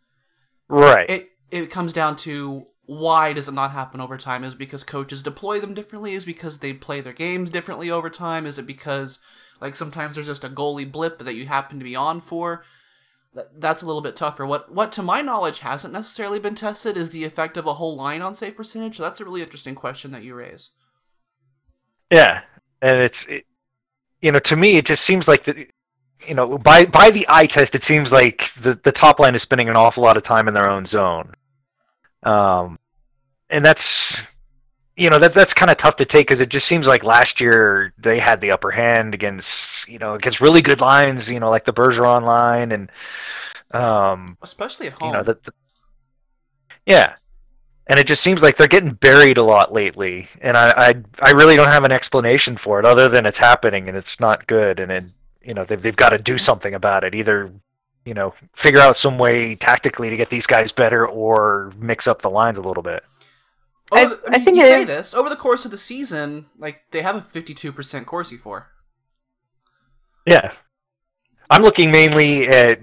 right. 0.70 1.10
It 1.10 1.28
it 1.52 1.70
comes 1.70 1.92
down 1.92 2.16
to 2.18 2.68
why 2.86 3.34
does 3.34 3.48
it 3.48 3.54
not 3.54 3.72
happen 3.72 4.02
over 4.02 4.18
time? 4.18 4.44
Is 4.44 4.54
it 4.54 4.60
because 4.60 4.84
coaches 4.84 5.22
deploy 5.22 5.60
them 5.60 5.74
differently? 5.74 6.14
Is 6.14 6.24
it 6.24 6.28
because 6.28 6.60
they 6.60 6.74
play 6.74 7.02
their 7.02 7.14
games 7.14 7.50
differently 7.50 7.92
over 7.92 8.10
time? 8.10 8.46
Is 8.46 8.58
it 8.58 8.66
because 8.66 9.20
like 9.62 9.76
sometimes 9.76 10.16
there's 10.16 10.28
just 10.28 10.44
a 10.44 10.50
goalie 10.50 10.92
blip 10.92 11.20
that 11.20 11.36
you 11.36 11.46
happen 11.46 11.78
to 11.78 11.86
be 11.86 11.96
on 11.96 12.20
for? 12.20 12.64
That, 13.34 13.62
that's 13.62 13.82
a 13.82 13.86
little 13.86 14.02
bit 14.02 14.16
tougher. 14.16 14.46
What 14.46 14.74
what 14.74 14.92
to 14.94 15.04
my 15.04 15.22
knowledge 15.22 15.60
hasn't 15.60 15.94
necessarily 15.94 16.40
been 16.40 16.56
tested 16.56 16.98
is 16.98 17.12
the 17.12 17.24
effect 17.24 17.56
of 17.56 17.68
a 17.68 17.76
whole 17.76 17.96
line 17.96 18.22
on 18.22 18.36
save 18.36 18.58
percentage. 18.58 18.98
So 18.98 19.04
that's 19.04 19.22
a 19.22 19.26
really 19.26 19.42
interesting 19.42 19.76
question 19.76 20.12
that 20.12 20.24
you 20.24 20.34
raise. 20.34 20.72
Yeah, 22.12 22.42
and 22.82 22.98
it's 22.98 23.26
it, 23.28 23.46
you 24.22 24.32
know 24.32 24.40
to 24.40 24.56
me 24.56 24.76
it 24.76 24.86
just 24.86 25.04
seems 25.06 25.28
like 25.28 25.44
the 25.46 25.68
you 26.28 26.34
know 26.34 26.58
by 26.58 26.86
by 26.86 27.12
the 27.12 27.26
eye 27.30 27.46
test 27.46 27.76
it 27.76 27.84
seems 27.84 28.12
like 28.12 28.52
the 28.60 28.78
the 28.84 28.92
top 28.92 29.20
line 29.20 29.36
is 29.36 29.42
spending 29.44 29.70
an 29.70 29.78
awful 29.78 30.04
lot 30.04 30.18
of 30.18 30.24
time 30.24 30.48
in 30.48 30.54
their 30.54 30.70
own 30.70 30.86
zone, 30.86 31.34
um, 32.24 32.78
and 33.50 33.64
that's 33.64 34.22
you 34.98 35.10
know 35.10 35.20
that 35.20 35.34
that's 35.34 35.54
kind 35.54 35.72
of 35.72 35.78
tough 35.78 35.96
to 35.98 36.06
take 36.06 36.28
because 36.28 36.42
it 36.42 36.50
just 36.50 36.68
seems 36.68 36.88
like 36.88 37.04
last 37.04 37.40
year 37.40 37.94
they 37.98 38.20
had 38.20 38.42
the 38.42 38.52
upper 38.52 38.72
hand 38.72 39.14
against 39.14 39.88
you 39.88 39.98
know 39.98 40.16
against 40.16 40.42
really 40.42 40.62
good 40.62 40.82
lines 40.82 41.30
you 41.30 41.40
know 41.40 41.50
like 41.50 41.66
the 41.66 41.74
Bergeron 41.74 42.24
line 42.24 42.72
and 42.72 42.92
um, 43.72 44.38
Especially 44.42 44.88
at 44.88 44.94
home. 44.94 45.08
you 45.08 45.14
know 45.14 45.24
that 45.24 45.44
the, 45.44 45.54
yeah 46.86 47.16
and 47.88 48.00
it 48.00 48.06
just 48.06 48.22
seems 48.22 48.42
like 48.42 48.58
they're 48.58 48.68
getting 48.68 48.94
buried 48.94 49.38
a 49.38 49.44
lot 49.44 49.74
lately 49.74 50.28
and 50.42 50.58
I, 50.58 50.72
I 50.90 50.94
i 51.22 51.32
really 51.32 51.56
don't 51.56 51.68
have 51.68 51.84
an 51.84 51.92
explanation 51.92 52.58
for 52.58 52.80
it 52.80 52.86
other 52.86 53.08
than 53.10 53.26
it's 53.26 53.38
happening 53.38 53.88
and 53.88 53.98
it's 53.98 54.20
not 54.20 54.46
good 54.48 54.80
and 54.80 54.92
it 54.92 55.06
you 55.42 55.54
know 55.54 55.66
they've, 55.66 55.82
they've 55.82 55.96
got 55.96 56.10
to 56.10 56.18
do 56.18 56.38
something 56.38 56.74
about 56.74 57.04
it 57.04 57.16
either 57.16 57.52
you 58.06 58.14
know 58.14 58.34
figure 58.54 58.80
out 58.80 58.98
some 58.98 59.18
way 59.18 59.56
tactically 59.56 60.10
to 60.10 60.18
get 60.18 60.30
these 60.30 60.48
guys 60.48 60.72
better 60.72 61.08
or 61.08 61.72
mix 61.78 62.08
up 62.08 62.22
the 62.22 62.30
lines 62.30 62.58
a 62.58 62.62
little 62.62 62.84
bit 62.84 63.04
I- 64.00 64.06
the- 64.06 64.22
I 64.30 64.40
think 64.40 64.58
you 64.58 64.64
it 64.64 64.68
say 64.68 64.82
is- 64.82 64.88
this 64.88 65.14
over 65.14 65.30
the 65.30 65.36
course 65.36 65.66
of 65.66 65.72
the 65.72 65.78
season. 65.78 66.48
Like 66.58 66.84
they 66.92 67.02
have 67.02 67.16
a 67.16 67.22
52% 67.22 68.06
Corsi 68.06 68.38
for. 68.38 68.68
yeah 70.28 70.52
i'm 71.50 71.64
looking 71.64 71.92
mainly 71.92 72.48
at 72.48 72.80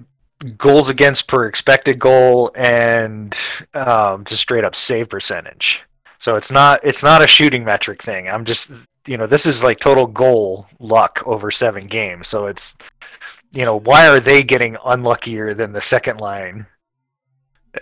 goals 0.57 0.89
against 0.89 1.27
per 1.29 1.47
expected 1.47 1.99
goal 1.99 2.51
and 2.57 3.37
um, 3.75 4.25
just 4.25 4.43
straight 4.43 4.65
up 4.65 4.75
save 4.75 5.09
percentage 5.09 5.81
so 6.19 6.35
it's 6.37 6.51
not 6.51 6.81
it's 6.85 7.03
not 7.03 7.23
a 7.23 7.27
shooting 7.27 7.65
metric 7.65 8.03
thing 8.03 8.29
i'm 8.29 8.45
just 8.45 8.71
you 9.07 9.17
know 9.17 9.27
this 9.27 9.47
is 9.47 9.63
like 9.63 9.79
total 9.79 10.07
goal 10.07 10.67
luck 10.81 11.23
over 11.27 11.51
seven 11.51 11.87
games 11.87 12.27
so 12.29 12.47
it's 12.47 12.75
you 13.53 13.65
know 13.65 13.77
why 13.81 14.09
are 14.09 14.21
they 14.21 14.43
getting 14.43 14.77
unluckier 14.85 15.55
than 15.55 15.73
the 15.73 15.81
second 15.81 16.19
line 16.21 16.67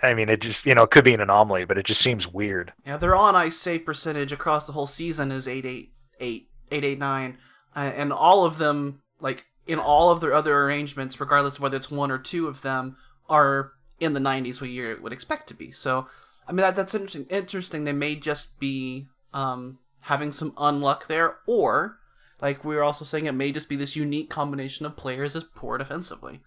i 0.02 0.14
mean 0.14 0.28
it 0.28 0.40
just 0.40 0.64
you 0.66 0.74
know 0.74 0.82
it 0.82 0.90
could 0.90 1.04
be 1.04 1.14
an 1.14 1.20
anomaly 1.20 1.64
but 1.64 1.78
it 1.78 1.86
just 1.86 2.00
seems 2.00 2.26
weird 2.26 2.72
Yeah, 2.86 2.96
their 2.96 3.16
on 3.16 3.34
ice 3.36 3.56
save 3.56 3.84
percentage 3.84 4.32
across 4.32 4.66
the 4.66 4.72
whole 4.72 4.86
season 4.86 5.30
is 5.32 5.46
888, 5.48 6.48
889, 6.70 7.38
uh, 7.74 7.78
and 7.78 8.12
all 8.12 8.44
of 8.44 8.58
them, 8.58 9.02
like 9.20 9.46
in 9.66 9.78
all 9.78 10.10
of 10.10 10.20
their 10.20 10.32
other 10.32 10.62
arrangements, 10.62 11.20
regardless 11.20 11.56
of 11.56 11.60
whether 11.60 11.76
it's 11.76 11.90
one 11.90 12.10
or 12.10 12.18
two 12.18 12.46
of 12.48 12.62
them, 12.62 12.96
are 13.28 13.72
in 13.98 14.12
the 14.12 14.20
90s, 14.20 14.60
what 14.60 14.70
you 14.70 14.98
would 15.02 15.12
expect 15.12 15.48
to 15.48 15.54
be. 15.54 15.72
So, 15.72 16.06
I 16.46 16.52
mean, 16.52 16.58
that, 16.58 16.76
that's 16.76 16.94
interesting. 16.94 17.26
Interesting. 17.28 17.84
They 17.84 17.92
may 17.92 18.14
just 18.14 18.58
be 18.60 19.08
um, 19.34 19.78
having 20.00 20.32
some 20.32 20.52
unluck 20.52 21.06
there, 21.06 21.36
or 21.46 21.98
like 22.40 22.64
we 22.64 22.76
were 22.76 22.84
also 22.84 23.04
saying, 23.04 23.26
it 23.26 23.32
may 23.32 23.52
just 23.52 23.68
be 23.68 23.76
this 23.76 23.96
unique 23.96 24.30
combination 24.30 24.86
of 24.86 24.96
players 24.96 25.34
as 25.34 25.44
poor 25.44 25.78
defensively. 25.78 26.40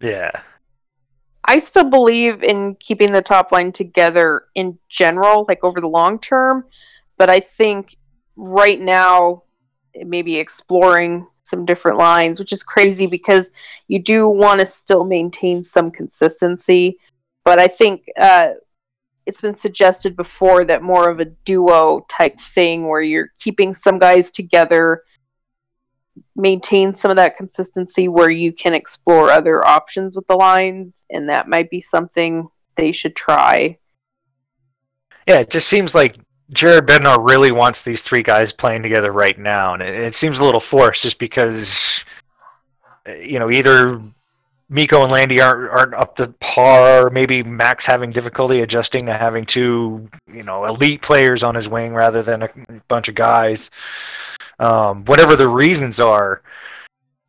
yeah 0.00 0.42
I 1.46 1.58
still 1.58 1.84
believe 1.84 2.42
in 2.42 2.76
keeping 2.76 3.12
the 3.12 3.22
top 3.22 3.52
line 3.52 3.72
together 3.72 4.44
in 4.54 4.78
general, 4.88 5.44
like 5.48 5.62
over 5.62 5.80
the 5.80 5.88
long 5.88 6.18
term. 6.18 6.64
But 7.18 7.30
I 7.30 7.40
think 7.40 7.96
right 8.36 8.80
now, 8.80 9.42
maybe 9.94 10.36
exploring 10.36 11.26
some 11.44 11.66
different 11.66 11.98
lines, 11.98 12.38
which 12.38 12.52
is 12.52 12.62
crazy 12.62 13.06
because 13.06 13.50
you 13.86 14.02
do 14.02 14.28
want 14.28 14.60
to 14.60 14.66
still 14.66 15.04
maintain 15.04 15.62
some 15.62 15.90
consistency. 15.90 16.98
But 17.44 17.60
I 17.60 17.68
think 17.68 18.04
uh, 18.18 18.52
it's 19.26 19.42
been 19.42 19.54
suggested 19.54 20.16
before 20.16 20.64
that 20.64 20.82
more 20.82 21.10
of 21.10 21.20
a 21.20 21.26
duo 21.26 22.06
type 22.08 22.40
thing 22.40 22.88
where 22.88 23.02
you're 23.02 23.28
keeping 23.38 23.74
some 23.74 23.98
guys 23.98 24.30
together 24.30 25.02
maintain 26.36 26.92
some 26.92 27.10
of 27.10 27.16
that 27.16 27.36
consistency 27.36 28.08
where 28.08 28.30
you 28.30 28.52
can 28.52 28.74
explore 28.74 29.30
other 29.30 29.66
options 29.66 30.16
with 30.16 30.26
the 30.26 30.36
lines 30.36 31.04
and 31.10 31.28
that 31.28 31.48
might 31.48 31.70
be 31.70 31.80
something 31.80 32.46
they 32.76 32.92
should 32.92 33.14
try. 33.14 33.78
Yeah, 35.26 35.40
it 35.40 35.50
just 35.50 35.68
seems 35.68 35.94
like 35.94 36.16
Jared 36.50 36.86
Bednar 36.86 37.26
really 37.26 37.52
wants 37.52 37.82
these 37.82 38.02
three 38.02 38.22
guys 38.22 38.52
playing 38.52 38.82
together 38.82 39.10
right 39.12 39.38
now, 39.38 39.72
and 39.72 39.82
it, 39.82 39.94
it 39.94 40.14
seems 40.14 40.38
a 40.38 40.44
little 40.44 40.60
forced 40.60 41.02
just 41.02 41.18
because 41.18 42.04
you 43.06 43.38
know, 43.38 43.50
either 43.50 44.00
Mikko 44.68 45.02
and 45.02 45.12
Landy 45.12 45.40
aren't 45.40 45.70
aren't 45.70 45.94
up 45.94 46.16
to 46.16 46.28
par. 46.40 47.10
Maybe 47.10 47.42
Max 47.42 47.84
having 47.84 48.10
difficulty 48.10 48.60
adjusting 48.60 49.06
to 49.06 49.12
having 49.14 49.44
two, 49.44 50.08
you 50.32 50.42
know, 50.42 50.64
elite 50.64 51.02
players 51.02 51.42
on 51.42 51.54
his 51.54 51.68
wing 51.68 51.92
rather 51.92 52.22
than 52.22 52.42
a 52.42 52.48
bunch 52.88 53.08
of 53.08 53.14
guys. 53.14 53.70
Um, 54.58 55.04
whatever 55.04 55.36
the 55.36 55.48
reasons 55.48 56.00
are, 56.00 56.42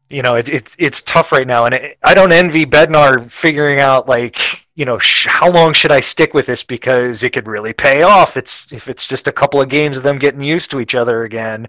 you 0.10 0.22
know, 0.22 0.36
it, 0.36 0.48
it 0.48 0.70
it's 0.78 1.02
tough 1.02 1.32
right 1.32 1.48
now, 1.48 1.66
and 1.66 1.74
it, 1.74 1.98
I 2.04 2.14
don't 2.14 2.32
envy 2.32 2.66
Bednar 2.66 3.30
figuring 3.30 3.80
out 3.80 4.08
like, 4.08 4.66
you 4.76 4.86
know, 4.86 4.98
sh- 5.00 5.28
how 5.28 5.50
long 5.50 5.74
should 5.74 5.92
I 5.92 6.00
stick 6.00 6.34
with 6.34 6.46
this 6.46 6.64
because 6.64 7.24
it 7.24 7.34
could 7.34 7.48
really 7.48 7.74
pay 7.74 8.04
off. 8.04 8.38
It's 8.38 8.72
if 8.72 8.88
it's 8.88 9.08
just 9.08 9.28
a 9.28 9.32
couple 9.32 9.62
of 9.62 9.70
games 9.70 9.98
of 9.98 10.04
them 10.04 10.20
getting 10.20 10.42
used 10.42 10.72
to 10.72 10.80
each 10.80 10.96
other 10.96 11.24
again 11.24 11.68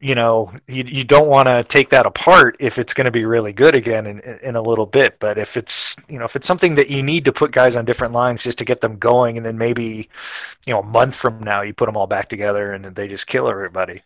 you 0.00 0.14
know 0.14 0.52
you, 0.68 0.84
you 0.84 1.04
don't 1.04 1.28
want 1.28 1.46
to 1.46 1.64
take 1.64 1.90
that 1.90 2.06
apart 2.06 2.56
if 2.60 2.78
it's 2.78 2.94
going 2.94 3.04
to 3.04 3.10
be 3.10 3.24
really 3.24 3.52
good 3.52 3.76
again 3.76 4.06
in, 4.06 4.20
in 4.20 4.56
a 4.56 4.62
little 4.62 4.86
bit 4.86 5.18
but 5.18 5.38
if 5.38 5.56
it's 5.56 5.96
you 6.08 6.18
know 6.18 6.24
if 6.24 6.36
it's 6.36 6.46
something 6.46 6.74
that 6.74 6.88
you 6.88 7.02
need 7.02 7.24
to 7.24 7.32
put 7.32 7.50
guys 7.50 7.74
on 7.76 7.84
different 7.84 8.12
lines 8.14 8.42
just 8.42 8.58
to 8.58 8.64
get 8.64 8.80
them 8.80 8.96
going 8.98 9.36
and 9.36 9.44
then 9.44 9.58
maybe 9.58 10.08
you 10.66 10.72
know 10.72 10.80
a 10.80 10.84
month 10.84 11.14
from 11.16 11.42
now 11.42 11.62
you 11.62 11.72
put 11.74 11.86
them 11.86 11.96
all 11.96 12.06
back 12.06 12.28
together 12.28 12.72
and 12.74 12.84
they 12.94 13.08
just 13.08 13.26
kill 13.26 13.48
everybody 13.48 14.02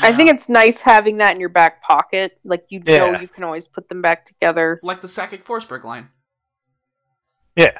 I 0.00 0.12
think 0.12 0.28
it's 0.28 0.48
nice 0.48 0.80
having 0.80 1.18
that 1.18 1.34
in 1.34 1.40
your 1.40 1.50
back 1.50 1.80
pocket. 1.80 2.36
Like 2.42 2.64
you 2.68 2.80
know 2.80 3.12
Yeah. 3.12 3.20
you 3.20 3.28
can 3.28 3.44
always 3.44 3.68
put 3.68 3.88
them 3.88 4.02
back 4.02 4.24
together. 4.24 4.80
like 4.82 5.00
the 5.00 5.06
Sakic 5.06 5.44
Forsberg 5.44 5.84
line. 5.84 6.08
yeah 7.54 7.78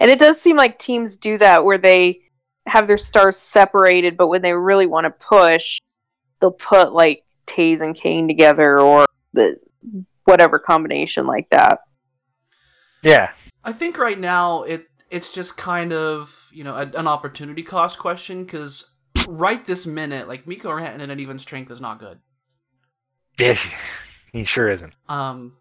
And 0.00 0.10
it 0.10 0.18
does 0.18 0.38
seem 0.40 0.56
like 0.56 0.78
teams 0.78 1.16
do 1.16 1.38
that 1.38 1.64
where 1.64 1.78
they 1.78 2.20
have 2.66 2.86
their 2.86 2.98
stars 2.98 3.36
separated, 3.36 4.16
but 4.16 4.28
when 4.28 4.42
they 4.42 4.52
really 4.52 4.86
want 4.86 5.04
to 5.04 5.10
push, 5.10 5.80
they'll 6.40 6.50
put 6.50 6.92
like 6.92 7.24
Toews 7.46 7.80
and 7.80 7.94
Kane 7.94 8.28
together 8.28 8.80
or 8.80 9.06
the 9.32 9.56
whatever 10.24 10.58
combination 10.58 11.26
like 11.26 11.48
that. 11.50 11.80
yeah 13.02 13.30
I 13.62 13.72
think 13.72 13.98
right 13.98 14.18
now 14.18 14.62
it 14.62 14.88
it's 15.10 15.32
just 15.32 15.56
kind 15.56 15.92
of 15.92 16.50
you 16.52 16.64
know 16.64 16.74
a, 16.74 16.90
an 16.98 17.06
opportunity 17.06 17.62
cost 17.62 17.98
question 17.98 18.44
because 18.44 18.86
right 19.28 19.64
this 19.64 19.86
minute, 19.86 20.28
like 20.28 20.46
Mikko 20.46 20.70
Rantanen 20.70 21.10
at 21.10 21.20
even 21.20 21.38
strength 21.38 21.70
is 21.70 21.80
not 21.80 21.98
good. 21.98 22.18
yeah 23.38 23.56
he 24.32 24.44
sure 24.44 24.68
isn't 24.70 24.94
Um, 25.08 25.56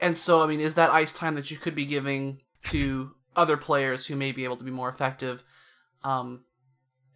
and 0.00 0.16
so 0.16 0.42
I 0.42 0.46
mean, 0.46 0.60
is 0.60 0.74
that 0.74 0.90
ice 0.90 1.12
time 1.12 1.34
that 1.36 1.50
you 1.50 1.56
could 1.56 1.74
be 1.74 1.86
giving 1.86 2.40
to 2.64 3.12
other 3.34 3.56
players 3.56 4.06
who 4.06 4.16
may 4.16 4.32
be 4.32 4.44
able 4.44 4.56
to 4.56 4.64
be 4.64 4.70
more 4.70 4.88
effective, 4.88 5.42
um, 6.04 6.44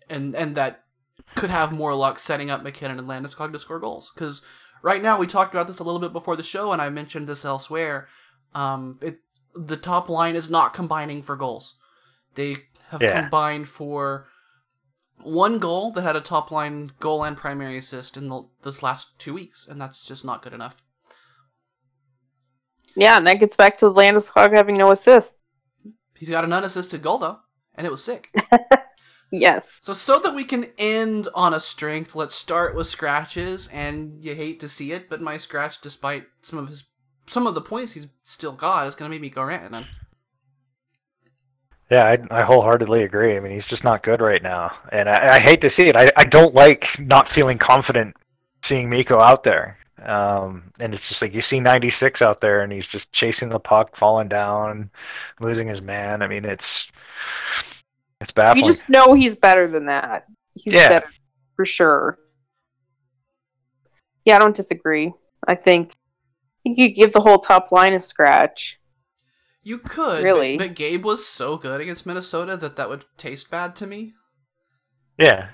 and 0.08 0.34
and 0.34 0.56
that 0.56 0.81
could 1.34 1.50
have 1.50 1.72
more 1.72 1.94
luck 1.94 2.18
setting 2.18 2.50
up 2.50 2.62
MacKinnon 2.62 2.98
and 2.98 3.08
Landeskog 3.08 3.52
to 3.52 3.58
score 3.58 3.78
goals? 3.80 4.12
Because 4.14 4.42
right 4.82 5.02
now 5.02 5.18
we 5.18 5.26
talked 5.26 5.54
about 5.54 5.66
this 5.66 5.78
a 5.78 5.84
little 5.84 6.00
bit 6.00 6.12
before 6.12 6.36
the 6.36 6.42
show, 6.42 6.72
and 6.72 6.80
I 6.82 6.88
mentioned 6.90 7.28
this 7.28 7.44
elsewhere. 7.44 8.08
Um, 8.54 8.98
it 9.00 9.18
the 9.54 9.76
top 9.76 10.08
line 10.08 10.34
is 10.34 10.48
not 10.50 10.72
combining 10.72 11.22
for 11.22 11.36
goals. 11.36 11.78
They 12.34 12.56
have 12.88 13.02
Yeah. 13.02 13.20
combined 13.22 13.68
for 13.68 14.26
one 15.22 15.58
goal 15.58 15.92
that 15.92 16.02
had 16.02 16.16
a 16.16 16.20
top 16.22 16.50
line 16.50 16.92
goal 17.00 17.22
and 17.22 17.36
primary 17.36 17.76
assist 17.76 18.16
in 18.16 18.28
the, 18.28 18.42
this 18.62 18.82
last 18.82 19.18
two 19.18 19.34
weeks, 19.34 19.66
and 19.68 19.78
that's 19.80 20.04
just 20.04 20.24
not 20.24 20.42
good 20.42 20.52
enough. 20.54 20.82
Yeah, 22.96 23.16
and 23.18 23.26
that 23.26 23.40
gets 23.40 23.56
back 23.56 23.76
to 23.78 23.86
Landeskog 23.86 24.54
having 24.54 24.76
no 24.76 24.90
assist. 24.90 25.36
He's 26.18 26.30
got 26.30 26.44
an 26.44 26.52
unassisted 26.52 27.02
goal 27.02 27.18
though, 27.18 27.38
and 27.74 27.86
it 27.86 27.90
was 27.90 28.02
sick. 28.04 28.28
Yes. 29.32 29.78
so 29.80 29.94
so 29.94 30.18
that 30.18 30.34
we 30.34 30.44
can 30.44 30.66
end 30.76 31.26
on 31.34 31.54
a 31.54 31.60
strength, 31.60 32.14
let's 32.14 32.34
start 32.34 32.74
with 32.74 32.86
scratches. 32.86 33.68
And 33.72 34.22
you 34.22 34.34
hate 34.34 34.60
to 34.60 34.68
see 34.68 34.92
it, 34.92 35.08
but 35.08 35.22
my 35.22 35.38
scratch, 35.38 35.80
despite 35.80 36.26
some 36.42 36.58
of 36.58 36.68
his 36.68 36.84
some 37.26 37.46
of 37.46 37.54
the 37.54 37.62
points 37.62 37.94
he's 37.94 38.08
still 38.24 38.52
got, 38.52 38.86
is 38.86 38.94
gonna 38.94 39.08
make 39.08 39.22
me 39.22 39.30
go 39.30 39.40
Rantanen. 39.40 39.86
Yeah, 41.90 42.04
I, 42.04 42.18
I 42.30 42.42
wholeheartedly 42.42 43.02
agree. 43.02 43.36
I 43.36 43.40
mean, 43.40 43.52
he's 43.52 43.66
just 43.66 43.84
not 43.84 44.02
good 44.02 44.20
right 44.20 44.42
now, 44.42 44.76
and 44.90 45.08
I, 45.08 45.36
I 45.36 45.38
hate 45.38 45.62
to 45.62 45.70
see 45.70 45.88
it. 45.88 45.96
I, 45.96 46.10
I 46.16 46.24
don't 46.24 46.54
like 46.54 46.98
not 46.98 47.28
feeling 47.28 47.58
confident 47.58 48.14
seeing 48.62 48.88
Mikko 48.90 49.18
out 49.18 49.44
there. 49.44 49.78
Um, 50.02 50.72
and 50.80 50.94
it's 50.94 51.08
just 51.08 51.22
like 51.22 51.34
you 51.34 51.42
see 51.42 51.60
96 51.60 52.22
out 52.22 52.40
there, 52.40 52.62
and 52.62 52.72
he's 52.72 52.86
just 52.86 53.12
chasing 53.12 53.48
the 53.50 53.60
puck, 53.60 53.96
falling 53.96 54.28
down, 54.28 54.90
losing 55.40 55.68
his 55.68 55.80
man. 55.80 56.22
I 56.22 56.26
mean, 56.26 56.44
it's 56.44 56.90
it's 58.22 58.32
baffling. 58.32 58.64
You 58.64 58.70
just 58.70 58.88
know 58.88 59.12
he's 59.14 59.36
better 59.36 59.66
than 59.68 59.86
that. 59.86 60.24
He's 60.54 60.74
Yeah. 60.74 60.88
better 60.88 61.10
for 61.56 61.66
sure. 61.66 62.18
Yeah, 64.24 64.36
I 64.36 64.38
don't 64.38 64.54
disagree. 64.56 65.12
I 65.46 65.54
think 65.54 65.94
you 66.64 66.74
could 66.76 66.94
give 66.94 67.12
the 67.12 67.20
whole 67.20 67.38
top 67.38 67.72
line 67.72 67.92
a 67.92 68.00
scratch. 68.00 68.78
You 69.62 69.78
could, 69.78 70.18
but- 70.18 70.22
Really? 70.24 70.56
but, 70.56 70.74
Gabe 70.74 71.04
was 71.04 71.26
so 71.26 71.56
good 71.56 71.80
against 71.80 72.06
Minnesota 72.06 72.56
that 72.56 72.76
that 72.76 72.88
would 72.88 73.04
taste 73.16 73.50
bad 73.50 73.74
to 73.76 73.86
me. 73.86 74.14
yeah, 75.18 75.50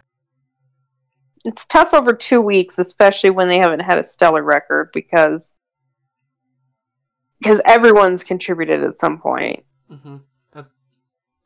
It's 1.45 1.65
tough 1.67 1.95
over 1.95 2.13
two 2.15 2.41
weeks, 2.41 2.79
especially 2.79 3.31
when 3.31 3.49
they 3.49 3.59
haven't 3.59 3.81
had 3.81 3.97
a 3.99 4.03
stellar 4.03 4.43
record 4.43 4.91
because 4.93 5.55
because 7.39 7.61
everyone's 7.65 8.25
contributed 8.25 8.83
at 8.83 8.99
some 8.99 9.19
point. 9.21 9.65
hmm 9.89 10.17
That, 10.17 10.23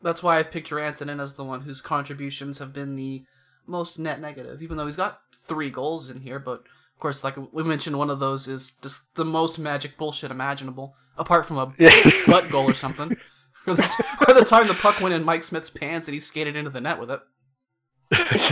that's 0.03 0.23
why 0.23 0.39
I've 0.39 0.51
picked 0.51 0.71
Rantanen 0.71 1.21
as 1.21 1.35
the 1.35 1.45
one 1.45 1.63
whose 1.63 1.81
contributions 1.81 2.59
have 2.59 2.73
been 2.73 2.97
the 2.97 3.25
most 3.67 3.99
net 3.99 4.21
negative, 4.21 4.63
even 4.63 4.77
though 4.77 4.87
he's 4.87 4.97
got 4.97 5.19
three 5.47 5.71
goals 5.71 6.11
in 6.11 6.21
here. 6.21 6.39
But 6.39 6.61
of 6.61 6.99
course, 7.01 7.23
like 7.25 7.37
we 7.53 7.63
mentioned, 7.63 7.99
one 7.99 8.11
of 8.11 8.21
those 8.21 8.49
is 8.49 8.73
just 8.83 9.15
the 9.15 9.25
most 9.25 9.59
magic 9.59 9.97
bullshit 9.97 10.31
imaginable, 10.31 10.95
apart 11.17 11.47
from 11.47 11.59
a 11.59 11.67
butt 12.27 12.51
goal 12.51 12.69
or 12.69 12.75
something. 12.75 13.17
or, 13.67 13.75
the 13.75 13.83
t- 13.83 14.05
or 14.29 14.35
the 14.35 14.45
time 14.45 14.67
the 14.67 14.75
puck 14.75 15.01
went 15.01 15.15
in 15.15 15.23
Mike 15.25 15.45
Smith's 15.45 15.71
pants 15.71 16.09
and 16.09 16.15
he 16.15 16.21
skated 16.21 16.57
into 16.57 16.71
the 16.71 16.81
net 16.81 16.99
with 16.99 17.11
it. 17.11 17.21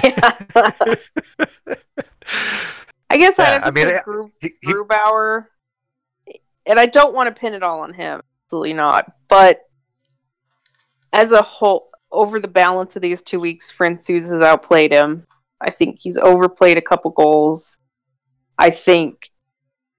Yeah. 0.04 0.38
I 3.12 3.16
guess 3.16 3.38
Yeah, 3.38 3.44
I'd 3.44 3.52
have 3.52 3.62
to 3.62 3.66
I 3.66 3.70
mean, 3.72 3.88
say 3.88 3.96
I- 3.96 4.02
Gru- 4.02 4.32
he, 4.40 4.52
he, 4.62 4.72
Grubauer, 4.72 5.46
and 6.66 6.78
I 6.78 6.86
don't 6.86 7.14
want 7.14 7.34
to 7.34 7.38
pin 7.38 7.54
it 7.54 7.62
all 7.62 7.80
on 7.80 7.92
him. 7.92 8.20
Absolutely 8.46 8.72
not. 8.74 9.12
But 9.28 9.60
as 11.12 11.32
a 11.32 11.42
whole, 11.42 11.90
over 12.12 12.40
the 12.40 12.48
balance 12.48 12.96
of 12.96 13.02
these 13.02 13.22
two 13.22 13.40
weeks, 13.40 13.72
Francouz 13.72 14.28
has 14.28 14.42
outplayed 14.42 14.92
him. 14.92 15.26
I 15.60 15.70
think 15.70 15.98
he's 16.00 16.16
overplayed 16.16 16.78
a 16.78 16.82
couple 16.82 17.10
goals. 17.10 17.76
I 18.58 18.70
think 18.70 19.30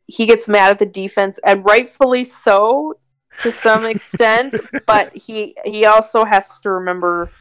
he 0.07 0.25
gets 0.25 0.47
mad 0.47 0.71
at 0.71 0.79
the 0.79 0.85
defense, 0.85 1.39
and 1.45 1.65
rightfully 1.65 2.23
so 2.23 2.97
to 3.41 3.51
some 3.51 3.85
extent. 3.85 4.55
but 4.87 5.15
he 5.15 5.55
he 5.65 5.85
also 5.85 6.25
has 6.25 6.59
to 6.59 6.69
remember 6.69 7.31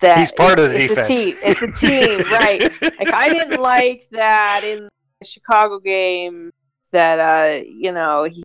that 0.00 0.18
He's 0.18 0.32
part 0.32 0.58
of 0.58 0.70
the 0.70 0.76
it's 0.76 0.88
defense. 0.88 1.08
A 1.08 1.14
team. 1.14 1.36
It's 1.42 1.62
a 1.62 1.72
team, 1.72 2.18
right? 2.32 2.62
Like 2.82 3.12
I 3.12 3.28
didn't 3.28 3.60
like 3.60 4.06
that 4.12 4.62
in 4.64 4.88
the 5.20 5.26
Chicago 5.26 5.78
game. 5.78 6.50
That 6.92 7.18
uh, 7.18 7.62
you 7.64 7.92
know, 7.92 8.24
he, 8.24 8.42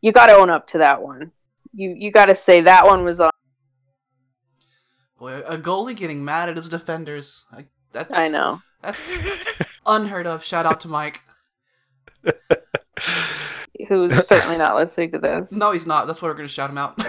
you 0.00 0.12
got 0.12 0.26
to 0.26 0.34
own 0.34 0.50
up 0.50 0.66
to 0.68 0.78
that 0.78 1.02
one. 1.02 1.32
You 1.72 1.94
you 1.96 2.10
got 2.10 2.26
to 2.26 2.34
say 2.34 2.62
that 2.62 2.86
one 2.86 3.04
was 3.04 3.20
on. 3.20 3.30
Boy, 5.18 5.40
a 5.40 5.58
goalie 5.58 5.94
getting 5.94 6.24
mad 6.24 6.48
at 6.48 6.56
his 6.56 6.68
defenders. 6.68 7.46
I, 7.52 7.66
that's 7.92 8.16
I 8.16 8.28
know. 8.28 8.60
That's 8.82 9.16
unheard 9.86 10.26
of. 10.26 10.42
Shout 10.42 10.66
out 10.66 10.80
to 10.80 10.88
Mike. 10.88 11.20
Who's 13.88 14.26
certainly 14.26 14.56
not 14.56 14.76
listening 14.76 15.12
to 15.12 15.18
this. 15.18 15.52
No, 15.52 15.72
he's 15.72 15.86
not. 15.86 16.06
That's 16.06 16.20
why 16.22 16.28
we're 16.28 16.34
gonna 16.34 16.48
shout 16.48 16.70
him 16.70 16.78
out. 16.78 17.00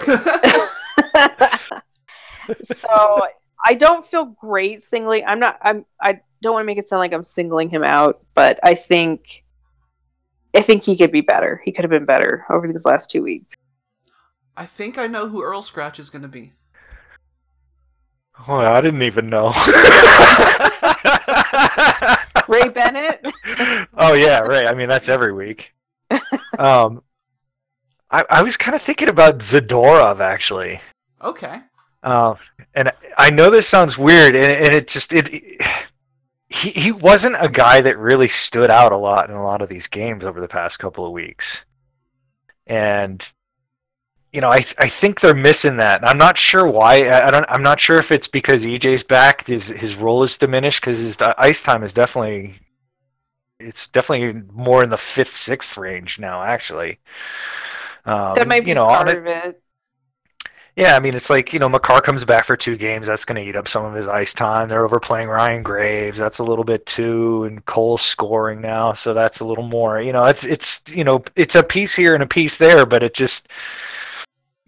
so 2.64 3.22
I 3.66 3.76
don't 3.76 4.06
feel 4.06 4.26
great 4.26 4.82
singling. 4.82 5.24
I'm 5.26 5.40
not. 5.40 5.58
I'm. 5.62 5.86
I 6.02 6.22
don't 6.42 6.54
want 6.54 6.64
to 6.64 6.68
make 6.68 6.78
it 6.78 6.90
sound 6.90 7.00
like 7.00 7.14
I'm 7.14 7.24
singling 7.24 7.70
him 7.70 7.84
out, 7.84 8.22
but 8.34 8.60
I 8.64 8.74
think, 8.76 9.44
I 10.56 10.62
think 10.62 10.84
he 10.84 10.98
could 10.98 11.12
be 11.12 11.22
better. 11.22 11.62
He 11.64 11.72
could 11.72 11.84
have 11.84 11.92
been 11.92 12.06
better 12.06 12.46
over 12.50 12.68
these 12.68 12.86
last 12.86 13.12
two 13.12 13.22
weeks. 13.22 13.56
I 14.56 14.66
think 14.66 14.98
I 14.98 15.08
know 15.08 15.28
who 15.30 15.42
Earl 15.42 15.62
Scratch 15.62 16.00
is 16.00 16.10
gonna 16.10 16.28
be. 16.28 16.54
oh, 18.48 18.56
I 18.56 18.82
didn't 18.82 19.04
even 19.04 19.30
know. 19.30 19.48
Ray 22.48 22.70
Bennett. 22.70 23.26
oh 23.98 24.14
yeah, 24.14 24.40
Ray. 24.40 24.68
I 24.68 24.74
mean 24.74 24.90
that's 24.90 25.10
every 25.10 25.34
week. 25.34 25.74
Um, 26.60 27.02
I 28.12 28.26
I 28.30 28.44
was 28.44 28.58
kind 28.58 28.76
of 28.76 28.82
thinking 28.82 29.10
about 29.10 29.40
Zadorov 29.40 30.20
actually. 30.20 30.82
Okay. 31.24 31.62
Um, 32.04 32.36
and 32.76 32.92
I 33.18 33.30
know 33.30 33.50
this 33.50 33.68
sounds 33.68 33.98
weird, 33.98 34.36
and, 34.36 34.44
and 34.44 34.74
it 34.74 34.88
just 34.88 35.14
it, 35.14 35.30
he 36.50 36.72
he 36.72 36.92
wasn't 36.92 37.38
a 37.40 37.50
guy 37.50 37.82
that 37.82 37.98
really 37.98 38.28
stood 38.28 38.70
out 38.70 38.92
a 38.92 38.98
lot 38.98 39.30
in 39.30 39.36
a 39.36 39.44
lot 39.44 39.62
of 39.62 39.70
these 39.70 39.88
games 39.88 40.26
over 40.26 40.42
the 40.42 40.48
past 40.48 40.78
couple 40.78 41.06
of 41.06 41.14
weeks, 41.14 41.64
and 42.68 43.26
you 44.32 44.42
know 44.42 44.50
I 44.50 44.66
I 44.78 44.90
think 44.90 45.20
they're 45.20 45.36
missing 45.36 45.78
that. 45.78 46.08
I'm 46.08 46.18
not 46.18 46.38
sure 46.38 46.66
why. 46.68 47.08
I, 47.08 47.28
I 47.28 47.32
don't. 47.32 47.46
I'm 47.50 47.64
not 47.64 47.80
sure 47.80 47.98
if 47.98 48.12
it's 48.12 48.28
because 48.28 48.66
EJ's 48.66 49.04
back. 49.04 49.48
His 49.48 49.68
his 49.68 49.96
role 49.96 50.24
is 50.24 50.38
diminished 50.38 50.82
because 50.82 51.00
his 51.00 51.18
ice 51.38 51.62
time 51.62 51.84
is 51.84 51.94
definitely 51.94 52.56
it's 53.60 53.88
definitely 53.88 54.42
more 54.54 54.84
in 54.84 54.90
the 54.90 54.98
fifth, 54.98 55.36
sixth 55.36 55.78
range 55.78 56.20
now, 56.20 56.44
actually. 56.44 57.00
Um, 58.06 58.34
that 58.36 58.48
might 58.48 58.64
be 58.64 58.70
you 58.70 58.76
know, 58.76 58.86
part 58.86 59.10
of 59.10 59.26
it. 59.28 59.62
Yeah, 60.76 60.96
I 60.96 61.00
mean, 61.00 61.16
it's 61.16 61.30
like, 61.30 61.52
you 61.52 61.60
know, 61.60 61.68
Makar 61.68 62.00
comes 62.02 62.24
back 62.24 62.46
for 62.46 62.56
two 62.56 62.78
games. 62.78 63.06
That's 63.08 63.26
going 63.26 63.42
to 63.42 63.48
eat 63.48 63.58
up 63.58 63.68
some 63.68 63.84
of 63.84 63.94
his 63.94 64.08
ice 64.08 64.34
time. 64.34 64.70
They're 64.70 64.86
overplaying 64.86 65.28
Ryan 65.28 65.64
Graves. 65.64 66.18
That's 66.18 66.40
a 66.40 66.44
little 66.44 66.64
bit 66.64 66.86
too. 66.86 67.44
And 67.44 67.64
Cole's 67.66 68.02
scoring 68.02 68.62
now, 68.62 68.94
so 68.94 69.14
that's 69.14 69.42
a 69.42 69.46
little 69.46 69.68
more. 69.68 70.02
You 70.02 70.14
know, 70.14 70.24
it's, 70.24 70.46
it's 70.46 70.82
you 70.88 71.04
know, 71.04 71.24
it's 71.36 71.56
a 71.56 71.64
piece 71.64 71.94
here 71.94 72.14
and 72.14 72.24
a 72.24 72.28
piece 72.28 72.58
there, 72.58 72.86
but 72.86 73.04
it 73.04 73.14
just, 73.14 73.50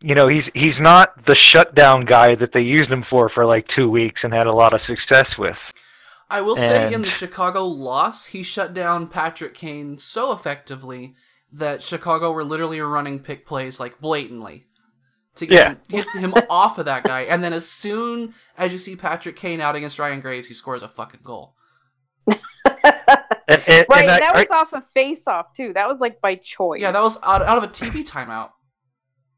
you 0.03 0.13
know, 0.13 0.27
he's 0.27 0.51
he's 0.53 0.79
not 0.79 1.25
the 1.25 1.33
shutdown 1.33 2.01
guy 2.05 2.35
that 2.35 2.51
they 2.51 2.61
used 2.61 2.91
him 2.91 3.01
for 3.01 3.29
for 3.29 3.45
like 3.45 3.67
two 3.67 3.89
weeks 3.89 4.23
and 4.23 4.33
had 4.33 4.45
a 4.47 4.53
lot 4.53 4.73
of 4.73 4.81
success 4.81 5.37
with. 5.37 5.71
I 6.29 6.41
will 6.41 6.55
say 6.57 6.91
in 6.93 7.01
the 7.01 7.09
Chicago 7.09 7.65
loss, 7.65 8.25
he 8.25 8.43
shut 8.43 8.73
down 8.73 9.07
Patrick 9.07 9.53
Kane 9.53 9.97
so 9.97 10.31
effectively 10.31 11.15
that 11.51 11.83
Chicago 11.83 12.31
were 12.31 12.43
literally 12.43 12.81
running 12.81 13.19
pick 13.19 13.45
plays 13.45 13.79
like 13.79 14.01
blatantly 14.01 14.65
to 15.35 15.45
get, 15.45 15.55
Yeah. 15.89 15.99
him, 15.99 16.05
get 16.13 16.21
him 16.21 16.33
off 16.49 16.79
of 16.79 16.85
that 16.85 17.03
guy. 17.03 17.21
And 17.21 17.43
then 17.43 17.53
as 17.53 17.67
soon 17.69 18.33
as 18.57 18.71
you 18.73 18.79
see 18.79 18.95
Patrick 18.95 19.35
Kane 19.35 19.61
out 19.61 19.75
against 19.75 19.99
Ryan 19.99 20.21
Graves, 20.21 20.47
he 20.47 20.53
scores 20.55 20.81
a 20.81 20.87
fucking 20.89 21.21
goal. 21.23 21.53
And, 22.25 23.61
and, 23.67 23.85
right, 23.89 24.01
and 24.01 24.11
I- 24.11 24.19
that 24.19 24.33
was 24.35 24.47
I- 24.49 24.55
off 24.55 24.73
a 24.73 24.81
face 24.93 25.27
off 25.27 25.53
too. 25.53 25.73
That 25.73 25.87
was 25.87 25.99
like 25.99 26.19
by 26.21 26.35
choice. 26.35 26.81
Yeah, 26.81 26.91
that 26.91 27.01
was 27.03 27.17
out, 27.21 27.41
out 27.43 27.57
of 27.57 27.63
a 27.63 27.67
TV 27.67 28.07
timeout. 28.07 28.51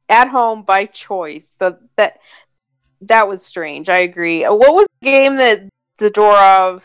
At 0.09 0.27
home 0.29 0.63
by 0.63 0.85
choice. 0.85 1.49
So 1.57 1.77
that 1.97 2.19
that 3.01 3.27
was 3.27 3.45
strange. 3.45 3.89
I 3.89 3.99
agree. 3.99 4.45
Uh, 4.45 4.53
What 4.53 4.73
was 4.73 4.87
the 5.01 5.05
game 5.05 5.35
that 5.37 5.61
Zadorov? 5.99 6.81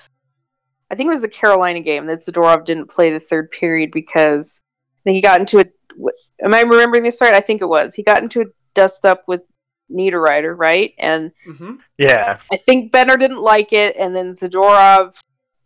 I 0.91 0.95
think 0.95 1.07
it 1.07 1.11
was 1.15 1.21
the 1.21 1.29
Carolina 1.29 1.81
game 1.81 2.07
that 2.07 2.19
Zadorov 2.19 2.65
didn't 2.65 2.91
play 2.91 3.13
the 3.13 3.21
third 3.21 3.51
period 3.51 3.91
because 3.93 4.61
I 5.01 5.01
think 5.05 5.15
he 5.17 5.21
got 5.21 5.41
into 5.41 5.61
a. 5.61 5.65
was- 5.97 6.33
Am 6.43 6.55
I 6.55 6.63
remembering 6.63 7.05
this 7.05 7.21
right? 7.21 7.35
I 7.35 7.41
think 7.41 7.61
it 7.63 7.67
was. 7.69 7.95
He 7.95 8.03
got 8.03 8.23
into 8.23 8.41
a 8.41 8.47
dust 8.75 9.05
up 9.05 9.25
with 9.29 9.43
Niederreiter, 9.91 10.57
right? 10.57 10.95
And 10.99 11.33
hmm 11.45 11.75
yeah, 11.99 12.39
I 12.51 12.57
think 12.57 12.93
Bednar 12.93 13.19
didn't 13.19 13.43
like 13.43 13.73
it, 13.75 13.97
and 13.99 14.17
then 14.17 14.35
Zadorov 14.35 15.15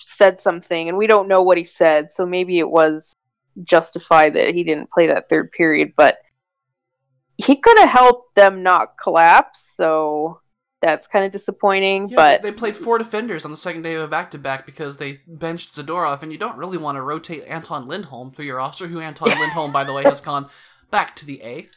said 0.01 0.41
something, 0.41 0.89
and 0.89 0.99
we 0.99 1.07
don't 1.07 1.29
know 1.29 1.43
what 1.43 1.57
he 1.59 1.65
said, 1.65 2.11
so 2.11 2.27
maybe 2.27 2.59
it 2.59 2.69
was 2.69 3.15
justified 3.63 4.35
that 4.35 4.53
he 4.55 4.65
didn't 4.65 4.91
play 4.91 5.07
that 5.07 5.29
third 5.29 5.53
period, 5.53 5.93
but 5.97 6.17
he 7.37 7.57
could 7.57 7.79
have 7.79 7.89
helped 7.89 8.35
them 8.35 8.63
not 8.63 8.95
collapse, 9.03 9.73
so 9.75 10.41
that's 10.81 11.07
kind 11.07 11.25
of 11.25 11.33
disappointing. 11.33 12.09
Yeah, 12.09 12.17
but 12.17 12.43
they 12.43 12.53
played 12.53 12.77
four 12.77 12.99
defenders 12.99 13.45
on 13.45 13.51
the 13.51 13.57
second 13.57 13.83
day 13.83 13.95
of 13.95 14.03
a 14.03 14.09
back 14.09 14.31
to 14.33 14.39
back 14.39 14.67
because 14.67 14.99
they 14.99 15.19
benched 15.27 15.75
Zadorov, 15.75 16.23
and 16.23 16.31
you 16.31 16.39
don't 16.39 16.59
really 16.59 16.79
want 16.79 16.97
to 16.97 17.03
rotate 17.03 17.45
Anton 17.47 17.89
Lindholm 17.89 18.33
through 18.33 18.45
your 18.45 18.59
roster. 18.59 18.87
Who 18.87 19.01
Anton 19.01 19.29
Lindholm, 19.39 19.73
by 19.73 19.85
the 19.85 19.93
way, 19.93 20.03
has 20.05 20.21
gone 20.21 20.49
back 20.91 21.17
to 21.17 21.27
the 21.27 21.43
A. 21.43 21.69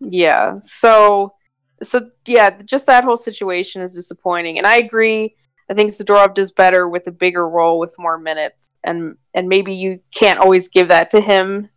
yeah, 0.00 0.60
so 0.62 1.34
so 1.82 2.08
yeah, 2.26 2.50
just 2.64 2.86
that 2.86 3.04
whole 3.04 3.16
situation 3.16 3.82
is 3.82 3.94
disappointing, 3.94 4.58
and 4.58 4.66
I 4.66 4.76
agree. 4.76 5.34
I 5.68 5.74
think 5.74 5.90
Zadorov 5.90 6.34
does 6.34 6.52
better 6.52 6.88
with 6.88 7.06
a 7.06 7.12
bigger 7.12 7.48
role 7.48 7.78
with 7.78 7.94
more 7.98 8.18
minutes, 8.18 8.70
and 8.84 9.16
and 9.34 9.48
maybe 9.48 9.74
you 9.74 10.00
can't 10.14 10.38
always 10.38 10.68
give 10.68 10.88
that 10.88 11.10
to 11.10 11.20
him 11.20 11.68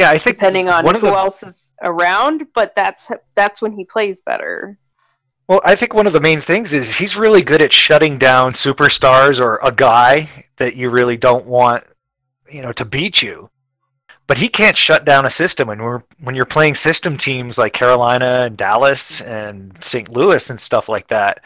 yeah. 0.00 0.10
I 0.10 0.18
think 0.18 0.36
depending 0.36 0.68
on 0.68 0.84
who 0.84 1.00
the, 1.00 1.08
else 1.08 1.42
is 1.42 1.72
around, 1.82 2.46
but 2.54 2.74
that's 2.74 3.10
that's 3.34 3.62
when 3.62 3.72
he 3.72 3.84
plays 3.84 4.20
better. 4.20 4.78
Well, 5.50 5.60
I 5.64 5.74
think 5.74 5.94
one 5.94 6.06
of 6.06 6.12
the 6.12 6.20
main 6.20 6.40
things 6.40 6.72
is 6.72 6.94
he's 6.94 7.16
really 7.16 7.42
good 7.42 7.60
at 7.60 7.72
shutting 7.72 8.18
down 8.18 8.52
superstars 8.52 9.40
or 9.40 9.58
a 9.64 9.72
guy 9.72 10.28
that 10.58 10.76
you 10.76 10.90
really 10.90 11.16
don't 11.16 11.44
want, 11.44 11.82
you 12.48 12.62
know, 12.62 12.70
to 12.72 12.84
beat 12.84 13.20
you. 13.20 13.50
But 14.28 14.38
he 14.38 14.48
can't 14.48 14.76
shut 14.76 15.04
down 15.04 15.26
a 15.26 15.30
system, 15.30 15.70
and 15.70 15.82
we're, 15.82 16.04
when 16.20 16.36
you're 16.36 16.44
playing 16.44 16.76
system 16.76 17.16
teams 17.16 17.58
like 17.58 17.72
Carolina 17.72 18.44
and 18.44 18.56
Dallas 18.56 19.22
and 19.22 19.76
St. 19.82 20.08
Louis 20.08 20.50
and 20.50 20.60
stuff 20.60 20.88
like 20.88 21.08
that, 21.08 21.42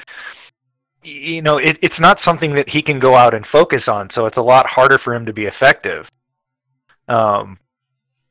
you 1.02 1.40
know, 1.40 1.56
it, 1.56 1.78
it's 1.80 1.98
not 1.98 2.20
something 2.20 2.54
that 2.56 2.68
he 2.68 2.82
can 2.82 2.98
go 2.98 3.14
out 3.14 3.32
and 3.32 3.46
focus 3.46 3.88
on. 3.88 4.10
So 4.10 4.26
it's 4.26 4.36
a 4.36 4.42
lot 4.42 4.66
harder 4.66 4.98
for 4.98 5.14
him 5.14 5.24
to 5.24 5.32
be 5.32 5.46
effective. 5.46 6.10
Um, 7.08 7.58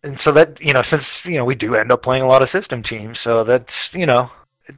and 0.04 0.20
so 0.20 0.32
that 0.34 0.60
you 0.62 0.74
know, 0.74 0.82
since 0.82 1.24
you 1.26 1.38
know 1.38 1.46
we 1.46 1.56
do 1.56 1.76
end 1.76 1.92
up 1.92 2.04
playing 2.04 2.24
a 2.24 2.28
lot 2.28 2.42
of 2.42 2.50
system 2.50 2.84
teams, 2.84 3.20
so 3.20 3.44
that's 3.44 3.94
you 3.94 4.06
know 4.06 4.30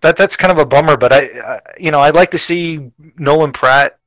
that 0.02 0.16
that's 0.16 0.36
kind 0.36 0.52
of 0.52 0.58
a 0.58 0.66
bummer. 0.66 0.98
But 0.98 1.14
I, 1.14 1.20
I 1.20 1.62
you 1.80 1.92
know, 1.92 2.00
I'd 2.00 2.16
like 2.16 2.32
to 2.32 2.40
see 2.40 2.92
Nolan 3.18 3.52
Pratt 3.52 3.98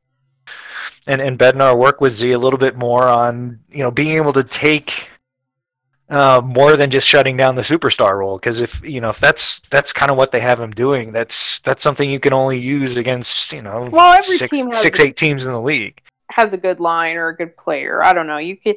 and 1.07 1.21
and 1.21 1.39
Bednar 1.39 1.77
work 1.77 2.01
with 2.01 2.13
Z 2.13 2.33
a 2.33 2.39
little 2.39 2.59
bit 2.59 2.77
more 2.77 3.05
on 3.05 3.59
you 3.71 3.83
know 3.83 3.91
being 3.91 4.17
able 4.17 4.33
to 4.33 4.45
take 4.45 5.09
uh, 6.11 6.41
more 6.45 6.77
than 6.77 6.91
just 6.91 7.07
shutting 7.07 7.37
down 7.37 7.55
the 7.55 7.63
superstar 7.63 8.17
role. 8.17 8.39
Because 8.39 8.61
if 8.61 8.81
you 8.83 9.01
know 9.01 9.11
if 9.11 9.19
that's 9.19 9.61
that's 9.71 9.93
kind 9.93 10.11
of 10.11 10.17
what 10.17 10.31
they 10.31 10.41
have 10.41 10.61
him 10.61 10.71
doing, 10.71 11.13
that's 11.13 11.59
that's 11.61 11.83
something 11.83 12.11
you 12.11 12.21
can 12.21 12.33
only 12.33 12.59
use 12.59 12.97
against 12.97 13.53
you 13.53 13.63
know 13.63 13.89
Well, 13.91 14.17
every 14.17 14.39
six, 14.39 14.51
team 14.51 14.71
has 14.71 14.81
six 14.81 14.99
a- 14.99 15.03
eight 15.03 15.17
teams 15.17 15.45
in 15.45 15.53
the 15.53 15.61
league. 15.61 16.01
Has 16.31 16.53
a 16.53 16.59
good 16.59 16.79
line 16.79 17.17
or 17.17 17.29
a 17.29 17.37
good 17.37 17.57
player. 17.57 18.03
I 18.03 18.13
don't 18.13 18.27
know. 18.27 18.39
You 18.39 18.57
could. 18.57 18.77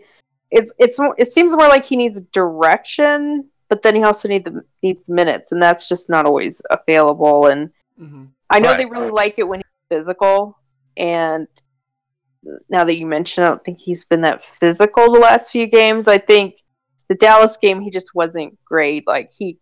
It's 0.52 0.74
it's 0.78 1.00
it 1.18 1.32
seems 1.32 1.54
more 1.54 1.68
like 1.70 1.86
he 1.86 1.96
needs 1.96 2.22
direction, 2.22 3.50
but 3.70 3.82
then 3.84 3.96
he 3.96 4.04
also 4.04 4.28
needs 4.28 4.46
the 4.46 4.64
needs 4.84 5.02
minutes, 5.08 5.52
and 5.52 5.62
that's 5.64 5.88
just 5.88 6.10
not 6.10 6.26
always 6.26 6.62
available. 6.70 7.48
And 7.48 7.72
hmm 7.98 8.26
I 8.50 8.60
know 8.60 8.70
Right. 8.70 8.80
they 8.80 8.86
really 8.86 9.12
like 9.12 9.36
it 9.38 9.48
when 9.48 9.60
he's 9.62 9.98
physical, 9.98 10.58
and 10.98 11.48
now 12.70 12.84
that 12.84 12.98
you 12.98 13.06
mention, 13.06 13.44
I 13.44 13.48
don't 13.48 13.64
think 13.64 13.80
he's 13.80 14.04
been 14.04 14.22
that 14.22 14.44
physical 14.60 15.12
the 15.14 15.20
last 15.20 15.52
few 15.52 15.68
games. 15.68 16.08
I 16.08 16.18
think 16.18 16.56
the 17.08 17.16
Dallas 17.16 17.58
game 17.58 17.82
he 17.82 17.90
just 17.90 18.14
wasn't 18.16 18.58
great. 18.66 19.06
Like 19.08 19.32
he, 19.38 19.60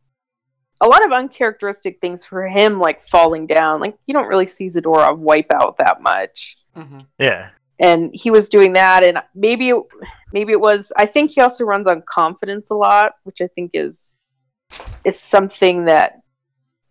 a 0.82 0.88
lot 0.88 1.06
of 1.06 1.11
uncharacteristic 1.11 1.99
things 1.99 2.24
for 2.26 2.48
him, 2.48 2.80
like 2.80 3.07
falling 3.10 3.48
down. 3.48 3.80
Like 3.80 3.95
you 4.07 4.14
don't 4.14 4.28
really 4.28 4.48
see 4.48 4.68
Zadorov 4.68 5.18
wipe 5.18 5.52
out 5.53 5.78
that 5.78 6.02
much, 6.02 6.57
hmm 6.74 7.02
Yeah, 7.20 7.49
and 7.80 8.11
he 8.14 8.31
was 8.31 8.49
doing 8.49 8.73
that. 8.73 9.03
And 9.03 9.19
maybe, 9.34 9.69
it, 9.69 9.84
maybe 10.34 10.51
it 10.51 10.60
was. 10.60 10.91
I 10.97 11.06
think 11.06 11.31
he 11.31 11.41
also 11.41 11.64
runs 11.64 11.88
on 11.88 12.03
confidence 12.07 12.69
a 12.69 12.76
lot, 12.76 13.14
which 13.23 13.41
I 13.41 13.47
think 13.47 13.72
is 13.73 14.14
is 15.03 15.19
something 15.19 15.85
that 15.85 16.19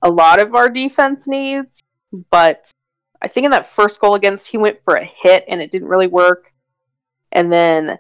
a 0.03 0.11
lot 0.11 0.43
of 0.43 0.55
our 0.55 0.69
defense 0.69 1.29
needs. 1.29 1.83
But 2.31 2.71
I 3.21 3.29
think 3.29 3.45
in 3.45 3.51
that 3.51 3.69
first 3.69 4.01
goal 4.01 4.15
against, 4.15 4.49
he 4.49 4.59
went 4.59 4.79
for 4.85 4.97
a 4.97 5.05
hit 5.23 5.45
and 5.49 5.61
it 5.61 5.71
didn't 5.71 5.89
really 5.89 6.07
work. 6.07 6.53
And 7.33 7.53
then 7.53 7.99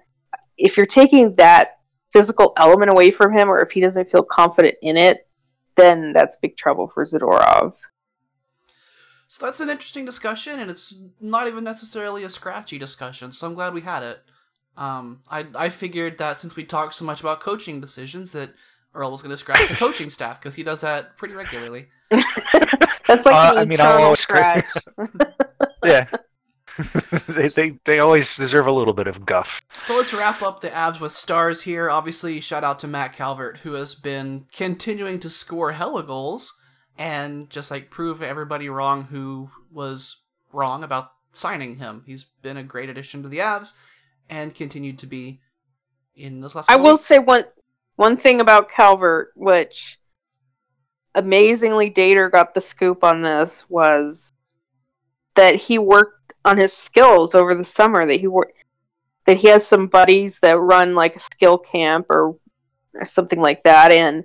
if 0.57 0.77
you're 0.77 0.87
taking 0.87 1.35
that 1.37 1.79
physical 2.13 2.53
element 2.57 2.91
away 2.91 3.11
from 3.11 3.37
him, 3.37 3.51
or 3.51 3.61
if 3.61 3.71
he 3.71 3.81
doesn't 3.81 4.11
feel 4.11 4.23
confident 4.23 4.77
in 4.83 4.97
it, 4.97 5.29
then 5.77 6.13
that's 6.13 6.37
big 6.37 6.57
trouble 6.57 6.91
for 6.93 7.05
Zadorov. 7.05 7.75
So 9.31 9.45
that's 9.45 9.61
an 9.61 9.69
interesting 9.69 10.07
discussion, 10.07 10.59
and 10.59 10.71
it's 10.71 10.95
not 11.21 11.47
even 11.49 11.63
necessarily 11.63 12.25
a 12.25 12.31
scratchy 12.31 12.79
discussion. 12.79 13.31
So 13.33 13.47
I'm 13.47 13.55
glad 13.55 13.75
we 13.75 13.83
had 13.83 14.03
it. 14.03 14.21
Um, 14.77 15.21
I 15.31 15.47
I 15.55 15.69
figured 15.69 16.17
that 16.19 16.41
since 16.41 16.57
we 16.57 16.65
talked 16.65 16.95
so 16.95 17.05
much 17.05 17.21
about 17.21 17.41
coaching 17.41 17.79
decisions, 17.81 18.33
that 18.33 18.55
Earl 18.95 19.11
was 19.11 19.21
going 19.21 19.31
to 19.31 19.37
scratch 19.37 19.69
the 19.69 19.75
coaching 19.75 20.09
staff 20.09 20.41
because 20.41 20.55
he 20.55 20.63
does 20.63 20.81
that 20.81 21.17
pretty 21.19 21.35
regularly. 21.35 21.89
That's 22.11 23.27
like 23.27 23.35
Uh, 23.35 23.53
an 23.53 23.59
I 23.59 23.65
mean, 23.67 23.81
I 23.81 23.85
don't 23.85 23.95
eternal 24.01 24.17
scratch. 24.17 24.67
yeah. 25.85 26.07
they, 27.29 27.49
they 27.49 27.79
they 27.85 27.99
always 27.99 28.35
deserve 28.37 28.67
a 28.67 28.73
little 28.73 28.95
bit 28.95 29.09
of 29.09 29.27
guff. 29.27 29.61
So 29.79 29.97
let's 29.97 30.15
wrap 30.15 30.41
up 30.43 30.61
the 30.61 30.71
Avs 30.71 31.01
with 31.01 31.13
stars 31.13 31.63
here. 31.63 31.91
Obviously, 31.91 32.41
shout 32.41 32.65
out 32.65 32.79
to 32.79 32.89
Matt 32.89 33.15
Calvert, 33.15 33.59
who 33.59 33.75
has 33.75 33.95
been 33.95 34.47
continuing 34.53 35.21
to 35.21 35.29
score 35.29 35.73
hella 35.73 36.03
goals 36.03 36.58
and 36.99 37.49
just 37.49 37.71
like 37.71 37.91
prove 37.91 38.21
everybody 38.21 38.69
wrong 38.69 39.05
who 39.05 39.51
was 39.73 40.17
wrong 40.53 40.83
about 40.83 41.13
signing 41.33 41.77
him. 41.77 42.03
He's 42.05 42.25
been 42.43 42.57
a 42.57 42.65
great 42.65 42.91
addition 42.91 43.23
to 43.23 43.29
the 43.29 43.39
Avs 43.39 43.73
and 44.29 44.55
continued 44.55 44.99
to 44.99 45.07
be 45.07 45.41
in 46.17 46.41
this 46.41 46.55
last. 46.55 46.71
I 46.71 46.77
will 46.77 46.93
weeks. 46.93 47.05
say 47.05 47.19
one 47.19 47.45
one 47.97 48.17
thing 48.17 48.41
about 48.41 48.71
Calvert, 48.71 49.33
which 49.37 49.99
amazingly 51.15 51.91
Dater 51.91 52.31
got 52.31 52.55
the 52.55 52.61
scoop 52.61 53.05
on 53.05 53.23
this, 53.23 53.65
was 53.71 54.33
that 55.37 55.55
he 55.55 55.79
worked 55.79 56.33
on 56.45 56.57
his 56.57 56.73
skills 56.73 57.35
over 57.35 57.55
the 57.55 57.65
summer. 57.65 58.07
That 58.07 58.21
he 58.21 58.27
worked 58.27 58.55
that 59.27 59.37
he 59.37 59.49
has 59.49 59.67
some 59.67 59.87
buddies 59.87 60.39
that 60.41 60.59
run 60.59 60.95
like 60.95 61.15
a 61.17 61.21
skill 61.21 61.59
camp 61.59 62.07
or, 62.11 62.37
or 62.95 63.05
something 63.05 63.41
like 63.41 63.63
that, 63.63 63.93
and 63.93 64.25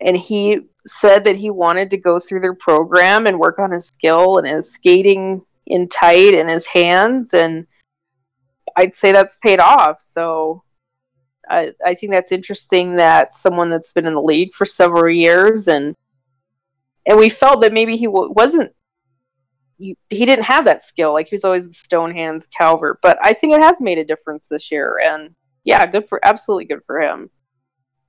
and 0.00 0.16
he 0.16 0.60
said 0.88 1.24
that 1.24 1.36
he 1.36 1.50
wanted 1.50 1.90
to 1.90 1.96
go 1.96 2.18
through 2.18 2.40
their 2.40 2.54
program 2.54 3.26
and 3.26 3.38
work 3.38 3.58
on 3.58 3.70
his 3.70 3.86
skill 3.86 4.38
and 4.38 4.46
his 4.46 4.72
skating 4.72 5.42
in 5.66 5.88
tight 5.88 6.34
and 6.34 6.48
his 6.48 6.66
hands 6.66 7.34
and 7.34 7.66
I'd 8.76 8.94
say 8.94 9.12
that's 9.12 9.36
paid 9.36 9.60
off. 9.60 10.00
So 10.00 10.62
I, 11.48 11.72
I 11.84 11.94
think 11.94 12.12
that's 12.12 12.32
interesting 12.32 12.96
that 12.96 13.34
someone 13.34 13.70
that's 13.70 13.92
been 13.92 14.06
in 14.06 14.14
the 14.14 14.22
league 14.22 14.54
for 14.54 14.64
several 14.64 15.12
years 15.12 15.68
and 15.68 15.94
and 17.06 17.18
we 17.18 17.30
felt 17.30 17.62
that 17.62 17.72
maybe 17.72 17.96
he 17.96 18.04
w- 18.04 18.30
wasn't 18.32 18.72
he 19.78 19.96
didn't 20.10 20.44
have 20.44 20.64
that 20.64 20.84
skill. 20.84 21.12
Like 21.12 21.28
he 21.28 21.34
was 21.34 21.44
always 21.44 21.66
the 21.66 21.74
stone 21.74 22.12
hands 22.12 22.48
Calvert. 22.48 22.98
But 23.00 23.18
I 23.22 23.32
think 23.32 23.54
it 23.54 23.62
has 23.62 23.80
made 23.80 23.98
a 23.98 24.04
difference 24.04 24.46
this 24.48 24.70
year. 24.70 25.00
And 25.08 25.34
yeah, 25.64 25.86
good 25.86 26.08
for 26.08 26.20
absolutely 26.24 26.64
good 26.66 26.80
for 26.86 27.00
him. 27.00 27.30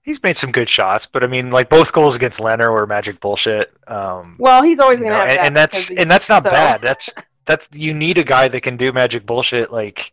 He's 0.09 0.23
made 0.23 0.37
some 0.37 0.51
good 0.51 0.67
shots, 0.67 1.05
but 1.05 1.23
I 1.23 1.27
mean, 1.27 1.51
like 1.51 1.69
both 1.69 1.93
goals 1.93 2.15
against 2.15 2.39
Leonard 2.39 2.71
were 2.71 2.87
magic 2.87 3.19
bullshit. 3.19 3.71
Um, 3.87 4.37
Well, 4.39 4.63
he's 4.63 4.79
always 4.79 4.99
going 4.99 5.11
to 5.11 5.17
know, 5.19 5.21
have 5.21 5.29
and, 5.29 5.37
that. 5.37 5.45
and 5.47 5.55
that's 5.55 5.89
and 5.91 6.09
that's 6.09 6.27
not 6.29 6.41
so- 6.41 6.49
bad. 6.49 6.81
That's 6.89 7.09
that's 7.45 7.67
you 7.73 7.93
need 7.93 8.17
a 8.17 8.23
guy 8.23 8.47
that 8.47 8.61
can 8.61 8.75
do 8.75 8.91
magic 8.91 9.25
bullshit, 9.27 9.71
like 9.71 10.11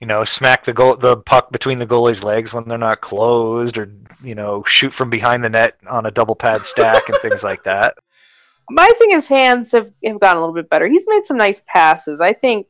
you 0.00 0.06
know, 0.06 0.24
smack 0.24 0.64
the 0.66 0.74
goal 0.74 0.96
the 0.96 1.16
puck 1.16 1.50
between 1.52 1.78
the 1.78 1.86
goalie's 1.86 2.22
legs 2.22 2.52
when 2.52 2.68
they're 2.68 2.76
not 2.76 3.00
closed, 3.00 3.78
or 3.78 3.90
you 4.22 4.34
know, 4.34 4.62
shoot 4.66 4.92
from 4.92 5.08
behind 5.08 5.42
the 5.42 5.48
net 5.48 5.78
on 5.88 6.04
a 6.04 6.10
double 6.10 6.34
pad 6.34 6.66
stack 6.66 7.08
and 7.08 7.16
things 7.22 7.42
like 7.42 7.64
that. 7.64 7.94
My 8.70 8.90
thing 8.98 9.12
is 9.12 9.26
hands 9.26 9.72
have, 9.72 9.90
have 10.04 10.20
gotten 10.20 10.36
a 10.36 10.40
little 10.40 10.54
bit 10.54 10.68
better. 10.68 10.86
He's 10.86 11.06
made 11.08 11.24
some 11.24 11.38
nice 11.38 11.62
passes. 11.66 12.20
I 12.20 12.34
think 12.34 12.66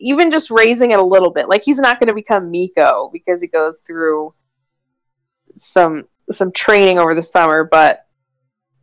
even 0.00 0.30
just 0.30 0.50
raising 0.50 0.90
it 0.92 0.98
a 0.98 1.02
little 1.02 1.30
bit, 1.30 1.50
like 1.50 1.62
he's 1.62 1.78
not 1.78 1.98
going 2.00 2.08
to 2.08 2.14
become 2.14 2.50
Mikko 2.50 3.10
because 3.12 3.42
he 3.42 3.46
goes 3.46 3.80
through 3.86 4.32
some 5.58 6.04
some 6.30 6.52
training 6.52 6.98
over 6.98 7.14
the 7.14 7.22
summer. 7.22 7.64
But 7.70 8.04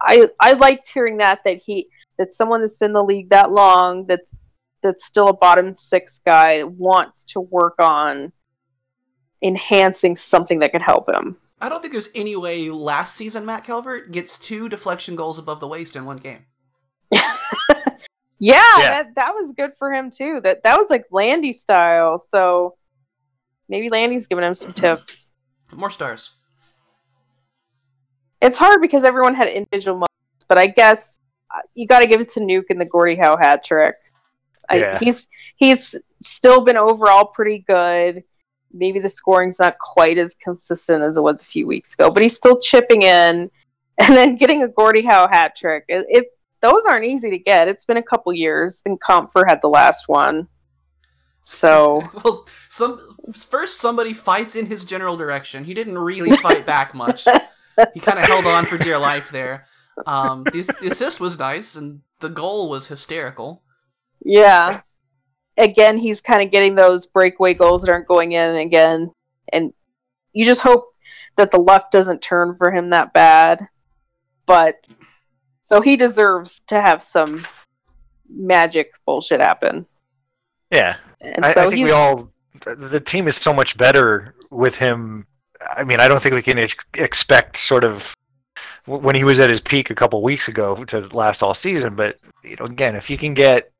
I 0.01 0.27
I 0.39 0.53
liked 0.53 0.89
hearing 0.89 1.17
that 1.17 1.41
that 1.45 1.57
he 1.57 1.89
that 2.17 2.33
someone 2.33 2.61
that's 2.61 2.77
been 2.77 2.89
in 2.89 2.93
the 2.93 3.03
league 3.03 3.29
that 3.29 3.51
long 3.51 4.05
that's 4.07 4.31
that's 4.83 5.05
still 5.05 5.27
a 5.29 5.33
bottom 5.33 5.73
six 5.75 6.21
guy 6.25 6.63
wants 6.63 7.25
to 7.25 7.39
work 7.39 7.75
on 7.79 8.31
enhancing 9.41 10.15
something 10.15 10.59
that 10.59 10.71
could 10.71 10.81
help 10.81 11.09
him. 11.09 11.37
I 11.61 11.69
don't 11.69 11.81
think 11.81 11.93
there's 11.93 12.09
any 12.13 12.35
way 12.35 12.69
last 12.69 13.15
season 13.15 13.45
Matt 13.45 13.63
Calvert 13.63 14.11
gets 14.11 14.37
two 14.37 14.69
deflection 14.69 15.15
goals 15.15 15.39
above 15.39 15.59
the 15.59 15.67
waist 15.67 15.95
in 15.95 16.05
one 16.05 16.17
game. 16.17 16.45
Yeah, 18.37 18.61
Yeah. 18.79 18.89
that 18.89 19.15
that 19.15 19.33
was 19.33 19.53
good 19.55 19.71
for 19.79 19.93
him 19.93 20.11
too. 20.11 20.41
That 20.43 20.63
that 20.63 20.77
was 20.77 20.89
like 20.89 21.05
Landy 21.09 21.53
style. 21.53 22.21
So 22.31 22.75
maybe 23.69 23.89
Landy's 23.89 24.27
giving 24.27 24.43
him 24.43 24.53
some 24.53 24.73
tips. 24.73 25.31
More 25.71 25.89
stars. 25.89 26.31
It's 28.41 28.57
hard 28.57 28.81
because 28.81 29.03
everyone 29.03 29.35
had 29.35 29.47
individual 29.47 29.95
moments, 29.95 30.45
but 30.47 30.57
I 30.57 30.67
guess 30.67 31.19
uh, 31.53 31.61
you 31.73 31.87
got 31.87 31.99
to 31.99 32.07
give 32.07 32.21
it 32.21 32.29
to 32.31 32.39
Nuke 32.39 32.65
and 32.69 32.79
the 32.79 32.85
Gordie 32.85 33.15
Howe 33.15 33.37
hat 33.37 33.63
trick. 33.63 33.95
I, 34.69 34.97
He's 34.99 35.27
he's 35.55 35.95
still 36.21 36.63
been 36.63 36.77
overall 36.77 37.25
pretty 37.25 37.59
good. 37.59 38.23
Maybe 38.73 38.99
the 38.99 39.09
scoring's 39.09 39.59
not 39.59 39.77
quite 39.79 40.17
as 40.17 40.35
consistent 40.35 41.03
as 41.03 41.17
it 41.17 41.21
was 41.21 41.41
a 41.41 41.45
few 41.45 41.65
weeks 41.65 41.93
ago, 41.93 42.11
but 42.11 42.21
he's 42.23 42.35
still 42.35 42.59
chipping 42.59 43.03
in, 43.03 43.49
and 43.97 44.15
then 44.15 44.35
getting 44.35 44.63
a 44.63 44.67
Gordie 44.67 45.03
Howe 45.03 45.27
hat 45.27 45.55
trick. 45.55 45.85
It, 45.87 46.05
it 46.09 46.27
those 46.61 46.85
aren't 46.85 47.05
easy 47.05 47.29
to 47.29 47.37
get. 47.37 47.67
It's 47.67 47.85
been 47.85 47.97
a 47.97 48.03
couple 48.03 48.33
years. 48.33 48.81
and 48.85 48.99
Compher 48.99 49.43
had 49.47 49.61
the 49.61 49.69
last 49.69 50.07
one. 50.07 50.47
So 51.41 52.03
Well, 52.23 52.47
some 52.69 52.99
first 53.33 53.79
somebody 53.79 54.13
fights 54.13 54.55
in 54.55 54.65
his 54.65 54.83
general 54.83 55.15
direction. 55.15 55.63
He 55.63 55.75
didn't 55.75 55.97
really 55.97 56.35
fight 56.37 56.65
back 56.65 56.95
much. 56.95 57.27
He 57.93 57.99
kind 57.99 58.19
of 58.19 58.25
held 58.25 58.45
on 58.45 58.65
for 58.65 58.77
dear 58.77 58.97
life 58.97 59.31
there. 59.31 59.67
Um, 60.05 60.43
the, 60.51 60.61
the 60.81 60.91
assist 60.91 61.19
was 61.19 61.39
nice, 61.39 61.75
and 61.75 62.01
the 62.19 62.29
goal 62.29 62.69
was 62.69 62.87
hysterical. 62.87 63.63
yeah, 64.23 64.81
again, 65.57 65.97
he's 65.97 66.21
kind 66.21 66.41
of 66.41 66.51
getting 66.51 66.75
those 66.75 67.05
breakaway 67.05 67.53
goals 67.53 67.81
that 67.81 67.91
aren't 67.91 68.07
going 68.07 68.33
in 68.33 68.55
again, 68.55 69.11
and 69.51 69.73
you 70.33 70.45
just 70.45 70.61
hope 70.61 70.93
that 71.37 71.51
the 71.51 71.59
luck 71.59 71.91
doesn't 71.91 72.21
turn 72.21 72.55
for 72.57 72.71
him 72.71 72.89
that 72.89 73.13
bad. 73.13 73.67
But 74.45 74.85
so 75.59 75.81
he 75.81 75.97
deserves 75.97 76.61
to 76.67 76.81
have 76.81 77.01
some 77.01 77.45
magic 78.29 78.91
bullshit 79.05 79.41
happen. 79.41 79.85
Yeah, 80.71 80.97
And 81.21 81.45
I, 81.45 81.53
so 81.53 81.67
I 81.67 81.69
think 81.69 81.85
we 81.85 81.91
all 81.91 82.29
the 82.65 82.99
team 82.99 83.27
is 83.27 83.35
so 83.35 83.53
much 83.53 83.77
better 83.77 84.35
with 84.49 84.75
him. 84.75 85.27
I 85.69 85.83
mean, 85.83 85.99
I 85.99 86.07
don't 86.07 86.21
think 86.21 86.35
we 86.35 86.41
can 86.41 86.59
ex- 86.59 86.85
expect 86.95 87.57
sort 87.57 87.83
of 87.83 88.13
when 88.85 89.15
he 89.15 89.23
was 89.23 89.39
at 89.39 89.49
his 89.49 89.61
peak 89.61 89.89
a 89.89 89.95
couple 89.95 90.21
weeks 90.21 90.47
ago 90.47 90.83
to 90.85 91.07
last 91.09 91.41
all 91.41 91.53
season. 91.53 91.95
But 91.95 92.19
you 92.43 92.55
know, 92.57 92.65
again, 92.65 92.95
if 92.95 93.09
you 93.09 93.17
can 93.17 93.33
get 93.33 93.71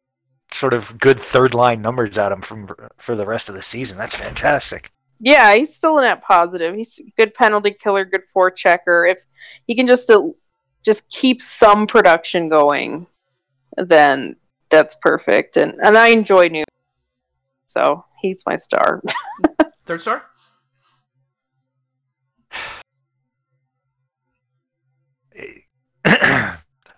sort 0.54 0.74
of 0.74 0.98
good 1.00 1.20
third 1.22 1.54
line 1.54 1.82
numbers 1.82 2.18
out 2.18 2.32
of 2.32 2.38
him 2.38 2.42
from 2.44 2.76
for 2.98 3.16
the 3.16 3.26
rest 3.26 3.50
of 3.50 3.56
the 3.56 3.62
season, 3.62 3.98
that's 3.98 4.16
fantastic. 4.16 4.92
yeah, 5.20 5.56
he's 5.56 5.74
still 5.74 5.98
a 6.00 6.02
net 6.02 6.22
positive. 6.22 6.76
He's 6.76 7.00
a 7.00 7.04
good 7.18 7.34
penalty 7.34 7.72
killer, 7.72 8.06
good 8.06 8.24
forechecker. 8.36 9.12
If 9.12 9.20
he 9.68 9.76
can 9.76 9.88
just 9.88 10.10
uh, 10.10 10.24
just 10.84 11.10
keep 11.10 11.42
some 11.42 11.88
production 11.88 12.50
going, 12.50 13.08
then 13.78 14.36
that's 14.70 14.96
perfect. 15.02 15.58
And 15.58 15.76
and 15.84 15.98
I 15.98 16.10
enjoy 16.10 16.44
New, 16.44 16.64
so 17.68 18.06
he's 18.22 18.44
my 18.46 18.56
star. 18.56 19.02
Third 19.86 20.02
star. 20.02 20.24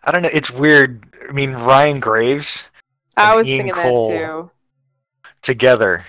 I 0.08 0.12
don't 0.12 0.22
know. 0.22 0.30
It's 0.32 0.50
weird. 0.50 1.04
I 1.30 1.34
mean, 1.34 1.52
Ryan 1.52 2.00
Graves 2.00 2.64
I 3.18 3.30
And 3.30 3.38
was 3.38 3.48
Ian 3.48 3.66
thinking 3.66 3.82
Cole. 3.84 4.10
that 4.10 4.18
too. 4.18 4.52
together, 5.42 6.06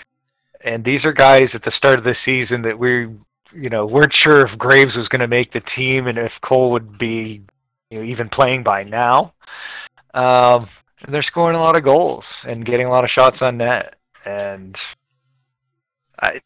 and 0.62 0.84
these 0.84 1.04
are 1.04 1.12
guys 1.12 1.54
at 1.54 1.62
the 1.62 1.70
start 1.70 1.98
of 1.98 2.04
the 2.04 2.14
season 2.14 2.62
that 2.62 2.78
we, 2.78 3.08
you 3.52 3.70
know, 3.70 3.84
weren't 3.86 4.12
sure 4.12 4.42
if 4.42 4.56
Graves 4.56 4.96
was 4.96 5.08
going 5.08 5.20
to 5.20 5.26
make 5.28 5.50
the 5.50 5.60
team 5.60 6.06
and 6.06 6.16
if 6.16 6.40
Cole 6.40 6.70
would 6.70 6.96
be, 6.96 7.42
you 7.90 7.98
know, 7.98 8.04
even 8.04 8.28
playing 8.28 8.62
by 8.62 8.84
now. 8.84 9.32
Um, 10.14 10.68
and 11.04 11.12
they're 11.14 11.22
scoring 11.22 11.56
a 11.56 11.60
lot 11.60 11.76
of 11.76 11.82
goals 11.84 12.44
and 12.46 12.64
getting 12.64 12.86
a 12.86 12.90
lot 12.90 13.02
of 13.04 13.10
shots 13.10 13.42
on 13.42 13.56
net, 13.58 13.96
and 14.24 14.80
I, 16.22 16.40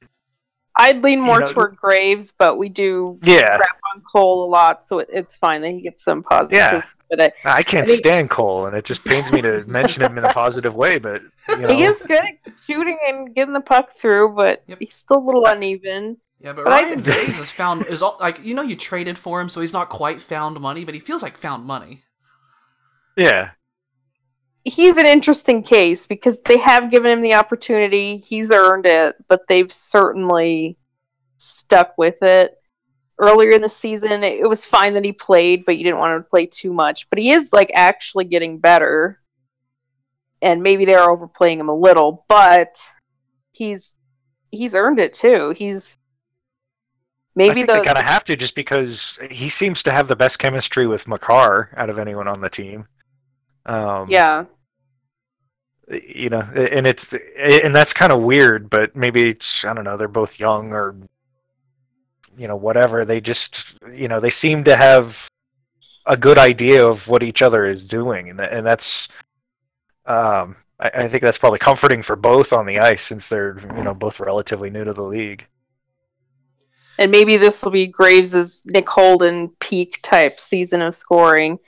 I'd 0.76 1.02
lean 1.02 1.20
more 1.20 1.40
know- 1.40 1.46
toward 1.46 1.76
Graves, 1.76 2.32
but 2.38 2.56
we 2.56 2.70
do 2.70 3.18
yeah, 3.22 3.56
crap 3.56 3.78
on 3.94 4.02
Cole 4.02 4.44
a 4.44 4.48
lot, 4.48 4.82
so 4.82 5.00
it, 5.00 5.10
it's 5.12 5.36
fine 5.36 5.60
that 5.60 5.70
he 5.72 5.82
gets 5.82 6.02
some 6.02 6.22
positive. 6.22 6.52
Yeah. 6.56 6.82
But 7.14 7.34
I, 7.44 7.58
I 7.58 7.62
can't 7.62 7.84
I 7.84 7.86
think- 7.88 7.98
stand 7.98 8.30
Cole, 8.30 8.64
and 8.66 8.74
it 8.74 8.86
just 8.86 9.04
pains 9.04 9.30
me 9.30 9.42
to 9.42 9.64
mention 9.66 10.02
him 10.02 10.16
in 10.16 10.24
a 10.24 10.32
positive 10.32 10.74
way. 10.74 10.96
But 10.98 11.20
you 11.50 11.56
know, 11.58 11.68
he 11.76 11.82
is 11.82 12.00
good 12.00 12.22
at 12.24 12.52
shooting 12.66 12.98
and 13.06 13.34
getting 13.34 13.52
the 13.52 13.60
puck 13.60 13.92
through, 13.94 14.34
but 14.34 14.62
Yep. 14.66 14.78
he's 14.80 14.94
still 14.94 15.18
a 15.18 15.24
little 15.26 15.44
uneven. 15.44 16.16
Yeah, 16.40 16.54
but 16.54 16.64
But 16.64 16.72
I- 16.72 16.82
Ryan 16.84 17.02
Graves 17.02 17.36
has 17.36 17.50
found 17.50 17.84
is 17.86 18.00
all 18.00 18.16
like 18.18 18.42
you 18.42 18.54
know 18.54 18.62
you 18.62 18.76
traded 18.76 19.18
for 19.18 19.42
him, 19.42 19.50
so 19.50 19.60
he's 19.60 19.74
not 19.74 19.90
quite 19.90 20.22
found 20.22 20.58
money, 20.58 20.84
but 20.86 20.94
he 20.94 21.00
feels 21.00 21.22
like 21.22 21.36
found 21.36 21.64
money. 21.66 22.02
yeah, 23.16 23.50
he's 24.64 24.96
an 24.96 25.06
interesting 25.06 25.62
case 25.62 26.06
because 26.06 26.40
they 26.46 26.56
have 26.56 26.90
given 26.90 27.10
him 27.10 27.20
the 27.20 27.34
opportunity. 27.34 28.24
He's 28.26 28.50
earned 28.50 28.86
it, 28.86 29.16
but 29.28 29.46
they've 29.48 29.70
certainly 29.70 30.78
stuck 31.36 31.92
with 31.98 32.16
it. 32.22 32.54
Earlier 33.18 33.50
in 33.50 33.60
the 33.60 33.68
season, 33.68 34.24
it 34.24 34.48
was 34.48 34.64
fine 34.64 34.94
that 34.94 35.04
he 35.04 35.12
played, 35.12 35.64
but 35.64 35.76
you 35.76 35.84
didn't 35.84 35.98
want 35.98 36.16
him 36.16 36.22
to 36.22 36.28
play 36.28 36.46
too 36.46 36.72
much. 36.72 37.08
But 37.08 37.18
he 37.18 37.30
is 37.30 37.52
like 37.52 37.70
actually 37.74 38.24
getting 38.24 38.58
better. 38.58 39.20
And 40.40 40.62
maybe 40.62 40.84
they're 40.84 41.08
overplaying 41.08 41.60
him 41.60 41.68
a 41.68 41.76
little, 41.76 42.24
but 42.28 42.76
he's 43.52 43.92
he's 44.50 44.74
earned 44.74 44.98
it 44.98 45.14
too. 45.14 45.54
He's 45.56 45.98
maybe 47.36 47.62
the 47.62 47.74
they 47.74 47.82
kind 47.82 47.98
of 47.98 48.04
have 48.04 48.24
to 48.24 48.36
just 48.36 48.54
because 48.54 49.18
he 49.30 49.48
seems 49.48 49.82
to 49.84 49.92
have 49.92 50.08
the 50.08 50.16
best 50.16 50.38
chemistry 50.38 50.86
with 50.88 51.06
Makar 51.06 51.70
out 51.76 51.90
of 51.90 51.98
anyone 51.98 52.26
on 52.26 52.40
the 52.40 52.50
team. 52.50 52.86
Um, 53.66 54.10
yeah. 54.10 54.46
you 55.88 56.30
know, 56.30 56.40
and 56.40 56.86
it's 56.86 57.06
and 57.38 57.74
that's 57.74 57.92
kind 57.92 58.12
of 58.12 58.20
weird, 58.20 58.68
but 58.70 58.96
maybe 58.96 59.30
it's 59.30 59.64
I 59.64 59.74
don't 59.74 59.84
know. 59.84 59.96
They're 59.96 60.08
both 60.08 60.38
young 60.38 60.72
or 60.72 60.96
you 62.36 62.48
know 62.48 62.56
whatever. 62.56 63.04
They 63.04 63.20
just 63.20 63.74
you 63.92 64.08
know 64.08 64.20
they 64.20 64.30
seem 64.30 64.64
to 64.64 64.76
have 64.76 65.26
a 66.06 66.16
good 66.16 66.38
idea 66.38 66.86
of 66.86 67.06
what 67.08 67.22
each 67.22 67.42
other 67.42 67.66
is 67.66 67.84
doing, 67.84 68.30
and 68.30 68.40
and 68.40 68.66
that's 68.66 69.08
um 70.06 70.56
I, 70.80 70.90
I 70.94 71.08
think 71.08 71.22
that's 71.22 71.38
probably 71.38 71.60
comforting 71.60 72.02
for 72.02 72.16
both 72.16 72.52
on 72.52 72.66
the 72.66 72.80
ice 72.80 73.02
since 73.02 73.28
they're 73.28 73.58
you 73.76 73.84
know 73.84 73.94
both 73.94 74.20
relatively 74.20 74.70
new 74.70 74.84
to 74.84 74.92
the 74.92 75.02
league. 75.02 75.46
and 76.98 77.10
maybe 77.10 77.36
this 77.36 77.62
will 77.62 77.70
be 77.70 77.86
Graves's 77.86 78.62
Nick 78.66 78.88
Holden 78.88 79.50
peak 79.60 80.00
type 80.02 80.38
season 80.38 80.82
of 80.82 80.94
scoring. 80.96 81.58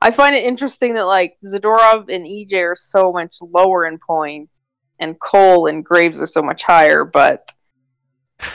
I 0.00 0.10
find 0.10 0.34
it 0.34 0.44
interesting 0.44 0.94
that 0.94 1.06
like 1.06 1.36
Zadorov 1.44 2.08
and 2.08 2.26
EJ 2.26 2.54
are 2.54 2.74
so 2.76 3.12
much 3.12 3.36
lower 3.40 3.86
in 3.86 3.98
points, 3.98 4.60
and 4.98 5.18
Cole 5.20 5.66
and 5.66 5.84
Graves 5.84 6.20
are 6.20 6.26
so 6.26 6.42
much 6.42 6.64
higher. 6.64 7.04
But 7.04 7.54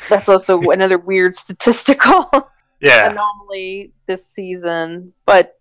that's 0.09 0.29
also 0.29 0.59
another 0.71 0.97
weird 0.97 1.35
statistical 1.35 2.29
Yeah, 2.79 3.11
anomaly 3.11 3.93
this 4.05 4.25
season. 4.27 5.13
But 5.25 5.59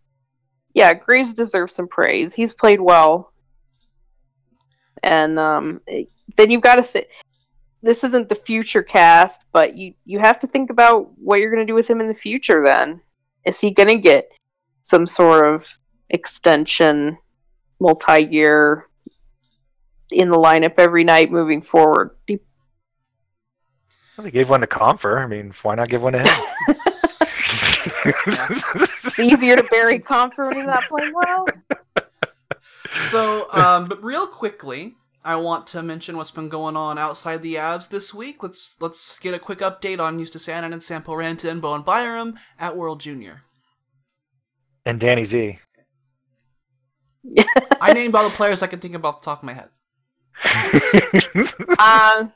yeah, 0.74 0.92
Graves 0.94 1.32
deserves 1.34 1.74
some 1.74 1.88
praise. 1.88 2.34
He's 2.34 2.52
played 2.52 2.80
well, 2.80 3.32
and 5.02 5.38
um, 5.38 5.80
it- 5.86 6.10
then 6.36 6.50
you've 6.50 6.62
got 6.62 6.76
to. 6.76 6.82
Th- 6.82 7.08
this 7.82 8.02
isn't 8.02 8.28
the 8.28 8.34
future 8.34 8.82
cast, 8.82 9.42
but 9.52 9.76
you 9.76 9.94
you 10.04 10.18
have 10.18 10.40
to 10.40 10.46
think 10.46 10.70
about 10.70 11.16
what 11.18 11.38
you're 11.38 11.50
going 11.50 11.64
to 11.64 11.70
do 11.70 11.74
with 11.74 11.88
him 11.88 12.00
in 12.00 12.08
the 12.08 12.14
future. 12.14 12.64
Then 12.66 13.00
is 13.44 13.60
he 13.60 13.70
going 13.70 13.88
to 13.88 13.98
get 13.98 14.30
some 14.82 15.06
sort 15.06 15.46
of 15.46 15.64
extension, 16.10 17.16
multi-year 17.80 18.88
in 20.10 20.30
the 20.30 20.36
lineup 20.36 20.74
every 20.78 21.04
night 21.04 21.30
moving 21.30 21.62
forward. 21.62 22.16
He- 22.26 22.40
Well, 24.16 24.24
they 24.24 24.30
gave 24.30 24.48
one 24.48 24.60
to 24.60 24.66
Compher. 24.66 25.22
I 25.22 25.26
mean, 25.26 25.52
why 25.62 25.74
not 25.74 25.88
give 25.88 26.02
one 26.02 26.14
to 26.14 26.20
him? 26.20 26.28
It's 29.04 29.18
easier 29.18 29.56
to 29.56 29.62
bury 29.64 29.98
Compher 29.98 30.48
when 30.48 30.56
he's 30.56 30.66
not 30.66 30.84
playing 30.88 31.12
well. 31.14 31.46
So, 33.10 33.52
um, 33.52 33.88
but 33.88 34.02
real 34.02 34.26
quickly, 34.26 34.94
I 35.24 35.36
want 35.36 35.66
to 35.68 35.82
mention 35.82 36.16
what's 36.16 36.30
been 36.30 36.48
going 36.48 36.76
on 36.76 36.98
outside 36.98 37.42
the 37.42 37.56
Avs 37.56 37.88
this 37.88 38.14
week. 38.14 38.42
Let's 38.42 38.76
let's 38.80 39.18
get 39.18 39.34
a 39.34 39.38
quick 39.40 39.58
update 39.58 39.98
on 39.98 40.18
Justus 40.18 40.46
Annunen 40.46 40.72
and 40.72 40.82
Sampo 40.82 41.12
Ranta 41.12 41.50
and 41.50 41.60
Bowen 41.60 41.82
Byram 41.82 42.38
at 42.58 42.76
World 42.76 43.00
Junior. 43.00 43.42
and 44.86 45.00
Danny 45.00 45.24
Z. 45.24 45.58
I 47.80 47.92
named 47.92 48.14
all 48.14 48.24
the 48.28 48.34
players 48.34 48.62
I 48.62 48.68
can 48.68 48.78
think 48.78 48.94
of 48.94 49.04
off 49.04 49.20
the 49.20 49.24
top 49.24 49.42
of 49.42 49.44
my 49.44 49.52
head. 49.54 49.68
Um, 51.78 52.32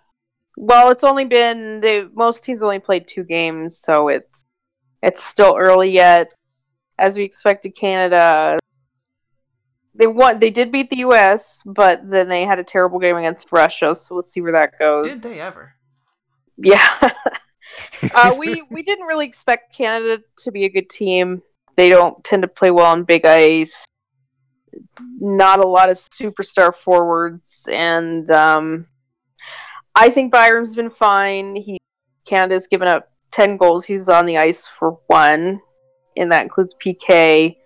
well, 0.60 0.90
it's 0.90 1.04
only 1.04 1.24
been 1.24 1.80
the 1.80 2.10
most 2.14 2.44
teams 2.44 2.62
only 2.62 2.78
played 2.78 3.08
two 3.08 3.24
games, 3.24 3.78
so 3.78 4.08
it's 4.08 4.44
it's 5.02 5.24
still 5.24 5.56
early 5.58 5.90
yet. 5.90 6.34
As 6.98 7.16
we 7.16 7.24
expected, 7.24 7.74
Canada 7.74 8.58
they 9.94 10.06
won. 10.06 10.38
They 10.38 10.50
did 10.50 10.70
beat 10.70 10.90
the 10.90 10.98
U.S., 10.98 11.62
but 11.64 12.08
then 12.08 12.28
they 12.28 12.44
had 12.44 12.58
a 12.58 12.64
terrible 12.64 12.98
game 12.98 13.16
against 13.16 13.50
Russia. 13.52 13.94
So 13.94 14.14
we'll 14.14 14.22
see 14.22 14.42
where 14.42 14.52
that 14.52 14.78
goes. 14.78 15.06
Did 15.06 15.22
they 15.22 15.40
ever? 15.40 15.72
Yeah. 16.58 16.86
uh, 18.14 18.36
we 18.38 18.62
we 18.70 18.82
didn't 18.82 19.06
really 19.06 19.26
expect 19.26 19.74
Canada 19.74 20.22
to 20.40 20.52
be 20.52 20.66
a 20.66 20.68
good 20.68 20.90
team. 20.90 21.42
They 21.76 21.88
don't 21.88 22.22
tend 22.22 22.42
to 22.42 22.48
play 22.48 22.70
well 22.70 22.86
on 22.86 23.04
big 23.04 23.24
ice. 23.24 23.86
Not 25.18 25.60
a 25.60 25.66
lot 25.66 25.88
of 25.88 25.96
superstar 25.96 26.74
forwards, 26.74 27.66
and 27.72 28.30
um, 28.30 28.86
I 29.94 30.10
think 30.10 30.32
Byram's 30.32 30.74
been 30.74 30.90
fine. 30.90 31.56
He 31.56 31.78
Canada's 32.24 32.66
given 32.66 32.88
up 32.88 33.10
ten 33.30 33.56
goals. 33.56 33.84
He's 33.84 34.08
on 34.08 34.26
the 34.26 34.38
ice 34.38 34.66
for 34.66 34.98
one, 35.06 35.60
and 36.16 36.32
that 36.32 36.42
includes 36.42 36.74
PK. 36.84 37.56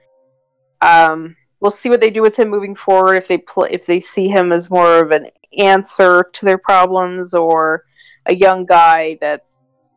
Um, 0.80 1.36
we'll 1.60 1.70
see 1.70 1.88
what 1.88 2.01
they 2.01 2.10
do 2.10 2.22
with 2.22 2.36
him 2.36 2.48
moving 2.48 2.74
forward. 2.74 3.16
If 3.16 3.28
they 3.28 3.38
pl- 3.38 3.68
if 3.70 3.86
they 3.86 4.01
see 4.01 4.28
him 4.28 4.52
as 4.52 4.70
more 4.70 5.02
of 5.02 5.10
an 5.10 5.26
answer 5.59 6.24
to 6.32 6.44
their 6.44 6.59
problems, 6.59 7.34
or 7.34 7.84
a 8.26 8.34
young 8.34 8.64
guy 8.64 9.18
that 9.20 9.44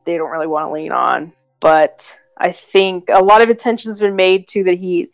they 0.05 0.17
don't 0.17 0.31
really 0.31 0.47
want 0.47 0.67
to 0.67 0.73
lean 0.73 0.91
on. 0.91 1.33
But 1.59 2.17
I 2.37 2.51
think 2.51 3.09
a 3.11 3.23
lot 3.23 3.41
of 3.41 3.49
attention's 3.49 3.99
been 3.99 4.15
made 4.15 4.47
to 4.49 4.63
that 4.65 4.77
he 4.77 5.09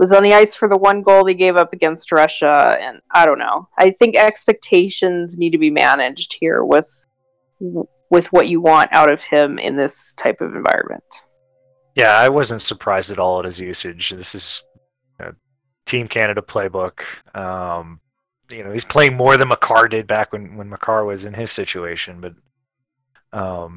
was 0.00 0.12
on 0.12 0.22
the 0.22 0.32
ice 0.32 0.54
for 0.54 0.66
the 0.66 0.78
one 0.78 1.02
goal 1.02 1.26
they 1.26 1.34
gave 1.34 1.56
up 1.56 1.74
against 1.74 2.10
Russia, 2.10 2.74
and 2.80 3.02
I 3.10 3.26
don't 3.26 3.38
know. 3.38 3.68
I 3.78 3.90
think 3.90 4.16
expectations 4.16 5.36
need 5.36 5.50
to 5.50 5.58
be 5.58 5.70
managed 5.70 6.34
here 6.40 6.64
with 6.64 6.90
with 8.08 8.26
what 8.32 8.48
you 8.48 8.62
want 8.62 8.88
out 8.92 9.12
of 9.12 9.20
him 9.20 9.58
in 9.58 9.76
this 9.76 10.14
type 10.14 10.40
of 10.40 10.54
environment. 10.56 11.04
Yeah, 11.94 12.16
I 12.16 12.30
wasn't 12.30 12.62
surprised 12.62 13.10
at 13.10 13.18
all 13.18 13.40
at 13.40 13.44
his 13.44 13.60
usage. 13.60 14.10
This 14.16 14.34
is 14.34 14.64
Team 15.84 16.08
Canada 16.08 16.40
playbook. 16.40 17.02
Um, 17.34 18.00
you 18.48 18.64
know, 18.64 18.72
he's 18.72 18.84
playing 18.86 19.16
more 19.16 19.36
than 19.36 19.48
Makar 19.48 19.86
did 19.88 20.06
back 20.06 20.32
when 20.32 20.56
when 20.56 20.70
Makar 20.70 21.04
was 21.04 21.26
in 21.26 21.34
his 21.34 21.52
situation, 21.52 22.22
but 22.22 23.38
um, 23.38 23.76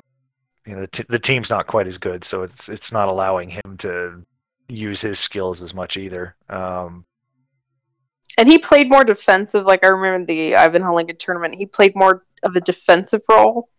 you 0.65 0.73
know, 0.73 0.81
the, 0.81 0.87
t- 0.87 1.05
the 1.09 1.19
team's 1.19 1.49
not 1.49 1.67
quite 1.67 1.87
as 1.87 1.97
good, 1.97 2.23
so 2.23 2.43
it's 2.43 2.69
it's 2.69 2.93
not 2.93 3.09
allowing 3.09 3.49
him 3.49 3.75
to 3.79 4.23
use 4.67 5.01
his 5.01 5.19
skills 5.19 5.61
as 5.61 5.73
much 5.73 5.97
either. 5.97 6.35
Um, 6.49 7.05
And 8.37 8.47
he 8.49 8.57
played 8.57 8.89
more 8.89 9.03
defensive. 9.03 9.65
Like 9.65 9.85
I 9.85 9.89
remember 9.89 10.25
the 10.25 10.55
Ivan 10.55 10.81
Hlinka 10.81 11.17
tournament, 11.17 11.55
he 11.55 11.65
played 11.65 11.95
more 11.95 12.25
of 12.41 12.55
a 12.55 12.61
defensive 12.61 13.21
role 13.29 13.69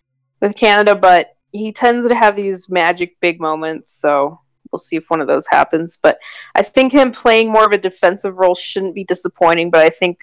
with 0.40 0.56
Canada, 0.56 0.94
but 0.94 1.36
he 1.52 1.72
tends 1.72 2.08
to 2.08 2.14
have 2.14 2.36
these 2.36 2.68
magic 2.68 3.18
big 3.20 3.40
moments. 3.40 3.92
So 3.92 4.40
we'll 4.70 4.78
see 4.78 4.96
if 4.96 5.06
one 5.08 5.20
of 5.20 5.26
those 5.26 5.46
happens. 5.46 5.98
But 6.02 6.18
I 6.54 6.62
think 6.62 6.92
him 6.92 7.12
playing 7.12 7.50
more 7.50 7.64
of 7.64 7.72
a 7.72 7.78
defensive 7.78 8.36
role 8.36 8.54
shouldn't 8.54 8.94
be 8.94 9.04
disappointing. 9.04 9.70
But 9.70 9.86
I 9.86 9.90
think 9.90 10.20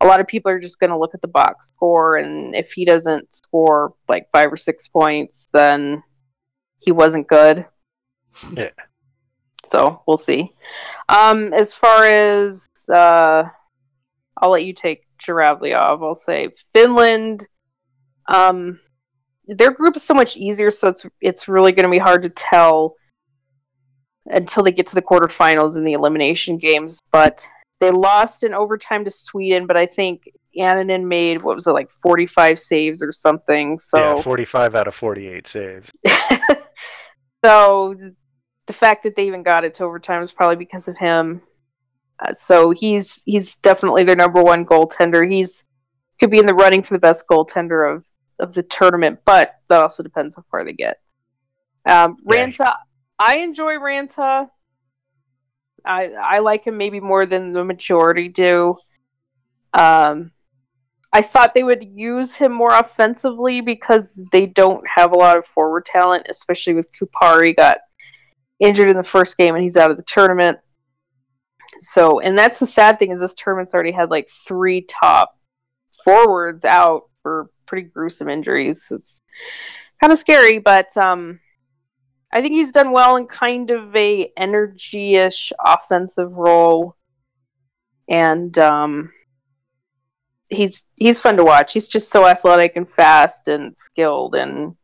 a 0.00 0.06
lot 0.06 0.20
of 0.20 0.26
people 0.26 0.50
are 0.50 0.58
just 0.58 0.80
going 0.80 0.90
to 0.90 0.98
look 0.98 1.14
at 1.14 1.22
the 1.22 1.28
box 1.28 1.68
score, 1.68 2.16
and 2.16 2.56
if 2.56 2.72
he 2.72 2.84
doesn't 2.84 3.32
score 3.32 3.94
like 4.08 4.28
five 4.32 4.52
or 4.52 4.56
six 4.56 4.88
points, 4.88 5.48
then 5.52 6.02
he 6.80 6.90
wasn't 6.90 7.28
good. 7.28 7.64
Yeah. 8.52 8.70
So 9.72 10.02
we'll 10.06 10.18
see. 10.18 10.50
Um, 11.08 11.54
as 11.54 11.74
far 11.74 12.04
as 12.04 12.68
uh, 12.92 13.44
I'll 14.36 14.50
let 14.50 14.66
you 14.66 14.74
take 14.74 15.06
Zhuravlyov. 15.26 16.02
I'll 16.02 16.14
say 16.14 16.50
Finland. 16.74 17.46
Um, 18.28 18.80
their 19.46 19.70
group 19.70 19.96
is 19.96 20.02
so 20.02 20.12
much 20.12 20.36
easier, 20.36 20.70
so 20.70 20.88
it's 20.88 21.06
it's 21.22 21.48
really 21.48 21.72
going 21.72 21.84
to 21.84 21.90
be 21.90 21.98
hard 21.98 22.22
to 22.22 22.28
tell 22.28 22.96
until 24.26 24.62
they 24.62 24.72
get 24.72 24.86
to 24.88 24.94
the 24.94 25.02
quarterfinals 25.02 25.74
and 25.74 25.86
the 25.86 25.94
elimination 25.94 26.58
games. 26.58 27.00
But 27.10 27.48
they 27.80 27.90
lost 27.90 28.42
in 28.42 28.52
overtime 28.52 29.06
to 29.06 29.10
Sweden, 29.10 29.66
but 29.66 29.78
I 29.78 29.86
think 29.86 30.28
Annunen 30.56 31.08
made 31.08 31.40
what 31.40 31.54
was 31.54 31.66
it 31.66 31.72
like 31.72 31.90
forty 31.90 32.26
five 32.26 32.58
saves 32.58 33.02
or 33.02 33.10
something. 33.10 33.78
So 33.78 34.16
yeah, 34.16 34.22
45 34.22 34.74
out 34.74 34.86
of 34.86 34.94
48 34.94 35.48
saves. 35.48 35.90
so 37.44 37.94
the 38.66 38.72
fact 38.72 39.02
that 39.02 39.16
they 39.16 39.26
even 39.26 39.42
got 39.42 39.64
it 39.64 39.74
to 39.76 39.84
overtime 39.84 40.22
is 40.22 40.32
probably 40.32 40.56
because 40.56 40.88
of 40.88 40.96
him. 40.96 41.42
Uh, 42.18 42.34
so 42.34 42.70
he's 42.70 43.22
he's 43.24 43.56
definitely 43.56 44.04
their 44.04 44.16
number 44.16 44.42
one 44.42 44.64
goaltender. 44.64 45.28
He's 45.30 45.64
could 46.20 46.30
be 46.30 46.38
in 46.38 46.46
the 46.46 46.54
running 46.54 46.82
for 46.82 46.94
the 46.94 47.00
best 47.00 47.26
goaltender 47.28 47.94
of 47.94 48.04
of 48.38 48.54
the 48.54 48.62
tournament, 48.62 49.20
but 49.24 49.54
that 49.68 49.82
also 49.82 50.02
depends 50.02 50.36
how 50.36 50.44
far 50.50 50.64
they 50.64 50.72
get. 50.72 51.00
Um, 51.88 52.16
Yeah. 52.24 52.46
Ranta, 52.46 52.76
I 53.18 53.38
enjoy 53.38 53.74
Ranta. 53.74 54.48
I 55.84 56.06
I 56.12 56.38
like 56.38 56.64
him 56.64 56.76
maybe 56.76 57.00
more 57.00 57.26
than 57.26 57.52
the 57.52 57.64
majority 57.64 58.28
do. 58.28 58.74
Um, 59.74 60.30
I 61.12 61.22
thought 61.22 61.54
they 61.54 61.62
would 61.62 61.82
use 61.82 62.36
him 62.36 62.52
more 62.52 62.72
offensively 62.72 63.60
because 63.60 64.10
they 64.32 64.46
don't 64.46 64.84
have 64.96 65.12
a 65.12 65.16
lot 65.16 65.36
of 65.36 65.46
forward 65.46 65.84
talent, 65.84 66.26
especially 66.30 66.74
with 66.74 66.88
Kupari 66.92 67.54
got 67.54 67.78
injured 68.62 68.88
in 68.88 68.96
the 68.96 69.02
first 69.02 69.36
game 69.36 69.54
and 69.54 69.62
he's 69.62 69.76
out 69.76 69.90
of 69.90 69.96
the 69.96 70.04
tournament. 70.04 70.58
So, 71.78 72.20
and 72.20 72.38
that's 72.38 72.60
the 72.60 72.66
sad 72.66 72.98
thing 72.98 73.10
is 73.10 73.20
this 73.20 73.34
tournament's 73.34 73.74
already 73.74 73.90
had 73.90 74.08
like 74.08 74.28
three 74.30 74.82
top 74.82 75.36
forwards 76.04 76.64
out 76.64 77.10
for 77.22 77.50
pretty 77.66 77.88
gruesome 77.88 78.28
injuries. 78.28 78.86
It's 78.90 79.20
kind 80.00 80.12
of 80.12 80.18
scary, 80.18 80.58
but 80.58 80.96
um, 80.96 81.40
I 82.32 82.40
think 82.40 82.52
he's 82.52 82.70
done 82.70 82.92
well 82.92 83.16
in 83.16 83.26
kind 83.26 83.70
of 83.70 83.94
a 83.96 84.30
energy-ish 84.36 85.52
offensive 85.64 86.32
role, 86.32 86.96
and 88.08 88.56
um, 88.58 89.12
he's 90.50 90.84
he's 90.94 91.18
fun 91.18 91.36
to 91.36 91.44
watch. 91.44 91.72
He's 91.72 91.88
just 91.88 92.10
so 92.10 92.26
athletic 92.26 92.76
and 92.76 92.88
fast 92.88 93.48
and 93.48 93.76
skilled 93.76 94.34
and. 94.36 94.76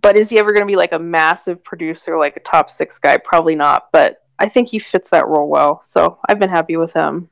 But 0.00 0.16
is 0.16 0.30
he 0.30 0.38
ever 0.38 0.52
going 0.52 0.62
to 0.62 0.66
be 0.66 0.76
like 0.76 0.92
a 0.92 0.98
massive 0.98 1.62
producer, 1.64 2.18
like 2.18 2.36
a 2.36 2.40
top 2.40 2.70
six 2.70 2.98
guy? 2.98 3.16
Probably 3.16 3.54
not. 3.54 3.88
But 3.92 4.22
I 4.38 4.48
think 4.48 4.68
he 4.68 4.78
fits 4.78 5.10
that 5.10 5.26
role 5.26 5.48
well. 5.48 5.82
So 5.82 6.18
I've 6.28 6.38
been 6.38 6.50
happy 6.50 6.76
with 6.76 6.92
him. 6.92 7.28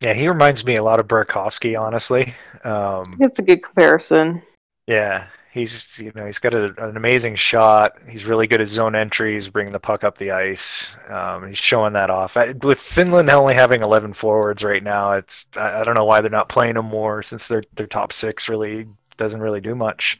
Yeah, 0.00 0.14
he 0.14 0.28
reminds 0.28 0.64
me 0.64 0.76
a 0.76 0.82
lot 0.82 0.98
of 0.98 1.08
Burakovsky, 1.08 1.78
honestly. 1.78 2.34
Um, 2.64 3.18
It's 3.20 3.38
a 3.38 3.42
good 3.42 3.62
comparison. 3.62 4.42
Yeah, 4.86 5.26
he's 5.52 5.86
you 5.98 6.10
know 6.14 6.24
he's 6.24 6.38
got 6.38 6.54
a, 6.54 6.72
an 6.88 6.96
amazing 6.96 7.36
shot. 7.36 7.98
He's 8.08 8.24
really 8.24 8.46
good 8.46 8.62
at 8.62 8.68
zone 8.68 8.94
entries, 8.94 9.48
bringing 9.48 9.72
the 9.72 9.78
puck 9.78 10.02
up 10.02 10.16
the 10.16 10.30
ice. 10.30 10.88
Um, 11.08 11.48
he's 11.48 11.58
showing 11.58 11.92
that 11.92 12.08
off. 12.08 12.36
I, 12.36 12.52
with 12.62 12.78
Finland 12.78 13.28
only 13.30 13.54
having 13.54 13.82
11 13.82 14.14
forwards 14.14 14.64
right 14.64 14.82
now, 14.82 15.12
it's 15.12 15.46
I, 15.54 15.80
I 15.80 15.84
don't 15.84 15.96
know 15.96 16.06
why 16.06 16.20
they're 16.20 16.30
not 16.30 16.48
playing 16.48 16.74
them 16.74 16.86
more 16.86 17.22
since 17.22 17.46
their 17.46 17.62
their 17.74 17.86
top 17.86 18.12
six 18.12 18.48
really 18.48 18.86
doesn't 19.18 19.40
really 19.40 19.60
do 19.60 19.74
much. 19.74 20.18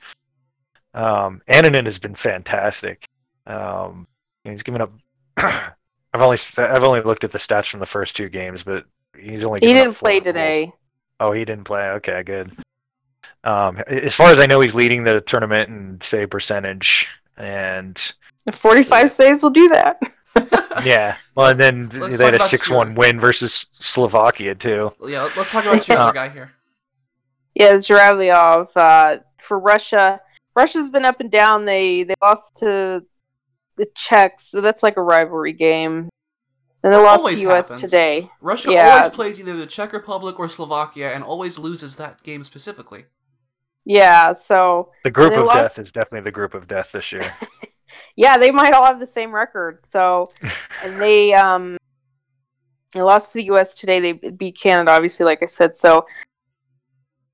Um, 0.94 1.42
Annunen 1.48 1.84
has 1.84 1.98
been 1.98 2.14
fantastic. 2.14 3.06
Um, 3.46 4.06
he's 4.44 4.62
given 4.62 4.80
up. 4.82 4.92
I've 5.36 6.22
only 6.22 6.38
I've 6.56 6.82
only 6.82 7.02
looked 7.02 7.24
at 7.24 7.30
the 7.32 7.38
stats 7.38 7.68
from 7.70 7.80
the 7.80 7.86
first 7.86 8.16
two 8.16 8.28
games, 8.28 8.62
but 8.62 8.84
he's 9.16 9.44
only 9.44 9.60
He 9.60 9.66
given 9.68 9.78
up 9.78 9.84
didn't 9.86 9.96
four 9.96 10.06
play 10.08 10.14
goals. 10.20 10.24
today. 10.24 10.72
Oh, 11.20 11.32
he 11.32 11.44
didn't 11.44 11.64
play. 11.64 11.82
Okay, 11.90 12.22
good. 12.24 12.50
Um, 13.44 13.78
as 13.86 14.14
far 14.14 14.30
as 14.32 14.40
I 14.40 14.46
know, 14.46 14.60
he's 14.60 14.74
leading 14.74 15.04
the 15.04 15.20
tournament 15.22 15.68
in 15.68 15.98
save 16.02 16.30
percentage, 16.30 17.06
and 17.36 18.12
45 18.52 19.10
saves 19.12 19.42
will 19.42 19.50
do 19.50 19.68
that. 19.68 20.00
yeah. 20.84 21.16
Well, 21.34 21.48
and 21.48 21.58
then 21.60 21.90
Let's 21.94 22.16
they 22.18 22.24
had 22.24 22.34
a 22.40 22.44
six-one 22.46 22.94
win 22.94 23.20
versus 23.20 23.66
Slovakia 23.72 24.54
too. 24.54 24.92
Yeah, 25.06 25.28
let's 25.36 25.50
talk 25.50 25.64
about 25.64 25.86
your 25.88 25.98
Uh, 25.98 26.02
other 26.04 26.12
guy 26.12 26.28
here. 26.28 26.52
Yeah, 27.54 27.76
Zhuravlyov. 27.78 28.68
Uh, 28.76 29.18
for 29.42 29.58
Russia, 29.58 30.20
Russia's 30.56 30.90
been 30.90 31.04
up 31.04 31.20
and 31.20 31.30
down. 31.30 31.64
They 31.64 32.02
they 32.04 32.14
lost 32.22 32.56
to 32.56 33.04
the 33.76 33.86
Czechs, 33.94 34.46
so 34.48 34.60
that's 34.60 34.82
like 34.82 34.96
a 34.96 35.02
rivalry 35.02 35.52
game. 35.52 36.08
And 36.82 36.92
they 36.92 36.96
lost 36.96 37.20
Always 37.20 37.40
to 37.40 37.48
US 37.50 37.68
happens. 37.68 37.80
today. 37.82 38.30
Russia 38.40 38.72
Yeah. 38.72 38.90
always 38.96 39.12
plays 39.14 39.38
either 39.38 39.54
the 39.54 39.66
Czech 39.66 39.92
Republic 39.92 40.38
or 40.38 40.48
Slovakia 40.48 41.12
and 41.12 41.22
always 41.22 41.58
loses 41.58 41.96
that 41.96 42.22
game 42.22 42.42
specifically. 42.44 43.04
Yeah, 43.84 44.32
so 44.34 44.90
The 45.04 45.10
group 45.10 45.34
of 45.34 45.44
lost- 45.46 45.58
death 45.58 45.78
is 45.78 45.92
definitely 45.92 46.22
the 46.22 46.30
group 46.32 46.54
of 46.54 46.66
death 46.68 46.92
this 46.92 47.12
year. 47.12 47.34
yeah, 48.16 48.38
they 48.38 48.50
might 48.50 48.72
all 48.72 48.84
have 48.84 48.98
the 49.00 49.06
same 49.06 49.34
record. 49.34 49.84
So, 49.86 50.30
and 50.82 51.00
they 51.00 51.32
um, 51.34 51.76
they 52.92 53.02
lost 53.02 53.32
to 53.32 53.38
the 53.38 53.44
U.S. 53.44 53.74
today. 53.78 54.00
They 54.00 54.12
beat 54.12 54.58
Canada, 54.58 54.92
obviously, 54.92 55.24
like 55.24 55.42
I 55.42 55.46
said. 55.46 55.78
So, 55.78 56.06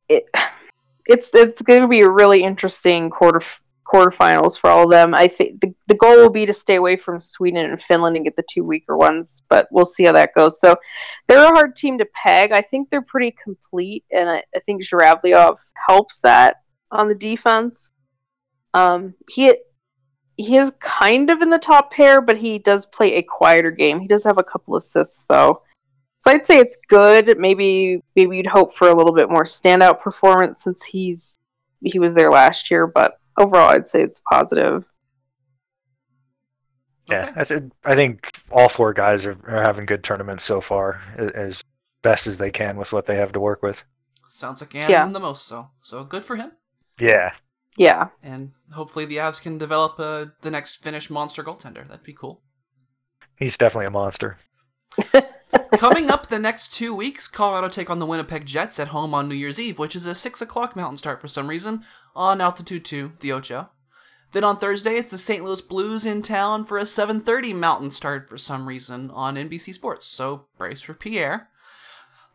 it 0.08 0.24
it's 1.06 1.30
it's 1.34 1.62
going 1.62 1.82
to 1.82 1.88
be 1.88 2.00
a 2.00 2.10
really 2.10 2.42
interesting 2.42 3.10
quarter 3.10 3.42
quarterfinals 3.86 4.58
for 4.58 4.68
all 4.68 4.84
of 4.84 4.90
them. 4.90 5.14
I 5.14 5.28
think 5.28 5.60
the 5.60 5.72
the 5.86 5.94
goal 5.94 6.16
will 6.16 6.30
be 6.30 6.46
to 6.46 6.52
stay 6.52 6.76
away 6.76 6.96
from 6.96 7.20
Sweden 7.20 7.70
and 7.70 7.82
Finland 7.82 8.16
and 8.16 8.24
get 8.24 8.36
the 8.36 8.44
two 8.50 8.64
weaker 8.64 8.96
ones, 8.96 9.42
but 9.48 9.68
we'll 9.70 9.84
see 9.84 10.04
how 10.04 10.12
that 10.12 10.34
goes. 10.34 10.60
So, 10.60 10.76
they're 11.28 11.44
a 11.44 11.54
hard 11.54 11.76
team 11.76 11.98
to 11.98 12.06
peg. 12.14 12.52
I 12.52 12.62
think 12.62 12.90
they're 12.90 13.02
pretty 13.02 13.34
complete, 13.42 14.04
and 14.10 14.28
I, 14.28 14.42
I 14.54 14.60
think 14.60 14.82
Zhuravlyov 14.82 15.58
helps 15.88 16.18
that 16.20 16.56
on 16.90 17.08
the 17.08 17.14
defense. 17.14 17.92
Um, 18.74 19.14
he 19.30 19.56
he 20.36 20.56
is 20.56 20.72
kind 20.80 21.30
of 21.30 21.40
in 21.40 21.50
the 21.50 21.58
top 21.58 21.92
pair, 21.92 22.20
but 22.20 22.36
he 22.36 22.58
does 22.58 22.86
play 22.86 23.14
a 23.14 23.22
quieter 23.22 23.70
game. 23.70 24.00
He 24.00 24.06
does 24.06 24.24
have 24.24 24.38
a 24.38 24.44
couple 24.44 24.76
assists 24.76 25.22
though. 25.28 25.62
So 26.26 26.32
I'd 26.32 26.44
say 26.46 26.58
it's 26.58 26.76
good. 26.88 27.38
Maybe 27.38 28.02
maybe 28.16 28.36
you'd 28.36 28.46
hope 28.48 28.76
for 28.76 28.88
a 28.88 28.94
little 28.96 29.12
bit 29.14 29.30
more 29.30 29.44
standout 29.44 30.00
performance 30.00 30.64
since 30.64 30.82
he's 30.82 31.38
he 31.84 32.00
was 32.00 32.14
there 32.14 32.32
last 32.32 32.68
year, 32.70 32.88
but 32.88 33.20
overall 33.38 33.68
I'd 33.68 33.88
say 33.88 34.02
it's 34.02 34.20
positive. 34.28 34.84
Yeah, 37.08 37.28
Okay. 37.30 37.40
I, 37.40 37.44
th- 37.44 37.62
I 37.84 37.94
think 37.94 38.32
all 38.50 38.68
four 38.68 38.92
guys 38.92 39.24
are, 39.24 39.38
are 39.46 39.62
having 39.62 39.86
good 39.86 40.02
tournaments 40.02 40.42
so 40.42 40.60
far, 40.60 41.00
as 41.16 41.60
best 42.02 42.26
as 42.26 42.38
they 42.38 42.50
can 42.50 42.76
with 42.76 42.92
what 42.92 43.06
they 43.06 43.14
have 43.14 43.30
to 43.32 43.38
work 43.40 43.62
with. 43.62 43.84
Sounds 44.28 44.60
like 44.60 44.74
Anaheim 44.74 44.90
Yeah. 44.90 45.12
the 45.12 45.20
most 45.20 45.46
so. 45.46 45.68
So 45.82 46.02
good 46.02 46.24
for 46.24 46.34
him. 46.34 46.50
Yeah, 46.98 47.34
Yeah. 47.76 48.08
And 48.24 48.50
hopefully 48.72 49.04
the 49.04 49.18
Avs 49.18 49.40
can 49.40 49.58
develop 49.58 50.00
uh, 50.00 50.26
the 50.42 50.50
next 50.50 50.82
Finnish 50.82 51.08
monster 51.08 51.44
goaltender. 51.44 51.86
That'd 51.86 52.02
be 52.02 52.12
cool. 52.14 52.42
he's 53.36 53.56
definitely 53.56 53.86
a 53.86 53.90
monster. 53.90 54.38
Coming 55.72 56.10
up 56.10 56.28
the 56.28 56.38
next 56.38 56.72
two 56.72 56.94
weeks, 56.94 57.28
Colorado 57.28 57.68
take 57.68 57.90
on 57.90 57.98
the 57.98 58.06
Winnipeg 58.06 58.46
Jets 58.46 58.78
at 58.78 58.88
home 58.88 59.12
on 59.12 59.28
New 59.28 59.34
Year's 59.34 59.60
Eve, 59.60 59.78
which 59.78 59.96
is 59.96 60.06
a 60.06 60.14
6 60.14 60.40
o'clock 60.40 60.74
mountain 60.74 60.96
start 60.96 61.20
for 61.20 61.28
some 61.28 61.48
reason, 61.48 61.84
on 62.14 62.40
Altitude 62.40 62.84
2, 62.84 63.12
the 63.20 63.32
Ocho. 63.32 63.68
Then 64.32 64.44
on 64.44 64.58
Thursday, 64.58 64.96
it's 64.96 65.10
the 65.10 65.18
St. 65.18 65.44
Louis 65.44 65.60
Blues 65.60 66.06
in 66.06 66.22
town 66.22 66.64
for 66.64 66.78
a 66.78 66.82
7.30 66.82 67.54
mountain 67.54 67.90
start 67.90 68.28
for 68.28 68.38
some 68.38 68.66
reason 68.66 69.10
on 69.10 69.36
NBC 69.36 69.74
Sports, 69.74 70.06
so 70.06 70.46
brace 70.56 70.82
for 70.82 70.94
Pierre. 70.94 71.48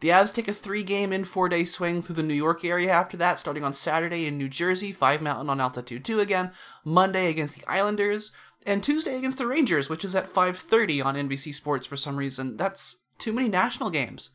The 0.02 0.10
Avs 0.10 0.34
take 0.34 0.48
a 0.48 0.54
three-game 0.54 1.14
in 1.14 1.26
four-day 1.26 1.66
swing 1.66 2.02
through 2.02 2.16
the 2.16 2.24
New 2.24 2.34
York 2.34 2.66
area 2.66 2.92
after 2.92 3.18
that, 3.18 3.40
starting 3.40 3.64
on 3.64 3.74
Saturday 3.74 4.26
in 4.26 4.38
New 4.38 4.50
Jersey, 4.50 4.92
5 4.92 5.22
Mountain 5.22 5.50
on 5.50 5.60
Altitude 5.60 6.06
2 6.06 6.20
again, 6.20 6.52
Monday 6.84 7.30
against 7.30 7.56
the 7.56 7.68
Islanders, 7.68 8.32
and 8.66 8.84
Tuesday 8.84 9.18
against 9.18 9.38
the 9.38 9.48
Rangers, 9.48 9.90
which 9.90 10.06
is 10.06 10.16
at 10.16 10.32
5:30 10.32 11.02
on 11.02 11.16
NBC 11.16 11.54
Sports 11.54 11.88
for 11.88 11.98
some 11.98 12.16
reason. 12.16 12.58
That's 12.58 12.98
too 13.22 13.32
many 13.32 13.48
national 13.48 13.90
games. 13.90 14.32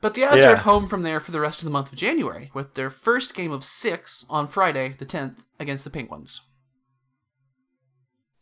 But 0.00 0.14
the 0.14 0.22
Avs 0.22 0.36
Yeah. 0.36 0.50
are 0.50 0.56
at 0.56 0.58
home 0.60 0.86
from 0.88 1.02
there 1.02 1.20
for 1.20 1.30
the 1.30 1.40
rest 1.40 1.60
of 1.60 1.64
the 1.64 1.70
month 1.70 1.90
of 1.92 1.98
January, 1.98 2.50
with 2.52 2.74
their 2.74 2.90
first 2.90 3.34
game 3.34 3.52
of 3.52 3.64
six 3.64 4.26
on 4.28 4.48
Friday, 4.48 4.96
the 4.98 5.06
10th, 5.06 5.44
against 5.58 5.84
the 5.84 5.90
Penguins. 5.90 6.42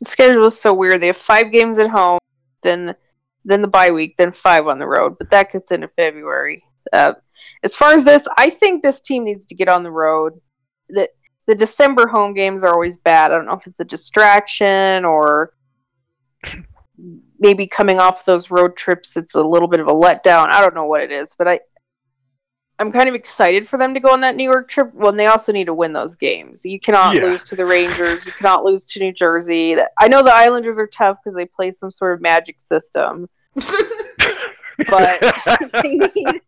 The 0.01 0.07
schedule 0.11 0.47
is 0.47 0.61
so 0.61 0.73
weird. 0.75 1.01
They 1.01 1.07
have 1.09 1.17
five 1.17 1.53
games 1.53 1.79
at 1.79 1.91
home, 1.91 2.19
then 2.63 2.97
then 3.45 3.61
the 3.61 3.69
bye 3.69 3.91
week, 3.91 4.15
then 4.19 4.31
five 4.33 4.69
on 4.69 4.79
the 4.79 4.87
road. 4.87 5.19
But 5.19 5.31
that 5.31 5.51
gets 5.53 5.73
into 5.73 5.89
February. 5.89 6.63
Uh, 6.93 7.15
as 7.65 7.75
far 7.75 7.93
as 7.93 8.05
this, 8.05 8.27
I 8.37 8.51
think 8.51 8.83
this 8.83 9.01
team 9.01 9.25
needs 9.25 9.45
to 9.47 9.55
get 9.57 9.69
on 9.69 9.83
the 9.83 9.91
road. 9.91 10.41
That 10.91 11.11
the 11.47 11.55
December 11.57 12.07
home 12.07 12.35
games 12.35 12.63
are 12.63 12.73
always 12.73 12.97
bad. 12.97 13.33
I 13.33 13.37
don't 13.37 13.47
know 13.47 13.55
if 13.55 13.67
it's 13.67 13.81
a 13.81 13.85
distraction 13.85 15.05
or 15.05 15.55
maybe 17.43 17.67
coming 17.67 17.99
off 18.01 18.25
those 18.25 18.51
road 18.51 18.77
trips, 18.77 19.17
it's 19.19 19.35
a 19.35 19.43
little 19.43 19.69
bit 19.69 19.81
of 19.81 19.89
a 19.89 19.93
letdown. 19.95 20.47
I 20.49 20.61
don't 20.63 20.75
know 20.75 20.87
what 20.87 21.03
it 21.03 21.11
is, 21.13 21.35
but 21.37 21.47
I. 21.49 21.61
I'm 22.79 22.91
kind 22.91 23.09
of 23.09 23.15
excited 23.15 23.69
for 23.69 23.77
them 23.79 23.95
to 23.95 24.01
go 24.01 24.13
on 24.13 24.23
that 24.23 24.35
New 24.35 24.51
York 24.51 24.69
trip. 24.69 24.93
Well, 24.93 25.11
and 25.11 25.21
they 25.21 25.27
also 25.27 25.53
need 25.53 25.67
to 25.67 25.75
win 25.75 25.93
those 25.93 26.17
games. 26.17 26.65
You 26.65 26.81
cannot 26.81 27.15
Yeah. 27.15 27.25
lose 27.27 27.45
to 27.45 27.55
the 27.55 27.65
Rangers. 27.65 28.27
You 28.27 28.33
cannot 28.33 28.65
lose 28.65 28.85
to 28.87 28.99
New 28.99 29.13
Jersey. 29.13 29.77
I 30.01 30.09
know 30.09 30.23
the 30.25 30.35
Islanders 30.35 30.79
are 30.81 30.89
tough 30.89 31.19
because 31.23 31.37
they 31.37 31.45
play 31.45 31.71
some 31.71 31.93
sort 31.93 32.15
of 32.15 32.21
magic 32.21 32.59
system, 32.61 33.29
but 34.89 35.21
they 35.83 35.95
need 35.95 36.41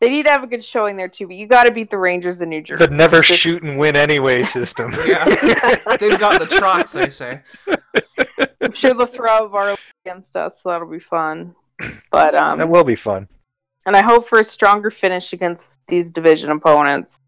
they 0.00 0.08
need 0.10 0.24
to 0.24 0.30
have 0.30 0.42
a 0.42 0.46
good 0.46 0.64
showing 0.64 0.96
there 0.96 1.08
too. 1.08 1.26
But 1.26 1.36
you 1.36 1.46
got 1.46 1.64
to 1.64 1.72
beat 1.72 1.88
the 1.90 1.96
Rangers 1.98 2.42
in 2.42 2.50
New 2.50 2.60
Jersey. 2.60 2.84
The 2.86 2.90
never 2.92 3.22
shoot 3.22 3.62
and 3.62 3.78
win 3.78 3.96
anyway 3.96 4.42
system. 4.42 4.92
yeah, 5.06 5.24
they've 5.98 6.18
got 6.18 6.38
the 6.40 6.46
trots, 6.46 6.92
they 6.92 7.08
say. 7.08 7.40
I'm 8.60 8.72
sure 8.72 8.94
they'll 8.94 9.06
throw 9.06 9.30
out 9.30 9.50
Varley 9.50 9.78
against 10.04 10.36
us, 10.36 10.60
so 10.62 10.68
that'll 10.68 10.90
be 10.90 10.98
fun. 10.98 11.54
But 12.10 12.32
that 12.32 12.60
um, 12.60 12.68
will 12.68 12.84
be 12.84 12.94
fun. 12.94 13.28
and 13.86 13.96
I 13.96 14.04
hope 14.04 14.28
for 14.28 14.38
a 14.38 14.44
stronger 14.44 14.90
finish 14.90 15.32
against 15.32 15.70
these 15.88 16.10
division 16.10 16.50
opponents. 16.50 17.18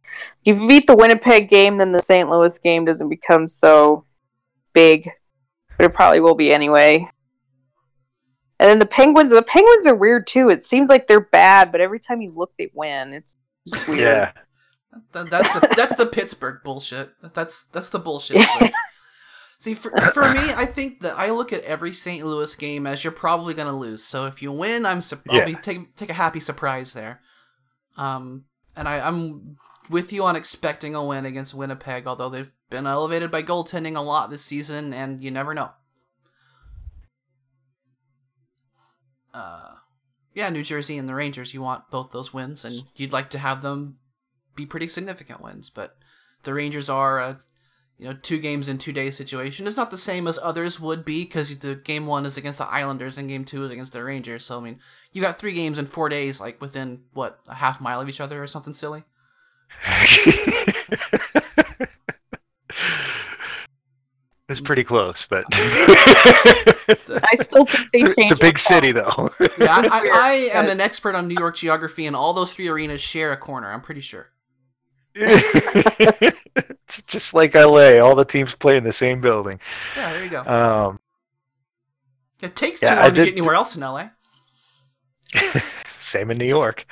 If 0.45 0.59
you 0.59 0.69
beat 0.69 0.87
the 0.87 0.97
Winnipeg 0.97 1.49
game, 1.49 1.79
then 1.79 1.93
the 1.93 2.03
St. 2.03 2.29
Louis 2.29 2.59
game 2.59 2.85
doesn't 2.85 3.09
become 3.09 3.49
so 3.49 4.05
big, 4.75 5.09
but 5.79 5.87
it 5.87 5.95
probably 5.95 6.21
will 6.21 6.35
be 6.35 6.53
anyway. 6.53 7.09
And 8.61 8.69
then 8.69 8.79
the 8.79 8.87
Penguins, 8.87 9.33
the 9.33 9.43
Penguins 9.43 9.87
are 9.87 9.95
weird 9.95 10.27
too. 10.27 10.51
It 10.51 10.67
seems 10.67 10.91
like 10.91 11.09
they're 11.09 11.29
bad, 11.33 11.73
but 11.73 11.81
every 11.81 11.99
time 11.99 12.21
you 12.21 12.33
look, 12.37 12.53
they 12.59 12.71
win. 12.75 13.15
It's 13.15 13.37
weird. 13.89 14.01
Yeah. 14.01 14.33
That's 15.13 15.53
the 15.53 15.75
that's 15.75 15.97
the 15.97 16.07
Pittsburgh 16.07 16.61
bullshit. 16.63 17.11
That's 17.35 17.65
that's 17.65 17.89
the 17.89 17.99
bullshit. 17.99 18.47
See, 19.63 19.75
for, 19.75 19.93
for 20.13 20.29
me, 20.33 20.53
I 20.53 20.67
think 20.67 21.03
that 21.03 21.17
I 21.17 21.31
look 21.31 21.53
at 21.53 21.63
every 21.63 21.93
St. 21.95 22.27
Louis 22.27 22.53
game 22.57 22.85
as 22.85 23.05
you're 23.05 23.13
probably 23.13 23.55
gonna 23.55 23.79
lose. 23.79 24.03
So 24.03 24.27
if 24.27 24.43
you 24.43 24.51
win, 24.51 24.85
I'm 24.85 25.01
su- 25.01 25.21
I'll 25.31 25.47
be 25.47 25.55
take 25.55 25.95
take 25.95 26.11
a 26.11 26.15
happy 26.15 26.41
surprise 26.41 26.95
there. 26.95 27.21
Um, 27.97 28.47
and 28.75 28.89
I, 28.89 29.07
I'm 29.07 29.59
with 29.89 30.13
you 30.13 30.25
on 30.25 30.35
expecting 30.35 30.97
a 30.97 31.05
win 31.05 31.27
against 31.27 31.55
Winnipeg, 31.55 32.09
although 32.09 32.29
they've 32.29 32.53
been 32.71 32.89
elevated 32.89 33.31
by 33.31 33.45
goaltending 33.45 33.97
a 33.97 34.01
lot 34.01 34.31
this 34.31 34.45
season, 34.45 34.93
and 34.93 35.23
you 35.23 35.31
never 35.31 35.55
know. 35.55 35.71
Uh, 39.33 39.77
yeah, 40.35 40.51
New 40.51 40.65
Jersey 40.65 40.99
and 40.99 41.09
the 41.09 41.15
Rangers, 41.15 41.55
you 41.55 41.63
want 41.63 41.89
both 41.89 42.11
those 42.11 42.35
wins, 42.35 42.65
and 42.65 42.75
you'd 42.97 43.13
like 43.13 43.31
to 43.31 43.39
have 43.39 43.63
them 43.63 43.99
be 44.57 44.67
pretty 44.67 44.89
significant 44.89 45.41
wins. 45.41 45.71
But 45.71 45.97
the 46.43 46.53
Rangers 46.53 46.89
are 46.89 47.21
a 47.21 47.39
you 48.03 48.09
know 48.09 48.19
two 48.20 48.41
games 48.41 48.69
in 48.69 48.79
two 48.79 48.91
days 48.93 49.16
situation. 49.16 49.69
is 49.69 49.77
not 49.77 49.93
the 49.93 49.97
same 49.97 50.27
as 50.27 50.37
others 50.43 50.81
would 50.81 51.05
be 51.05 51.23
because 51.23 51.57
the 51.57 51.77
game 51.77 52.05
one 52.07 52.27
is 52.27 52.37
against 52.37 52.59
the 52.59 52.66
Islanders 52.66 53.16
and 53.16 53.29
game 53.29 53.45
two 53.45 53.62
is 53.62 53.70
against 53.70 53.93
the 53.93 54.03
Rangers. 54.03 54.45
So 54.45 54.59
I 54.59 54.61
mean, 54.61 54.81
you 55.12 55.23
got 55.23 55.39
three 55.39 55.55
games 55.55 55.79
in 55.79 55.87
four 55.87 56.09
days, 56.09 56.41
like 56.41 56.61
within 56.61 57.03
what 57.12 57.39
a 57.47 57.55
half 57.55 57.81
mile 57.81 58.01
of 58.01 58.09
each 58.09 58.20
other 58.20 58.43
or 58.43 58.49
something 58.49 58.74
silly. 58.74 59.05
it's 64.49 64.61
pretty 64.61 64.83
close, 64.83 65.24
but 65.31 65.45
I 65.53 67.37
still 67.37 67.66
think 67.66 67.87
they 67.93 68.01
changed. 68.01 68.19
it's 68.19 68.33
a 68.33 68.37
big 68.37 68.57
it. 68.57 68.61
city, 68.61 68.91
though. 68.91 69.31
Yeah, 69.59 69.77
I, 69.77 69.89
I, 69.93 70.11
I 70.12 70.33
am 70.55 70.69
an 70.69 70.81
expert 70.81 71.15
on 71.15 71.29
New 71.29 71.37
York 71.39 71.55
geography, 71.55 72.07
and 72.07 72.16
all 72.16 72.33
those 72.33 72.53
three 72.53 72.66
arenas 72.66 73.01
share 73.01 73.31
a 73.31 73.37
corner. 73.37 73.70
I'm 73.70 73.81
pretty 73.81 74.01
sure. 74.01 74.32
It's 75.15 77.03
just 77.07 77.35
like 77.35 77.55
LA. 77.55 77.99
All 77.99 78.15
the 78.15 78.25
teams 78.25 78.55
play 78.55 78.77
in 78.77 78.85
the 78.85 78.93
same 78.93 79.21
building. 79.21 79.61
Yeah, 79.97 80.13
there 80.13 80.25
you 80.25 80.31
go. 80.31 80.43
Um, 80.45 81.01
it 82.43 82.55
takes 82.57 82.83
yeah, 82.83 82.95
too 82.95 83.01
I 83.01 83.03
long 83.05 83.11
to 83.11 83.15
did- 83.17 83.25
get 83.27 83.33
anywhere 83.33 83.55
else 83.55 83.77
in 83.77 83.83
LA. 83.83 84.09
same 86.01 86.31
in 86.31 86.39
New 86.39 86.47
York. 86.47 86.85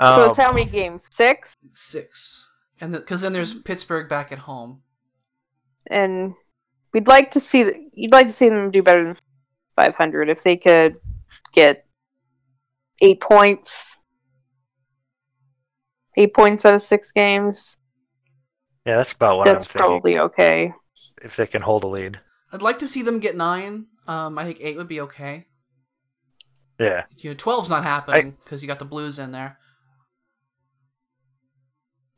So 0.00 0.06
Um, 0.24 0.30
it's 0.30 0.38
how 0.38 0.52
many 0.52 0.66
games? 0.66 1.08
Six. 1.10 1.54
Six, 1.72 2.46
and 2.80 2.92
because 2.92 3.20
then 3.22 3.32
there's 3.32 3.54
Pittsburgh 3.54 4.08
back 4.08 4.32
at 4.32 4.38
home. 4.40 4.82
and 5.88 6.34
we'd 6.92 7.06
like 7.08 7.30
to 7.30 7.40
see 7.40 7.64
th- 7.64 7.76
you'd 7.94 8.12
like 8.12 8.26
to 8.26 8.32
see 8.32 8.48
them 8.48 8.70
do 8.70 8.82
better 8.82 9.04
than 9.04 9.16
500 9.76 10.28
if 10.28 10.42
they 10.42 10.56
could 10.56 10.96
get 11.52 11.86
eight 13.00 13.20
points 13.20 13.96
eight 16.16 16.34
points 16.34 16.64
out 16.64 16.74
of 16.74 16.82
six 16.82 17.12
games 17.12 17.76
yeah, 18.86 18.96
that's 18.96 19.12
about 19.12 19.38
what 19.38 19.44
that's 19.44 19.66
I'm 19.66 19.70
thinking. 19.72 20.02
probably 20.02 20.18
okay 20.18 20.72
If 21.22 21.36
they 21.36 21.46
can 21.46 21.62
hold 21.62 21.84
a 21.84 21.88
lead. 21.88 22.20
I'd 22.52 22.62
like 22.62 22.78
to 22.78 22.86
see 22.88 23.02
them 23.02 23.18
get 23.20 23.36
nine. 23.36 23.86
Um, 24.06 24.38
I 24.38 24.44
think 24.44 24.58
eight 24.60 24.76
would 24.76 24.88
be 24.88 25.00
okay. 25.02 25.46
Yeah. 26.78 27.04
You 27.16 27.30
know, 27.30 27.36
12's 27.36 27.70
not 27.70 27.84
happening 27.84 28.36
because 28.44 28.62
you 28.62 28.68
got 28.68 28.78
the 28.78 28.84
Blues 28.84 29.18
in 29.18 29.32
there. 29.32 29.58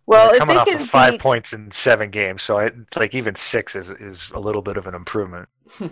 well 0.06 0.28
They're 0.28 0.36
if 0.36 0.38
coming 0.38 0.54
they 0.54 0.60
off 0.60 0.66
can 0.66 0.80
of 0.80 0.82
five 0.82 1.12
beat, 1.12 1.20
points 1.20 1.52
in 1.52 1.70
seven 1.70 2.10
games, 2.10 2.42
so 2.42 2.58
I 2.58 2.70
like 2.96 3.14
even 3.14 3.34
six 3.36 3.76
is 3.76 3.90
is 3.90 4.30
a 4.34 4.40
little 4.40 4.62
bit 4.62 4.76
of 4.76 4.86
an 4.86 4.94
improvement. 4.94 5.48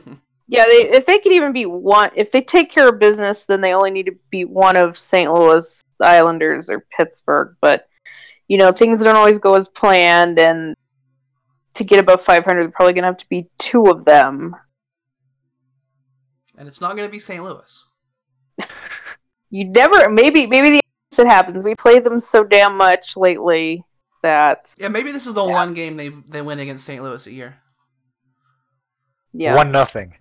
Yeah, 0.48 0.64
they, 0.66 0.90
if 0.90 1.06
they 1.06 1.18
could 1.18 1.32
even 1.32 1.52
be 1.52 1.66
one, 1.66 2.10
if 2.14 2.30
they 2.30 2.40
take 2.40 2.70
care 2.70 2.88
of 2.88 3.00
business, 3.00 3.44
then 3.44 3.60
they 3.60 3.74
only 3.74 3.90
need 3.90 4.06
to 4.06 4.14
be 4.30 4.44
one 4.44 4.76
of 4.76 4.96
St. 4.96 5.32
Louis 5.32 5.82
Islanders 6.00 6.70
or 6.70 6.86
Pittsburgh. 6.96 7.56
But 7.60 7.88
you 8.48 8.58
know, 8.58 8.72
things 8.72 9.02
don't 9.02 9.16
always 9.16 9.38
go 9.38 9.54
as 9.54 9.68
planned, 9.68 10.38
and 10.38 10.74
to 11.74 11.84
get 11.84 11.98
above 11.98 12.24
500, 12.24 12.62
they're 12.62 12.70
probably 12.70 12.94
gonna 12.94 13.06
have 13.06 13.18
to 13.18 13.28
be 13.28 13.48
two 13.58 13.84
of 13.84 14.04
them. 14.04 14.54
And 16.58 16.66
it's 16.68 16.80
not 16.80 16.96
going 16.96 17.06
to 17.06 17.12
be 17.12 17.18
St. 17.18 17.42
Louis. 17.42 17.84
You 19.50 19.64
never, 19.68 20.08
maybe, 20.08 20.46
maybe 20.46 20.70
the 20.70 20.80
opposite 21.12 21.28
happens. 21.28 21.62
We 21.62 21.74
play 21.74 22.00
them 22.00 22.18
so 22.18 22.42
damn 22.44 22.76
much 22.76 23.16
lately 23.16 23.84
that 24.22 24.74
Yeah, 24.78 24.88
maybe 24.88 25.12
this 25.12 25.26
is 25.26 25.34
the 25.34 25.44
one 25.44 25.74
game 25.74 25.96
they 25.96 26.08
they 26.08 26.42
win 26.42 26.58
against 26.58 26.84
St. 26.84 27.02
Louis 27.02 27.26
a 27.26 27.32
year. 27.32 27.56
yeah. 29.32 29.54
One 29.54 29.70
nothing. 29.70 30.14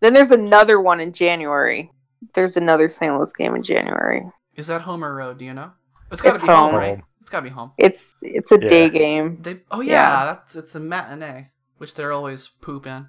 Then 0.00 0.14
there's 0.14 0.30
another 0.30 0.80
one 0.80 1.00
in 1.00 1.12
January. 1.12 1.90
There's 2.34 2.56
another 2.56 2.88
St. 2.88 3.14
Louis 3.14 3.32
game 3.32 3.54
in 3.54 3.62
January. 3.62 4.22
Is 4.54 4.68
that 4.68 4.82
home 4.82 5.04
or 5.04 5.14
road? 5.14 5.38
Do 5.38 5.44
you 5.44 5.54
know? 5.54 5.72
It's 6.10 6.22
got 6.22 6.34
to 6.34 6.38
be 6.38 6.46
home, 6.46 6.70
home. 6.70 6.74
right? 6.74 7.02
It's 7.22 7.30
got 7.30 7.38
to 7.38 7.44
be 7.44 7.50
home. 7.50 7.70
It's 7.78 8.14
it's 8.20 8.50
a 8.50 8.58
Yeah. 8.60 8.68
day 8.68 8.88
game. 8.90 9.38
They 9.40 9.60
oh 9.70 9.80
yeah, 9.80 9.92
Yeah. 9.92 10.24
that's 10.26 10.56
it's 10.56 10.72
the 10.72 10.80
matinee, 10.80 11.50
which 11.78 11.94
they're 11.94 12.10
always 12.12 12.48
pooping. 12.48 13.06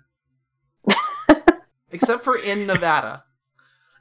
Except 1.91 2.23
for 2.23 2.37
in 2.37 2.67
Nevada. 2.67 3.23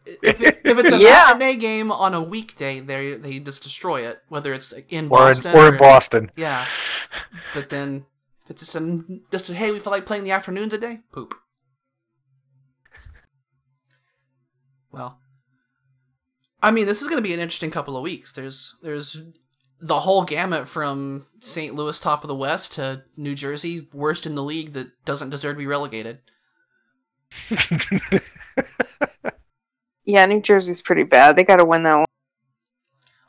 If, 0.04 0.42
it, 0.42 0.60
if 0.64 0.78
it's 0.78 0.92
a 0.92 0.98
Yeah. 1.00 1.32
matinee 1.34 1.56
game 1.56 1.90
on 1.90 2.12
a 2.12 2.22
weekday, 2.22 2.80
they 2.80 3.14
they 3.14 3.38
just 3.40 3.62
destroy 3.62 4.06
it. 4.06 4.18
Whether 4.28 4.52
it's 4.52 4.72
in 4.90 5.06
Or 5.08 5.30
in, 5.30 5.34
Boston 5.34 5.56
or 5.56 5.68
in 5.68 5.78
Boston. 5.78 6.30
Yeah, 6.36 6.66
but 7.54 7.70
then 7.70 8.04
if 8.44 8.50
it's 8.50 8.60
just 8.60 8.76
a, 8.76 9.02
just 9.30 9.48
a, 9.48 9.54
hey, 9.54 9.72
we 9.72 9.78
feel 9.78 9.92
like 9.92 10.04
playing 10.04 10.24
the 10.24 10.32
afternoons 10.32 10.74
a 10.74 10.78
day, 10.78 11.00
poop. 11.10 11.34
Well, 14.90 15.18
I 16.62 16.70
mean, 16.70 16.84
this 16.86 17.00
is 17.00 17.08
going 17.08 17.22
to 17.22 17.26
be 17.26 17.32
an 17.32 17.40
interesting 17.40 17.70
couple 17.70 17.96
of 17.96 18.02
weeks. 18.02 18.32
There's 18.32 18.76
there's 18.82 19.20
the 19.82 20.00
whole 20.00 20.24
gamut 20.24 20.68
from 20.68 21.26
St. 21.40 21.74
Louis, 21.74 21.98
top 22.00 22.22
of 22.24 22.28
the 22.28 22.34
West, 22.34 22.72
to 22.74 23.02
New 23.16 23.34
Jersey, 23.34 23.88
worst 23.92 24.24
in 24.26 24.34
the 24.36 24.42
league 24.42 24.72
that 24.72 25.04
doesn't 25.04 25.30
deserve 25.30 25.56
to 25.56 25.58
be 25.58 25.66
relegated. 25.66 26.20
Yeah, 30.04 30.26
New 30.26 30.42
Jersey's 30.42 30.80
pretty 30.82 31.04
bad. 31.04 31.36
They 31.36 31.44
got 31.44 31.56
to 31.58 31.64
win 31.64 31.84
that 31.84 31.94
one. 31.94 32.04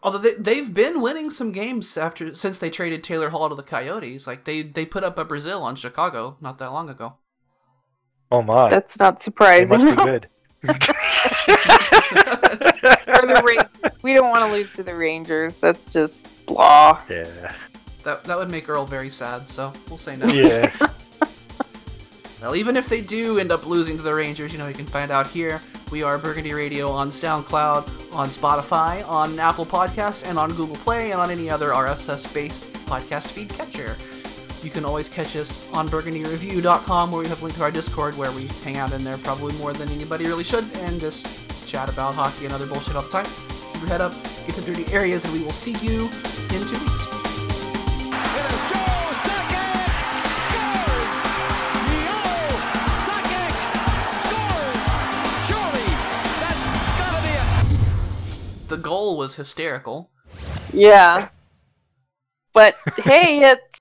Although 0.01 0.17
they 0.17 0.33
they've 0.33 0.73
been 0.73 1.01
winning 1.01 1.29
some 1.29 1.51
games 1.51 1.95
after 1.97 2.33
since 2.33 2.57
they 2.57 2.71
traded 2.71 3.03
Taylor 3.03 3.29
Hall 3.29 3.47
to 3.47 3.53
the 3.55 3.61
Coyotes. 3.61 4.25
Like 4.25 4.45
they 4.45 4.63
they 4.63 4.83
put 4.83 5.03
up 5.03 5.19
a 5.19 5.23
Brazil 5.23 5.61
on 5.61 5.75
Chicago 5.75 6.35
not 6.41 6.57
that 6.57 6.71
long 6.73 6.89
ago. 6.89 7.17
Oh 8.31 8.41
my. 8.41 8.71
That's 8.71 8.97
not 8.97 9.19
They 9.19 9.23
surprising. 9.23 9.69
must 9.85 9.97
be 9.97 10.03
good. 10.03 10.27
Or 10.67 10.73
the 13.27 13.41
Ra- 13.45 13.62
we 14.03 14.13
don't 14.13 14.29
want 14.29 14.45
to 14.45 14.51
lose 14.51 14.71
to 14.73 14.83
the 14.83 14.93
Rangers. 14.95 15.59
That's 15.59 15.91
just 15.91 16.45
blah. 16.45 17.01
yeah. 17.09 17.53
That 18.03 18.23
that 18.25 18.37
would 18.37 18.51
make 18.51 18.69
Earl 18.69 18.85
very 18.85 19.09
sad. 19.09 19.47
So 19.47 19.73
we'll 19.89 19.97
say 19.97 20.15
no. 20.15 20.27
Yeah. 20.27 20.71
Well, 22.41 22.57
even 22.57 22.75
if 22.75 22.89
they 22.89 22.99
do 22.99 23.39
end 23.39 23.53
up 23.53 23.65
losing 23.65 23.95
to 23.95 24.03
the 24.03 24.13
Rangers, 24.13 24.51
you 24.51 24.57
know, 24.59 24.67
you 24.67 24.73
can 24.73 24.85
find 24.85 25.11
out 25.11 25.27
here. 25.27 25.61
We 25.91 26.03
are 26.03 26.17
Burgundy 26.17 26.53
Radio 26.53 26.91
on 26.91 27.09
SoundCloud, 27.09 28.13
on 28.13 28.27
Spotify, 28.27 29.07
on 29.07 29.39
Apple 29.39 29.65
Podcasts, 29.65 30.27
and 30.27 30.37
on 30.37 30.49
Google 30.49 30.75
Play, 30.75 31.11
and 31.11 31.21
on 31.21 31.31
any 31.31 31.49
other 31.49 31.69
RSS 31.69 32.33
based 32.33 32.63
podcast 32.85 33.29
feed 33.29 33.47
catcher. 33.47 33.95
You 34.61 34.69
can 34.69 34.83
always 34.83 35.07
catch 35.07 35.37
us 35.37 35.71
on 35.71 35.87
burgundyreview.com, 35.87 37.11
where 37.11 37.21
we 37.21 37.29
have 37.29 37.41
a 37.41 37.45
link 37.45 37.55
to 37.55 37.63
our 37.63 37.71
Discord, 37.71 38.17
where 38.17 38.31
we 38.33 38.47
hang 38.65 38.75
out 38.75 38.91
in 38.91 39.05
there 39.05 39.17
probably 39.19 39.57
more 39.59 39.71
than 39.71 39.87
anybody 39.87 40.25
really 40.25 40.43
should, 40.43 40.65
and 40.79 40.99
just 40.99 41.25
chat 41.65 41.87
about 41.87 42.13
hockey 42.13 42.43
and 42.43 42.53
other 42.53 42.67
bullshit 42.67 42.97
all 42.97 43.03
the 43.03 43.09
time. 43.09 43.52
Keep 43.83 43.89
your 43.89 43.99
head 43.99 44.13
up, 44.13 44.13
get 44.47 44.55
to 44.55 44.61
dirty 44.61 44.89
areas, 44.93 45.25
and 45.25 45.33
we 45.33 45.43
will 45.43 45.51
see 45.51 45.73
you 45.85 46.05
in 46.05 46.65
two 46.67 46.79
weeks. 46.79 47.05
It 47.05 47.19
is 48.45 48.61
Joe 48.71 49.11
Sakic 49.19 49.91
scores. 50.47 51.11
Joe 51.91 52.47
Sakic 53.03 53.51
scores. 54.21 54.87
Surely 55.49 55.87
that's 56.39 56.63
gotta 56.97 57.19
be 57.27 57.33
it. 57.35 58.69
The 58.69 58.77
goal 58.77 59.17
was 59.17 59.35
hysterical. 59.35 60.11
Yeah. 60.71 61.27
But 62.53 62.77
hey, 62.99 63.39
it's 63.51 63.79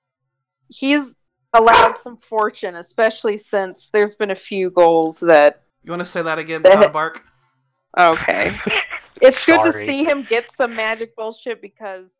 he's 0.68 1.14
allowed 1.52 1.96
some 1.98 2.16
fortune, 2.16 2.74
especially 2.74 3.36
since 3.36 3.88
there's 3.92 4.16
been 4.16 4.32
a 4.32 4.34
few 4.34 4.68
goals 4.70 5.20
that 5.20 5.62
You 5.84 5.92
want 5.92 6.00
to 6.00 6.06
say 6.06 6.22
that 6.22 6.40
again 6.40 6.64
without 6.64 6.86
a 6.86 6.88
bark? 6.88 7.22
okay. 7.96 8.52
It's 9.22 9.44
good 9.46 9.62
to 9.62 9.72
see 9.72 10.04
him 10.04 10.26
get 10.28 10.50
some 10.52 10.74
magic 10.74 11.14
bullshit 11.16 11.62
because 11.62 12.10